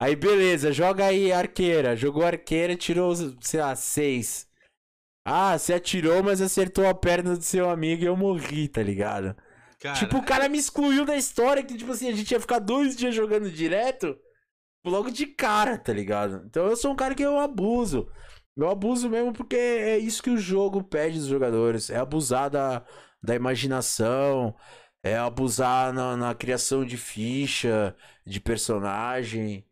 [0.00, 1.96] Aí, beleza, joga aí arqueira.
[1.96, 4.46] Jogou arqueira, tirou, sei lá, seis.
[5.24, 9.36] Ah, você atirou, mas acertou a perna do seu amigo e eu morri, tá ligado?
[9.86, 9.98] Cara...
[9.98, 12.96] Tipo, o cara me excluiu da história que, tipo assim, a gente ia ficar dois
[12.96, 14.18] dias jogando direto
[14.84, 16.42] logo de cara, tá ligado?
[16.46, 18.10] Então eu sou um cara que eu abuso.
[18.56, 21.90] Eu abuso mesmo porque é isso que o jogo pede dos jogadores.
[21.90, 22.84] É abusar da,
[23.22, 24.56] da imaginação,
[25.04, 27.94] é abusar na, na criação de ficha,
[28.26, 29.64] de personagem.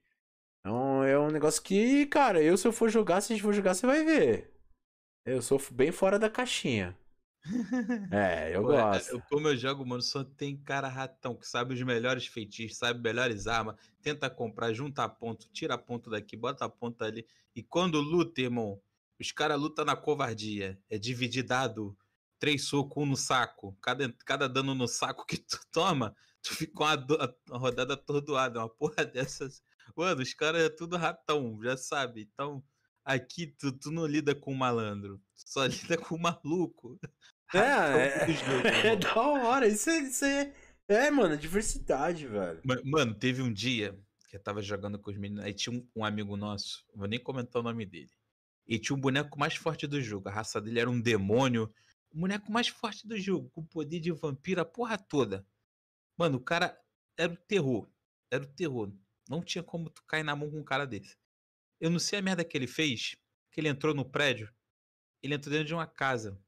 [0.61, 3.53] Então é um negócio que, cara, eu se eu for jogar, se a gente for
[3.53, 4.53] jogar, você vai ver.
[5.27, 6.97] Eu sou bem fora da caixinha.
[8.11, 9.23] É, eu Pô, é, gosto.
[9.29, 13.47] Como eu jogo, mano, só tem cara ratão que sabe os melhores feitiços, sabe melhores
[13.47, 17.27] armas, tenta comprar, junta ponto, tira ponto daqui, bota ponto ali.
[17.55, 18.81] E quando luta, irmão,
[19.21, 20.79] os caras lutam na covardia.
[20.89, 21.97] É dividir dado,
[22.39, 23.77] três socos, um no saco.
[23.81, 28.61] Cada, cada dano no saco que tu toma, tu fica com a, a rodada atordoada.
[28.61, 29.63] Uma porra dessas.
[29.97, 32.23] Mano, os caras é tudo ratão, já sabe.
[32.23, 32.65] Então,
[33.05, 36.99] aqui tu, tu não lida com malandro, só lida com maluco.
[37.59, 39.67] É, é, jogo, é da hora.
[39.67, 40.53] Isso é, isso é,
[40.89, 42.61] é, mano, diversidade, velho.
[42.85, 46.05] Mano, teve um dia que eu tava jogando com os meninos, aí tinha um, um
[46.05, 48.11] amigo nosso, vou nem comentar o nome dele.
[48.67, 50.29] E tinha um boneco mais forte do jogo.
[50.29, 51.73] A raça dele era um demônio.
[52.11, 55.47] O boneco mais forte do jogo, com poder de vampiro, a porra toda.
[56.17, 56.79] Mano, o cara
[57.17, 57.89] era o terror.
[58.31, 58.93] Era o terror.
[59.29, 61.17] Não tinha como tu cair na mão com um cara desse.
[61.81, 63.17] Eu não sei a merda que ele fez,
[63.51, 64.53] que ele entrou no prédio.
[65.23, 66.39] Ele entrou dentro de uma casa.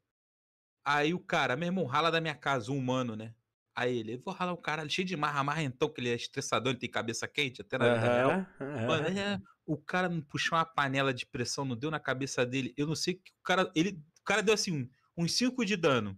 [0.87, 3.35] Aí o cara, meu irmão, rala da minha casa, um humano, né?
[3.75, 6.15] Aí ele, eu vou ralar o cara cheio de marra, marra então, que ele é
[6.15, 8.47] estressador, ele tem cabeça quente, até na vida real.
[8.87, 12.73] Mano, é, o cara puxou uma panela de pressão, não deu na cabeça dele.
[12.77, 13.71] Eu não sei que o cara.
[13.75, 16.17] Ele, o cara deu assim, uns 5 de dano.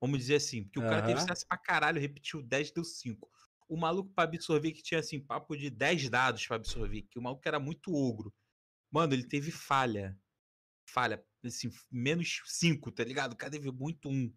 [0.00, 0.64] Vamos dizer assim.
[0.64, 3.30] Porque o cara teve sucesso pra caralho, repetiu 10, deu 5.
[3.68, 7.22] O maluco pra absorver que tinha assim, papo de 10 dados pra absorver, que o
[7.22, 8.34] maluco era muito ogro.
[8.90, 10.18] Mano, ele teve falha.
[10.86, 13.32] Falha, assim, menos 5, tá ligado?
[13.32, 14.12] O cara teve muito 1.
[14.12, 14.32] Um.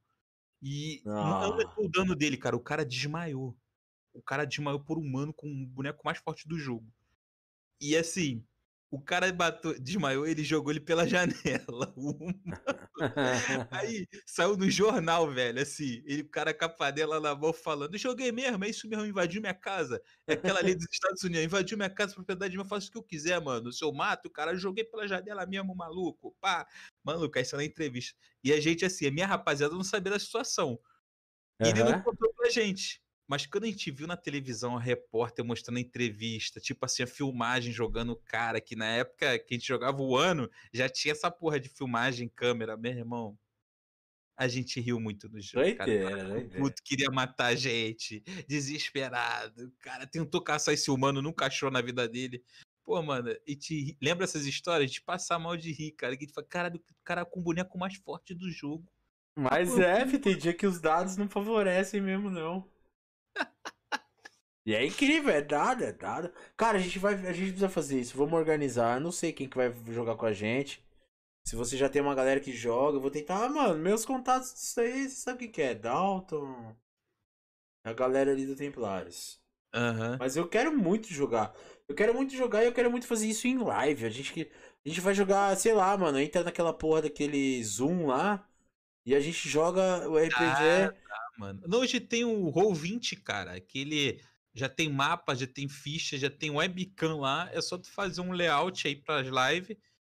[0.62, 1.10] E ah.
[1.10, 2.56] não aumentou o dano dele, cara.
[2.56, 3.56] O cara desmaiou.
[4.14, 6.92] O cara desmaiou por humano com o boneco mais forte do jogo.
[7.80, 8.44] E assim,
[8.90, 11.94] o cara bateu, desmaiou, ele jogou ele pela janela.
[13.72, 17.98] Aí saiu no jornal, velho, assim, ele, o cara com a panela na mão falando:
[17.98, 20.02] joguei mesmo, é isso mesmo, invadiu minha casa.
[20.28, 22.98] É aquela lei dos Estados Unidos, invadiu minha casa, propriedade minha, eu faço o que
[22.98, 23.72] eu quiser, mano.
[23.72, 26.36] Se eu mato, o cara, joguei pela janela mesmo, maluco.
[26.40, 26.68] Pá,
[27.04, 28.18] maluco, aí saiu na entrevista.
[28.44, 30.80] E a gente, assim, a minha rapaziada não sabia da situação.
[31.60, 31.70] E uhum.
[31.70, 33.02] ele não contou pra gente.
[33.28, 37.08] Mas quando a gente viu na televisão a repórter mostrando a entrevista, tipo assim, a
[37.08, 41.12] filmagem jogando o cara, que na época que a gente jogava o ano, já tinha
[41.12, 43.38] essa porra de filmagem, câmera, meu irmão.
[44.38, 45.66] A gente riu muito no jogo.
[45.66, 46.40] Doideira, cara.
[46.40, 49.66] O puto queria matar a gente, desesperado.
[49.66, 52.42] O cara tentou caçar esse humano, nunca achou na vida dele.
[52.84, 56.16] Pô, mano, e te lembra essas histórias de passar mal de rir, cara?
[56.16, 58.90] Que tu fala, cara, o cara com o boneco mais forte do jogo.
[59.36, 62.66] Mas é, tem dia que os dados não favorecem mesmo, não.
[64.68, 66.30] E é incrível, é dado, é dado.
[66.58, 67.14] Cara, a gente vai.
[67.14, 68.18] A gente precisa fazer isso.
[68.18, 68.98] Vamos organizar.
[68.98, 70.86] Eu não sei quem que vai jogar com a gente.
[71.46, 73.46] Se você já tem uma galera que joga, eu vou tentar.
[73.46, 75.74] Ah, mano, meus contatos disso aí, você sabe o que é?
[75.74, 76.76] Dalton.
[77.86, 79.40] A galera ali do Templários.
[79.74, 80.18] Uhum.
[80.20, 81.56] Mas eu quero muito jogar.
[81.88, 84.06] Eu quero muito jogar e eu quero muito fazer isso em live.
[84.06, 84.52] A gente,
[84.86, 86.20] a gente vai jogar, sei lá, mano.
[86.20, 88.46] Entra naquela porra daquele Zoom lá.
[89.06, 90.36] E a gente joga o RPG.
[90.36, 90.94] Ah,
[91.38, 91.62] mano.
[91.74, 93.54] Hoje tem o Roll20, cara.
[93.54, 94.22] Aquele
[94.54, 97.50] já tem mapa, já tem ficha, já tem webcam lá.
[97.54, 99.78] É só tu fazer um layout aí para as lives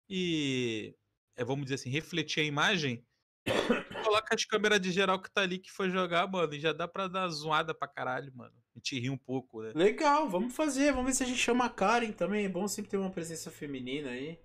[0.08, 0.94] e,
[1.36, 3.04] é, vamos dizer assim, refletir a imagem.
[4.08, 6.88] coloca as câmeras de geral que tá ali que foi jogar, mano, e já dá
[6.88, 8.54] pra dar zoada pra caralho, mano.
[8.74, 9.72] A gente ri um pouco, né?
[9.74, 10.92] Legal, vamos fazer.
[10.92, 12.46] Vamos ver se a gente chama a Karen também.
[12.46, 14.38] É bom sempre ter uma presença feminina aí.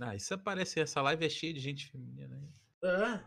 [0.00, 0.80] Ah, isso aparece.
[0.80, 2.90] Essa live é cheia de gente feminina aí.
[2.90, 3.20] É.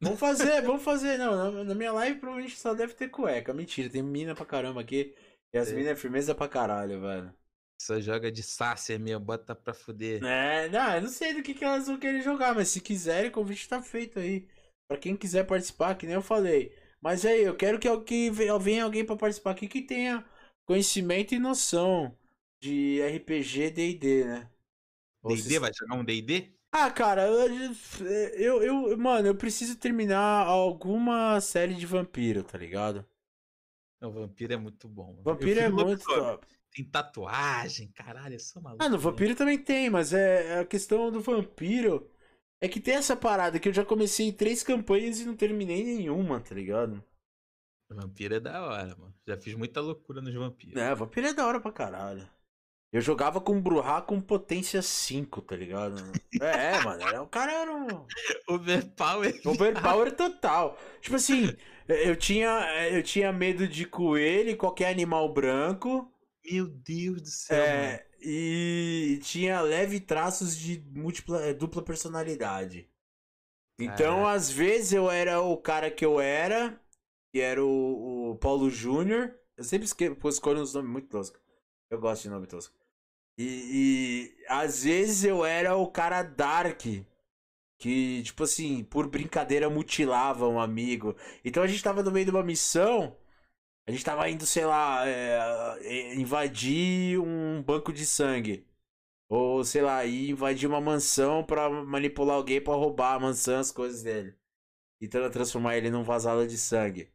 [0.00, 1.16] Vamos fazer, vamos fazer.
[1.18, 3.52] Não, na, minha live provavelmente só deve ter cueca.
[3.54, 5.14] Mentira, tem menina pra caramba aqui.
[5.54, 7.34] Yasmin é firmeza pra caralho, velho.
[7.80, 10.22] Só joga de sácia mesmo, bota pra fuder.
[10.24, 13.30] É, não, eu não sei do que, que elas vão querer jogar, mas se quiserem,
[13.30, 14.48] o convite tá feito aí.
[14.88, 16.74] Pra quem quiser participar, que nem eu falei.
[17.00, 20.24] Mas aí, eu quero que, que venha alguém pra participar aqui que tenha
[20.66, 22.16] conhecimento e noção
[22.62, 24.50] de RPG D&D, né?
[25.24, 25.58] D&D?
[25.58, 26.55] Vai jogar um D&D?
[26.78, 27.72] Ah, cara, eu,
[28.34, 33.02] eu, eu, mano, eu preciso terminar alguma série de vampiro, tá ligado?
[34.02, 35.18] O vampiro é muito bom.
[35.22, 36.46] Vampiro é muito top.
[36.70, 38.84] Tem tatuagem, caralho, eu sou maluco.
[38.84, 42.10] Ah, no vampiro também tem, mas é, é a questão do vampiro
[42.60, 46.42] é que tem essa parada que eu já comecei três campanhas e não terminei nenhuma,
[46.42, 47.02] tá ligado?
[47.90, 49.14] Vampiro é da hora, mano.
[49.26, 50.76] Já fiz muita loucura nos vampiros.
[50.76, 52.28] É, vampiro é da hora pra caralho.
[52.92, 55.96] Eu jogava com Bruhá com potência 5, tá ligado?
[56.40, 57.86] É, mano, era, o cara era um.
[58.48, 59.40] Overpower.
[59.44, 60.78] Overpower total.
[61.00, 61.54] Tipo assim,
[61.88, 62.48] eu tinha,
[62.90, 66.10] eu tinha medo de coelho e qualquer animal branco.
[66.44, 67.62] Meu Deus do céu.
[67.62, 68.00] É, mano.
[68.20, 72.88] e tinha leve traços de múltipla, é, dupla personalidade.
[73.78, 76.80] Então, às vezes, eu era o cara que eu era,
[77.30, 79.34] que era o, o Paulo Júnior.
[79.56, 81.45] Eu sempre escolho uns nomes muito toscos.
[81.90, 82.74] Eu gosto de nome tosco.
[83.38, 86.82] E, e às vezes eu era o cara dark.
[87.78, 91.14] Que, tipo assim, por brincadeira mutilava um amigo.
[91.44, 93.16] Então a gente tava no meio de uma missão.
[93.86, 98.66] A gente tava indo, sei lá, é, é invadir um banco de sangue.
[99.28, 103.70] Ou, sei lá, ir invadir uma mansão pra manipular alguém pra roubar a mansão, as
[103.70, 104.34] coisas dele.
[105.00, 107.10] E transformar ele num vazalo de sangue.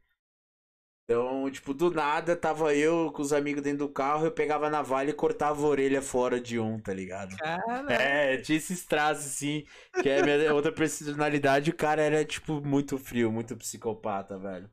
[1.06, 4.70] Então, tipo, do nada, tava eu com os amigos dentro do carro, eu pegava a
[4.70, 7.36] navalha e cortava a orelha fora de um, tá ligado?
[7.38, 7.94] Cara.
[7.94, 9.66] É, tinha esses traços, assim,
[10.02, 14.70] que é minha outra personalidade, o cara era, tipo, muito frio, muito psicopata, velho.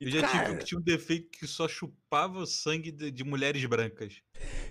[0.00, 0.44] Eu já Cara...
[0.44, 4.14] tive que tinha um defeito que só chupava sangue de, de, mulheres brancas.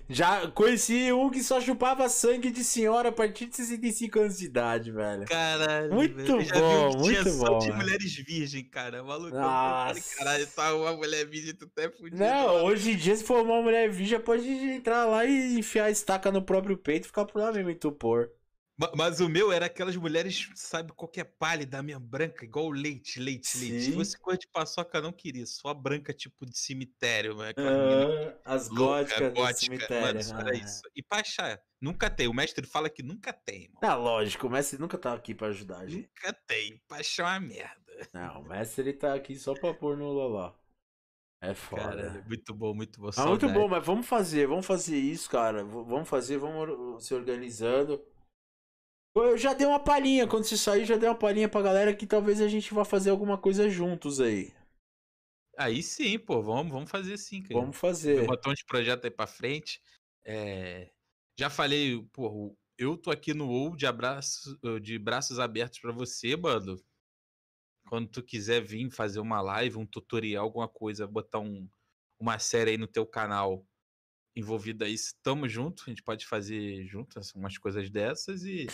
[0.08, 4.44] Já conheci um que só chupava sangue de senhora a partir de 65 anos de
[4.44, 5.24] idade, velho.
[5.24, 5.94] Caralho.
[5.94, 6.52] Muito velho.
[6.52, 7.46] bom, um muito tinha bom.
[7.46, 9.02] Só de mulheres virgem, cara.
[9.02, 9.34] Maluco.
[9.34, 10.16] Nossa.
[10.16, 12.16] Caralho, tá uma mulher virgem, tu até fudido.
[12.16, 12.64] Não, mano.
[12.66, 16.30] hoje em dia, se for uma mulher virgem, pode entrar lá e enfiar a estaca
[16.30, 18.30] no próprio peito e ficar por lá mesmo e tupor.
[18.96, 23.46] Mas o meu era aquelas mulheres, sabe, qualquer é pálida, minha branca, igual leite, leite,
[23.46, 23.70] Sim.
[23.70, 23.84] leite.
[23.84, 25.46] Se fosse coisa de paçoca, não queria.
[25.46, 27.50] Só branca, tipo de cemitério, né?
[27.50, 30.28] Uh, as góticas do cemitério.
[30.34, 30.54] Mano, ah.
[30.54, 30.82] isso.
[30.96, 32.26] E pra achar, nunca tem.
[32.26, 33.78] O mestre fala que nunca tem, mano.
[33.82, 36.08] Ah, lógico, o mestre nunca tá aqui pra ajudar gente.
[36.08, 36.82] Nunca tem.
[36.88, 38.08] Pra achar uma merda.
[38.12, 40.52] Não, o mestre ele tá aqui só pra pôr no loló.
[41.40, 41.82] É foda.
[41.82, 43.10] Cara, muito bom, muito bom.
[43.16, 45.62] Ah, muito bom, mas vamos fazer, vamos fazer isso, cara.
[45.62, 48.02] Vamos fazer, vamos se organizando.
[49.14, 52.06] Eu já dei uma palhinha, quando você sair, já dei uma palhinha pra galera que
[52.06, 54.52] talvez a gente vá fazer alguma coisa juntos aí.
[55.56, 57.60] Aí sim, pô, vamos, vamos fazer sim, cara.
[57.60, 58.26] Vamos fazer.
[58.26, 59.80] Botão de projeto aí pra frente.
[60.24, 60.90] É...
[61.38, 66.36] Já falei, pô, eu tô aqui no ou de, abraço, de braços abertos para você,
[66.36, 66.76] mano.
[67.88, 71.68] Quando tu quiser vir fazer uma live, um tutorial, alguma coisa, botar um,
[72.18, 73.64] uma série aí no teu canal
[74.36, 78.66] envolvida aí, estamos juntos, a gente pode fazer juntas umas coisas dessas e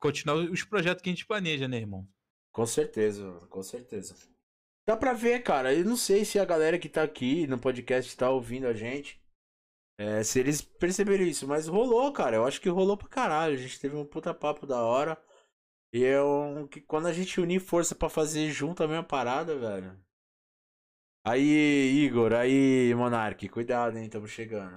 [0.00, 2.08] continuar os projetos que a gente planeja, né, irmão?
[2.52, 4.16] Com certeza, com certeza.
[4.86, 5.72] Dá pra ver, cara.
[5.72, 9.20] Eu não sei se a galera que tá aqui no podcast tá ouvindo a gente.
[9.98, 12.36] É, se eles perceberam isso, mas rolou, cara.
[12.36, 13.54] Eu acho que rolou pra caralho.
[13.54, 15.22] A gente teve um puta papo da hora.
[15.92, 19.96] E eu, que quando a gente unir força para fazer junto a mesma parada, velho.
[21.22, 24.06] Aí, Igor, aí, Monark, cuidado, hein?
[24.06, 24.74] Estamos chegando.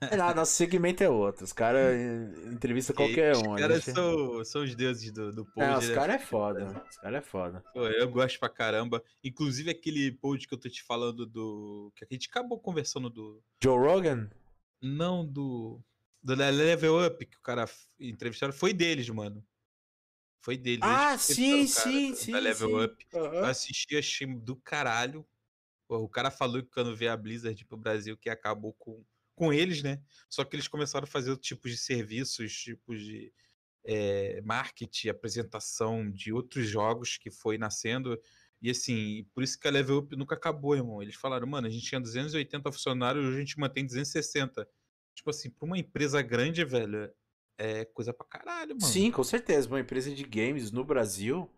[0.00, 1.44] é nada, nosso segmento é outro.
[1.44, 1.96] Os caras
[2.46, 3.54] entrevista qualquer um.
[3.54, 3.94] Os caras gente...
[3.94, 5.66] são, são os deuses do, do pod.
[5.66, 6.84] É, os caras é foda.
[6.88, 7.64] Os caras é foda.
[7.74, 9.02] Pô, eu gosto pra caramba.
[9.24, 11.92] Inclusive aquele pod que eu tô te falando do.
[11.96, 13.42] Que a gente acabou conversando do.
[13.60, 14.30] Joe Rogan?
[14.80, 15.80] Não, do.
[16.22, 19.44] Do Level Up, que o cara entrevistaram, foi deles, mano.
[20.40, 20.78] Foi deles.
[20.80, 22.30] Ah, sim, sim, sim.
[22.30, 22.84] Da Level sim.
[22.84, 23.06] Up.
[23.14, 23.34] Uhum.
[23.34, 25.26] Eu assisti, achei do caralho
[26.00, 29.04] o cara falou que quando veio a Blizzard pro Brasil que acabou com,
[29.34, 30.00] com eles, né?
[30.28, 33.32] Só que eles começaram a fazer outros tipos de serviços, tipos de
[33.84, 38.20] é, marketing, apresentação de outros jogos que foi nascendo.
[38.60, 41.02] E assim, por isso que a Level Up nunca acabou, irmão.
[41.02, 44.68] Eles falaram, mano, a gente tinha 280 funcionários, hoje a gente mantém 260.
[45.14, 47.12] Tipo assim, pra uma empresa grande, velho,
[47.58, 48.92] é coisa pra caralho, mano.
[48.92, 49.68] Sim, com certeza.
[49.68, 51.50] Uma empresa de games no Brasil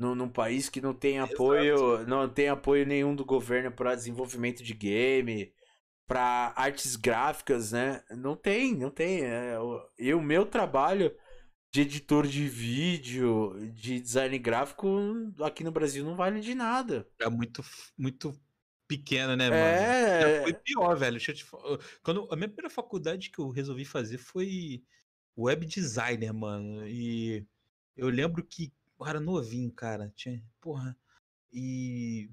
[0.00, 2.08] no, num país que não tem apoio, Exato.
[2.08, 5.52] não tem apoio nenhum do governo para desenvolvimento de game,
[6.08, 8.02] para artes gráficas, né?
[8.10, 9.22] Não tem, não tem.
[9.22, 9.56] É,
[9.98, 11.14] e o meu trabalho
[11.70, 14.88] de editor de vídeo, de design gráfico
[15.42, 17.06] aqui no Brasil não vale de nada.
[17.20, 17.62] É muito,
[17.96, 18.34] muito
[18.88, 19.62] pequeno, né, mano?
[19.62, 20.42] É.
[20.42, 21.12] Foi pior, velho.
[21.12, 21.78] Deixa eu te falar.
[22.02, 24.82] Quando, a minha primeira faculdade que eu resolvi fazer foi
[25.36, 26.88] web designer, mano.
[26.88, 27.46] E
[27.96, 30.12] eu lembro que eu era novinho, cara.
[30.14, 30.96] Tinha, porra.
[31.52, 32.30] E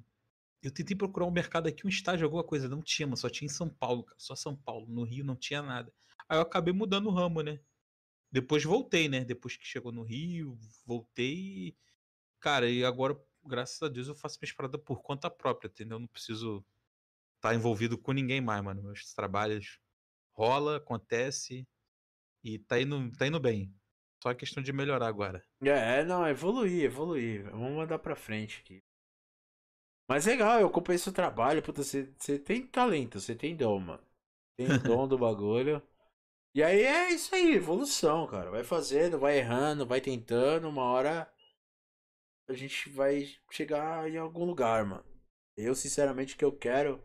[0.62, 2.68] eu tentei procurar um mercado aqui, um estágio, alguma coisa.
[2.68, 3.18] Não tinha, mano.
[3.18, 4.20] Só tinha em São Paulo, cara.
[4.20, 4.88] Só São Paulo.
[4.88, 5.92] No Rio não tinha nada.
[6.30, 7.60] Aí eu acabei mudando o ramo, né?
[8.32, 9.24] Depois voltei, né?
[9.24, 11.76] Depois que chegou no Rio, voltei.
[12.40, 16.00] Cara, e agora, graças a Deus, eu faço minhas paradas por conta própria, entendeu?
[16.00, 16.66] Não preciso
[17.38, 18.84] estar tá envolvido com ninguém mais, mano.
[18.84, 19.80] Meus trabalhos
[20.34, 21.68] rola, acontece
[22.44, 23.74] e tá indo, tá indo bem.
[24.22, 25.44] Só questão de melhorar agora.
[25.62, 27.50] É, não, evoluir, evoluir.
[27.52, 28.82] Vamos mandar pra frente aqui.
[30.10, 31.62] Mas legal, eu acompanhei seu trabalho.
[31.62, 34.04] Puta, você, você tem talento, você tem dom, mano.
[34.58, 35.82] Tem o dom do bagulho.
[36.56, 38.50] E aí é isso aí, evolução, cara.
[38.50, 40.68] Vai fazendo, vai errando, vai tentando.
[40.68, 41.32] Uma hora
[42.50, 45.06] a gente vai chegar em algum lugar, mano.
[45.58, 47.04] Eu, sinceramente, o que eu quero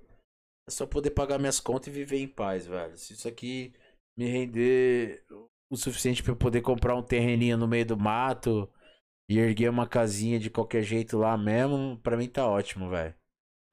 [0.68, 2.96] é só poder pagar minhas contas e viver em paz, velho.
[2.96, 3.74] Se isso aqui
[4.16, 5.24] me render
[5.72, 8.70] o suficiente para eu poder comprar um terreninho no meio do mato
[9.26, 13.14] e erguer uma casinha de qualquer jeito lá mesmo, pra mim tá ótimo, velho.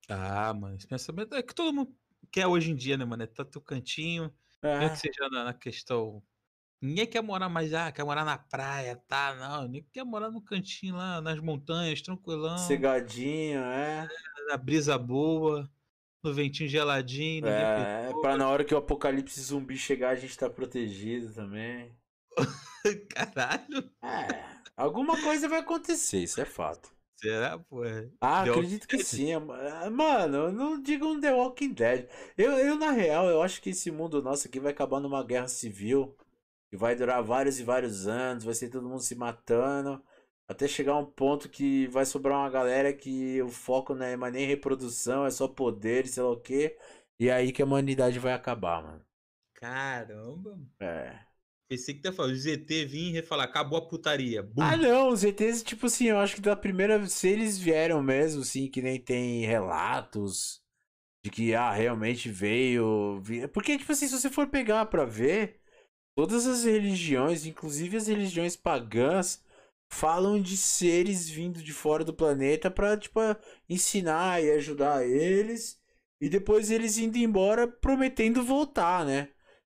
[0.07, 1.93] Ah, mano, esse pensamento é que todo mundo
[2.31, 3.23] quer hoje em dia, né, mano?
[3.23, 4.87] É tanto cantinho, é.
[4.87, 6.23] que seja na, na, questão.
[6.81, 9.35] Ninguém quer morar mais, ah, quer morar na praia, tá?
[9.35, 12.57] Não, ninguém quer morar no cantinho lá, nas montanhas, tranquilão.
[12.59, 14.07] Cegadinho, é
[14.47, 15.69] na brisa boa,
[16.23, 17.47] no ventinho geladinho.
[17.47, 21.95] É, pra na hora que o apocalipse zumbi chegar, a gente tá protegido também.
[23.09, 23.89] Caralho.
[24.03, 24.59] É.
[24.75, 26.89] Alguma coisa vai acontecer, isso é fato.
[27.19, 27.81] Será, pô?
[28.21, 29.33] Ah, The acredito que sim.
[29.33, 32.07] É, mano, não diga um The Walking Dead.
[32.37, 35.49] Eu, eu, na real, eu acho que esse mundo nosso aqui vai acabar numa guerra
[35.49, 36.15] civil.
[36.69, 38.45] Que vai durar vários e vários anos.
[38.45, 40.01] Vai ser todo mundo se matando.
[40.49, 44.33] Até chegar um ponto que vai sobrar uma galera que o foco não é mais
[44.33, 46.75] nem reprodução, é só poder, sei lá o quê.
[47.19, 49.05] E é aí que a humanidade vai acabar, mano.
[49.53, 50.59] Caramba.
[50.79, 51.19] É.
[51.69, 54.41] Pensei que tá falando, o ZT vir e falar, acabou a putaria.
[54.41, 54.59] Bum.
[54.59, 58.41] Ah, não, os ZTs, tipo assim, eu acho que da primeira, se eles vieram mesmo,
[58.41, 60.63] assim, que nem tem relatos
[61.23, 63.21] de que, ah, realmente veio.
[63.53, 65.59] Porque, tipo assim, se você for pegar pra ver,
[66.17, 69.43] todas as religiões, inclusive as religiões pagãs,
[69.89, 73.19] falam de seres vindo de fora do planeta pra, tipo,
[73.67, 75.79] ensinar e ajudar eles.
[76.21, 79.29] E depois eles indo embora prometendo voltar, né?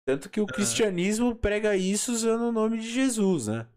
[0.05, 3.67] Tanto que o cristianismo prega isso usando o nome de Jesus, né?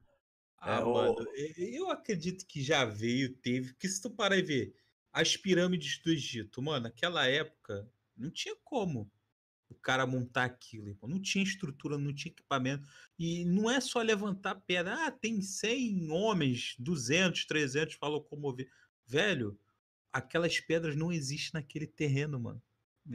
[0.61, 1.41] Ah, é, mano, o...
[1.57, 3.73] eu acredito que já veio, teve.
[3.73, 4.75] Porque se tu parar e ver
[5.13, 9.11] as pirâmides do Egito, mano, naquela época não tinha como
[9.69, 11.09] o cara montar aquilo, irmão.
[11.09, 12.89] não tinha estrutura, não tinha equipamento.
[13.19, 15.07] E não é só levantar pedra.
[15.07, 18.71] Ah, tem 100 homens, 200, 300 para locomover.
[19.07, 19.59] Velho,
[20.13, 22.63] aquelas pedras não existem naquele terreno, mano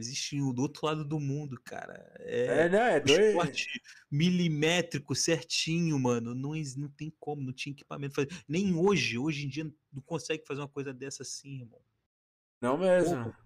[0.00, 2.12] existe do outro lado do mundo, cara.
[2.20, 3.38] É, é não, é doido.
[4.10, 6.34] milimétrico, certinho, mano.
[6.34, 8.20] Não, não tem como, não tinha equipamento.
[8.48, 11.80] Nem hoje, hoje em dia, não consegue fazer uma coisa dessa assim, irmão.
[12.60, 13.24] Não mesmo.
[13.24, 13.36] Como?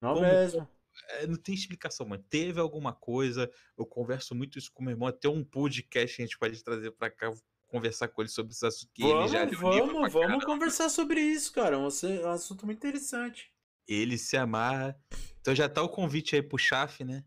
[0.00, 0.26] Não como?
[0.26, 0.68] mesmo.
[1.08, 2.24] É, não tem explicação, mano.
[2.28, 3.50] Teve alguma coisa.
[3.76, 5.08] Eu converso muito isso com meu irmão.
[5.08, 7.32] Até um podcast a gente pode trazer pra cá
[7.68, 8.90] conversar com ele sobre esse assunto.
[8.98, 11.76] Vamos, ele vamos, vamos conversar sobre isso, cara.
[11.76, 11.86] É um
[12.30, 13.52] assunto muito interessante.
[13.86, 14.98] Ele se amarra.
[15.40, 17.24] Então já tá o convite aí pro Chaf, né?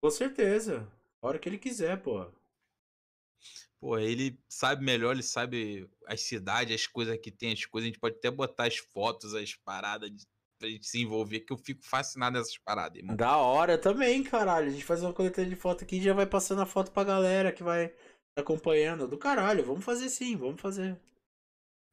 [0.00, 0.90] Com certeza.
[1.20, 2.26] A hora que ele quiser, pô.
[3.80, 7.86] Pô, ele sabe melhor, ele sabe as cidades, as coisas que tem, as coisas.
[7.86, 10.26] A gente pode até botar as fotos, as paradas de,
[10.58, 13.16] pra gente se envolver, que eu fico fascinado nessas paradas, irmão.
[13.16, 14.68] Da hora também, caralho.
[14.68, 17.04] A gente faz uma coletânea de foto aqui e já vai passando a foto pra
[17.04, 17.92] galera que vai
[18.36, 19.08] acompanhando.
[19.08, 20.98] Do caralho, vamos fazer sim, vamos fazer.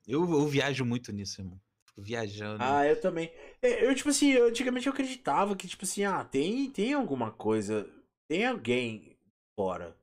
[0.07, 1.59] Eu, eu viajo muito nisso, irmão
[1.97, 2.63] viajando.
[2.63, 3.31] Ah, eu também.
[3.61, 7.31] É, eu, tipo assim, eu, antigamente eu acreditava que, tipo assim, ah, tem, tem alguma
[7.31, 7.87] coisa,
[8.27, 9.15] tem alguém
[9.57, 9.95] fora.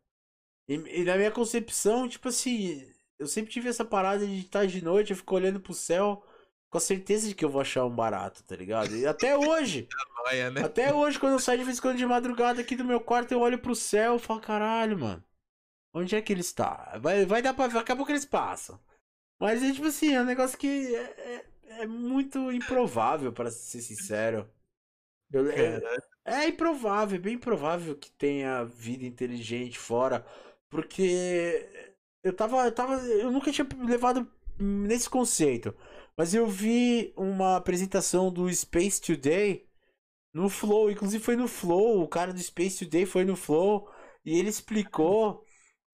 [0.68, 2.86] E, e na minha concepção, tipo assim,
[3.18, 6.22] eu sempre tive essa parada de estar de noite, eu fico olhando pro céu
[6.70, 8.94] com a certeza de que eu vou achar um barato, tá ligado?
[8.96, 9.88] E até hoje.
[10.50, 10.62] né?
[10.62, 13.32] Até hoje, quando eu saio de vez em quando de madrugada aqui do meu quarto,
[13.32, 15.24] eu olho pro céu e falo, caralho, mano.
[15.94, 16.98] Onde é que ele está?
[17.00, 18.78] Vai, vai dar pra ver, daqui a pouco eles passam.
[19.40, 23.80] Mas é tipo assim, é um negócio que é, é é muito improvável, para ser
[23.80, 24.48] sincero.
[25.30, 25.80] Eu, é,
[26.24, 30.24] é improvável, é bem improvável que tenha vida inteligente fora.
[30.70, 31.68] Porque
[32.22, 32.94] eu tava, eu tava.
[33.06, 35.74] Eu nunca tinha levado nesse conceito.
[36.18, 39.64] Mas eu vi uma apresentação do Space Today
[40.34, 40.90] no Flow.
[40.90, 42.02] Inclusive foi no Flow.
[42.02, 43.88] O cara do Space Today foi no Flow.
[44.24, 45.44] E ele explicou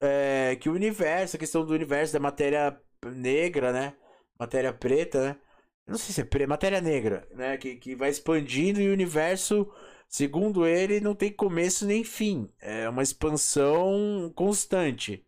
[0.01, 3.95] é, que o universo, a questão do universo da matéria negra, né?
[4.41, 5.41] Matéria preta, né?
[5.87, 7.59] Não sei se é matéria negra, né?
[7.59, 9.71] Que, que vai expandindo e o universo,
[10.09, 12.51] segundo ele, não tem começo nem fim.
[12.63, 15.23] É uma expansão constante.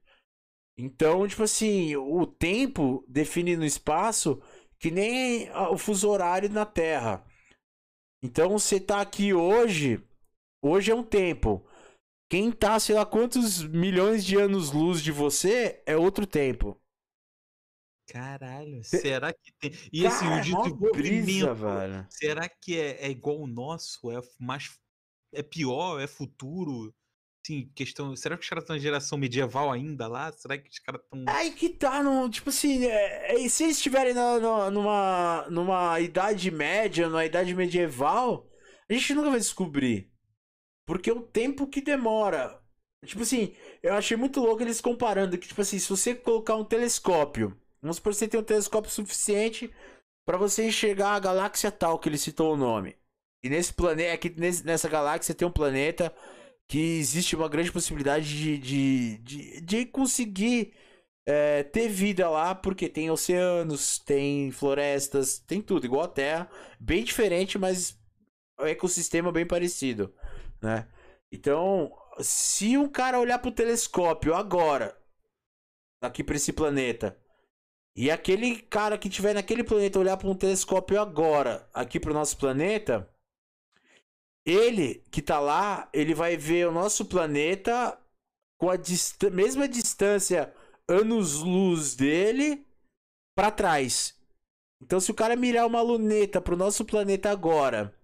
[0.79, 4.43] Então, tipo assim, o tempo define no espaço
[4.79, 7.25] que nem o fuso horário na Terra.
[8.23, 10.03] Então, você tá aqui hoje,
[10.63, 11.67] hoje é um tempo.
[12.29, 16.81] Quem tá, sei lá, quantos milhões de anos-luz de você é outro tempo.
[18.09, 19.73] Caralho, será que tem.
[19.93, 20.93] E assim, o desenvolvimento.
[20.93, 24.11] Brisa, será que é, é igual o nosso?
[24.11, 24.79] É mais.
[25.33, 26.01] É pior?
[26.01, 26.95] É futuro?
[27.47, 28.17] Sim, questão.
[28.17, 30.33] Será que os caras estão na geração medieval ainda lá?
[30.33, 31.25] Será que os caras estão.
[31.29, 34.13] Aí que tá, no, tipo assim, é, é, se eles estiverem
[34.73, 38.51] numa, numa idade média, numa idade medieval,
[38.91, 40.11] a gente nunca vai descobrir.
[40.85, 42.61] Porque o tempo que demora.
[43.05, 46.65] Tipo assim, eu achei muito louco eles comparando que, tipo assim, se você colocar um
[46.65, 49.73] telescópio, vamos supor que você tem um telescópio suficiente
[50.27, 52.97] para você enxergar a galáxia tal que ele citou o nome.
[53.45, 54.35] E nesse planeta, aqui
[54.65, 56.13] nessa galáxia tem um planeta
[56.69, 60.75] que existe uma grande possibilidade de, de, de, de conseguir
[61.25, 66.51] é, ter vida lá, porque tem oceanos, tem florestas, tem tudo, igual a Terra.
[66.79, 67.99] Bem diferente, mas
[68.59, 70.15] o ecossistema bem parecido,
[70.63, 70.89] né?
[71.31, 74.97] Então, se um cara olhar pro telescópio agora,
[76.01, 77.19] aqui para esse planeta,
[77.95, 82.37] e aquele cara que tiver naquele planeta olhar para um telescópio agora, aqui pro nosso
[82.37, 83.09] planeta,
[84.47, 87.99] ele que tá lá, ele vai ver o nosso planeta
[88.59, 90.55] com a dist mesma distância
[90.89, 92.65] anos-luz dele
[93.37, 94.15] para trás.
[94.81, 97.95] Então, se o cara mirar uma luneta pro nosso planeta agora,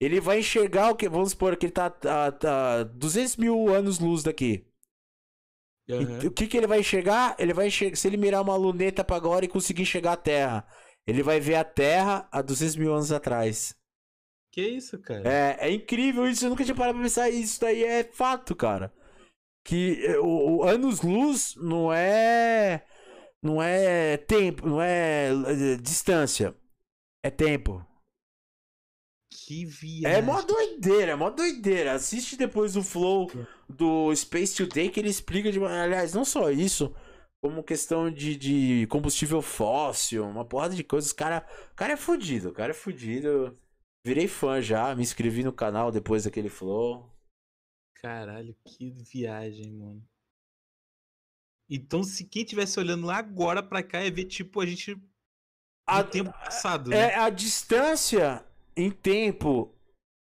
[0.00, 1.08] ele vai enxergar o que.
[1.08, 4.64] Vamos supor que ele tá a, a 200 mil anos-luz daqui.
[5.90, 6.26] Uhum.
[6.26, 7.34] o que, que ele vai enxergar?
[7.38, 7.96] Ele vai enxergar.
[7.96, 10.66] Se ele mirar uma luneta para agora e conseguir enxergar a Terra,
[11.06, 13.77] ele vai ver a Terra há 200 mil anos atrás.
[14.50, 15.28] Que isso, cara?
[15.28, 17.28] É, é incrível isso, eu nunca tinha parado pra pensar.
[17.30, 18.92] Isso daí é fato, cara.
[19.64, 22.84] Que eh, o, o anos-luz não é.
[23.42, 26.54] Não é tempo, não é eh, distância.
[27.22, 27.84] É tempo.
[29.30, 30.18] Que viagem.
[30.18, 31.92] É mó doideira, é mó doideira.
[31.92, 33.30] Assiste depois o flow
[33.68, 35.62] do Space Today que ele explica de.
[35.62, 36.94] Aliás, não só isso,
[37.40, 41.10] como questão de, de combustível fóssil, uma porrada de coisas.
[41.10, 43.56] O cara, o cara é fudido, o cara é fudido.
[44.04, 47.12] Virei fã já, me inscrevi no canal depois daquele flow.
[47.96, 50.06] Caralho, que viagem, mano.
[51.68, 54.96] Então, se quem tivesse olhando lá agora pra cá é ver, tipo, a gente.
[55.86, 56.92] A, tempo passado.
[56.92, 57.14] É, né?
[57.16, 58.44] a distância
[58.76, 59.74] em tempo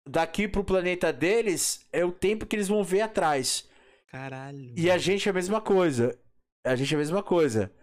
[0.07, 3.69] daqui pro planeta deles é o tempo que eles vão ver atrás.
[4.07, 4.73] Caralho.
[4.77, 6.17] E a gente é a mesma coisa.
[6.65, 7.73] A gente é a mesma coisa.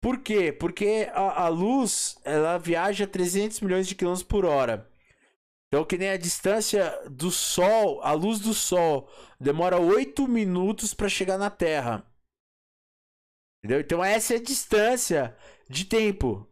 [0.00, 0.52] Por quê?
[0.52, 4.87] Porque a, a luz, ela viaja 300 milhões de quilômetros por hora.
[5.68, 11.10] Então, que nem a distância do Sol, a luz do Sol, demora 8 minutos para
[11.10, 12.06] chegar na Terra.
[13.62, 13.80] Entendeu?
[13.80, 15.36] Então, essa é a distância
[15.68, 16.48] de tempo.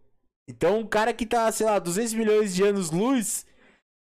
[0.49, 3.47] Então, um cara que tá, sei lá, 200 milhões de anos-luz,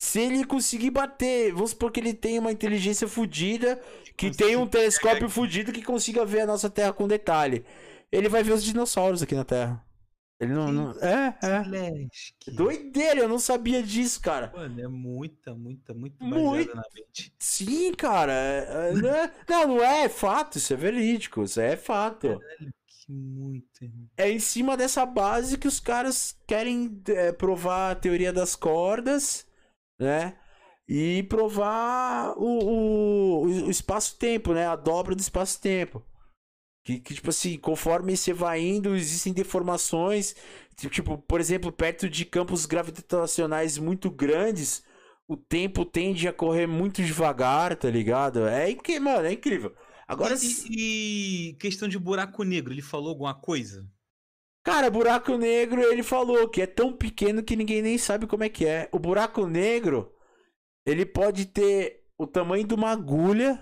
[0.02, 3.82] se ele conseguir bater, vamos supor que ele tem uma inteligência fodida,
[4.16, 7.66] que tem um telescópio fodido que consiga ver a nossa Terra com detalhe.
[8.12, 9.86] Ele vai ver os dinossauros aqui na Terra.
[10.42, 10.72] Ele não.
[10.72, 10.92] não...
[11.00, 12.52] É, é.
[12.52, 14.52] Doideira, eu não sabia disso, cara.
[14.56, 17.32] Mano, é muita, muita, muito muito na mente.
[17.38, 18.34] Sim, cara.
[18.34, 19.34] É, não, é...
[19.48, 22.40] não, não é, é fato, isso é verídico, isso é fato.
[22.40, 23.68] Caralho, que muito.
[24.18, 29.46] É em cima dessa base que os caras querem é, provar a teoria das cordas,
[30.00, 30.36] né?
[30.88, 34.66] E provar o, o, o espaço-tempo, né?
[34.66, 36.04] A dobra do espaço-tempo.
[36.84, 40.36] Que, que, tipo assim, conforme você vai indo, existem deformações.
[40.76, 44.84] Tipo, por exemplo, perto de campos gravitacionais muito grandes,
[45.28, 48.48] o tempo tende a correr muito devagar, tá ligado?
[48.48, 49.76] É incrível, mano, é incrível.
[50.08, 50.36] Agora.
[50.36, 53.88] E, e, questão de buraco negro, ele falou alguma coisa?
[54.64, 58.50] Cara, buraco negro, ele falou que é tão pequeno que ninguém nem sabe como é
[58.50, 58.90] que é.
[58.92, 60.12] O buraco negro,
[60.86, 63.62] ele pode ter o tamanho de uma agulha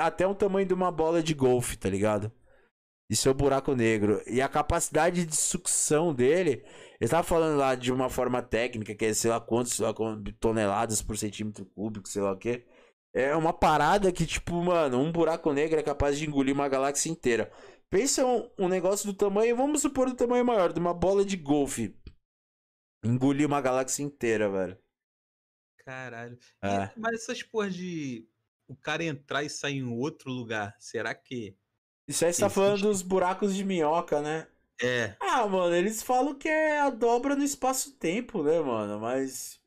[0.00, 2.32] até o tamanho de uma bola de golfe, tá ligado?
[3.10, 4.22] Isso é o buraco negro.
[4.26, 6.64] E a capacidade de sucção dele,
[7.00, 9.94] ele tava falando lá de uma forma técnica, que é sei lá quantos sei lá,
[10.40, 12.64] toneladas por centímetro cúbico, sei lá o que.
[13.12, 17.10] É uma parada que, tipo, mano, um buraco negro é capaz de engolir uma galáxia
[17.10, 17.52] inteira.
[17.88, 21.36] Pensa um, um negócio do tamanho, vamos supor do tamanho maior, de uma bola de
[21.36, 21.96] golfe.
[23.04, 24.78] Engolir uma galáxia inteira, velho.
[25.84, 26.36] Caralho.
[26.62, 26.86] É.
[26.86, 28.26] E, mas essas porras de
[28.66, 31.56] o cara entrar e sair em outro lugar, será que.
[32.06, 34.46] Isso aí você tá falando dos buracos de minhoca, né?
[34.82, 35.16] É.
[35.20, 39.00] Ah, mano, eles falam que é a dobra no espaço-tempo, né, mano?
[39.00, 39.60] Mas.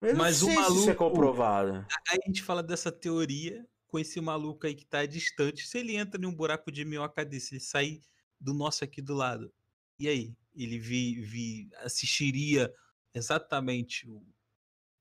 [0.00, 1.86] Eu Mas o se isso é maluco- comprovado.
[2.08, 5.66] Aí a gente fala dessa teoria com esse maluco aí que tá distante.
[5.66, 8.00] Se ele entra em um buraco de minhoca desse, ele sair
[8.40, 9.52] do nosso aqui do lado.
[9.98, 10.36] E aí?
[10.54, 12.72] Ele vi, vi, assistiria
[13.14, 14.22] exatamente o,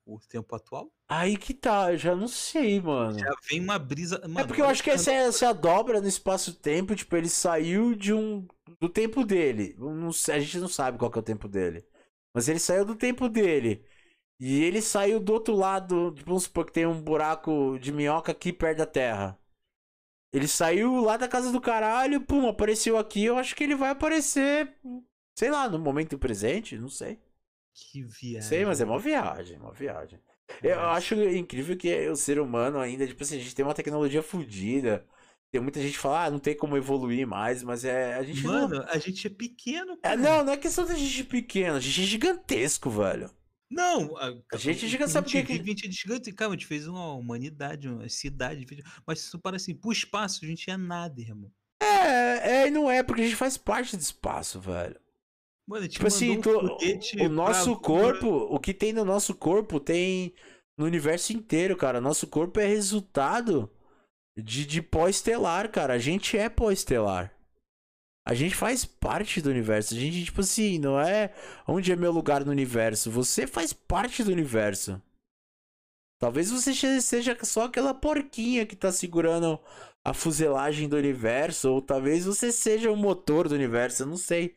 [0.08, 0.90] o tempo atual?
[1.10, 3.20] Aí que tá, eu já não sei, mano.
[3.20, 4.22] Já vem uma brisa.
[4.24, 7.16] É Mano, porque eu acho que essa é, essa é a dobra no espaço-tempo, tipo,
[7.16, 8.48] ele saiu de um.
[8.80, 9.76] do tempo dele.
[9.78, 11.86] Não a gente não sabe qual que é o tempo dele.
[12.34, 13.86] Mas ele saiu do tempo dele.
[14.40, 16.14] E ele saiu do outro lado.
[16.14, 19.40] Tipo, vamos supor que tem um buraco de minhoca aqui perto da Terra.
[20.34, 23.24] Ele saiu lá da casa do caralho, pum, apareceu aqui.
[23.24, 24.76] Eu acho que ele vai aparecer,
[25.38, 27.20] sei lá, no momento presente, não sei.
[27.92, 28.42] Que viagem.
[28.50, 30.20] Sei, mas é uma viagem, uma viagem.
[30.64, 30.92] Eu Nossa.
[30.98, 35.06] acho incrível que o ser humano ainda, tipo assim, a gente tem uma tecnologia fodida.
[35.52, 38.16] Tem muita gente que fala, ah, não tem como evoluir mais, mas é.
[38.16, 38.68] A gente não.
[38.68, 40.18] Mano, a gente é pequeno, É, cara.
[40.18, 43.30] não, não é questão da gente pequena, a gente é gigantesco, velho.
[43.70, 46.32] Não, a, A gente a a saber gente que- a gente é gigante.
[46.32, 48.66] Calma, a gente fez uma humanidade, uma cidade.
[49.06, 51.52] Mas se tu para assim, pro espaço, a gente é nada, irmão.
[51.82, 54.98] É, é e não é, porque a gente faz parte do espaço, velho.
[55.68, 59.80] Mano, Tipo assim, um foguete o nosso pra- corpo, o que tem no nosso corpo
[59.80, 60.34] tem
[60.78, 62.00] no universo inteiro, cara.
[62.00, 63.70] Nosso corpo é resultado
[64.38, 65.94] de, de pó-estelar, cara.
[65.94, 67.34] A gente é pó-estelar.
[68.26, 69.94] A gente faz parte do universo.
[69.94, 71.34] A gente, tipo assim, não é
[71.68, 73.10] onde é meu lugar no universo.
[73.12, 75.02] Você faz parte do universo.
[76.20, 79.60] Talvez você seja só aquela porquinha que tá segurando
[80.04, 84.56] a fuselagem do universo, ou talvez você seja o motor do universo, eu não sei.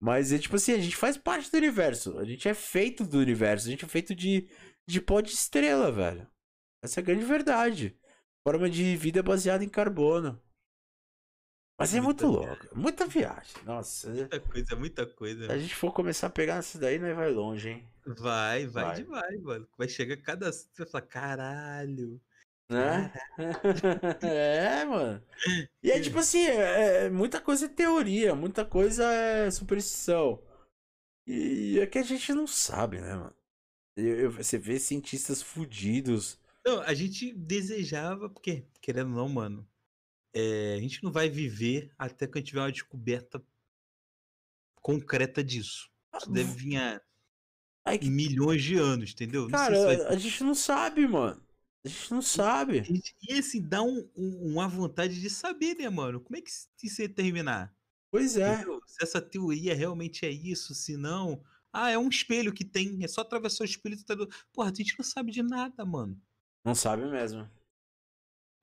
[0.00, 2.18] Mas é tipo assim, a gente faz parte do universo.
[2.18, 3.66] A gente é feito do universo.
[3.66, 4.48] A gente é feito de,
[4.86, 6.28] de pó de estrela, velho.
[6.82, 7.98] Essa é a grande verdade.
[8.46, 10.40] Forma de vida baseada em carbono.
[11.78, 12.78] Mas é muito Muita louco.
[12.78, 13.64] Muita viagem.
[13.64, 14.08] Nossa.
[14.10, 15.46] Muita coisa, muita coisa.
[15.46, 17.88] Se a gente for começar a pegar nessa daí, nós vai longe, hein?
[18.06, 18.96] Vai, vai, Vai.
[18.96, 19.68] demais, mano.
[19.76, 20.52] Vai chegar cada.
[20.52, 22.20] Você vai falar, caralho.
[22.70, 23.12] Né?
[24.22, 25.22] é, mano.
[25.82, 30.42] E é tipo assim, é, é- muita coisa é teoria, muita coisa é superstição.
[31.26, 33.36] E é que a gente não sabe, né, mano?
[33.96, 36.40] Eu- eu- você vê cientistas fudidos.
[36.66, 39.68] Não, a gente desejava, porque, querendo ou não, mano,
[40.34, 43.42] é, a gente não vai viver até que a gente tiver uma descoberta
[44.82, 45.90] concreta disso.
[46.16, 49.44] Isso deve vir a que- milhões de anos, entendeu?
[49.46, 51.43] Se vai cara, a gente não sabe, mano.
[51.84, 52.82] A gente não sabe.
[52.90, 53.02] E,
[53.34, 56.20] e assim, dá um- um- uma vontade de saber, né, mano?
[56.20, 57.74] Como é que se- isso ia terminar?
[58.10, 58.54] Pois é.
[58.54, 58.80] Entendeu?
[58.86, 61.44] Se essa teoria realmente é isso, se não.
[61.72, 63.96] Ah, é um espelho que tem, é só atravessar o espelho.
[63.96, 64.14] e Tá...
[64.14, 66.18] do- Porra, a gente não sabe de nada, mano.
[66.64, 67.50] Não sabe mesmo.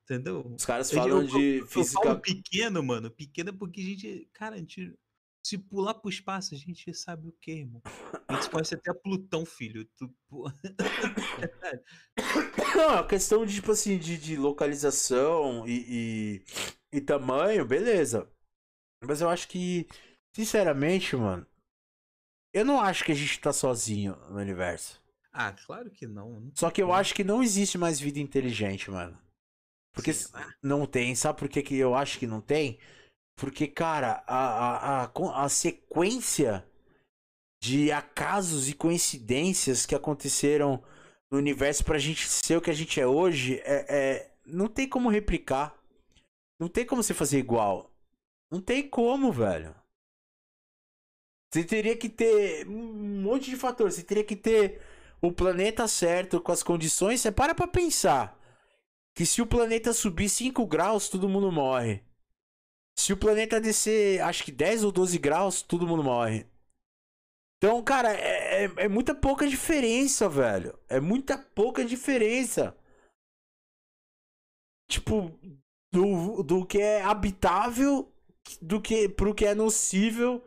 [0.05, 0.41] Entendeu?
[0.55, 2.15] Os caras Eu- falam eu- de Eu falo física.
[2.19, 3.11] pequeno, mano.
[3.11, 4.29] Pequeno é porque a gente.
[4.33, 4.93] Cara, a gente.
[5.43, 7.81] Se pular pro espaço, a gente sabe o que, irmão?
[8.27, 9.85] A gente pode ser até Plutão, filho.
[9.97, 10.13] Tu,
[12.75, 16.43] Não, a questão de, tipo assim, de, de localização e,
[16.93, 18.31] e, e tamanho, beleza.
[19.03, 19.87] Mas eu acho que,
[20.35, 21.45] sinceramente, mano,
[22.53, 25.01] eu não acho que a gente tá sozinho no universo.
[25.31, 26.39] Ah, claro que não.
[26.39, 29.17] não Só que eu acho que não existe mais vida inteligente, mano.
[29.93, 30.11] Porque
[30.61, 31.15] não tem.
[31.15, 32.79] Sabe por que, que eu acho que não tem?
[33.41, 36.63] Porque, cara, a, a, a, a sequência
[37.59, 40.83] de acasos e coincidências que aconteceram
[41.31, 44.87] no universo pra gente ser o que a gente é hoje é, é- não tem
[44.87, 45.75] como replicar.
[46.59, 47.91] Não tem como você fazer igual.
[48.51, 49.73] Não tem como, velho.
[51.51, 53.95] Você teria que ter um monte de fatores.
[53.95, 54.83] Você teria que ter
[55.19, 57.21] o planeta certo, com as condições.
[57.21, 58.39] Você para pra pensar.
[59.15, 62.03] Que se o planeta subir 5 graus, todo mundo morre.
[63.01, 66.45] Se o planeta descer, acho que 10 ou 12 graus, todo mundo morre.
[67.57, 70.77] Então, cara, é, é, é muita pouca diferença, velho.
[70.87, 72.77] É muita pouca diferença.
[74.87, 75.31] Tipo,
[75.91, 78.13] do, do que é habitável
[78.61, 80.45] do que pro que é nocível,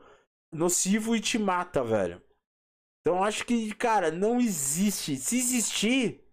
[0.53, 2.23] nocivo e te mata, velho.
[3.01, 5.17] Então acho que, cara, não existe.
[5.17, 6.25] Se existir,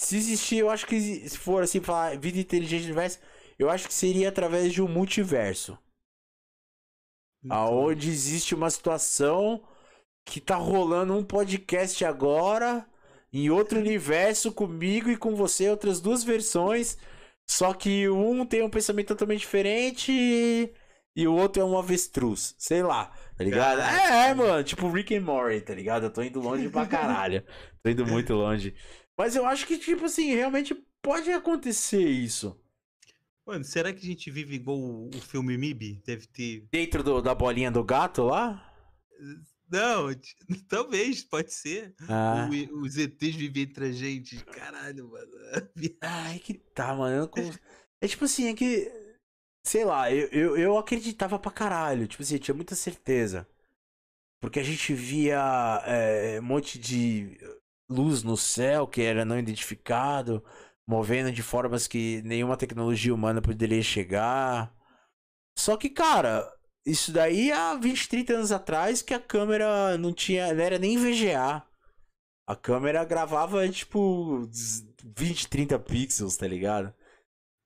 [0.00, 3.20] se existir, eu acho que se for assim falar vida inteligente no universo,
[3.58, 5.78] eu acho que seria através de um multiverso,
[7.44, 9.62] Então, aonde existe uma situação
[10.26, 12.86] que tá rolando um podcast agora
[13.32, 16.98] em outro universo comigo e com você, outras duas versões.
[17.48, 20.74] Só que um tem um pensamento totalmente diferente e,
[21.16, 22.54] e o outro é um avestruz.
[22.58, 23.06] Sei lá,
[23.36, 23.80] tá ligado?
[23.82, 26.04] É, é, mano, tipo Rick and Morty, tá ligado?
[26.06, 27.44] Eu tô indo longe pra caralho.
[27.82, 28.74] tô indo muito longe.
[29.18, 32.58] Mas eu acho que, tipo assim, realmente pode acontecer isso.
[33.48, 36.02] Mano, será que a gente vive igual o, o filme MIB?
[36.04, 36.68] Deve ter.
[36.70, 38.62] Dentro do, da bolinha do gato lá?
[39.70, 40.08] Não,
[40.68, 41.94] talvez, pode ser.
[42.10, 42.46] Ah.
[42.70, 44.44] O, os ETs vivem entre a gente.
[44.44, 45.32] Caralho, mano.
[46.02, 47.30] Ai, que tá, mano.
[48.02, 48.86] É tipo assim, é que.
[49.64, 52.06] Sei lá, eu, eu, eu acreditava pra caralho.
[52.06, 53.48] Tipo assim, eu tinha muita certeza.
[54.42, 57.34] Porque a gente via é, um monte de
[57.90, 60.44] luz no céu que era não identificado,
[60.88, 64.74] movendo de formas que nenhuma tecnologia humana poderia chegar.
[65.54, 66.50] Só que, cara,
[66.86, 70.54] isso daí há 20, 30 anos atrás que a câmera não tinha.
[70.54, 71.62] Não era nem VGA.
[72.46, 74.48] A câmera gravava tipo
[75.14, 76.94] 20, 30 pixels, tá ligado?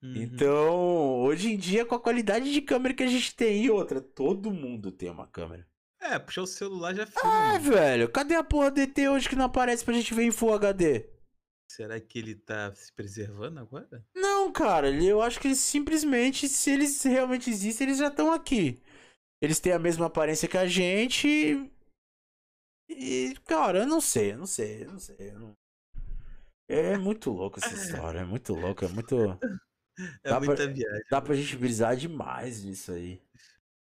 [0.02, 0.14] Uhum.
[0.16, 4.00] Então, hoje em dia, com a qualidade de câmera que a gente tem e outra,
[4.00, 5.64] todo mundo tem uma câmera.
[6.00, 7.54] É, puxar o celular já filma.
[7.54, 10.52] Ah, velho, cadê a porra DT hoje que não aparece pra gente ver em Full
[10.52, 11.08] HD?
[11.74, 14.04] Será que ele tá se preservando agora?
[14.14, 18.78] Não, cara, eu acho que eles simplesmente, se eles realmente existem, eles já estão aqui.
[19.40, 21.26] Eles têm a mesma aparência que a gente.
[22.90, 25.16] E, cara, eu não sei, eu não sei, eu não sei.
[25.18, 25.56] Eu não...
[26.68, 29.16] É muito louco essa história, é muito louco, é muito.
[30.22, 31.04] É dá muita pra, viagem.
[31.10, 33.18] Dá pra gente brisar demais nisso aí.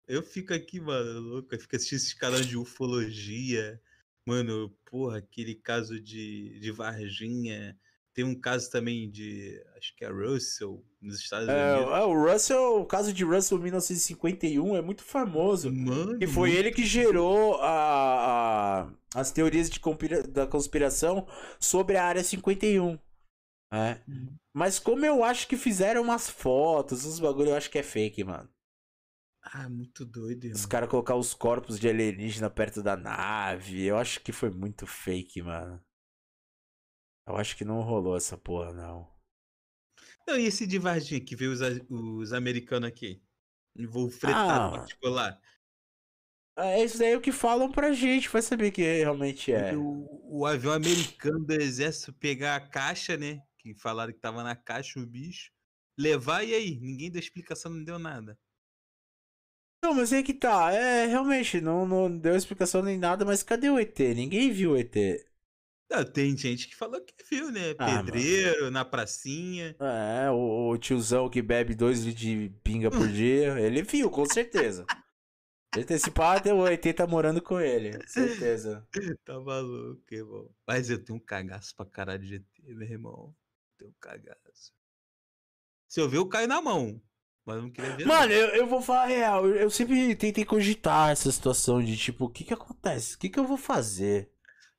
[0.08, 1.54] Eu fico aqui, mano, louco.
[1.54, 3.78] Eu fico assistindo esses canais de ufologia.
[4.26, 7.78] Mano, porra, aquele caso de, de Varginha.
[8.14, 9.60] Tem um caso também de.
[9.76, 11.92] Acho que é Russell, nos Estados é, Unidos.
[11.92, 15.70] É, o Russell, o caso de Russell 1951 é muito famoso.
[15.72, 16.16] Mano.
[16.20, 19.80] E foi ele que gerou a, a as teorias de
[20.28, 21.26] da conspiração
[21.60, 22.98] sobre a área 51.
[23.72, 23.98] É.
[24.06, 24.36] Uhum.
[24.52, 28.22] Mas como eu acho que fizeram umas fotos, uns bagulho, eu acho que é fake,
[28.22, 28.48] mano.
[29.52, 30.44] Ah, muito doido.
[30.46, 33.84] Os caras colocar os corpos de alienígena perto da nave.
[33.84, 35.84] Eu acho que foi muito fake, mano.
[37.26, 39.12] Eu acho que não rolou essa porra, não.
[40.26, 43.22] Não, e esse de Varginha que veio os, os americanos aqui?
[43.88, 45.40] Vou fretar ah, particular.
[46.56, 49.76] É isso daí o que falam pra gente, vai saber que realmente é.
[49.76, 53.42] O, o, avião americano do exército pegar a caixa, né?
[53.58, 55.50] Que falaram que tava na caixa o bicho.
[55.98, 56.78] Levar e aí?
[56.80, 58.38] Ninguém deu explicação, não deu nada.
[59.84, 60.72] Não, mas é que tá.
[60.72, 63.98] É, realmente, não, não deu explicação nem nada, mas cadê o ET?
[64.16, 64.96] Ninguém viu o ET.
[65.90, 67.74] Não, tem gente que falou que viu, né?
[67.78, 68.70] Ah, Pedreiro, mano.
[68.70, 69.76] na pracinha.
[69.78, 74.24] É, o, o, tiozão que bebe dois litros de pinga por dia, ele viu, com
[74.24, 74.86] certeza.
[75.76, 78.88] Esse pá, o ET tá morando com ele, certeza.
[79.22, 80.50] tá maluco, irmão.
[80.66, 83.36] Mas eu tenho um cagaço pra caralho de ET, meu irmão.
[83.76, 84.72] Tenho um cagaço.
[85.86, 86.98] Se eu ver, eu caio na mão.
[87.46, 88.06] Mas eu não queria ver.
[88.06, 89.46] Mano, eu, eu vou falar real.
[89.46, 93.16] Eu, eu sempre tentei cogitar essa situação de tipo, o que que acontece?
[93.16, 94.30] O que que eu vou fazer?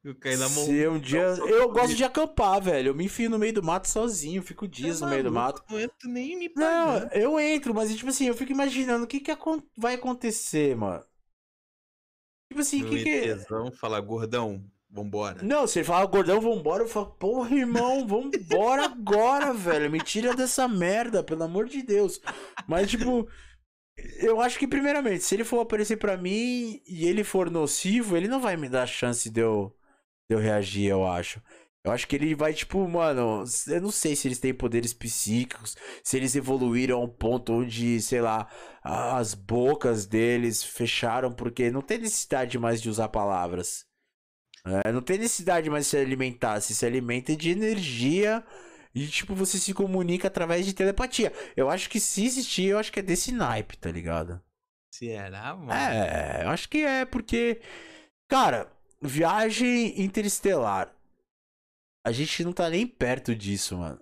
[0.04, 0.66] Eu caí na mão.
[0.66, 1.20] Se um dia.
[1.20, 2.90] Eu gosto de acampar, velho.
[2.90, 5.64] Eu me enfio no meio do mato sozinho, fico dias é no meio do mato.
[5.70, 7.06] Não entro nem me pagando.
[7.06, 9.32] Não, eu entro, mas tipo assim, eu fico imaginando o que que
[9.76, 11.04] vai acontecer, mano.
[12.50, 13.76] Tipo assim, o que que.
[13.80, 15.44] Fala, gordão, Vambora.
[15.44, 19.92] Não, se ele fala gordão, vambora, eu falo, porra, irmão, vambora agora, velho.
[19.92, 22.22] Me tira dessa merda, pelo amor de Deus.
[22.68, 23.28] Mas, tipo,
[24.20, 28.28] eu acho que, primeiramente, se ele for aparecer para mim e ele for nocivo, ele
[28.28, 29.76] não vai me dar chance de eu,
[30.30, 31.42] de eu reagir, eu acho.
[31.86, 35.76] Eu acho que ele vai, tipo, mano, eu não sei se eles têm poderes psíquicos,
[36.04, 38.50] se eles evoluíram ao ponto onde, sei lá,
[38.84, 43.85] as bocas deles fecharam, porque não tem necessidade mais de usar palavras.
[44.66, 46.60] É, não tem necessidade mais de se alimentar.
[46.60, 48.44] Se se alimenta de energia
[48.94, 51.32] e, tipo, você se comunica através de telepatia.
[51.56, 54.42] Eu acho que se existir, eu acho que é desse naipe, tá ligado?
[54.92, 55.72] Será, mano?
[55.72, 57.62] É, eu acho que é, porque.
[58.28, 58.72] Cara,
[59.02, 60.96] viagem interestelar.
[62.04, 64.00] A gente não tá nem perto disso, mano.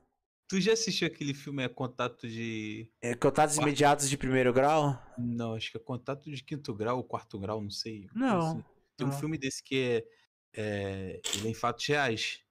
[0.47, 2.87] Tu já assistiu aquele filme é Contato de.
[3.01, 3.67] É, contatos quarto...
[3.67, 5.01] imediatos de primeiro grau?
[5.17, 8.07] Não, acho que é Contato de quinto grau ou quarto grau, não sei.
[8.13, 8.63] Não.
[8.95, 9.17] Tem um não.
[9.17, 10.05] filme desse que é
[10.53, 12.43] é, ele é em fatos reais.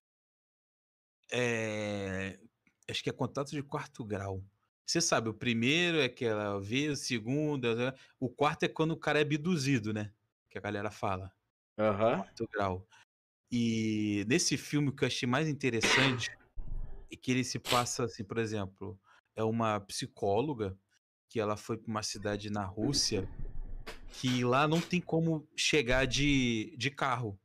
[1.30, 2.38] É,
[2.90, 4.42] acho que é contato de quarto grau.
[4.84, 7.68] Você sabe, o primeiro é que ela vê, o segundo,
[8.20, 10.12] o quarto é quando o cara é abduzido, né?
[10.50, 11.32] Que a galera fala.
[11.78, 12.16] Uhum.
[12.16, 12.86] Quarto grau.
[13.50, 16.30] E nesse filme o que eu achei mais interessante
[17.10, 18.98] é que ele se passa assim, por exemplo,
[19.36, 20.76] é uma psicóloga
[21.28, 23.28] que ela foi para uma cidade na Rússia
[24.12, 27.38] que lá não tem como chegar de, de carro.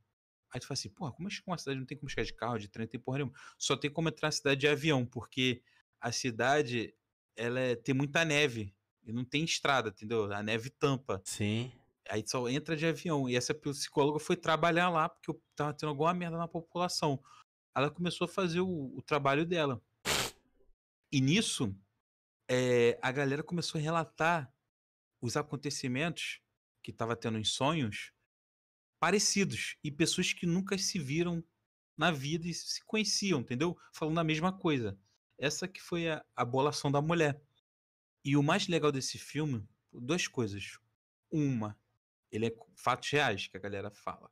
[0.52, 2.34] Aí tu fala assim, porra, como é que uma cidade não tem como chegar de
[2.34, 3.36] carro, de trem, não tem porra nenhuma.
[3.58, 5.62] Só tem como entrar na cidade de avião, porque
[6.00, 6.94] a cidade,
[7.36, 10.32] ela é, tem muita neve e não tem estrada, entendeu?
[10.32, 11.22] A neve tampa.
[11.26, 11.72] Sim.
[12.10, 13.30] Aí só entra de avião.
[13.30, 17.22] E essa psicóloga foi trabalhar lá, porque tava tendo alguma merda na população.
[17.76, 19.82] Ela começou a fazer o, o trabalho dela.
[21.12, 21.76] E nisso,
[22.50, 24.52] eh, a galera começou a relatar
[25.22, 26.42] os acontecimentos
[26.82, 28.14] que estava tendo em sonhos
[29.00, 31.44] parecidos e pessoas que nunca se viram
[31.98, 33.78] na vida e se conheciam, entendeu?
[33.94, 35.00] Falando a mesma coisa.
[35.38, 37.42] Essa que foi a, a bolação da mulher.
[38.24, 40.80] E o mais legal desse filme, duas coisas.
[41.32, 41.80] Uma,
[42.32, 44.32] ele é fatos reais que a galera fala.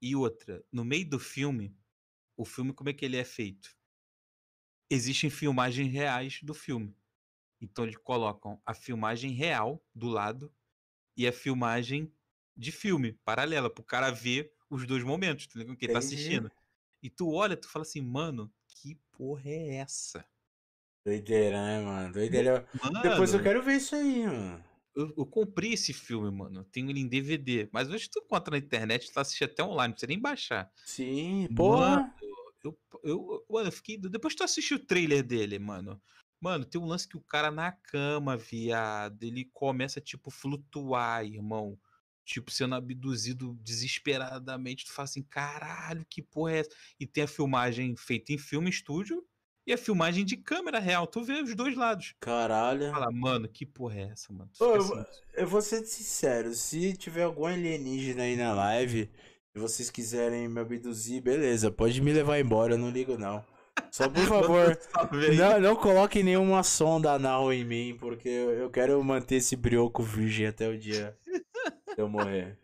[0.00, 1.76] E outra, no meio do filme,
[2.36, 3.76] o filme como é que ele é feito?
[4.88, 6.96] Existem filmagens reais do filme.
[7.60, 10.54] Então eles colocam a filmagem real do lado
[11.16, 12.12] e a filmagem
[12.58, 15.76] de filme, paralela, pro cara ver os dois momentos, tá ligado?
[15.76, 16.50] Quem tá assistindo.
[17.00, 20.26] E tu olha, tu fala assim, mano, que porra é essa?
[21.04, 22.12] Doideira, né, mano?
[22.12, 22.68] Doideira.
[22.82, 24.64] Mano, Depois eu quero ver isso aí, mano.
[24.94, 26.64] Eu, eu, comprei esse filme, mano.
[26.64, 27.68] Tenho ele em DVD.
[27.72, 30.68] Mas hoje tu encontra na internet, tu assiste até online, não precisa nem baixar.
[30.84, 32.12] Sim, porra.
[32.64, 33.96] eu, eu, mano, eu fiquei.
[33.96, 36.02] Depois tu assistiu o trailer dele, mano.
[36.40, 41.78] Mano, tem um lance que o cara na cama, viado, ele começa, tipo, flutuar, irmão
[42.28, 44.84] tipo, sendo abduzido desesperadamente.
[44.84, 46.70] Tu fala assim, caralho, que porra é essa?
[47.00, 49.24] E tem a filmagem feita em filme estúdio
[49.66, 51.06] e a filmagem de câmera real.
[51.06, 52.14] Tu vê os dois lados.
[52.20, 52.90] Caralho.
[52.90, 54.50] Fala, mano, que porra é essa, mano?
[54.60, 59.10] Ô, eu, assim, eu vou ser sincero, se tiver algum alienígena aí na live
[59.54, 63.42] e vocês quiserem me abduzir, beleza, pode me levar embora, eu não ligo não.
[63.90, 64.78] Só por favor,
[65.34, 70.46] não, não coloque nenhuma sonda anal em mim, porque eu quero manter esse brioco virgem
[70.46, 71.16] até o dia
[72.00, 72.58] eu morrer.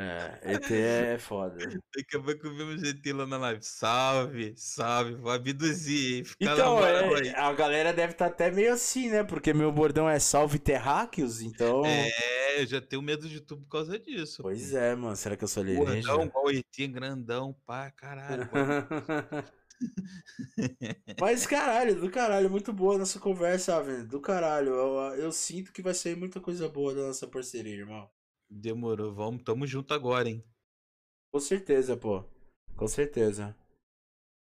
[0.00, 1.56] É, ET é foda.
[1.56, 3.60] Daqui a pouco vimos ET lá na live.
[3.64, 6.24] Salve, salve, vou abduzir.
[6.24, 9.24] Fica então, é, a galera deve estar tá até meio assim, né?
[9.24, 11.84] Porque meu bordão é salve terráqueos, então.
[11.84, 14.40] É, eu já tenho medo de tudo por causa disso.
[14.40, 14.78] Pois pô.
[14.78, 15.16] é, mano.
[15.16, 16.14] Será que eu sou alienígena?
[16.14, 18.48] Gordão, igual ET, grandão, pá, caralho.
[21.20, 24.06] Mas caralho, do caralho, muito boa a nossa conversa, velho.
[24.06, 24.74] Do caralho.
[24.74, 28.08] Eu, eu, sinto que vai sair muita coisa boa da nossa parceria, irmão.
[28.50, 30.44] Demorou, vamos, tamo junto agora, hein?
[31.32, 32.24] Com certeza, pô.
[32.76, 33.54] Com certeza.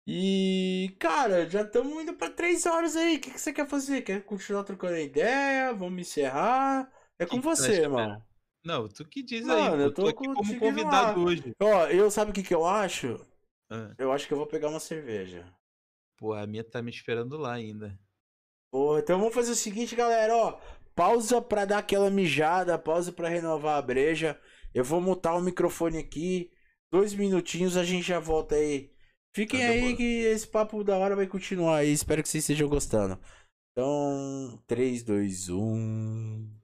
[0.06, 3.16] E, cara, já estamos indo para três horas aí.
[3.16, 4.02] O que, que você quer fazer?
[4.02, 5.72] Quer continuar trocando ideia?
[5.72, 6.92] Vamos encerrar?
[7.18, 8.22] É com que você, irmão.
[8.62, 9.70] Não, tu que diz Mano, aí.
[9.70, 11.26] Mano, eu tô, tô aqui como convidado lá.
[11.26, 11.54] hoje.
[11.60, 13.18] Ó, eu sabe o que, que eu acho?
[13.70, 13.94] Ah.
[13.98, 15.46] Eu acho que eu vou pegar uma cerveja.
[16.16, 17.98] Pô, a minha tá me esperando lá ainda.
[18.70, 20.60] Pô, então vamos fazer o seguinte, galera, ó.
[20.94, 24.40] Pausa pra dar aquela mijada, pausa pra renovar a breja.
[24.72, 26.50] Eu vou mutar o microfone aqui.
[26.92, 28.92] Dois minutinhos, a gente já volta aí.
[29.34, 31.92] Fiquem tá aí que esse papo da hora vai continuar aí.
[31.92, 33.18] Espero que vocês estejam gostando.
[33.72, 36.63] Então, 3, 2, 1.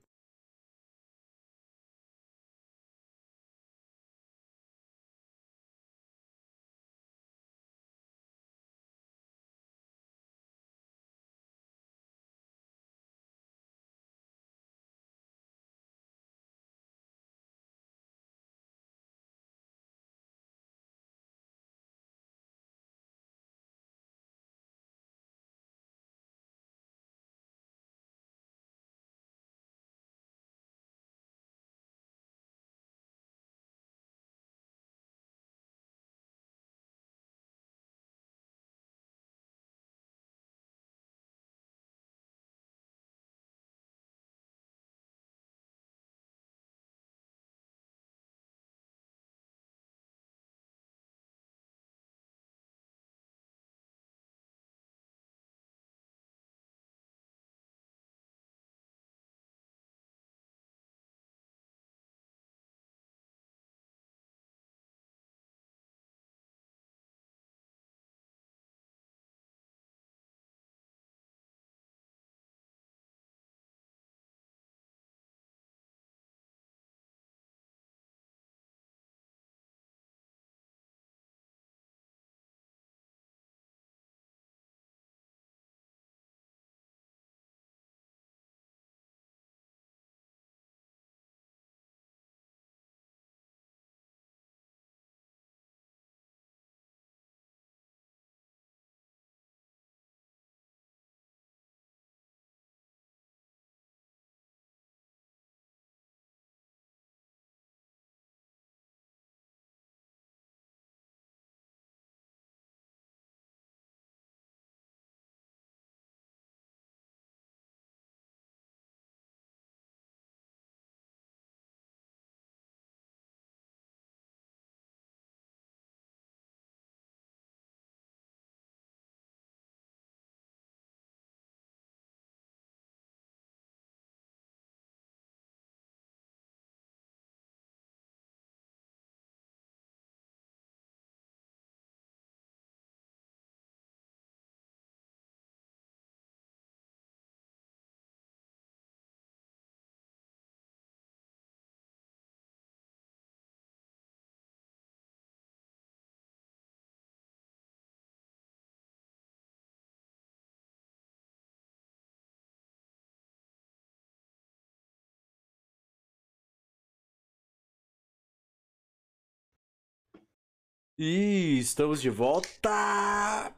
[171.03, 173.51] E estamos de volta!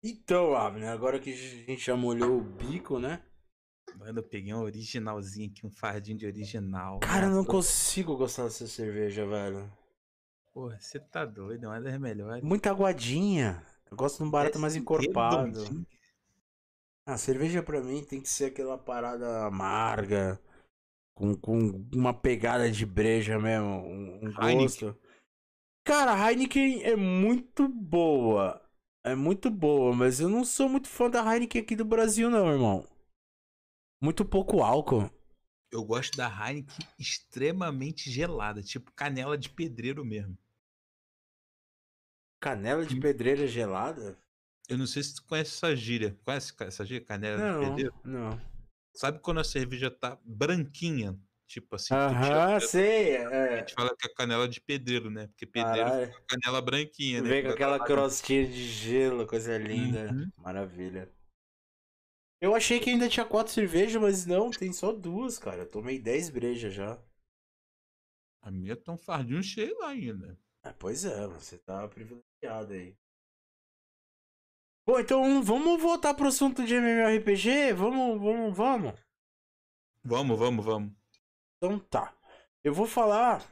[0.00, 3.20] Então, Abner, agora que a gente já molhou o bico, né?
[3.96, 7.00] Mano, eu peguei um originalzinho aqui, um fardinho de original.
[7.00, 9.68] Cara, eu não consigo gostar dessa cerveja, velho.
[10.54, 12.44] Porra, você tá doido, é uma das melhores.
[12.44, 13.60] Muita aguadinha.
[13.90, 15.64] Eu gosto de um barato mais encorpado.
[17.04, 20.40] A ah, cerveja pra mim tem que ser aquela parada amarga,
[21.12, 24.96] com, com uma pegada de breja mesmo, um, um gosto.
[25.88, 28.62] Cara, a Heineken é muito boa.
[29.02, 32.52] É muito boa, mas eu não sou muito fã da Heineken aqui do Brasil, não,
[32.52, 32.86] irmão.
[33.98, 35.10] Muito pouco álcool.
[35.72, 40.36] Eu gosto da Heineken extremamente gelada, tipo canela de pedreiro mesmo.
[42.38, 43.00] Canela de hum.
[43.00, 44.14] pedreiro gelada?
[44.68, 46.14] Eu não sei se tu conhece essa gíria.
[46.22, 47.02] Conhece essa gíria?
[47.02, 47.94] Canela não, de pedreiro?
[48.04, 48.38] Não.
[48.94, 51.18] Sabe quando a cerveja tá branquinha?
[51.48, 51.94] Tipo assim.
[51.94, 53.16] Aham, sei.
[53.16, 53.54] É.
[53.54, 55.28] A gente fala que é canela de pedreiro, né?
[55.28, 56.12] Porque pedreiro Caralho.
[56.12, 57.28] fica canela branquinha, né?
[57.28, 60.10] Vem com aquela crostinha de gelo, coisa linda.
[60.12, 60.30] Uhum.
[60.36, 61.10] Maravilha.
[62.38, 65.62] Eu achei que ainda tinha quatro cervejas, mas não, tem só duas, cara.
[65.62, 67.02] Eu tomei dez brejas já.
[68.42, 70.38] A minha tá um fardinho cheio lá ainda.
[70.62, 72.94] Ah, pois é, você tá privilegiado aí.
[74.86, 77.72] Bom, então vamos voltar pro assunto de MMORPG?
[77.72, 78.94] Vamos, vamos, vamos.
[80.04, 80.97] Vamos, vamos, vamos.
[81.58, 82.16] Então tá.
[82.64, 83.42] Eu vou falar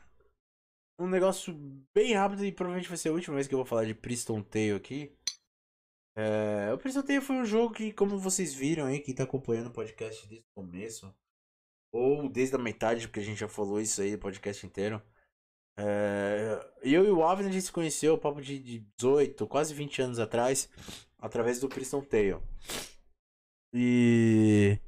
[0.98, 1.52] um negócio
[1.94, 4.42] bem rápido e provavelmente vai ser a última vez que eu vou falar de Priston
[4.42, 5.14] Tale aqui.
[6.16, 9.66] É, o Priston Tale foi um jogo que, como vocês viram aí, quem tá acompanhando
[9.66, 11.14] o podcast desde o começo,
[11.92, 15.02] ou desde a metade, porque a gente já falou isso aí, o podcast inteiro.
[15.78, 18.58] É, eu e o Avner a gente se conheceu, papo de
[18.98, 20.70] 18, quase 20 anos atrás,
[21.18, 22.40] através do Priston Tale.
[23.74, 24.78] E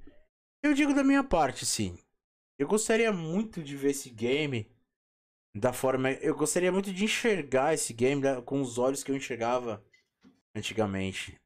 [0.63, 1.99] eu digo da minha parte, sim.
[2.59, 4.69] Eu gostaria muito de ver esse game
[5.55, 6.13] da forma.
[6.13, 9.85] Eu gostaria muito de enxergar esse game com os olhos que eu enxergava
[10.55, 11.41] antigamente.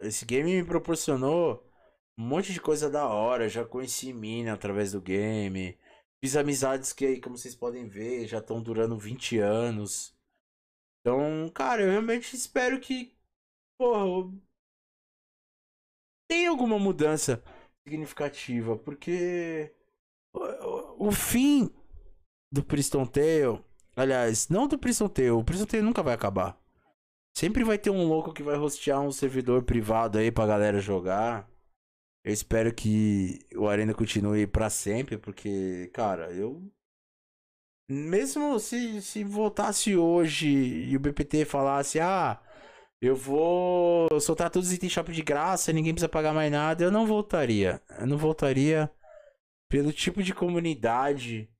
[0.00, 1.64] Esse game me proporcionou
[2.18, 3.48] um monte de coisa da hora.
[3.48, 5.78] Já conheci mina através do game.
[6.22, 10.16] Fiz amizades que aí, como vocês podem ver, já estão durando 20 anos.
[11.00, 13.14] Então, cara, eu realmente espero que.
[13.78, 14.32] Porra.
[16.28, 17.44] Tem alguma mudança
[17.86, 18.76] significativa.
[18.76, 19.72] Porque.
[20.98, 21.70] O, fim
[22.52, 23.62] do Priston Tale.
[23.96, 25.30] Aliás, não do Priston Tale.
[25.30, 26.58] O Priston Tale nunca vai acabar.
[27.36, 31.48] Sempre vai ter um louco que vai hostear um servidor privado aí pra galera jogar.
[32.24, 36.62] Eu espero que o Arena continue para sempre, porque, cara, eu.
[37.90, 42.40] Mesmo se, se voltasse hoje e o BPT falasse, ah,
[42.98, 46.90] eu vou soltar todos os itens shop de graça, ninguém precisa pagar mais nada, eu
[46.90, 47.82] não voltaria.
[47.98, 48.90] Eu não voltaria
[49.74, 51.50] pelo tipo de comunidade.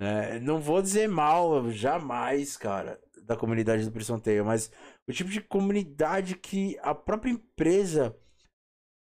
[0.00, 0.40] Né?
[0.40, 4.72] Não vou dizer mal, jamais, cara da comunidade do Prison Tale, mas
[5.06, 8.18] o tipo de comunidade que a própria empresa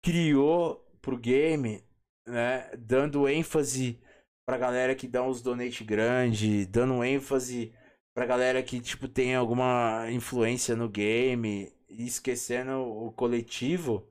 [0.02, 1.84] criou pro game,
[2.26, 4.00] né, dando ênfase
[4.48, 7.72] pra galera que dá uns donate grande, dando ênfase
[8.16, 14.10] pra galera que tipo tem alguma influência no game e esquecendo o coletivo,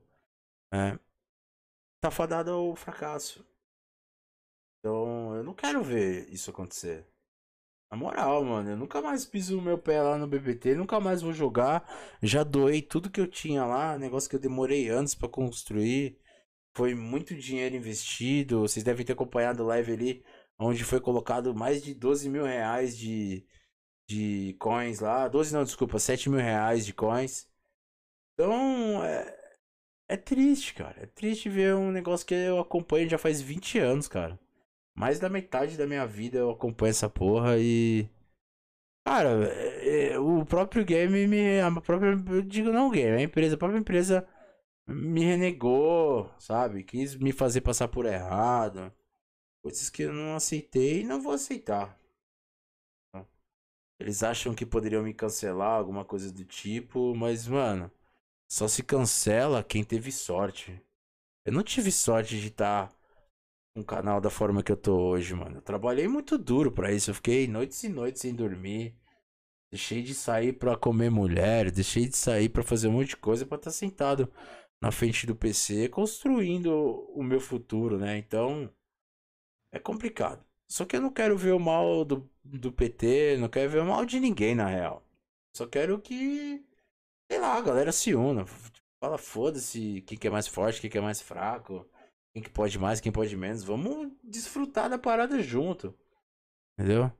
[0.72, 0.98] né,
[2.00, 3.49] tá fadado ao fracasso.
[4.80, 7.06] Então, eu não quero ver isso acontecer.
[7.90, 11.22] Na moral, mano, eu nunca mais piso o meu pé lá no BBT, nunca mais
[11.22, 11.84] vou jogar.
[12.22, 16.16] Já doei tudo que eu tinha lá, negócio que eu demorei anos para construir.
[16.76, 18.60] Foi muito dinheiro investido.
[18.60, 20.24] Vocês devem ter acompanhado o live ali,
[20.58, 23.44] onde foi colocado mais de 12 mil reais de,
[24.08, 25.28] de coins lá.
[25.28, 27.48] 12 não, desculpa, 7 mil reais de coins.
[28.34, 29.36] Então, é,
[30.08, 31.02] é triste, cara.
[31.02, 34.38] É triste ver um negócio que eu acompanho já faz 20 anos, cara.
[35.00, 38.06] Mais da metade da minha vida eu acompanho essa porra e.
[39.06, 41.58] Cara, é, é, o próprio game me.
[41.58, 42.10] A própria.
[42.10, 44.28] Eu digo não game, a empresa, a própria empresa
[44.86, 46.84] me renegou, sabe?
[46.84, 48.92] Quis me fazer passar por errado.
[49.64, 51.98] Coisas que eu não aceitei e não vou aceitar.
[53.98, 57.90] Eles acham que poderiam me cancelar, alguma coisa do tipo, mas, mano,
[58.52, 60.78] só se cancela quem teve sorte.
[61.46, 62.99] Eu não tive sorte de estar tá
[63.80, 65.56] um canal da forma que eu tô hoje, mano.
[65.56, 67.10] Eu trabalhei muito duro para isso.
[67.10, 68.94] Eu fiquei noites e noites sem dormir.
[69.72, 71.70] Deixei de sair pra comer mulher.
[71.70, 74.32] Deixei de sair para fazer um monte de coisa para estar tá sentado
[74.80, 76.70] na frente do PC construindo
[77.14, 78.16] o meu futuro, né?
[78.16, 78.72] Então
[79.72, 80.44] é complicado.
[80.68, 83.86] Só que eu não quero ver o mal do, do PT, não quero ver o
[83.86, 85.04] mal de ninguém, na real.
[85.56, 86.64] Só quero que,
[87.30, 88.46] sei lá, a galera se una.
[89.02, 91.89] Fala, foda-se quem que é mais forte, quem que é mais fraco.
[92.32, 93.64] Quem que pode mais, quem pode menos.
[93.64, 95.94] Vamos desfrutar da parada junto.
[96.78, 97.12] Entendeu?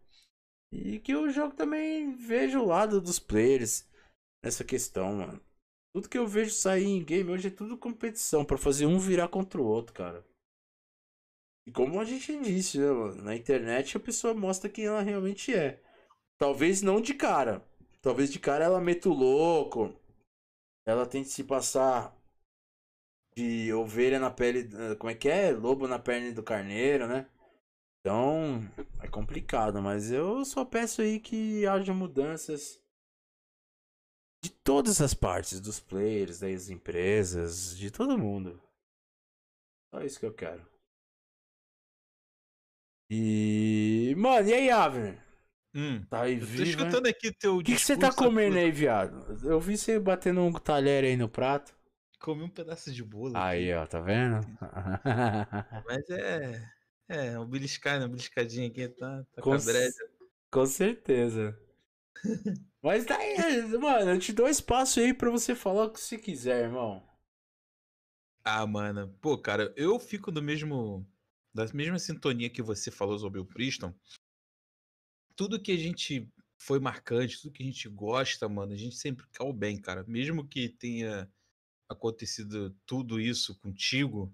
[0.73, 3.89] E que o jogo também veja o lado dos players
[4.43, 5.41] nessa questão, mano.
[5.93, 9.29] Tudo que eu vejo sair em game hoje é tudo competição para fazer um virar
[9.29, 10.25] contra o outro, cara.
[11.67, 13.23] E como a gente disse, né, mano?
[13.23, 15.83] Na internet a pessoa mostra quem ela realmente é.
[16.39, 17.65] Talvez não de cara.
[18.01, 19.95] Talvez de cara ela meta o louco.
[20.87, 22.17] Ela tente se passar
[23.41, 24.69] de ovelha na pele.
[24.75, 25.53] Eh, como é que é?
[25.53, 27.27] Lobo na perna do carneiro, né?
[28.01, 28.61] Então,
[29.03, 32.81] é complicado, mas eu só peço aí que haja mudanças
[34.43, 38.61] de todas as partes, dos players, das empresas, de todo mundo.
[39.93, 40.67] Só isso que eu quero.
[43.11, 44.15] E.
[44.17, 45.23] Mano, e aí, Avner?
[45.75, 46.71] Hum, Tá aí eu tô vivo, né?
[46.71, 49.47] escutando aqui teu O que, você tá comendo aí, viado?
[49.47, 51.80] Eu vi você batendo um talher aí no prato.
[52.21, 53.35] Comi um pedaço de bolo.
[53.35, 54.41] Aí, ó, tá vendo?
[55.87, 56.71] Mas é.
[57.09, 58.05] É, um beliscar, né?
[58.05, 59.25] Um beliscadinho aqui, tá?
[59.33, 60.11] Tá Com com a breja.
[60.51, 61.59] Com certeza.
[62.83, 66.65] Mas daí, mano, eu te dou espaço aí pra você falar o que você quiser,
[66.65, 67.03] irmão.
[68.45, 69.17] Ah, mano.
[69.21, 71.07] Pô, cara, eu fico do mesmo.
[71.55, 73.95] Da mesma sintonia que você falou sobre o Priston.
[75.35, 79.27] Tudo que a gente foi marcante, tudo que a gente gosta, mano, a gente sempre
[79.33, 80.05] quer o bem, cara.
[80.07, 81.29] Mesmo que tenha
[81.91, 84.33] acontecido tudo isso contigo,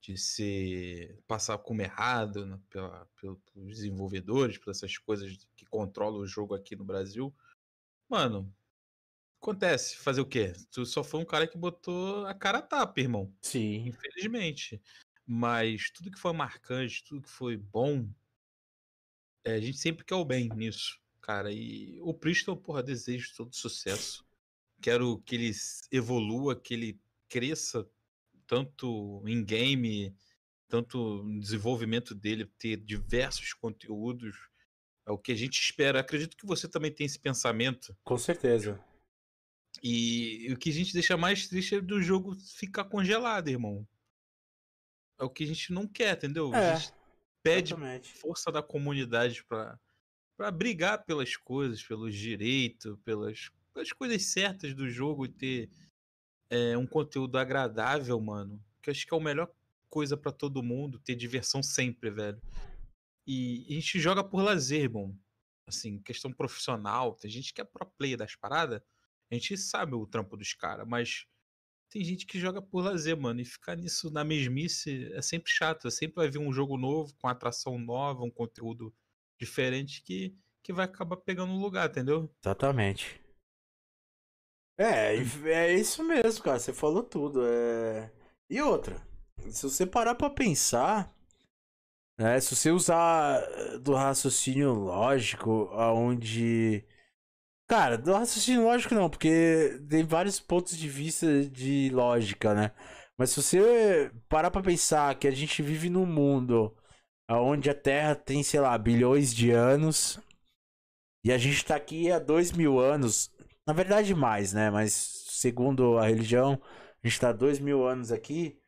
[0.00, 6.20] de ser passar como errado né, pela, pelo- pelos desenvolvedores, por essas coisas que controlam
[6.20, 7.32] o jogo aqui no Brasil.
[8.08, 8.52] Mano,
[9.40, 9.96] acontece.
[9.96, 10.54] Fazer o quê?
[10.72, 13.32] Tu só foi um cara que botou a cara a tapa, irmão.
[13.42, 13.86] Sim.
[13.86, 14.82] Infelizmente.
[15.24, 18.08] Mas tudo que foi marcante, tudo que foi bom,
[19.44, 21.52] é, a gente sempre quer o bem nisso, cara.
[21.52, 24.24] E o Priston, porra, desejo todo sucesso.
[24.82, 25.52] Quero que ele
[25.92, 27.88] evolua, que ele cresça
[28.46, 30.14] tanto em game,
[30.68, 34.36] tanto no desenvolvimento dele, ter diversos conteúdos.
[35.06, 36.00] É o que a gente espera.
[36.00, 37.96] Acredito que você também tem esse pensamento.
[38.02, 38.82] Com certeza.
[39.82, 43.86] E o que a gente deixa mais triste é do jogo ficar congelado, irmão.
[45.18, 46.52] É o que a gente não quer, entendeu?
[46.54, 46.92] É, a gente
[47.42, 48.12] pede Exatamente.
[48.14, 49.78] força da comunidade pra
[50.52, 55.70] brigar pelas coisas, pelos direitos, pelas, pelas coisas certas do jogo e ter
[56.50, 58.62] é, um conteúdo agradável, mano.
[58.82, 59.50] Que eu acho que é a melhor
[59.88, 62.40] coisa pra todo mundo, ter diversão sempre, velho.
[63.26, 65.16] E a gente joga por lazer, irmão.
[65.68, 67.14] Assim, questão profissional.
[67.14, 68.82] Tem gente que é pro player das paradas.
[69.30, 71.26] A gente sabe o trampo dos caras, mas
[71.88, 73.40] tem gente que joga por lazer, mano.
[73.40, 75.90] E ficar nisso na mesmice é sempre chato.
[75.90, 78.92] Sempre vai vir um jogo novo, com atração nova, um conteúdo
[79.38, 82.30] diferente que, que vai acabar pegando lugar, entendeu?
[82.42, 83.21] Exatamente.
[84.78, 85.16] É,
[85.50, 86.58] é isso mesmo, cara.
[86.58, 87.46] Você falou tudo.
[87.46, 88.10] É...
[88.50, 88.96] E outra,
[89.50, 91.14] se você parar pra pensar,
[92.18, 96.84] né, se você usar eh, do raciocínio lógico, aonde.
[97.68, 102.72] Cara, do raciocínio lógico não, porque tem vários pontos de vista de lógica, né?
[103.18, 106.76] Mas se você parar pra pensar que a gente vive num mundo
[107.30, 110.18] onde a Terra tem, sei lá, bilhões de anos.
[111.24, 113.30] E a gente tá aqui há dois mil anos.
[113.66, 114.70] Na verdade, mais, né?
[114.70, 116.60] Mas segundo a religião,
[117.02, 118.60] a gente tá há dois mil anos aqui.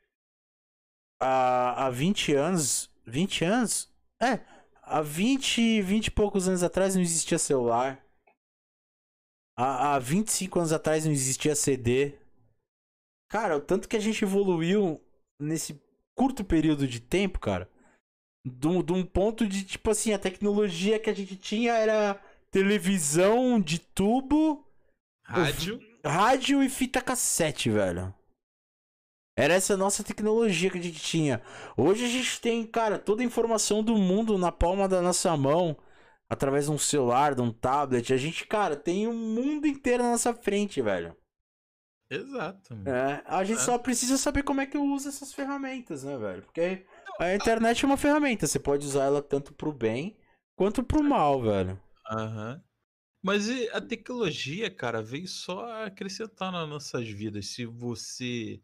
[1.20, 2.90] Há, há 20 anos.
[3.06, 3.92] 20 anos?
[4.20, 4.40] É.
[4.82, 8.05] Há 20, 20 e poucos anos atrás não existia celular.
[9.56, 12.18] Há, há 25 anos atrás não existia CD.
[13.31, 15.00] Cara, o tanto que a gente evoluiu
[15.40, 15.81] nesse
[16.14, 17.68] curto período de tempo, cara.
[18.47, 23.78] De um ponto de, tipo assim, a tecnologia que a gente tinha era televisão de
[23.78, 24.63] tubo,
[25.24, 25.80] Rádio.
[26.04, 28.14] rádio e fita cassete, velho.
[29.36, 31.42] Era essa nossa tecnologia que a gente tinha.
[31.76, 35.76] Hoje a gente tem, cara, toda a informação do mundo na palma da nossa mão,
[36.30, 38.12] através de um celular, de um tablet.
[38.12, 41.16] A gente, cara, tem o mundo inteiro na nossa frente, velho.
[42.08, 42.74] Exato.
[42.86, 43.62] É, a gente É.
[43.62, 46.42] só precisa saber como é que usa essas ferramentas, né, velho?
[46.42, 46.86] Porque
[47.18, 50.16] a internet é uma ferramenta, você pode usar ela tanto pro bem
[50.56, 51.80] quanto pro mal, velho.
[52.08, 52.62] Aham.
[53.24, 57.46] Mas a tecnologia, cara, veio só acrescentar nas nossas vidas.
[57.46, 58.60] Se você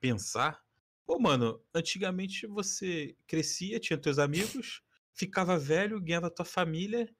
[0.00, 0.62] pensar.
[1.04, 7.12] Pô, mano, antigamente você crescia, tinha teus amigos, ficava velho, ganhava tua família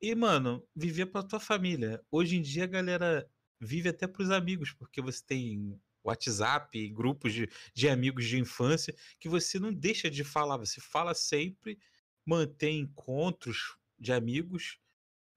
[0.00, 2.02] e, mano, vivia pra tua família.
[2.10, 7.50] Hoje em dia a galera vive até pros amigos, porque você tem WhatsApp, grupos de,
[7.74, 11.78] de amigos de infância, que você não deixa de falar, você fala sempre,
[12.24, 14.78] mantém encontros de amigos.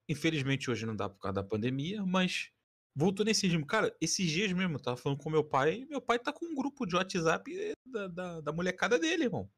[0.07, 2.51] Infelizmente hoje não dá por causa da pandemia, mas
[2.95, 3.65] voltou nesse ritmo.
[3.65, 6.45] Cara, esses dias mesmo, eu tava falando com meu pai, e meu pai tá com
[6.45, 9.49] um grupo de WhatsApp da, da, da molecada dele, irmão.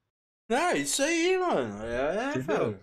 [0.50, 1.84] É, isso aí, mano.
[1.84, 2.58] É, Entendeu?
[2.72, 2.80] velho.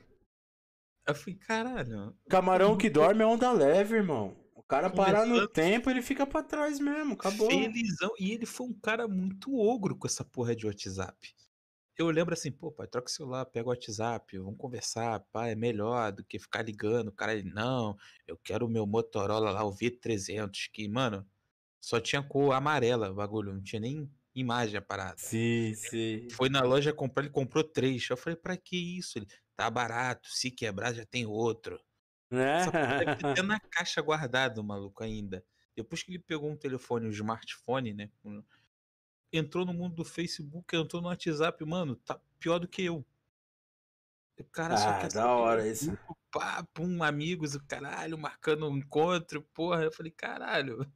[1.07, 2.17] Eu falei, caralho.
[2.29, 4.37] Camarão que dorme é onda leve, irmão.
[4.55, 7.51] O cara parar no tempo, ele fica pra trás mesmo, acabou.
[7.51, 8.11] Felizão.
[8.19, 11.35] E ele foi um cara muito ogro com essa porra de WhatsApp.
[12.03, 15.55] Eu lembro assim, pô, pai, troca o celular, pega o WhatsApp, vamos conversar, pai, é
[15.55, 17.09] melhor do que ficar ligando.
[17.09, 21.27] O cara, ele, não, eu quero o meu Motorola lá, o V300, que, mano,
[21.81, 25.19] só tinha cor amarela o bagulho, não tinha nem imagem a parada.
[25.19, 26.29] Sim, sim.
[26.31, 28.09] Foi na loja comprar, ele comprou três.
[28.09, 29.19] Eu falei, pra que isso?
[29.19, 31.81] Ele, tá barato, se quebrar já tem outro.
[32.31, 33.43] Né?
[33.43, 35.45] Na caixa guardado, maluco, ainda.
[35.77, 38.11] Depois que ele pegou um telefone, um smartphone, né?
[39.33, 43.05] Entrou no mundo do Facebook, entrou no WhatsApp, mano, tá pior do que eu.
[44.39, 45.87] O cara só Ah, quer da hora isso.
[45.87, 49.85] grupo, pá, pum, amigos, o caralho, marcando um encontro, porra.
[49.85, 50.87] Eu falei, caralho.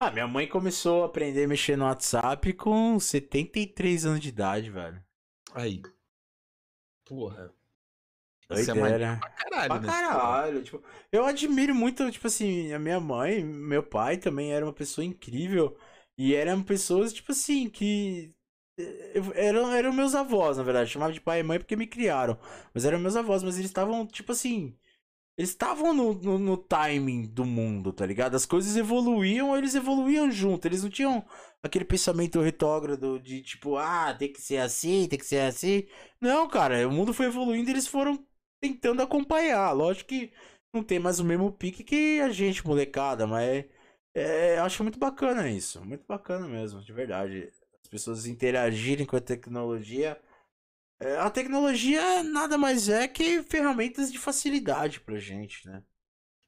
[0.00, 4.70] Ah, minha mãe começou a aprender a mexer no WhatsApp com 73 anos de idade,
[4.70, 5.04] velho.
[5.54, 5.82] Aí.
[7.04, 7.52] Porra.
[8.48, 9.18] É Doideira.
[9.20, 9.86] pra caralho, Pra né?
[9.86, 10.62] caralho.
[10.62, 15.04] Tipo, eu admiro muito, tipo assim, a minha mãe, meu pai também era uma pessoa
[15.04, 15.76] incrível.
[16.18, 18.34] E eram pessoas, tipo assim, que.
[18.78, 20.90] eh, Eram, eram meus avós, na verdade.
[20.90, 22.38] Chamava de pai e mãe porque me criaram.
[22.74, 24.76] Mas eram meus avós, mas eles estavam, tipo assim.
[25.36, 28.34] Eles estavam no, no, no timing do mundo, tá ligado?
[28.36, 30.66] As coisas evoluíam, eles evoluíam junto.
[30.66, 31.24] Eles não tinham
[31.62, 35.86] aquele pensamento retrógrado de tipo, ah, tem que ser assim, tem que ser assim.
[36.20, 38.24] Não, cara, o mundo foi evoluindo e eles foram
[38.60, 39.72] tentando acompanhar.
[39.72, 40.32] Lógico que
[40.72, 43.64] não tem mais o mesmo pique que a gente, molecada, mas
[44.14, 45.84] é, eu acho muito bacana isso.
[45.84, 47.50] Muito bacana mesmo, de verdade.
[47.82, 50.20] As pessoas interagirem com a tecnologia.
[51.00, 55.82] É, a tecnologia nada mais é que ferramentas de facilidade pra gente, né?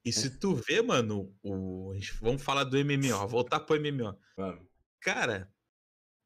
[0.05, 1.91] E se tu vê, mano, o...
[2.21, 4.15] vamos falar do MMO, voltar pro MMO.
[4.37, 4.67] Vamos.
[5.01, 5.51] Cara,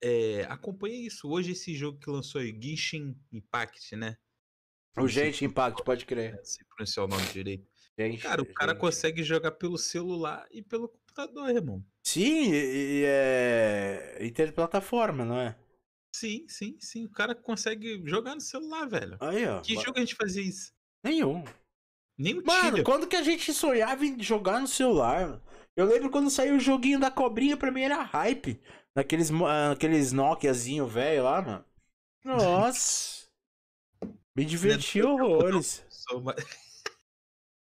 [0.04, 1.30] é, acompanha isso.
[1.30, 4.18] Hoje esse jogo que lançou aí, Genshin Impact, né?
[4.98, 6.36] O Gente Impact, pode crer.
[6.36, 7.66] Não sei pronunciar o nome direito.
[7.98, 8.82] Gente, Cara, o cara gente.
[8.82, 11.84] consegue jogar pelo celular e pelo computador, irmão.
[12.04, 15.56] Sim, e, e é interplataforma, não é?
[16.16, 17.06] Sim, sim, sim.
[17.06, 19.18] O cara consegue jogar no celular, velho.
[19.20, 19.62] Aí, ó.
[19.62, 20.72] Que ba- jogo a gente fazia isso?
[21.04, 21.44] Nenhum.
[22.18, 22.84] Nem o Mano, Tibia.
[22.84, 25.42] quando que a gente sonhava em jogar no celular?
[25.76, 28.60] Eu lembro quando saiu o joguinho da cobrinha, pra mim era hype.
[28.96, 31.66] Naqueles, ah, aqueles Nokiazinho velho lá, mano.
[32.26, 33.28] Nossa.
[34.36, 35.86] Me diverti horrores.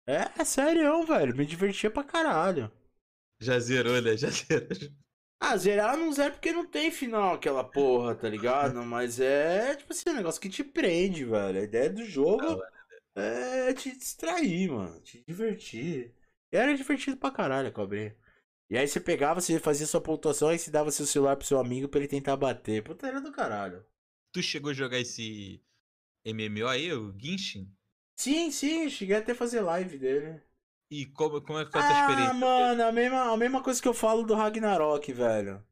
[0.07, 1.37] É, é sério, velho.
[1.37, 2.73] Me divertia pra caralho.
[3.43, 4.17] Já zerou, né?
[4.17, 4.69] Já zerou.
[5.41, 8.81] Ah, zerar não zera porque não tem final aquela porra, tá ligado?
[8.85, 11.59] Mas é, tipo assim, um negócio que te prende, velho.
[11.59, 12.73] A ideia do jogo hora,
[13.17, 15.01] é te distrair, mano.
[15.01, 16.15] Te divertir.
[16.53, 18.17] E era divertido pra caralho cobrinha.
[18.71, 21.59] E aí você pegava, você fazia sua pontuação, aí você dava seu celular pro seu
[21.59, 22.83] amigo pra ele tentar bater.
[22.83, 23.85] Puta, era do caralho.
[24.33, 25.61] Tu chegou a jogar esse
[26.25, 27.69] MMO aí, o Genshin?
[28.17, 30.41] Sim, sim, cheguei até a fazer live dele.
[30.93, 32.35] E como, como é que foi a tua Ah, experiência?
[32.35, 35.65] mano, a mesma, a mesma coisa que eu falo do Ragnarok, velho.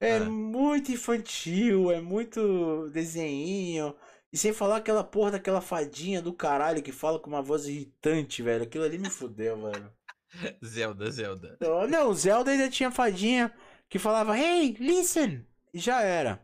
[0.00, 0.24] É Ah.
[0.24, 3.96] muito infantil, é muito desenhinho.
[4.32, 8.40] E sem falar aquela porra daquela fadinha do caralho que fala com uma voz irritante,
[8.40, 8.62] velho.
[8.62, 9.92] Aquilo ali me fudeu, velho.
[10.64, 11.58] Zelda, Zelda.
[11.88, 13.52] Não, Zelda ainda tinha fadinha
[13.88, 15.44] que falava, hey, listen!
[15.72, 16.40] E já era.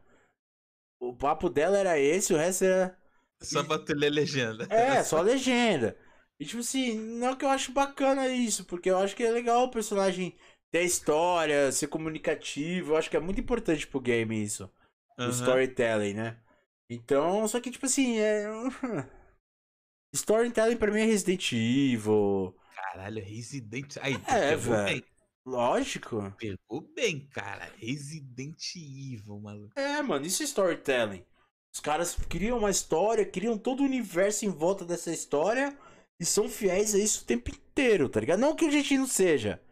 [0.99, 2.99] O papo dela era esse, o resto era.
[3.41, 4.67] Só pra tu ler legenda.
[4.71, 5.97] É, só legenda.
[6.41, 9.65] E tipo assim, não que eu acho bacana isso, porque eu acho que é legal
[9.65, 10.35] o personagem
[10.73, 12.93] ter história, ser comunicativo.
[12.93, 14.65] Eu acho que é muito importante pro game isso.
[15.19, 15.31] O Aham.
[15.31, 16.39] storytelling, né?
[16.89, 18.47] Então, só que tipo assim, é.
[20.15, 22.57] Storytelling pra mim é Resident Evil.
[22.75, 25.05] Caralho, Resident Aí, É, velho.
[25.47, 26.35] Lógico.
[26.39, 27.71] Pegou bem, cara.
[27.77, 29.79] Resident Evil, maluco.
[29.79, 31.25] É, mano, isso é storytelling.
[31.73, 35.79] Os caras criam uma história, criam todo o universo em volta dessa história
[36.21, 38.41] e são fiéis a isso o tempo inteiro, tá ligado?
[38.41, 39.63] Não que o gente não seja.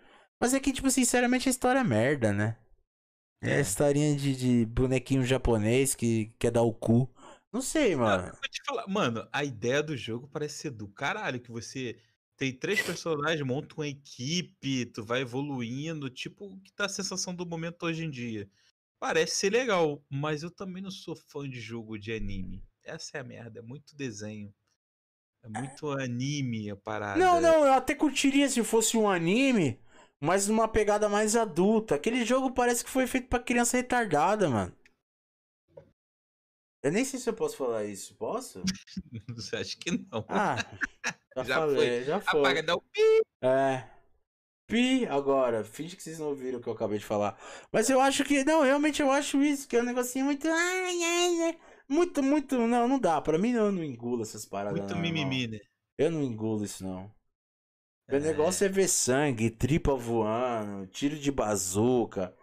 [0.40, 2.58] Mas é que, tipo, sinceramente, a história é merda, né?
[3.42, 3.60] É, a É.
[3.60, 7.10] historinha de, de bonequinho japonês que quer dar o cu.
[7.52, 8.32] Não sei, mano.
[8.40, 11.98] Vou te falar, mano, a ideia do jogo parece ser do caralho, que você
[12.36, 17.34] tem três personagens, monta uma equipe, tu vai evoluindo, tipo o que tá a sensação
[17.34, 18.48] do momento hoje em dia.
[18.98, 22.64] Parece ser legal, mas eu também não sou fã de jogo de anime.
[22.84, 24.54] Essa é a merda, é muito desenho.
[25.54, 27.18] É muito anime a parada.
[27.18, 29.80] Não, não, eu até curtiria se fosse um anime,
[30.20, 31.94] mas numa pegada mais adulta.
[31.94, 34.76] Aquele jogo parece que foi feito pra criança retardada, mano.
[36.82, 38.14] Eu nem sei se eu posso falar isso.
[38.14, 38.62] Posso?
[39.54, 40.24] Acho que não.
[40.28, 40.56] Ah,
[41.36, 42.40] já, Já falei, já foi.
[42.40, 43.22] Apaga, dá o pi.
[43.42, 43.84] É.
[44.66, 45.64] Pi agora.
[45.64, 47.38] Finge que vocês não ouviram o que eu acabei de falar.
[47.72, 48.44] Mas eu acho que.
[48.44, 50.46] Não, realmente eu acho isso, que é um negocinho muito.
[50.46, 51.58] Ai, ai, ai.
[51.88, 52.58] Muito, muito.
[52.58, 53.20] Não, não dá.
[53.20, 54.78] Pra mim eu não engulo essas paradas.
[54.78, 55.58] Muito não, mimimi, né?
[55.96, 57.10] Eu não engulo isso, não.
[58.08, 62.34] Meu negócio é ver sangue, tripa voando, tiro de bazuca.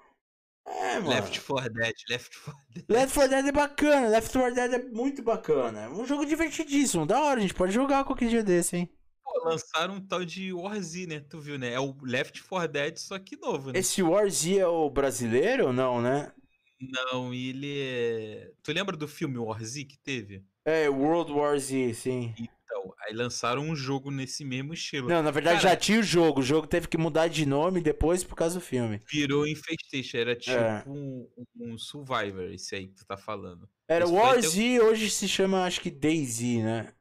[0.63, 1.09] É, mano.
[1.09, 2.85] Left 4 Dead, Left 4 Dead.
[2.87, 5.81] Left 4 Dead é bacana, Left 4 Dead é muito bacana.
[5.81, 8.89] É um jogo divertidíssimo, da hora, a gente pode jogar qualquer dia desse, hein?
[9.23, 11.19] Pô, lançaram um tal de War Z, né?
[11.19, 11.73] Tu viu, né?
[11.73, 13.79] É o Left 4 Dead, só que novo, né?
[13.79, 16.31] Esse War Z é o brasileiro ou não, né?
[16.79, 18.51] Não, ele é.
[18.61, 20.43] Tu lembra do filme War Z que teve?
[20.65, 22.33] É, World War Z, sim.
[22.37, 25.07] Então, aí lançaram um jogo nesse mesmo estilo.
[25.07, 26.41] Não, na verdade Cara, já tinha o jogo.
[26.41, 28.99] O jogo teve que mudar de nome depois por causa do filme.
[29.09, 30.83] Virou Infestation, era tipo É.
[30.87, 33.69] um, um Survivor, esse aí que tu tá falando.
[33.87, 36.93] Era foi War Z, hoje se chama acho que DayZ, né?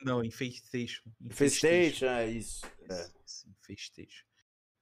[0.00, 1.02] Não, Infestation.
[1.20, 2.64] Infestation, é isso.
[2.88, 3.10] É.
[3.60, 4.24] Infestation.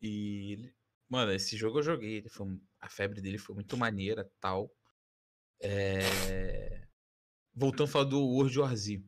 [0.02, 0.70] E,
[1.08, 2.16] mano, esse jogo eu joguei.
[2.18, 4.70] Ele foi, um- a febre dele foi muito maneira tal.
[5.62, 6.86] É...
[7.54, 9.02] Voltando a falar do World War Z.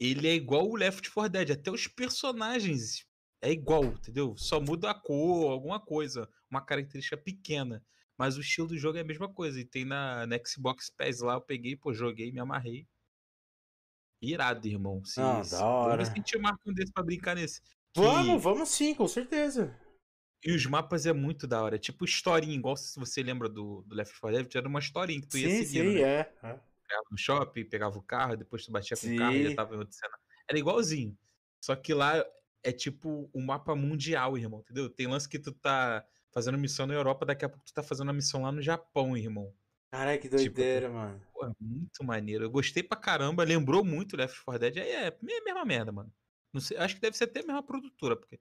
[0.00, 1.50] Ele é igual o Left 4 Dead.
[1.50, 3.06] Até os personagens
[3.42, 4.36] é igual, entendeu?
[4.36, 6.28] Só muda a cor, alguma coisa.
[6.50, 7.84] Uma característica pequena.
[8.16, 9.58] Mas o estilo do jogo é a mesma coisa.
[9.60, 12.86] E tem na, na Xbox Pass lá, eu peguei, pô, joguei, me amarrei.
[14.20, 15.04] Irado, irmão.
[15.04, 15.96] Se, Ah, se- da Vamos hora.
[15.98, 17.60] ver se a gente marca um desse pra brincar nesse.
[17.94, 19.74] Que- Vamos, vamos sim, com certeza.
[20.44, 21.76] E os mapas é muito da hora.
[21.76, 25.20] É tipo historinha, igual se você lembra do, do Left 4 Dead, era uma historinha
[25.20, 25.92] que tu ia Sim, seguindo.
[25.92, 26.02] sim, né?
[26.02, 26.32] é.
[26.42, 26.60] é.
[26.88, 29.56] Pegava no shopping, pegava o carro, depois tu batia com o carro e já Sim.
[29.56, 30.18] tava em outra cena.
[30.48, 31.18] Era igualzinho.
[31.60, 32.24] Só que lá
[32.62, 34.88] é tipo um mapa mundial, irmão, entendeu?
[34.88, 38.08] Tem lance que tu tá fazendo missão na Europa, daqui a pouco tu tá fazendo
[38.08, 39.52] uma missão lá no Japão, irmão.
[39.90, 41.20] Caralho, que Tipo, doideira, mano.
[41.32, 42.44] Pô, é muito maneiro.
[42.44, 44.78] Eu gostei pra caramba, lembrou muito Left 4 Dead.
[44.78, 46.12] Aí é a mesma merda, mano.
[46.52, 48.38] Não sei, acho que deve ser até a mesma produtora, porque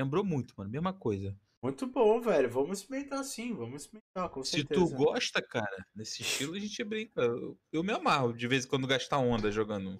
[0.00, 0.70] lembrou muito, mano.
[0.70, 1.36] Mesma coisa.
[1.62, 2.48] Muito bom, velho.
[2.50, 4.80] Vamos experimentar sim, vamos experimentar, com Se certeza.
[4.80, 7.20] tu gosta, cara, desse estilo, a gente brinca.
[7.20, 9.98] Eu, eu me amarro de vez em quando gastar onda jogando.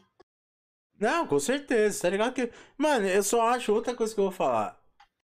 [0.98, 2.50] Não, com certeza, tá ligado que.
[2.78, 4.78] Mano, eu só acho outra coisa que eu vou falar.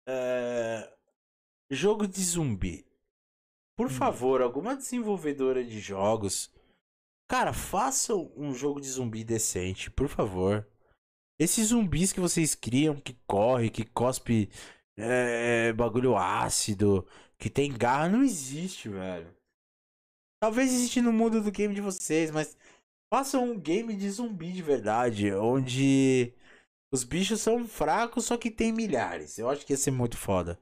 [0.08, 0.92] É...
[1.70, 2.86] Jogo de zumbi.
[3.76, 3.90] Por Hum.
[3.90, 6.54] favor, alguma desenvolvedora de jogos.
[7.28, 10.66] Cara, façam um jogo de zumbi decente, por favor.
[11.38, 14.50] Esses zumbis que vocês criam, que corre, que cospe
[14.96, 17.06] é, bagulho ácido,
[17.38, 19.34] que tem garra, não existe, velho.
[20.40, 22.56] Talvez existe no mundo do game de vocês, mas
[23.12, 26.32] façam um game de zumbi de verdade, onde
[26.92, 29.38] os bichos são fracos, só que tem milhares.
[29.38, 30.58] Eu acho que ia ser muito foda.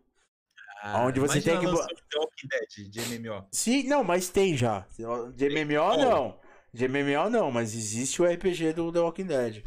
[1.06, 3.46] Onde você tem que Dead de MMO.
[3.50, 4.86] Sim, não, mas tem já.
[5.34, 6.38] De MMO não.
[6.72, 9.64] De MMO não, mas existe o RPG do The Walking Dead.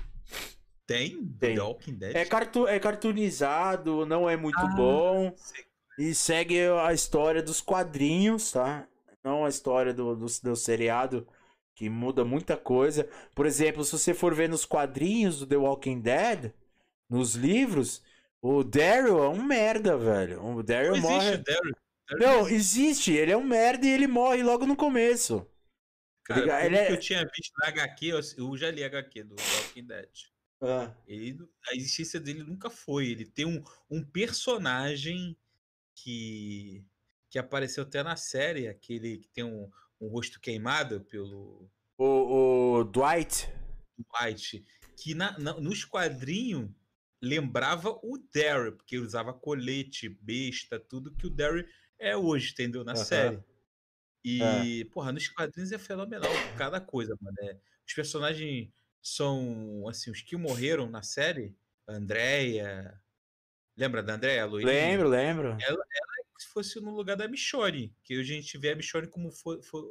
[0.87, 1.23] Tem?
[1.39, 1.55] Tem.
[1.55, 2.15] The Walking Dead?
[2.15, 4.67] É, cartu é cartoonizado, não é muito Ah.
[4.75, 5.33] bom.
[5.35, 5.65] Sei.
[5.99, 8.87] E segue a história dos quadrinhos, tá?
[9.23, 11.27] Não a história do, do, do seriado,
[11.75, 13.09] que muda muita coisa.
[13.35, 16.51] Por exemplo, se você for ver nos quadrinhos do The Walking Dead,
[17.09, 18.01] nos livros,
[18.41, 20.41] o Daryl é um merda, velho.
[20.45, 21.15] O Daryl Não morre.
[21.29, 21.75] existe o Daryl.
[22.09, 23.11] Daryl Não, existe.
[23.11, 25.45] Ele é um merda e ele morre logo no começo.
[26.23, 29.35] Cara, ele é- que eu tinha visto na HQ, eu, eu já li HQ do
[29.35, 30.09] The Walking Dead.
[31.07, 31.37] Ele,
[31.69, 33.07] a existência dele nunca foi.
[33.07, 35.37] Ele tem um, um personagem
[35.95, 36.83] que,
[37.29, 39.69] que apareceu até na série, aquele que tem um,
[39.99, 43.47] um rosto queimado pelo o, o Dwight.
[44.21, 44.63] White,
[44.95, 46.69] que na, na- nos quadrinhos
[47.21, 51.65] lembrava o Daryl, porque ele usava colete, besta, tudo que o Daryl
[51.97, 52.83] é hoje, entendeu?
[52.83, 53.39] Na série.
[54.23, 57.35] E, porra, nos quadrinhos é fenomenal cada coisa, mano.
[57.41, 58.69] É, os personagens
[59.01, 61.55] são, assim, os que morreram na série,
[61.87, 62.99] a Andrea.
[63.75, 64.73] Lembra da Andrea, a loirinha?
[64.73, 65.57] Lembro, lembro.
[66.37, 69.61] Se fosse no lugar da Michonne, que hoje a gente vê a Michonne como foi,
[69.63, 69.81] foi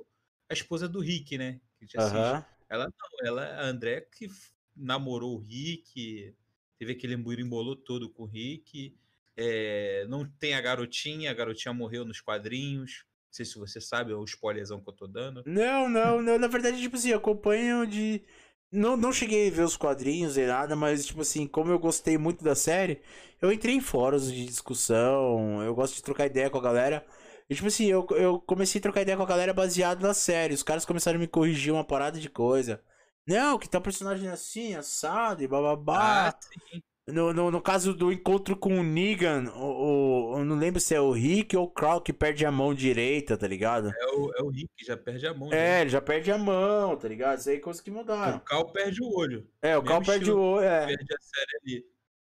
[0.49, 1.61] a esposa do Rick, né?
[1.97, 2.45] Aham.
[2.69, 4.29] Ela não, ela, a André que
[4.77, 6.35] namorou o Rick,
[6.79, 8.97] teve aquele embolou todo com o Rick.
[9.37, 13.05] é, não tem a garotinha, a garotinha morreu nos quadrinhos.
[13.27, 15.43] Não sei se você sabe, é o spoilerzão que eu tô dando.
[15.47, 16.39] Não, não, não.
[16.39, 18.23] Na verdade, tipo assim, eu acompanho de.
[18.71, 22.19] Não, não cheguei a ver os quadrinhos nem nada, mas, tipo assim, como eu gostei
[22.19, 23.01] muito da série,
[23.41, 27.07] eu entrei em fóruns de discussão, eu gosto de trocar ideia com a galera.
[27.49, 30.53] E, tipo assim, eu, eu comecei a trocar ideia com a galera baseado na série.
[30.55, 32.83] Os caras começaram a me corrigir uma parada de coisa.
[33.27, 36.29] Não, que tá um personagem assim, assado e bababá.
[36.29, 36.83] Ah, sim.
[37.09, 40.93] No, no, no caso do encontro com o Negan, o, o- eu não lembro se
[40.93, 43.91] é o Rick ou o Crow que perde a mão direita, tá ligado?
[43.91, 45.53] É o, é o Rick, já perde a mão.
[45.53, 45.81] É, já.
[45.83, 47.39] ele já perde a mão, tá ligado?
[47.39, 48.39] Isso aí é coisa que mudaram.
[48.39, 49.49] O Cal perde o olho.
[49.63, 50.87] É, o Cal perde o olho, é.
[50.87, 51.87] perde a série ali.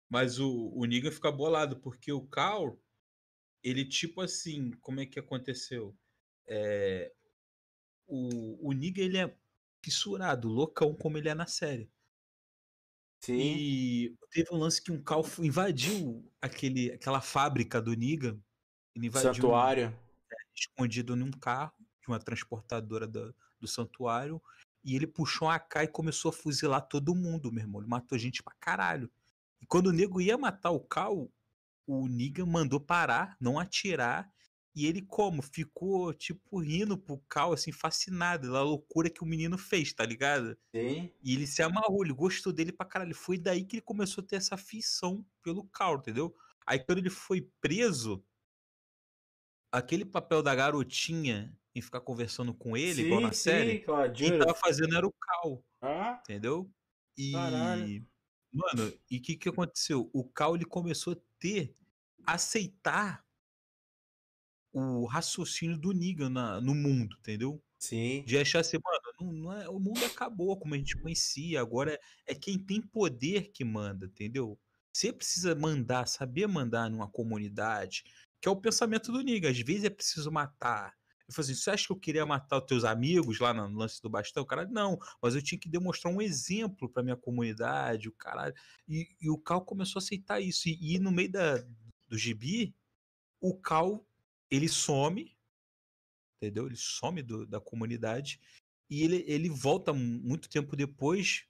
[0.08, 2.78] Mas o, o Negan fica bolado, porque o Cal,
[3.64, 5.92] ele tipo assim, como é que aconteceu?
[6.46, 7.12] É,
[8.06, 9.34] o, o Negan, ele é
[9.84, 11.90] fissurado, loucão como ele é na série.
[13.20, 13.38] Sim.
[13.38, 18.38] E teve um lance que um Cal invadiu aquele, aquela fábrica do Negan.
[18.94, 19.88] Ele invadiu Santuário.
[19.88, 24.40] Um, é, escondido num carro de uma transportadora do, do santuário.
[24.84, 27.80] E ele puxou uma AK e começou a fuzilar todo mundo, meu irmão.
[27.80, 29.10] Ele matou gente pra caralho.
[29.60, 31.30] E quando o nego ia matar o Cal,
[31.86, 34.30] o Negan mandou parar, não atirar.
[34.78, 35.42] E ele, como?
[35.42, 40.56] Ficou, tipo, rindo pro Cal, assim, fascinado pela loucura que o menino fez, tá ligado?
[40.72, 41.12] Sim.
[41.20, 43.12] E ele se amarrou, ele gostou dele pra caralho.
[43.12, 46.32] Foi daí que ele começou a ter essa afeição pelo Cal, entendeu?
[46.64, 48.24] Aí quando ele foi preso,
[49.72, 54.12] aquele papel da garotinha em ficar conversando com ele, sim, igual na sim, série, claro,
[54.12, 55.64] quem tava fazendo era o Cal.
[55.82, 56.20] Ah?
[56.22, 56.70] Entendeu?
[57.16, 57.32] E.
[57.32, 58.06] Caralho.
[58.52, 60.08] Mano, e o que, que aconteceu?
[60.12, 61.74] O Cal ele começou a ter,
[62.24, 63.27] aceitar
[64.78, 67.62] o raciocínio do Negan na, no mundo, entendeu?
[67.78, 68.24] Sim.
[68.26, 71.92] De achar assim, mano, não, não é, o mundo acabou como a gente conhecia, agora
[71.92, 74.58] é, é quem tem poder que manda, entendeu?
[74.92, 78.04] Você precisa mandar, saber mandar numa comunidade,
[78.40, 79.50] que é o pensamento do Negan.
[79.50, 80.92] Às vezes é preciso matar,
[81.28, 84.00] eu falei assim: você acha que eu queria matar os teus amigos lá no lance
[84.00, 84.42] do bastão?
[84.42, 88.54] O cara, não, mas eu tinha que demonstrar um exemplo para minha comunidade, o caralho.
[88.88, 90.68] E, e, o Cal começou a aceitar isso.
[90.68, 91.58] E, e no meio da,
[92.08, 92.74] do gibi,
[93.40, 94.04] o Cal
[94.50, 95.36] ele some,
[96.36, 96.66] entendeu?
[96.66, 98.40] Ele some do, da comunidade
[98.90, 101.44] e ele, ele volta muito tempo depois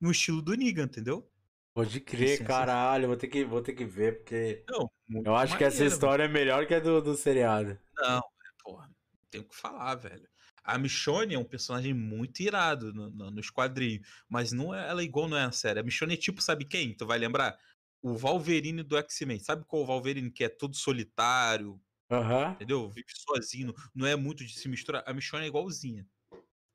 [0.00, 1.28] no estilo do Negan, entendeu?
[1.74, 4.90] Pode crer, assim, caralho, vou ter, que, vou ter que ver, porque não,
[5.24, 6.36] eu acho maneiro, que essa história mano.
[6.36, 7.78] é melhor que a do, do seriado.
[7.96, 8.22] Não,
[8.62, 8.90] porra,
[9.30, 10.28] tenho que falar, velho.
[10.62, 15.00] A Michonne é um personagem muito irado no, no, nos quadrinhos, mas não é, ela
[15.00, 15.80] é igual não é na série.
[15.80, 16.94] A Michonne é tipo, sabe quem?
[16.94, 17.58] Tu vai lembrar?
[18.02, 19.38] O Wolverine do X-Men.
[19.38, 21.80] Sabe qual o Wolverine que é todo solitário?
[22.12, 22.52] Uhum.
[22.52, 22.90] Entendeu?
[22.90, 25.02] Vive sozinho, não é muito de se misturar.
[25.06, 26.06] A Michonne é igualzinha.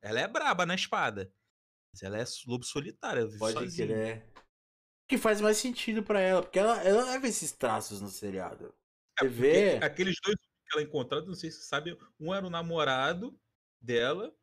[0.01, 1.31] Ela é braba na espada,
[1.93, 4.25] mas ela é lobo solitário, vive Pode sozinha.
[5.07, 8.73] Que faz mais sentido para ela, porque ela, ela leva esses traços no seriado.
[9.19, 9.77] É, Você vê...
[9.77, 13.39] Aqueles dois que ela encontrou, não sei se você sabe, um era o namorado
[13.81, 14.35] dela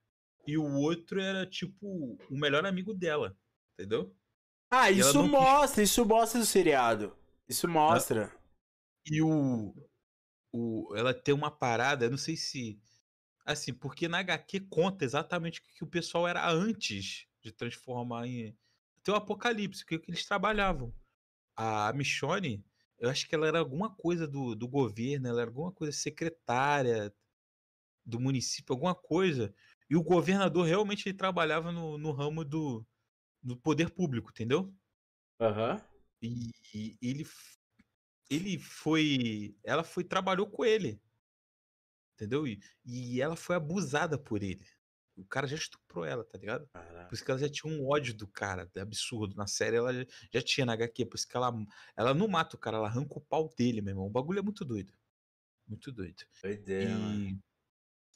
[0.47, 3.37] e o outro era tipo o melhor amigo dela,
[3.73, 4.17] entendeu?
[4.71, 5.91] Ah, e isso mostra, quis...
[5.91, 7.17] isso mostra no seriado.
[7.49, 8.35] Isso mostra.
[9.07, 9.75] E o,
[10.55, 12.79] o ela tem uma parada, não sei se
[13.45, 18.57] assim, porque na HQ conta exatamente o que o pessoal era antes de transformar em
[19.03, 20.95] tem o apocalipse, o que eles trabalhavam.
[21.55, 22.65] A Michonne,
[22.99, 27.13] eu acho que ela era alguma coisa do, do governo, ela era alguma coisa secretária
[28.07, 29.55] do município, alguma coisa.
[29.91, 32.87] E o governador realmente ele trabalhava no, no ramo do,
[33.43, 34.75] do poder público, entendeu?
[35.39, 35.75] Aham.
[35.75, 35.81] Uhum.
[36.23, 37.27] E, e, ele
[38.31, 41.01] ele foi, ela foi trabalhou com ele,
[42.15, 42.47] entendeu?
[42.47, 44.67] E, e ela foi abusada por ele.
[45.17, 46.67] O cara já estuprou ela, tá ligado?
[46.69, 47.09] Caraca.
[47.09, 49.37] Por isso que ela já tinha um ódio do cara, absurdo.
[49.37, 51.53] Na série ela já, já, tinha na HQ, por isso que ela,
[51.97, 54.07] ela não mata o cara, ela arranca o pau dele, meu irmão.
[54.07, 54.93] O bagulho é muito doido.
[55.69, 56.25] Muito doido.
[56.43, 57.39] Doideira, e,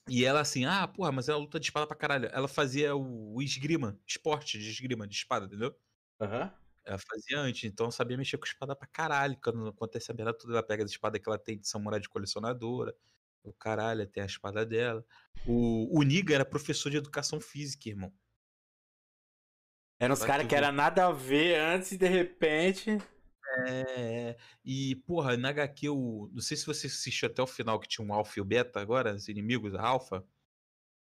[0.09, 2.29] e ela assim, ah, porra, mas ela luta de espada pra caralho.
[2.33, 5.79] Ela fazia o, o esgrima, esporte de esgrima, de espada, entendeu?
[6.21, 6.45] Aham.
[6.45, 6.68] Uhum.
[6.89, 9.37] Ela fazia antes, então sabia mexer com espada pra caralho.
[9.45, 12.09] Quando acontece a merda toda, ela pega as espadas que ela tem de samurai de
[12.09, 12.97] colecionadora.
[13.45, 15.05] O caralho, tem a espada dela.
[15.47, 18.11] O, o Niga era professor de educação física, irmão.
[20.01, 22.97] Eram os caras que era nada a ver antes e de repente.
[23.67, 27.89] É, e, porra, na HQ, o, não sei se você assistiu até o final que
[27.89, 30.25] tinha um Alpha e o Beta agora, os inimigos, a Alpha.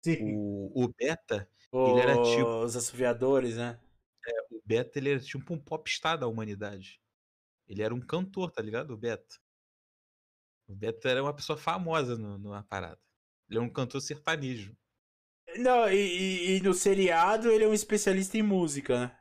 [0.02, 0.16] Sim.
[0.34, 1.90] O, o Beta, o...
[1.90, 2.64] ele era tipo.
[2.64, 3.78] Os assoviadores, né?
[4.26, 7.00] É, o Beta, ele era tipo um popstar da humanidade.
[7.66, 8.92] Ele era um cantor, tá ligado?
[8.92, 9.36] O Beta.
[10.66, 13.00] O Beto era uma pessoa famosa no, numa parada.
[13.48, 14.76] Ele é um cantor sertanejo.
[15.58, 19.18] Não, e, e, e, no seriado ele é um especialista em música, né?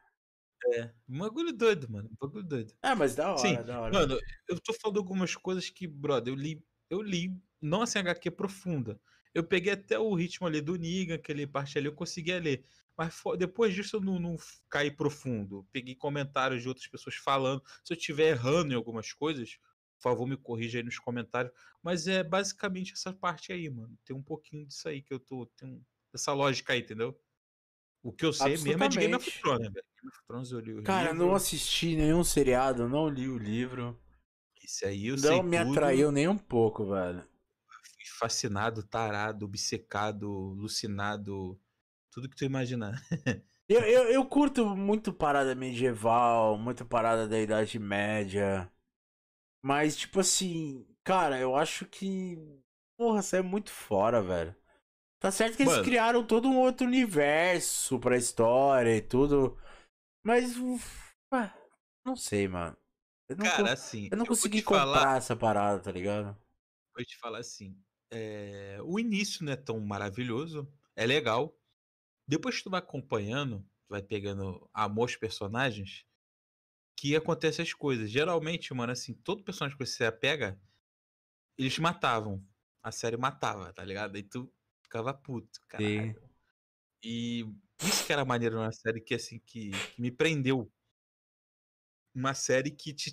[0.76, 2.10] É, um bagulho doido, mano.
[2.10, 2.74] Um bagulho doido.
[2.82, 3.94] É, mas da hora, Sim, da hora.
[3.94, 4.18] Mano,
[4.48, 9.00] eu tô falando algumas coisas que, brother, eu li, eu li, não assim HQ profunda.
[9.34, 12.66] Eu peguei até o ritmo ali do Niga, aquele parte ali, eu conseguia ler.
[12.98, 14.38] Mas depois disso eu não, não
[14.70, 15.68] caí profundo.
[15.72, 17.64] Peguei comentários de outras pessoas falando.
[17.84, 19.58] Se eu estiver errando em algumas coisas,
[19.98, 21.54] por favor, me corrija aí nos comentários.
[21.82, 23.98] Mas é basicamente essa parte aí, mano.
[24.06, 25.46] Tem um pouquinho disso aí que eu tô.
[25.58, 27.20] Tem essa lógica aí, entendeu?
[28.04, 29.82] O que eu sei mesmo é de Game of Thrones, né?
[29.96, 31.26] Game of Thrones eu li o Cara, livro.
[31.26, 33.98] não assisti nenhum seriado, não li o livro.
[34.62, 35.32] Esse aí eu não sei.
[35.32, 35.72] Não me tudo.
[35.72, 37.22] atraiu nem um pouco, velho.
[37.66, 41.60] Fui fascinado, tarado, obcecado, alucinado.
[42.14, 42.94] Tudo que tu imaginar.
[43.68, 48.72] eu, eu, eu curto muito parada medieval, muito parada da Idade Média.
[49.64, 52.38] Mas, tipo assim, cara, eu acho que.
[52.98, 54.56] Porra, isso é muito fora, velho.
[55.20, 55.86] Tá certo que eles Mano.
[55.86, 59.58] criaram todo um outro universo pra história e tudo.
[60.24, 60.56] Mas.
[61.34, 61.54] Ué,
[62.06, 62.78] não sei, mano.
[63.30, 64.10] Eu não, Cara, assim.
[64.12, 66.38] eu não eu consegui te falar- comprar essa parada, tá ligado?
[66.96, 67.76] Vou te falar assim.
[68.12, 70.72] é, o início não é tão maravilhoso.
[70.96, 71.58] É legal.
[72.28, 76.06] Depois que tu vai acompanhando, tu vai pegando amor aos personagens,
[76.96, 78.10] que acontecem as coisas.
[78.10, 80.60] Geralmente, mano, assim, todo personagem que você apega,
[81.58, 82.46] eles matavam.
[82.82, 84.16] A série matava, tá ligado?
[84.16, 86.22] Aí tu ficava puto, caralho.
[87.04, 87.46] E
[87.82, 90.72] isso que era maneiro na série, que assim, que, que me prendeu.
[92.14, 93.12] Uma série que te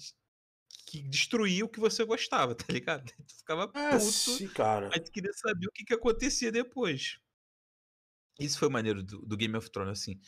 [0.87, 3.05] que destruía o que você gostava, tá ligado?
[3.27, 3.79] Tu ficava puto.
[3.79, 4.89] É, sim, cara.
[4.89, 7.21] Mas tu queria saber o que, que acontecia depois.
[8.41, 10.21] Isso foi maneiro do, do Game of Thrones, assim.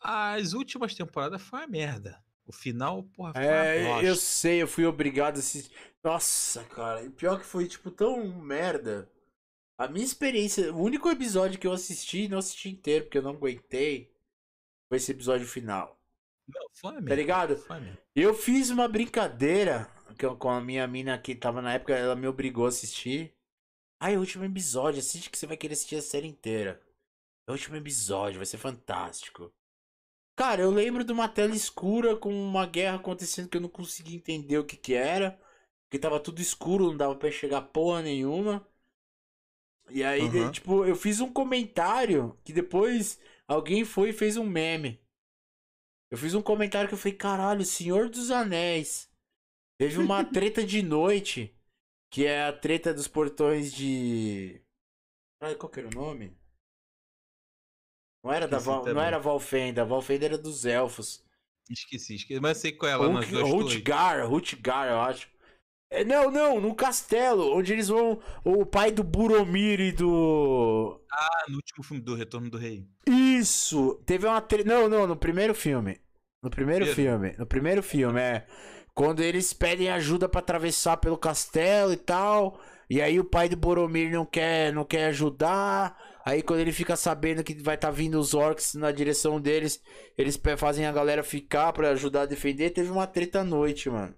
[0.00, 2.22] As últimas temporadas foi uma merda.
[2.44, 4.16] O final, porra, foi uma É, eu bosta.
[4.16, 5.74] sei, eu fui obrigado a assistir.
[6.04, 9.10] Nossa, cara, e pior que foi, tipo, tão merda.
[9.78, 13.32] A minha experiência, o único episódio que eu assisti, não assisti inteiro, porque eu não
[13.32, 14.10] aguentei,
[14.88, 16.00] foi esse episódio final.
[16.48, 17.08] Não, foi uma merda.
[17.10, 17.56] Tá ligado?
[17.56, 17.98] Foi uma.
[18.14, 22.28] Eu fiz uma brincadeira eu- com a minha mina que tava na época, ela me
[22.28, 23.34] obrigou a assistir.
[24.00, 26.80] Ai, o último episódio, assiste que você vai querer assistir a série inteira.
[27.46, 29.52] É o último episódio, vai ser fantástico.
[30.36, 34.16] Cara, eu lembro de uma tela escura com uma guerra acontecendo que eu não conseguia
[34.16, 35.38] entender o que que era.
[35.84, 38.66] Porque tava tudo escuro, não dava pra enxergar porra nenhuma.
[39.88, 40.52] E aí, de- Aham.
[40.52, 45.00] tipo, eu fiz um comentário que depois alguém foi e fez um meme.
[46.10, 49.10] Eu fiz um comentário que eu falei, caralho, Senhor dos Anéis.
[49.78, 51.54] Teve uma treta de noite,
[52.10, 54.60] que é a treta dos portões de.
[55.40, 56.36] Ai, qual que era o nome?
[58.26, 58.84] Não era, da Val...
[58.84, 61.24] não era Valfenda, Valfenda era dos elfos.
[61.70, 62.40] Esqueci, esqueci.
[62.40, 63.48] Mas sei qual é lá nas duas.
[63.48, 65.28] Rutgar, Rutgar, eu acho.
[65.88, 68.20] É, não, não, no castelo, onde eles vão.
[68.44, 71.00] O pai do Buromir e do.
[71.12, 72.84] Ah, no último filme do Retorno do Rei.
[73.06, 74.02] Isso!
[74.04, 74.68] Teve uma treta.
[74.68, 76.00] Não, não, no primeiro filme.
[76.42, 77.32] No primeiro filme.
[77.38, 78.44] No primeiro filme, é.
[78.92, 82.60] Quando eles pedem ajuda pra atravessar pelo castelo e tal.
[82.90, 85.96] E aí o pai do Boromir não quer, não quer ajudar.
[86.26, 89.80] Aí quando ele fica sabendo que vai estar vindo os orcs na direção deles,
[90.18, 92.70] eles fazem a galera ficar pra ajudar a defender.
[92.70, 94.12] Teve uma treta à noite, mano.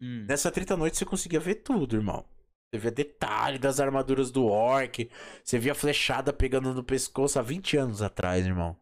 [0.00, 0.24] Hum.
[0.26, 2.26] Nessa treta à noite você conseguia ver tudo, irmão.
[2.72, 5.10] Você via detalhe das armaduras do orc.
[5.44, 8.74] Você via flechada pegando no pescoço há 20 anos atrás, irmão.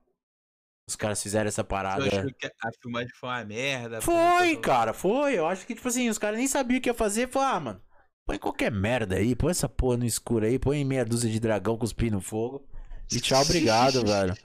[0.88, 2.06] Os caras fizeram essa parada.
[2.06, 4.00] achou que a filmagem foi uma merda?
[4.00, 5.36] Foi, apresentou- cara, foi.
[5.36, 7.28] Eu acho que, tipo assim, os caras nem sabiam o que ia fazer.
[7.28, 7.82] Falaram, ah, mano,
[8.30, 11.76] põe qualquer merda aí, põe essa porra no escuro aí, põe meia dúzia de dragão
[11.76, 12.64] cuspindo fogo.
[13.10, 14.36] E tchau, obrigado, velho.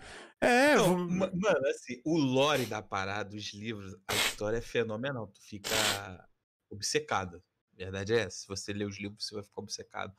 [0.42, 5.28] É, Não, ma- mano, assim, o lore da parada, os livros, a história é fenomenal.
[5.28, 5.70] Tu fica
[6.68, 7.44] obcecado.
[7.74, 8.40] A verdade é essa.
[8.40, 10.16] Se você ler os livros, você vai ficar obcecado.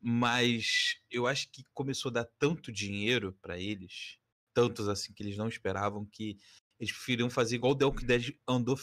[0.00, 4.16] Mas eu acho que começou a dar tanto dinheiro pra eles,
[4.54, 6.38] tantos assim que eles não esperavam, que
[6.78, 8.78] eles preferiam fazer igual o The Walking Dead andou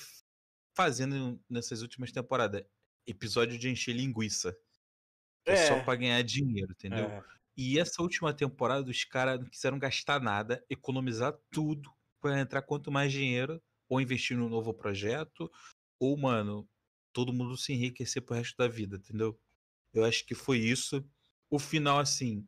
[0.75, 2.65] fazendo nessas últimas temporadas.
[3.07, 4.57] Episódio de encher linguiça.
[5.43, 5.67] Que é.
[5.67, 5.83] só É.
[5.83, 7.05] pra ganhar dinheiro, entendeu?
[7.05, 7.23] É.
[7.57, 12.91] E essa última temporada, os caras não quiseram gastar nada, economizar tudo pra entrar quanto
[12.91, 15.49] mais dinheiro, ou investir num novo projeto,
[15.99, 16.67] ou, mano,
[17.13, 19.39] todo mundo se enriquecer pro resto da vida, entendeu?
[19.93, 21.07] Eu acho que foi isso.
[21.49, 22.45] O final, assim,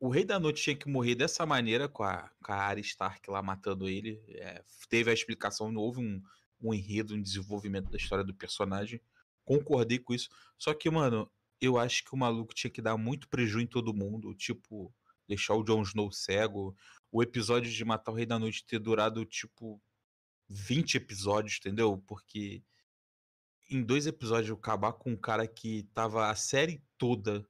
[0.00, 3.30] o Rei da Noite tinha que morrer dessa maneira, com a, com a Arya Stark
[3.30, 4.20] lá matando ele.
[4.28, 6.20] É, teve a explicação, não houve um,
[6.60, 9.00] um enredo, um desenvolvimento da história do personagem.
[9.50, 10.28] Concordei com isso.
[10.56, 11.28] Só que, mano,
[11.60, 14.94] eu acho que o maluco tinha que dar muito prejuízo em todo mundo, tipo,
[15.26, 16.76] deixar o Jon Snow cego.
[17.10, 19.82] O episódio de matar o Rei da Noite ter durado, tipo,
[20.48, 21.98] 20 episódios, entendeu?
[22.06, 22.62] Porque
[23.68, 27.44] em dois episódios acabar com um cara que tava a série toda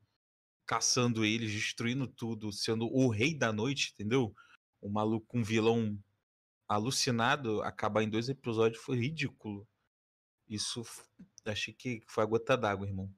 [0.64, 4.34] caçando eles, destruindo tudo, sendo o Rei da Noite, entendeu?
[4.80, 6.02] O maluco, um vilão
[6.66, 9.68] alucinado, acabar em dois episódios foi ridículo.
[10.48, 10.82] Isso,
[11.46, 13.12] achei que foi a gota d'água, irmão.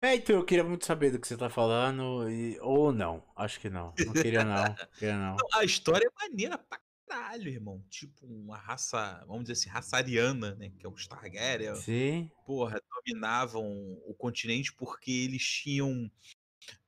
[0.00, 2.28] É, então eu queria muito saber do que você tá falando.
[2.28, 2.58] E...
[2.60, 3.94] Ou não, acho que não.
[4.04, 4.74] Não queria não.
[4.98, 5.36] Queria não.
[5.36, 7.84] Não, a história é maneira pra caralho, irmão.
[7.88, 10.72] Tipo, uma raça, vamos dizer assim, raça ariana, né?
[10.76, 11.76] Que é os Targaryen.
[11.76, 12.30] Sim.
[12.44, 13.64] Porra, dominavam
[14.04, 16.10] o continente porque eles tinham.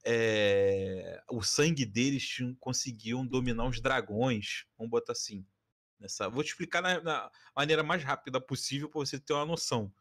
[0.04, 4.66] é, o sangue deles tinham- conseguiam dominar os dragões.
[4.76, 5.46] Vamos botar assim.
[6.00, 9.92] Nessa, vou te explicar na, na maneira mais rápida possível pra você ter uma noção.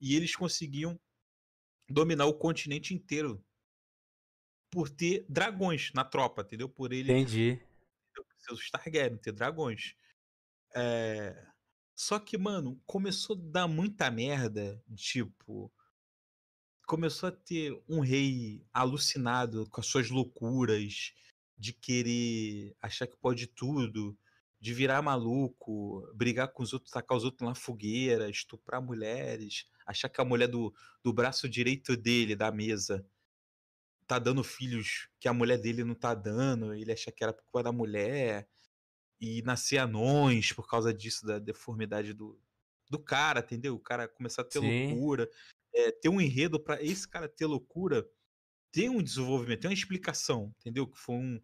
[0.00, 0.98] E eles conseguiam
[1.88, 3.44] dominar o continente inteiro
[4.70, 6.68] por ter dragões na tropa, entendeu?
[6.68, 7.60] Por ele Entendi.
[8.38, 9.94] seus Targaryen, ter dragões.
[10.74, 11.46] É...
[11.96, 14.82] Só que, mano, começou a dar muita merda.
[14.94, 15.70] Tipo,
[16.86, 21.12] começou a ter um rei alucinado com as suas loucuras
[21.58, 24.18] de querer achar que pode tudo.
[24.60, 30.08] De virar maluco, brigar com os outros, tacar os outros na fogueira, estuprar mulheres, achar
[30.08, 33.06] que a mulher do, do braço direito dele, da mesa,
[34.06, 37.42] tá dando filhos que a mulher dele não tá dando, ele acha que era por
[37.44, 38.46] culpa da mulher,
[39.20, 42.40] e nascer anões por causa disso, da deformidade do,
[42.88, 43.74] do cara, entendeu?
[43.74, 44.88] O cara começar a ter Sim.
[44.88, 45.28] loucura,
[45.74, 48.08] é, ter um enredo para esse cara ter loucura,
[48.72, 50.86] ter um desenvolvimento, ter uma explicação, entendeu?
[50.86, 51.40] Que foi um,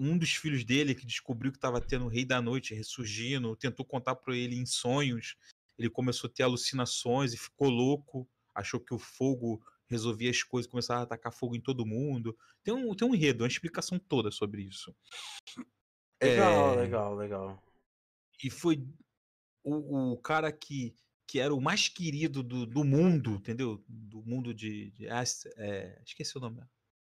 [0.00, 3.84] um dos filhos dele que descobriu que estava tendo o Rei da Noite ressurgindo, tentou
[3.84, 5.36] contar para ele em sonhos.
[5.78, 10.70] Ele começou a ter alucinações e ficou louco, achou que o fogo resolvia as coisas,
[10.70, 12.34] começava a atacar fogo em todo mundo.
[12.62, 14.96] Tem um, tem um enredo, uma explicação toda sobre isso.
[16.22, 16.76] Legal, é...
[16.76, 17.62] legal, legal.
[18.42, 18.82] E foi
[19.62, 20.94] o, o cara que,
[21.26, 23.84] que era o mais querido do, do mundo, entendeu?
[23.86, 24.92] Do mundo de.
[24.92, 26.62] de é, esqueci o nome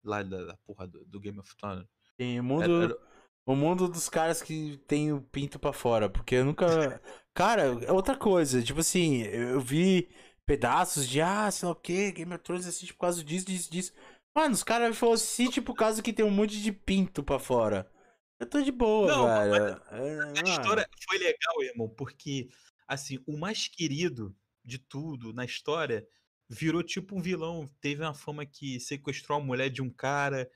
[0.03, 1.87] lá da, da porra do, do Game of Thrones.
[2.21, 2.63] Sim, o mundo.
[2.63, 2.97] Era, era...
[3.43, 6.65] O mundo dos caras que tem o pinto para fora, porque eu nunca.
[7.33, 8.61] Cara, é outra coisa.
[8.61, 10.09] Tipo assim, eu vi
[10.45, 13.71] pedaços de, ah, sei lá o que, Game of Thrones assiste por causa disso, disso,
[13.71, 13.93] disso.
[14.35, 17.89] Mano, os caras falaram assiste por causa que tem um monte de pinto pra fora.
[18.39, 19.81] Eu tô de boa, Não, cara.
[19.91, 22.49] É, a história foi legal, irmão, porque,
[22.87, 26.07] assim, o mais querido de tudo na história
[26.49, 27.69] virou tipo um vilão.
[27.79, 30.49] Teve uma fama que sequestrou a mulher de um cara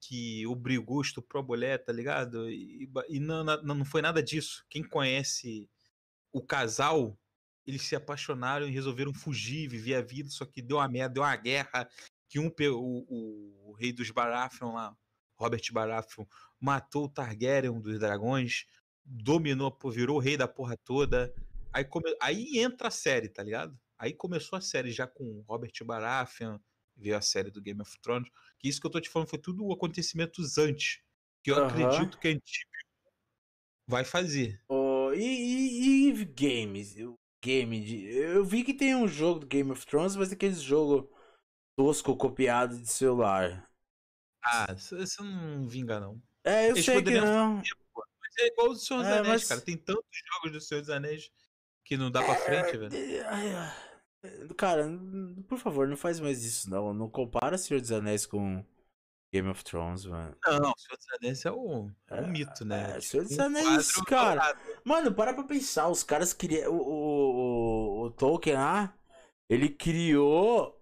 [0.00, 2.48] que obrigou, estuprou a mulher, tá ligado?
[2.50, 4.64] E, e não, não, não foi nada disso.
[4.68, 5.68] Quem conhece
[6.32, 7.18] o casal,
[7.66, 11.22] eles se apaixonaram e resolveram fugir, viver a vida, só que deu uma merda, deu
[11.22, 11.88] uma guerra,
[12.28, 14.96] que um, o, o, o rei dos Baratheon lá,
[15.36, 16.26] Robert Baratheon,
[16.60, 18.66] matou o Targaryen, um dos dragões,
[19.04, 21.32] dominou, virou o rei da porra toda.
[21.72, 22.14] Aí, come...
[22.20, 23.78] aí entra a série, tá ligado?
[23.98, 26.58] Aí começou a série já com Robert Baratheon,
[26.98, 28.28] veio a série do Game of Thrones.
[28.58, 31.00] Que isso que eu tô te falando foi tudo acontecimentos antes.
[31.42, 31.66] Que eu uhum.
[31.66, 32.66] acredito que a gente
[33.86, 34.60] vai fazer.
[34.68, 36.96] Oh, e, e, e, games?
[37.42, 38.04] Game de...
[38.08, 41.10] Eu vi que tem um jogo do Game of Thrones, mas aqueles jogo
[41.76, 43.68] tosco copiado de celular.
[44.44, 46.20] Ah, você não vinga, não.
[46.44, 47.56] É, eu Eles sei que não.
[47.56, 49.48] Fazer, mas é igual o Senhor dos é, Anéis, mas...
[49.48, 49.60] cara.
[49.60, 51.30] Tem tantos jogos do Senhor dos Anéis
[51.84, 52.92] que não dá pra é, frente, velho.
[54.56, 54.84] Cara,
[55.46, 56.92] por favor, não faz mais isso, não.
[56.92, 58.64] Não compara Senhor dos Anéis com
[59.32, 60.36] Game of Thrones, mano.
[60.44, 62.96] Não, Senhor dos Anéis é um, é um é, mito, né?
[62.96, 64.40] É, Senhor dos Anéis, um cara.
[64.40, 64.60] Dourado.
[64.84, 65.88] Mano, para pra pensar.
[65.88, 66.72] Os caras queriam.
[66.72, 68.96] O, o, o, o Tolkien lá,
[69.48, 70.74] ele criou.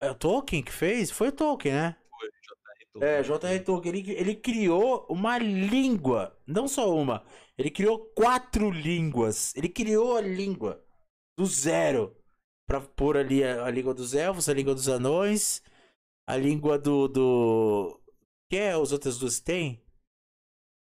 [0.00, 1.10] É o Tolkien que fez?
[1.10, 1.96] Foi o Tolkien, né?
[2.92, 3.08] Tolkien.
[3.08, 3.60] É, J.R.
[3.60, 7.24] Tolkien, ele, ele criou uma língua, não só uma,
[7.56, 9.54] ele criou quatro línguas.
[9.56, 10.84] Ele criou a língua
[11.38, 12.19] do zero
[12.70, 15.60] para pôr ali a, a, língua dos elfos, a língua dos anões,
[16.24, 18.00] a língua do do
[18.48, 19.82] que é os outros duas têm?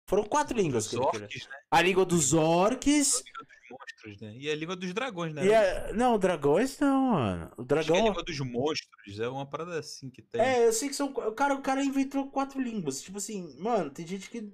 [0.09, 0.89] Foram quatro línguas.
[0.89, 1.57] que orques, né?
[1.71, 3.23] A língua dos orques
[3.71, 4.35] monstros, né?
[4.39, 5.55] E a língua dos dragões, né?
[5.55, 5.93] A...
[5.93, 7.53] Não, dragões não, mano.
[7.59, 7.81] O dragão.
[7.81, 10.41] Acho que é a língua dos monstros, é uma parada assim que tem.
[10.41, 11.09] É, eu sei que são.
[11.09, 13.03] O cara, o cara inventou quatro línguas.
[13.03, 14.51] Tipo assim, mano, tem gente que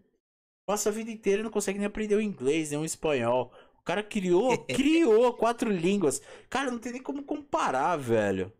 [0.66, 3.52] passa a vida inteira e não consegue nem aprender o inglês, nem o espanhol.
[3.82, 6.22] O cara criou, criou quatro línguas.
[6.48, 8.52] Cara, não tem nem como comparar, velho.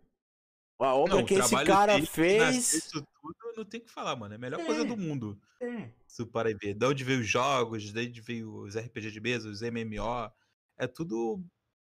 [0.81, 2.75] A obra não, que esse cara fez.
[2.75, 4.34] Isso tudo não tem que falar, mano.
[4.34, 5.41] É a melhor é, coisa do mundo.
[5.60, 5.91] É.
[6.09, 6.75] Se para ver.
[6.75, 10.33] De onde veio os jogos, de onde veio os RPG de mesa, os MMO
[10.76, 11.41] é tudo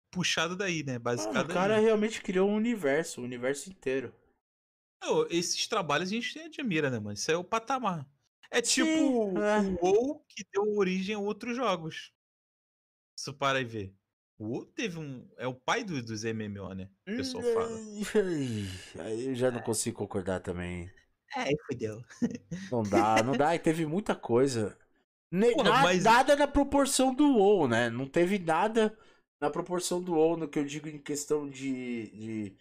[0.10, 0.98] puxado daí, né?
[0.98, 1.52] Basicamente.
[1.52, 4.14] o cara realmente criou um universo, o um universo inteiro.
[5.04, 7.14] Não, esses trabalhos a gente admira, né, mano?
[7.14, 8.08] Isso é o patamar.
[8.50, 9.60] É Sim, tipo é.
[9.60, 12.14] o WoW que deu origem a outros jogos.
[13.18, 13.94] Se para e ver.
[14.38, 15.28] O WoW teve um.
[15.38, 16.88] É o pai do, dos MMO, né?
[17.08, 17.70] O pessoal fala.
[19.04, 20.92] Aí eu já não consigo concordar também.
[21.36, 22.04] É, fodeu.
[22.72, 23.56] Não dá, não dá.
[23.56, 24.78] E teve muita coisa.
[25.30, 26.04] Porra, Na, mas...
[26.04, 27.90] Nada na proporção do WoW, né?
[27.90, 28.96] Não teve nada
[29.42, 32.08] na proporção do WoW no que eu digo em questão de.
[32.10, 32.56] de...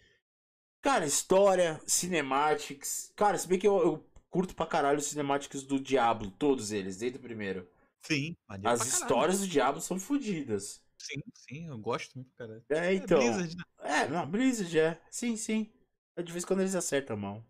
[0.81, 3.13] Cara, história, cinematics.
[3.15, 6.97] Cara, se bem que eu, eu curto pra caralho os cinematics do Diablo, todos eles,
[6.97, 7.67] desde o primeiro.
[8.07, 10.81] Sim, As histórias do Diablo são fodidas.
[10.97, 12.63] Sim, sim, eu gosto muito, cara.
[12.69, 13.21] É, é então.
[13.21, 13.63] É, Blizzard, né?
[13.79, 15.01] é não, Blizzard é.
[15.11, 15.73] Sim, sim.
[16.15, 17.45] É de vez quando eles acertam a mão.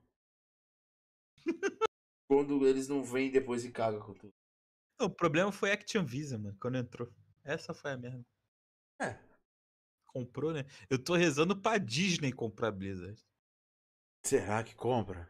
[2.27, 4.33] quando eles não vêm depois e cagam com tudo.
[4.99, 7.13] O problema foi a Action Visa, mano, quando entrou.
[7.43, 8.25] Essa foi a merda.
[8.99, 9.15] É.
[10.07, 10.65] Comprou, né?
[10.89, 13.23] Eu tô rezando pra Disney comprar Blizzard.
[14.25, 15.29] Será que compra?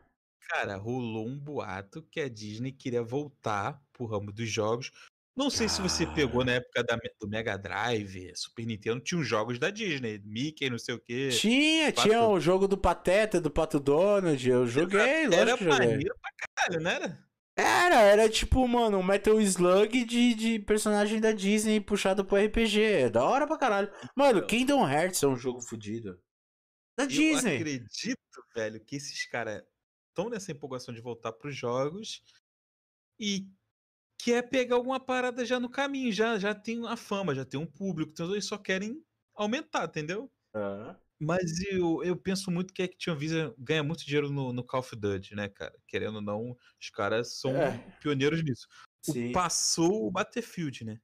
[0.49, 4.91] Cara, rolou um boato que a Disney queria voltar pro ramo dos jogos.
[5.37, 5.69] Não sei ah.
[5.69, 9.69] se você pegou na época da, do Mega Drive, Super Nintendo, tinha os jogos da
[9.69, 11.29] Disney, Mickey, não sei o quê.
[11.29, 12.07] Tinha, Pato...
[12.07, 16.31] tinha o jogo do Pateta, do Pato Donald, eu joguei, era, lógico Era maneiro pra
[16.55, 17.27] caralho, não era?
[17.55, 22.81] Era, era tipo, mano, um Metal Slug de, de personagem da Disney puxado pro RPG.
[22.81, 23.91] É da hora pra caralho.
[24.15, 26.19] Mano, Kingdom Hearts é um jogo fodido.
[26.95, 27.55] Da Eu Disney.
[27.55, 28.17] acredito,
[28.55, 29.63] velho, que esses caras
[30.09, 32.21] estão nessa empolgação de voltar pros jogos
[33.19, 33.47] e
[34.17, 37.65] quer pegar alguma parada já no caminho, já, já tem a fama, já tem um
[37.65, 39.03] público, então eles só querem
[39.35, 40.31] aumentar, entendeu?
[40.53, 40.95] Ah.
[41.19, 44.95] Mas eu, eu penso muito que a Activision ganha muito dinheiro no, no Call of
[44.95, 45.75] Duty, né, cara?
[45.87, 47.77] Querendo ou não, os caras são É.
[47.99, 48.67] pioneiros nisso.
[49.07, 51.01] O passou o Battlefield, né?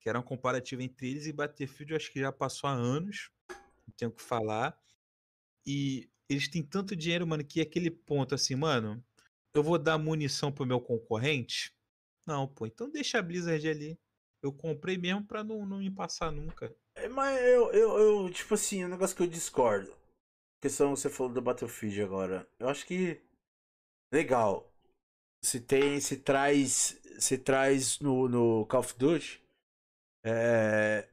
[0.00, 3.30] Que era um comparativo entre eles e Battlefield, eu acho que já passou há anos.
[3.48, 4.78] Não tenho o que falar.
[5.66, 9.02] E eles têm tanto dinheiro, mano, que aquele ponto assim, mano,
[9.54, 11.72] eu vou dar munição pro meu concorrente?
[12.26, 13.98] Não, pô, então deixa a Blizzard ali.
[14.42, 16.74] Eu comprei mesmo pra não, não me passar nunca.
[16.96, 19.94] É, Mas eu, eu, eu, tipo assim, é um negócio que eu discordo.
[20.60, 22.48] Questão você falou do Battlefield agora.
[22.58, 23.20] Eu acho que.
[24.12, 24.70] Legal.
[25.44, 26.00] Se tem.
[26.00, 27.00] Se traz.
[27.18, 29.42] Se traz no, no Call of Duty.
[30.24, 31.08] É.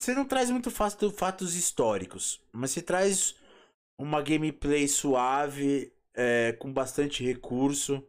[0.00, 2.40] Você não traz muito fato, fatos históricos.
[2.52, 3.34] Mas você traz
[3.98, 5.92] uma gameplay suave.
[6.14, 8.04] é, com bastante recurso.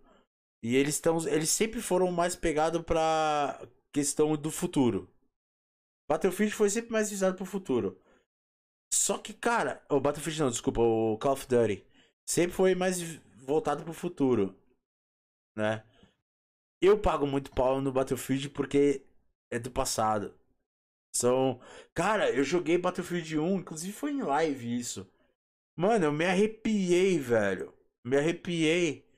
[0.63, 1.17] E eles estão.
[1.27, 3.59] Eles sempre foram mais pegados pra
[3.93, 5.09] questão do futuro.
[6.09, 7.99] Battlefield foi sempre mais visado pro futuro.
[8.91, 11.85] Só que, cara, o Battlefield não, desculpa, o Call of Duty
[12.27, 13.01] sempre foi mais
[13.37, 14.55] voltado pro futuro,
[15.55, 15.83] né?
[16.81, 19.05] Eu pago muito pau no Battlefield porque
[19.51, 20.33] é do passado.
[21.15, 21.59] São,
[21.93, 25.07] cara, eu joguei Battlefield 1, inclusive foi em live isso.
[25.75, 27.73] Mano, eu me arrepiei, velho.
[28.05, 29.08] Me arrepiei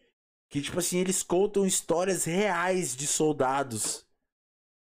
[0.52, 4.06] que tipo assim, eles contam histórias reais de soldados.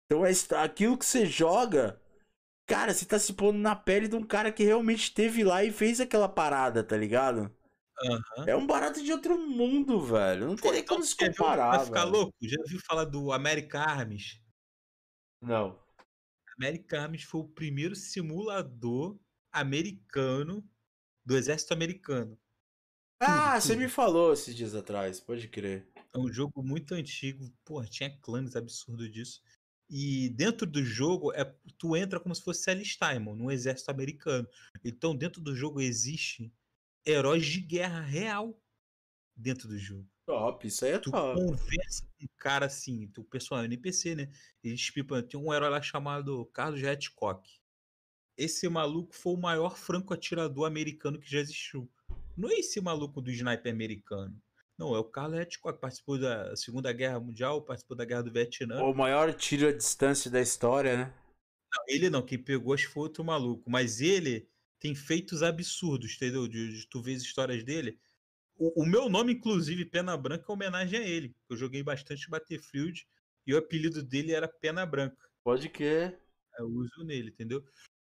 [0.05, 0.33] Então é
[0.63, 2.03] aquilo que você joga,
[2.67, 5.71] cara, você tá se pondo na pele de um cara que realmente esteve lá e
[5.71, 7.55] fez aquela parada, tá ligado?
[8.05, 8.45] Aham.
[8.49, 10.49] É um barato de outro mundo, velho.
[10.49, 12.13] Não tem nem como se comparar, Vai ficar velho.
[12.13, 12.35] louco?
[12.43, 14.41] Já viu falar do American Arms?
[15.41, 15.79] Não.
[16.59, 19.17] American Arms foi o primeiro simulador
[19.53, 20.69] americano
[21.25, 22.37] do exército americano.
[23.25, 25.87] Ah, você me falou esses dias atrás, pode crer.
[26.13, 29.41] É um jogo muito antigo, porra, tinha clãs absurdo disso.
[29.89, 31.45] E dentro do jogo, é,
[31.79, 32.63] tu entra como se fosse
[33.15, 34.49] irmão, no exército americano.
[34.85, 36.53] Então, dentro do jogo existe
[37.07, 38.59] heróis de guerra real
[39.37, 40.09] dentro do jogo.
[40.25, 41.39] Top, isso aí é Tu top.
[41.39, 44.33] conversa com um cara assim, tu pessoal é NPC, né?
[44.63, 47.49] Eles tipo, tem um herói lá chamado Carlos Hitchcock.
[48.37, 51.91] Esse maluco foi o maior franco atirador americano que já existiu.
[52.37, 54.37] Não é esse maluco do sniper americano.
[54.79, 58.83] Não, é o Carlos Hitchcock, participou da Segunda Guerra Mundial, participou da Guerra do Vietnã.
[58.83, 61.15] O maior tiro à distância da história, né?
[61.73, 63.71] Não, ele não, quem pegou acho que foi outro maluco.
[63.71, 64.49] Mas ele
[64.81, 66.49] tem feitos absurdos, entendeu?
[66.49, 67.99] De, de tu ver as histórias dele.
[68.57, 71.35] O, o meu nome, inclusive, Pena Branca, é homenagem a ele.
[71.49, 73.07] Eu joguei bastante Battlefield
[73.47, 75.29] e o apelido dele era Pena Branca.
[75.45, 76.19] Pode crer.
[76.59, 77.65] Eu uso nele, entendeu?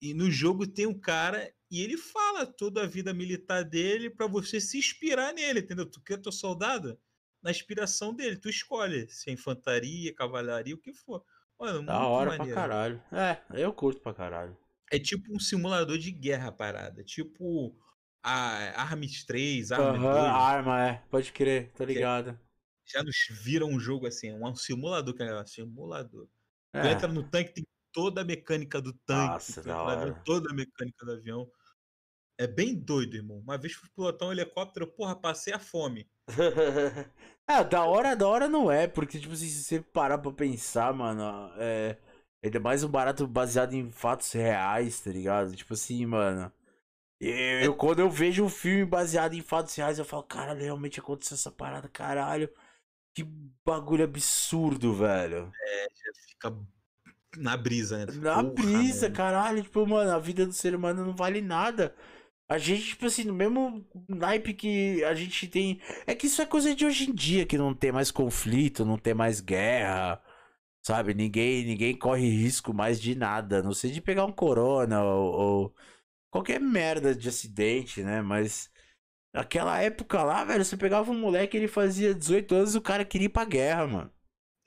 [0.00, 4.26] E no jogo tem um cara e ele fala toda a vida militar dele pra
[4.26, 5.86] você se inspirar nele, entendeu?
[5.86, 6.98] Tu quer teu soldado?
[7.42, 11.24] Na inspiração dele, tu escolhe se é infantaria, cavalaria, o que for.
[11.58, 12.60] Mano, Da hora pra maneiro.
[12.60, 13.02] caralho.
[13.12, 14.56] É, eu curto pra caralho.
[14.92, 17.02] É tipo um simulador de guerra parada.
[17.02, 17.74] Tipo
[18.22, 20.24] a Arms 3, Arms Aham, 2.
[20.24, 21.02] arma, é.
[21.10, 22.38] Pode crer, Que- ligado.
[22.84, 26.26] Já nos viram um jogo assim, um simulador, que é um simulador.
[26.72, 26.92] Tu É.
[26.92, 27.64] entra no tanque, tem
[27.96, 29.32] toda a mecânica do tanque.
[29.32, 31.50] Nossa, entra no avião, toda a mecânica do avião.
[32.38, 33.38] É bem doido, irmão.
[33.38, 36.06] Uma vez fui pilotar um helicóptero, porra, passei a fome.
[37.48, 40.92] é, da hora, da hora não é, porque, tipo assim, se você parar pra pensar,
[40.92, 41.96] mano, é.
[42.44, 45.56] Ainda mais um barato baseado em fatos reais, tá ligado?
[45.56, 46.52] Tipo assim, mano.
[47.18, 47.32] Eu,
[47.64, 51.34] eu- quando eu vejo um filme baseado em fatos reais, eu falo, caralho, realmente aconteceu
[51.34, 52.52] essa parada, caralho.
[53.14, 53.24] Que
[53.64, 55.50] bagulho absurdo, velho.
[55.50, 56.50] Já fica
[57.38, 58.06] na brisa, né?
[58.20, 59.14] Na porra, brisa, mano.
[59.14, 61.94] caralho, tipo, mano, a vida do ser humano não vale nada.
[62.48, 65.80] A gente, tipo assim, no mesmo naipe que a gente tem.
[66.06, 68.98] É que isso é coisa de hoje em dia, que não tem mais conflito, não
[68.98, 70.22] tem mais guerra.
[70.84, 71.14] Sabe?
[71.14, 73.62] Ninguém, ninguém corre risco mais de nada.
[73.62, 75.76] Não sei de pegar um corona ou, ou
[76.30, 78.22] qualquer merda de acidente, né?
[78.22, 78.70] Mas
[79.34, 83.04] naquela época lá, velho, você pegava um moleque, ele fazia 18 anos e o cara
[83.04, 84.12] queria ir pra guerra, mano.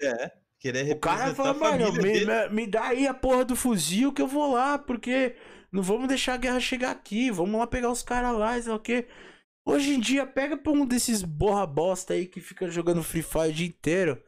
[0.01, 3.45] É, querer O cara representar falou, a mano, me, me- me dá aí a porra
[3.45, 5.35] do fuzil que eu vou lá, porque
[5.71, 8.77] não vamos deixar a guerra chegar aqui, vamos lá pegar os caras lá, sei lá
[8.77, 9.07] o quê.
[9.65, 13.49] Hoje em dia, pega pra um desses borra bosta aí que fica jogando Free Fire
[13.49, 14.21] o dia inteiro.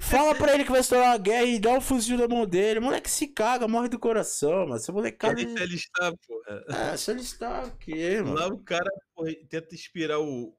[0.00, 2.78] Fala pra ele que vai estourar uma guerra e dá o fuzil na mão dele.
[2.78, 4.76] O moleque se caga, morre do coração, mano.
[4.76, 5.40] Essa molecada.
[5.40, 6.64] Ele está, porra.
[6.92, 8.34] É, se está o quê, mano?
[8.34, 10.54] Lá o cara porra, tenta inspirar o,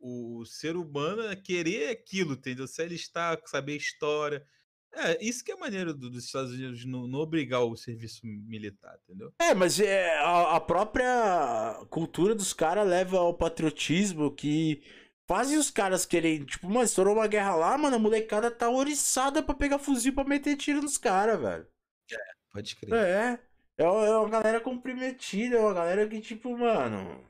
[0.00, 2.66] o ser humano é querer aquilo, entendeu?
[2.66, 4.44] Se ele está, saber história.
[4.92, 8.98] É, isso que é maneiro do, dos Estados Unidos não, não, obrigar o serviço militar,
[9.04, 9.32] entendeu?
[9.38, 14.82] É, mas é, a, a própria cultura dos caras leva ao patriotismo que
[15.28, 16.44] fazem os caras querem.
[16.44, 20.24] Tipo, mano, estourou uma guerra lá, mano, a molecada tá oriçada pra pegar fuzil pra
[20.24, 21.66] meter tiro nos caras, velho.
[22.10, 22.16] É,
[22.52, 22.92] pode crer.
[22.92, 23.40] É.
[23.78, 27.24] É uma galera comprometida, é uma galera que, tipo, mano,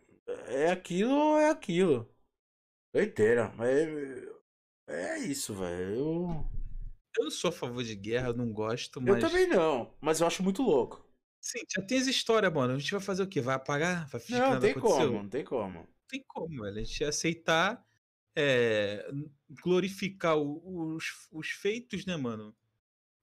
[0.48, 2.10] é aquilo ou é aquilo.
[2.92, 3.88] Doideira, mas
[4.88, 5.94] é isso, velho.
[5.94, 6.46] Eu...
[7.18, 9.22] eu não sou a favor de guerra, não gosto, mas.
[9.22, 11.08] Eu também não, mas eu acho muito louco.
[11.40, 12.74] Sim, já tem as histórias, mano.
[12.74, 13.40] A gente vai fazer o quê?
[13.40, 14.06] Vai apagar?
[14.08, 15.06] Vai fingir não, tem aconteceu?
[15.06, 15.78] como, não tem como.
[15.78, 16.78] Não tem como, velho.
[16.78, 17.86] A gente aceitar,
[18.36, 19.08] é,
[19.62, 22.54] glorificar o, os, os feitos, né, mano?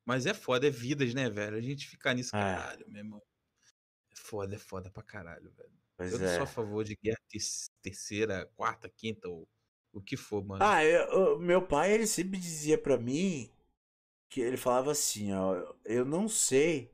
[0.03, 1.57] Mas é foda, é vidas, né, velho?
[1.57, 2.39] A gente ficar nisso, é.
[2.39, 3.21] caralho, meu irmão.
[4.11, 5.77] É foda, é foda pra caralho, velho.
[5.97, 6.47] Pois eu não sou a é.
[6.47, 7.19] favor de guerra
[7.81, 9.47] terceira, quarta, quinta ou
[9.93, 10.63] o que for, mano.
[10.63, 13.51] Ah, eu, meu pai, ele sempre dizia para mim
[14.29, 16.91] que ele falava assim, ó, eu não sei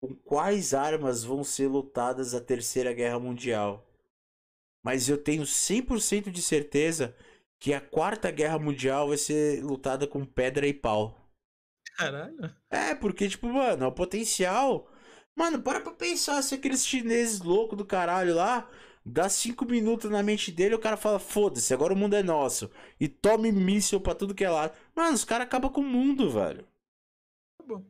[0.00, 3.86] com quais armas vão ser lutadas a terceira guerra mundial.
[4.82, 7.14] Mas eu tenho 100% de certeza
[7.58, 11.20] que a quarta guerra mundial vai ser lutada com pedra e pau.
[11.96, 12.56] Caralho.
[12.70, 14.90] É, porque, tipo, mano, o potencial.
[15.36, 18.70] Mano, para pra pensar se aqueles chineses loucos do caralho lá.
[19.04, 22.70] Dá cinco minutos na mente dele, o cara fala: foda-se, agora o mundo é nosso.
[22.98, 24.74] E tome míssil pra tudo que é lado.
[24.94, 26.66] Mano, os caras acabam com o mundo, velho.
[27.58, 27.84] Tá bom.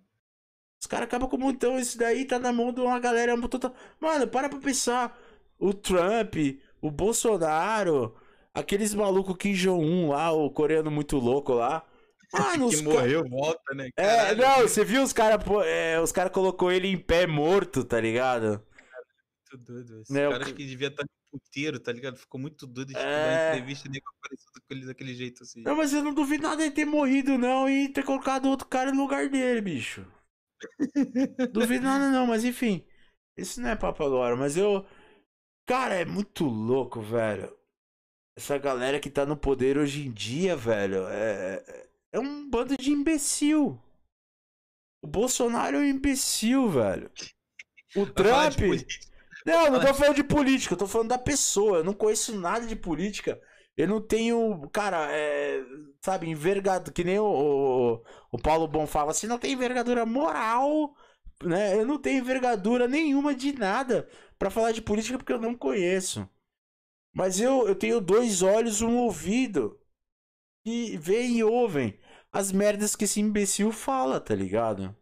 [0.80, 1.54] Os caras acabam com o mundo.
[1.54, 3.36] Então, isso daí tá na mão de uma galera.
[3.36, 5.18] Mano, para pra pensar.
[5.58, 6.36] O Trump,
[6.80, 8.16] o Bolsonaro,
[8.54, 11.84] aqueles malucos Kim Jong-un lá, o coreano muito louco lá.
[12.32, 13.90] Mano, que morreu, volta, né?
[13.96, 14.42] É, Caralho.
[14.42, 18.00] É, não, você viu os caras é, os cara colocou ele em pé morto, tá
[18.00, 18.64] ligado?
[19.52, 20.00] Muito doido.
[20.00, 22.16] Esse né, cara que devia estar tá puteiro, tá ligado?
[22.16, 23.50] Ficou muito doido de é...
[23.50, 25.62] entrevista nem apareceu daquele, daquele jeito assim.
[25.62, 28.92] Não, mas eu não duvido nada de ter morrido, não, e ter colocado outro cara
[28.92, 30.06] no lugar dele, bicho.
[31.52, 32.84] duvido nada, não, mas enfim.
[33.36, 34.86] Isso não é papo agora, mas eu.
[35.66, 37.56] Cara, é muito louco, velho.
[38.36, 42.76] Essa galera que tá no poder hoje em dia, velho, é, é é um bando
[42.76, 43.80] de imbecil.
[45.02, 47.10] O Bolsonaro é um imbecil, velho.
[47.96, 48.58] O Trump.
[49.44, 51.78] Não, não tô falando de política, eu tô falando da pessoa.
[51.78, 53.40] Eu não conheço nada de política.
[53.76, 55.62] Eu não tenho, cara, é,
[56.02, 56.92] sabe, envergadura.
[56.92, 60.94] Que nem o, o, o Paulo Bom fala assim, não tem envergadura moral,
[61.42, 61.74] né?
[61.76, 66.28] Eu não tenho envergadura nenhuma de nada para falar de política porque eu não conheço.
[67.14, 69.78] Mas eu, eu tenho dois olhos, um ouvido
[70.64, 71.98] que veem e ouvem
[72.32, 74.96] as merdas que esse imbecil fala, tá ligado?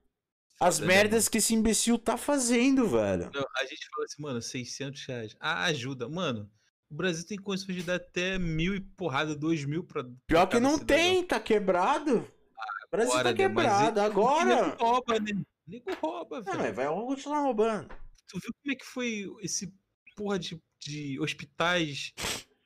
[0.61, 3.31] As merdas que esse imbecil tá fazendo, velho.
[3.33, 5.37] Não, a gente fala assim, mano, 600 reais.
[5.39, 6.09] Ah, ajuda.
[6.09, 6.51] Mano,
[6.91, 10.05] o Brasil tem condições de dar até mil e porrada, dois mil pra.
[10.27, 12.27] Pior que não tem, tá quebrado.
[12.59, 14.67] Ah, o Brasil tá agora, tá quebrado, agora.
[14.67, 15.43] Nego rouba, né?
[15.67, 16.59] Nego rouba, velho.
[16.59, 17.89] Não, vai continuar roubando.
[18.27, 19.73] Tu viu como é que foi esse
[20.17, 22.13] porra de, de hospitais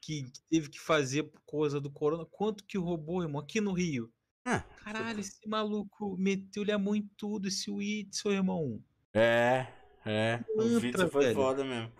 [0.00, 2.24] que teve que fazer por causa do corona.
[2.24, 3.40] Quanto que roubou, irmão?
[3.40, 4.10] Aqui no Rio.
[4.44, 8.84] Ah, Caralho, esse maluco meteu-lhe a mão em tudo, esse Whitson, irmão.
[9.14, 9.66] É,
[10.04, 10.44] é.
[10.56, 11.34] O Whitson foi velho.
[11.34, 11.92] foda mesmo.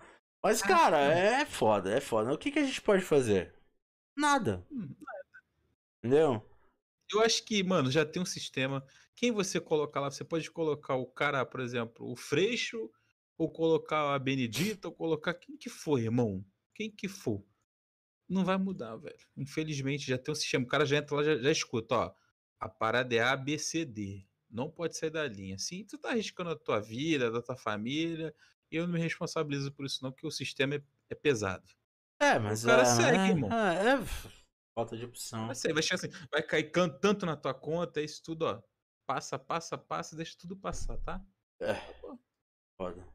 [0.43, 2.33] Mas, cara, é foda, é foda.
[2.33, 3.53] O que, que a gente pode fazer?
[4.15, 4.65] Nada.
[4.69, 5.43] Hum, nada.
[5.99, 6.45] Entendeu?
[7.11, 8.85] Eu acho que, mano, já tem um sistema.
[9.15, 12.91] Quem você colocar lá, você pode colocar o cara, por exemplo, o Freixo,
[13.37, 16.43] ou colocar a Benedita, ou colocar quem que for, irmão.
[16.75, 17.41] Quem que for
[18.33, 19.15] não vai mudar, velho.
[19.37, 20.65] Infelizmente, já tem um sistema.
[20.65, 22.13] O cara já entra lá, já, já escuta, ó.
[22.63, 24.25] A parada é A, B, C, D.
[24.49, 25.59] Não pode sair da linha.
[25.59, 28.33] Sim, tu tá arriscando a tua vida, da tua família.
[28.71, 31.67] E eu não me responsabilizo por isso, não, porque o sistema é, é pesado.
[32.21, 32.63] É, mas.
[32.63, 33.51] O cara é, segue, irmão.
[33.51, 33.99] É, é,
[34.73, 35.47] falta de opção.
[35.47, 38.63] Vai, vai, assim, vai cair tanto na tua conta, isso tudo, ó.
[39.05, 41.21] Passa, passa, passa, deixa tudo passar, tá?
[41.59, 41.73] É.
[42.77, 43.05] Foda.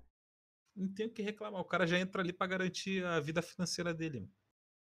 [0.77, 1.63] Não tem o que reclamar.
[1.63, 4.21] O cara já entra ali para garantir a vida financeira dele.
[4.21, 4.33] Mano.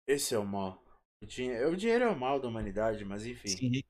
[0.08, 0.82] Esse é o mal.
[1.24, 3.82] O dinheiro, é o mal da humanidade, mas enfim.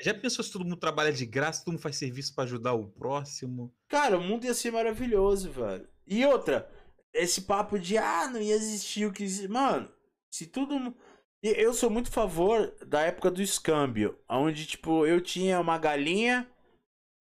[0.00, 2.88] Já pensou se todo mundo trabalha de graça, todo mundo faz serviço para ajudar o
[2.88, 3.74] próximo?
[3.88, 5.86] Cara, o mundo ia ser maravilhoso, velho.
[6.06, 6.70] E outra,
[7.12, 9.26] esse papo de ah, não ia existir o que.
[9.48, 9.90] Mano,
[10.30, 10.94] se tudo.
[11.42, 16.46] Eu sou muito a favor da época do escâmbio, onde, tipo, eu tinha uma galinha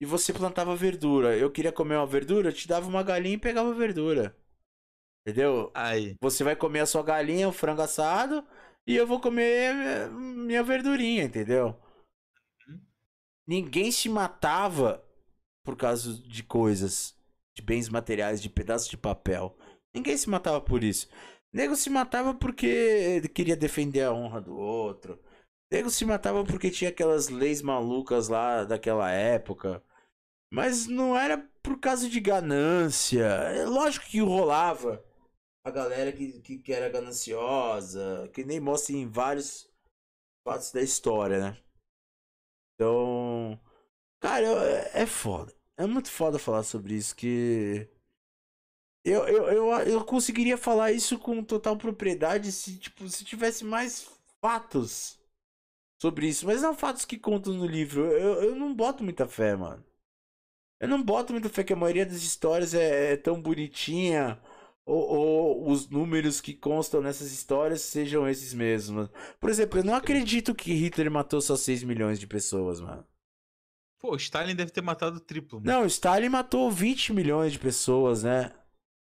[0.02, 1.38] e você plantava verdura.
[1.38, 4.36] Eu queria comer uma verdura, eu te dava uma galinha e pegava verdura.
[5.26, 5.72] Entendeu?
[5.74, 6.16] Aí.
[6.22, 8.46] Você vai comer a sua galinha, o frango assado,
[8.90, 11.80] e eu vou comer minha verdurinha, entendeu?
[12.68, 12.82] Uhum.
[13.48, 15.06] Ninguém se matava
[15.64, 17.16] por causa de coisas,
[17.56, 19.56] de bens materiais, de pedaços de papel.
[19.94, 21.08] Ninguém se matava por isso.
[21.54, 25.24] Nego se matava porque queria defender a honra do outro.
[25.72, 29.84] Nego se matava porque tinha aquelas leis malucas lá daquela época.
[30.52, 33.24] Mas não era por causa de ganância.
[33.24, 35.08] É lógico que rolava
[35.64, 39.70] a galera que, que, que era gananciosa, que nem mostra em vários
[40.44, 41.58] fatos da história, né?
[42.76, 43.60] Então,
[44.22, 44.48] cara,
[44.94, 45.54] é foda.
[45.78, 47.90] É muito foda falar sobre isso, que
[49.04, 54.10] eu, eu, eu, eu conseguiria falar isso com total propriedade se, tipo, se tivesse mais
[54.42, 55.18] fatos
[56.02, 56.46] sobre isso.
[56.46, 58.06] Mas não fatos que contam no livro.
[58.06, 59.84] Eu, eu não boto muita fé, mano.
[60.80, 64.40] Eu não boto muita fé que a maioria das histórias é, é tão bonitinha.
[64.90, 69.08] Ou, ou, os números que constam nessas histórias sejam esses mesmos.
[69.40, 73.06] Por exemplo, eu não acredito que Hitler matou só 6 milhões de pessoas, mano.
[74.00, 75.60] Pô, Stalin deve ter matado triplo.
[75.60, 75.72] Mano.
[75.72, 78.52] Não, Stalin matou 20 milhões de pessoas, né?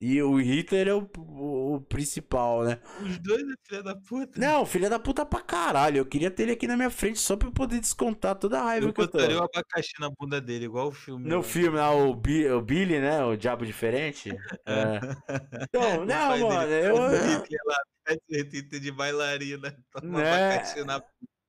[0.00, 2.78] E o Hitler é o, o, o, principal, né?
[3.00, 4.39] Os dois é filha da puta.
[4.39, 5.98] Não, filha da puta pra caralho.
[5.98, 8.64] Eu queria ter ele aqui na minha frente só pra eu poder descontar toda a
[8.64, 9.18] raiva eu que eu tô.
[9.18, 11.26] Eu o abacaxi na bunda dele, igual o filme.
[11.26, 11.42] No lá.
[11.42, 13.24] filme lá, o, Bi, o Billy, né?
[13.24, 14.31] O Diabo Diferente.
[14.66, 14.98] É.
[15.62, 16.97] Então, não, mano, eu...
[16.97, 19.76] Hitler lá, de bailarina.
[19.92, 20.55] Toma né?
[20.55, 21.02] abacaxi na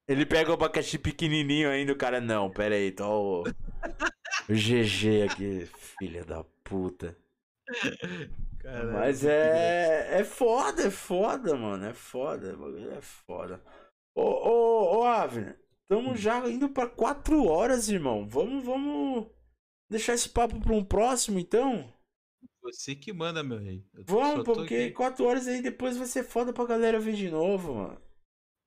[0.07, 3.43] ele pega o abacaxi pequenininho ainda, o cara, não, pera aí, tô o,
[4.49, 5.67] o GG aqui,
[5.97, 7.17] filha da puta.
[8.59, 10.19] Caramba, Mas é.
[10.19, 11.85] É foda, é foda, mano.
[11.85, 12.57] É foda.
[12.97, 13.61] É foda.
[14.15, 16.15] Ô, ô, ô Avner, estamos hum.
[16.15, 18.27] já indo para quatro horas, irmão.
[18.27, 19.27] Vamos, vamos
[19.89, 21.93] deixar esse papo para um próximo, então?
[22.63, 23.85] Você que manda, meu rei.
[24.07, 24.91] vamos, porque aqui.
[24.91, 28.01] quatro horas aí depois vai ser foda pra galera ver de novo, mano.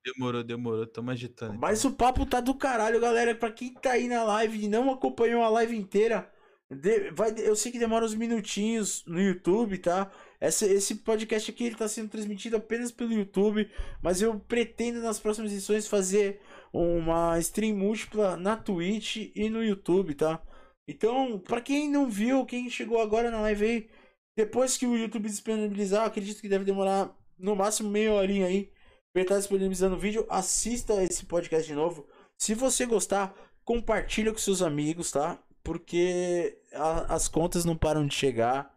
[0.05, 1.59] Demorou, demorou, tamo agitando.
[1.59, 1.91] Mas então.
[1.91, 3.35] o papo tá do caralho, galera.
[3.35, 6.31] Pra quem tá aí na live e não acompanhou a live inteira,
[6.71, 10.11] de, vai, eu sei que demora uns minutinhos no YouTube, tá?
[10.41, 13.71] Esse, esse podcast aqui ele tá sendo transmitido apenas pelo YouTube,
[14.03, 16.41] mas eu pretendo nas próximas edições fazer
[16.73, 20.43] uma stream múltipla na Twitch e no YouTube, tá?
[20.87, 23.91] Então, para quem não viu, quem chegou agora na live aí,
[24.37, 28.71] depois que o YouTube disponibilizar, acredito que deve demorar no máximo meia horinha aí
[29.13, 32.07] pra estar disponibilizando o vídeo, assista esse podcast de novo.
[32.39, 35.43] Se você gostar, compartilha com seus amigos, tá?
[35.69, 38.75] Porque a, as contas não param de chegar,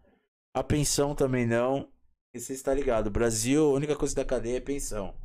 [0.53, 1.89] a pensão também não.
[2.33, 5.15] E você está ligado, Brasil, a única coisa da cadeia é pensão.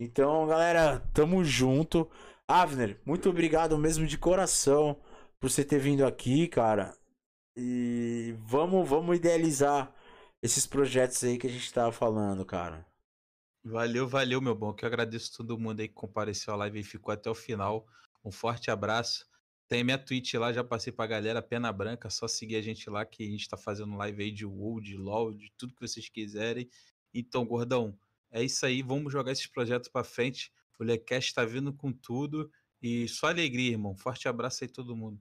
[0.00, 2.10] Então, galera, tamo junto.
[2.48, 5.00] Avner, muito obrigado mesmo de coração
[5.38, 6.98] por você ter vindo aqui, cara.
[7.56, 9.94] E vamos, vamos idealizar
[10.42, 12.84] esses projetos aí que a gente tava falando, cara.
[13.64, 14.72] Valeu, valeu, meu bom.
[14.72, 17.86] Que eu agradeço todo mundo aí que compareceu à live e ficou até o final.
[18.24, 19.27] Um forte abraço.
[19.68, 23.04] Tem minha Twitch lá, já passei pra galera, Pena Branca, só seguir a gente lá
[23.04, 26.08] que a gente tá fazendo live aí de WoW, de LoL, de tudo que vocês
[26.08, 26.68] quiserem.
[27.12, 27.94] Então, gordão,
[28.30, 30.50] é isso aí, vamos jogar esses projetos pra frente.
[30.78, 33.94] O Lecast tá vindo com tudo e só alegria, irmão.
[33.94, 35.20] Forte abraço aí todo mundo.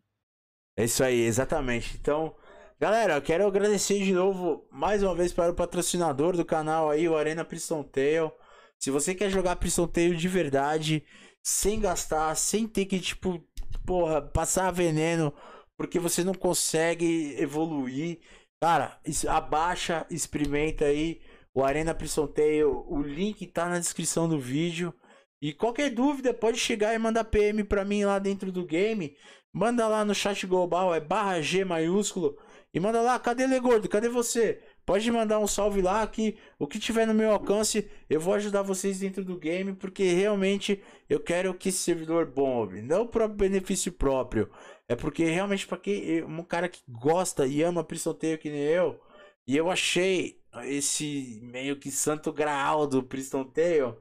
[0.78, 1.98] É isso aí, exatamente.
[2.00, 2.34] Então,
[2.80, 7.10] galera, eu quero agradecer de novo mais uma vez para o patrocinador do canal aí,
[7.10, 8.32] o Arena Priston Tail.
[8.80, 11.04] Se você quer jogar Priston Tail de verdade,
[11.48, 13.42] sem gastar, sem ter que, tipo,
[13.86, 15.34] porra, passar veneno
[15.78, 18.20] porque você não consegue evoluir.
[18.62, 21.22] Cara, abaixa, experimenta aí
[21.54, 22.86] o Arena Prison Tail.
[22.90, 24.94] O link tá na descrição do vídeo.
[25.42, 29.16] E qualquer dúvida, pode chegar e mandar PM pra mim lá dentro do game.
[29.54, 32.38] Manda lá no chat global, é barra G maiúsculo.
[32.74, 33.88] E manda lá, cadê Legordo?
[33.88, 34.62] Cadê você?
[34.88, 38.62] Pode mandar um salve lá que o que tiver no meu alcance, eu vou ajudar
[38.62, 43.92] vocês dentro do game, porque realmente eu quero que esse servidor bombe, não para benefício
[43.92, 44.50] próprio,
[44.88, 48.98] é porque realmente para quem um cara que gosta e ama Pristonteio que nem eu,
[49.46, 53.98] e eu achei esse meio que santo graal do Pristonteio,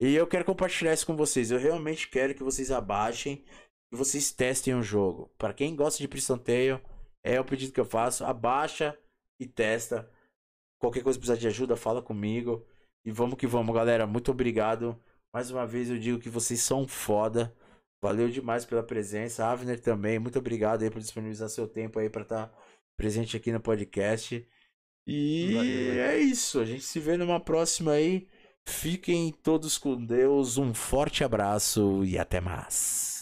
[0.00, 1.52] e eu quero compartilhar isso com vocês.
[1.52, 3.44] Eu realmente quero que vocês abaixem
[3.92, 5.30] e vocês testem o jogo.
[5.38, 6.80] Para quem gosta de Pristonteio,
[7.22, 8.98] é o pedido que eu faço, abaixa
[9.38, 10.12] e testa
[10.84, 12.62] Qualquer coisa precisar de ajuda, fala comigo.
[13.06, 14.06] E vamos que vamos, galera.
[14.06, 15.00] Muito obrigado.
[15.32, 17.54] Mais uma vez eu digo que vocês são foda.
[18.02, 19.46] Valeu demais pela presença.
[19.46, 22.58] Avner também, muito obrigado aí por disponibilizar seu tempo aí para estar tá
[22.98, 24.46] presente aqui no podcast.
[25.06, 26.02] E Valeu.
[26.02, 26.60] é isso.
[26.60, 28.28] A gente se vê numa próxima aí.
[28.66, 30.58] Fiquem todos com Deus.
[30.58, 33.13] Um forte abraço e até mais.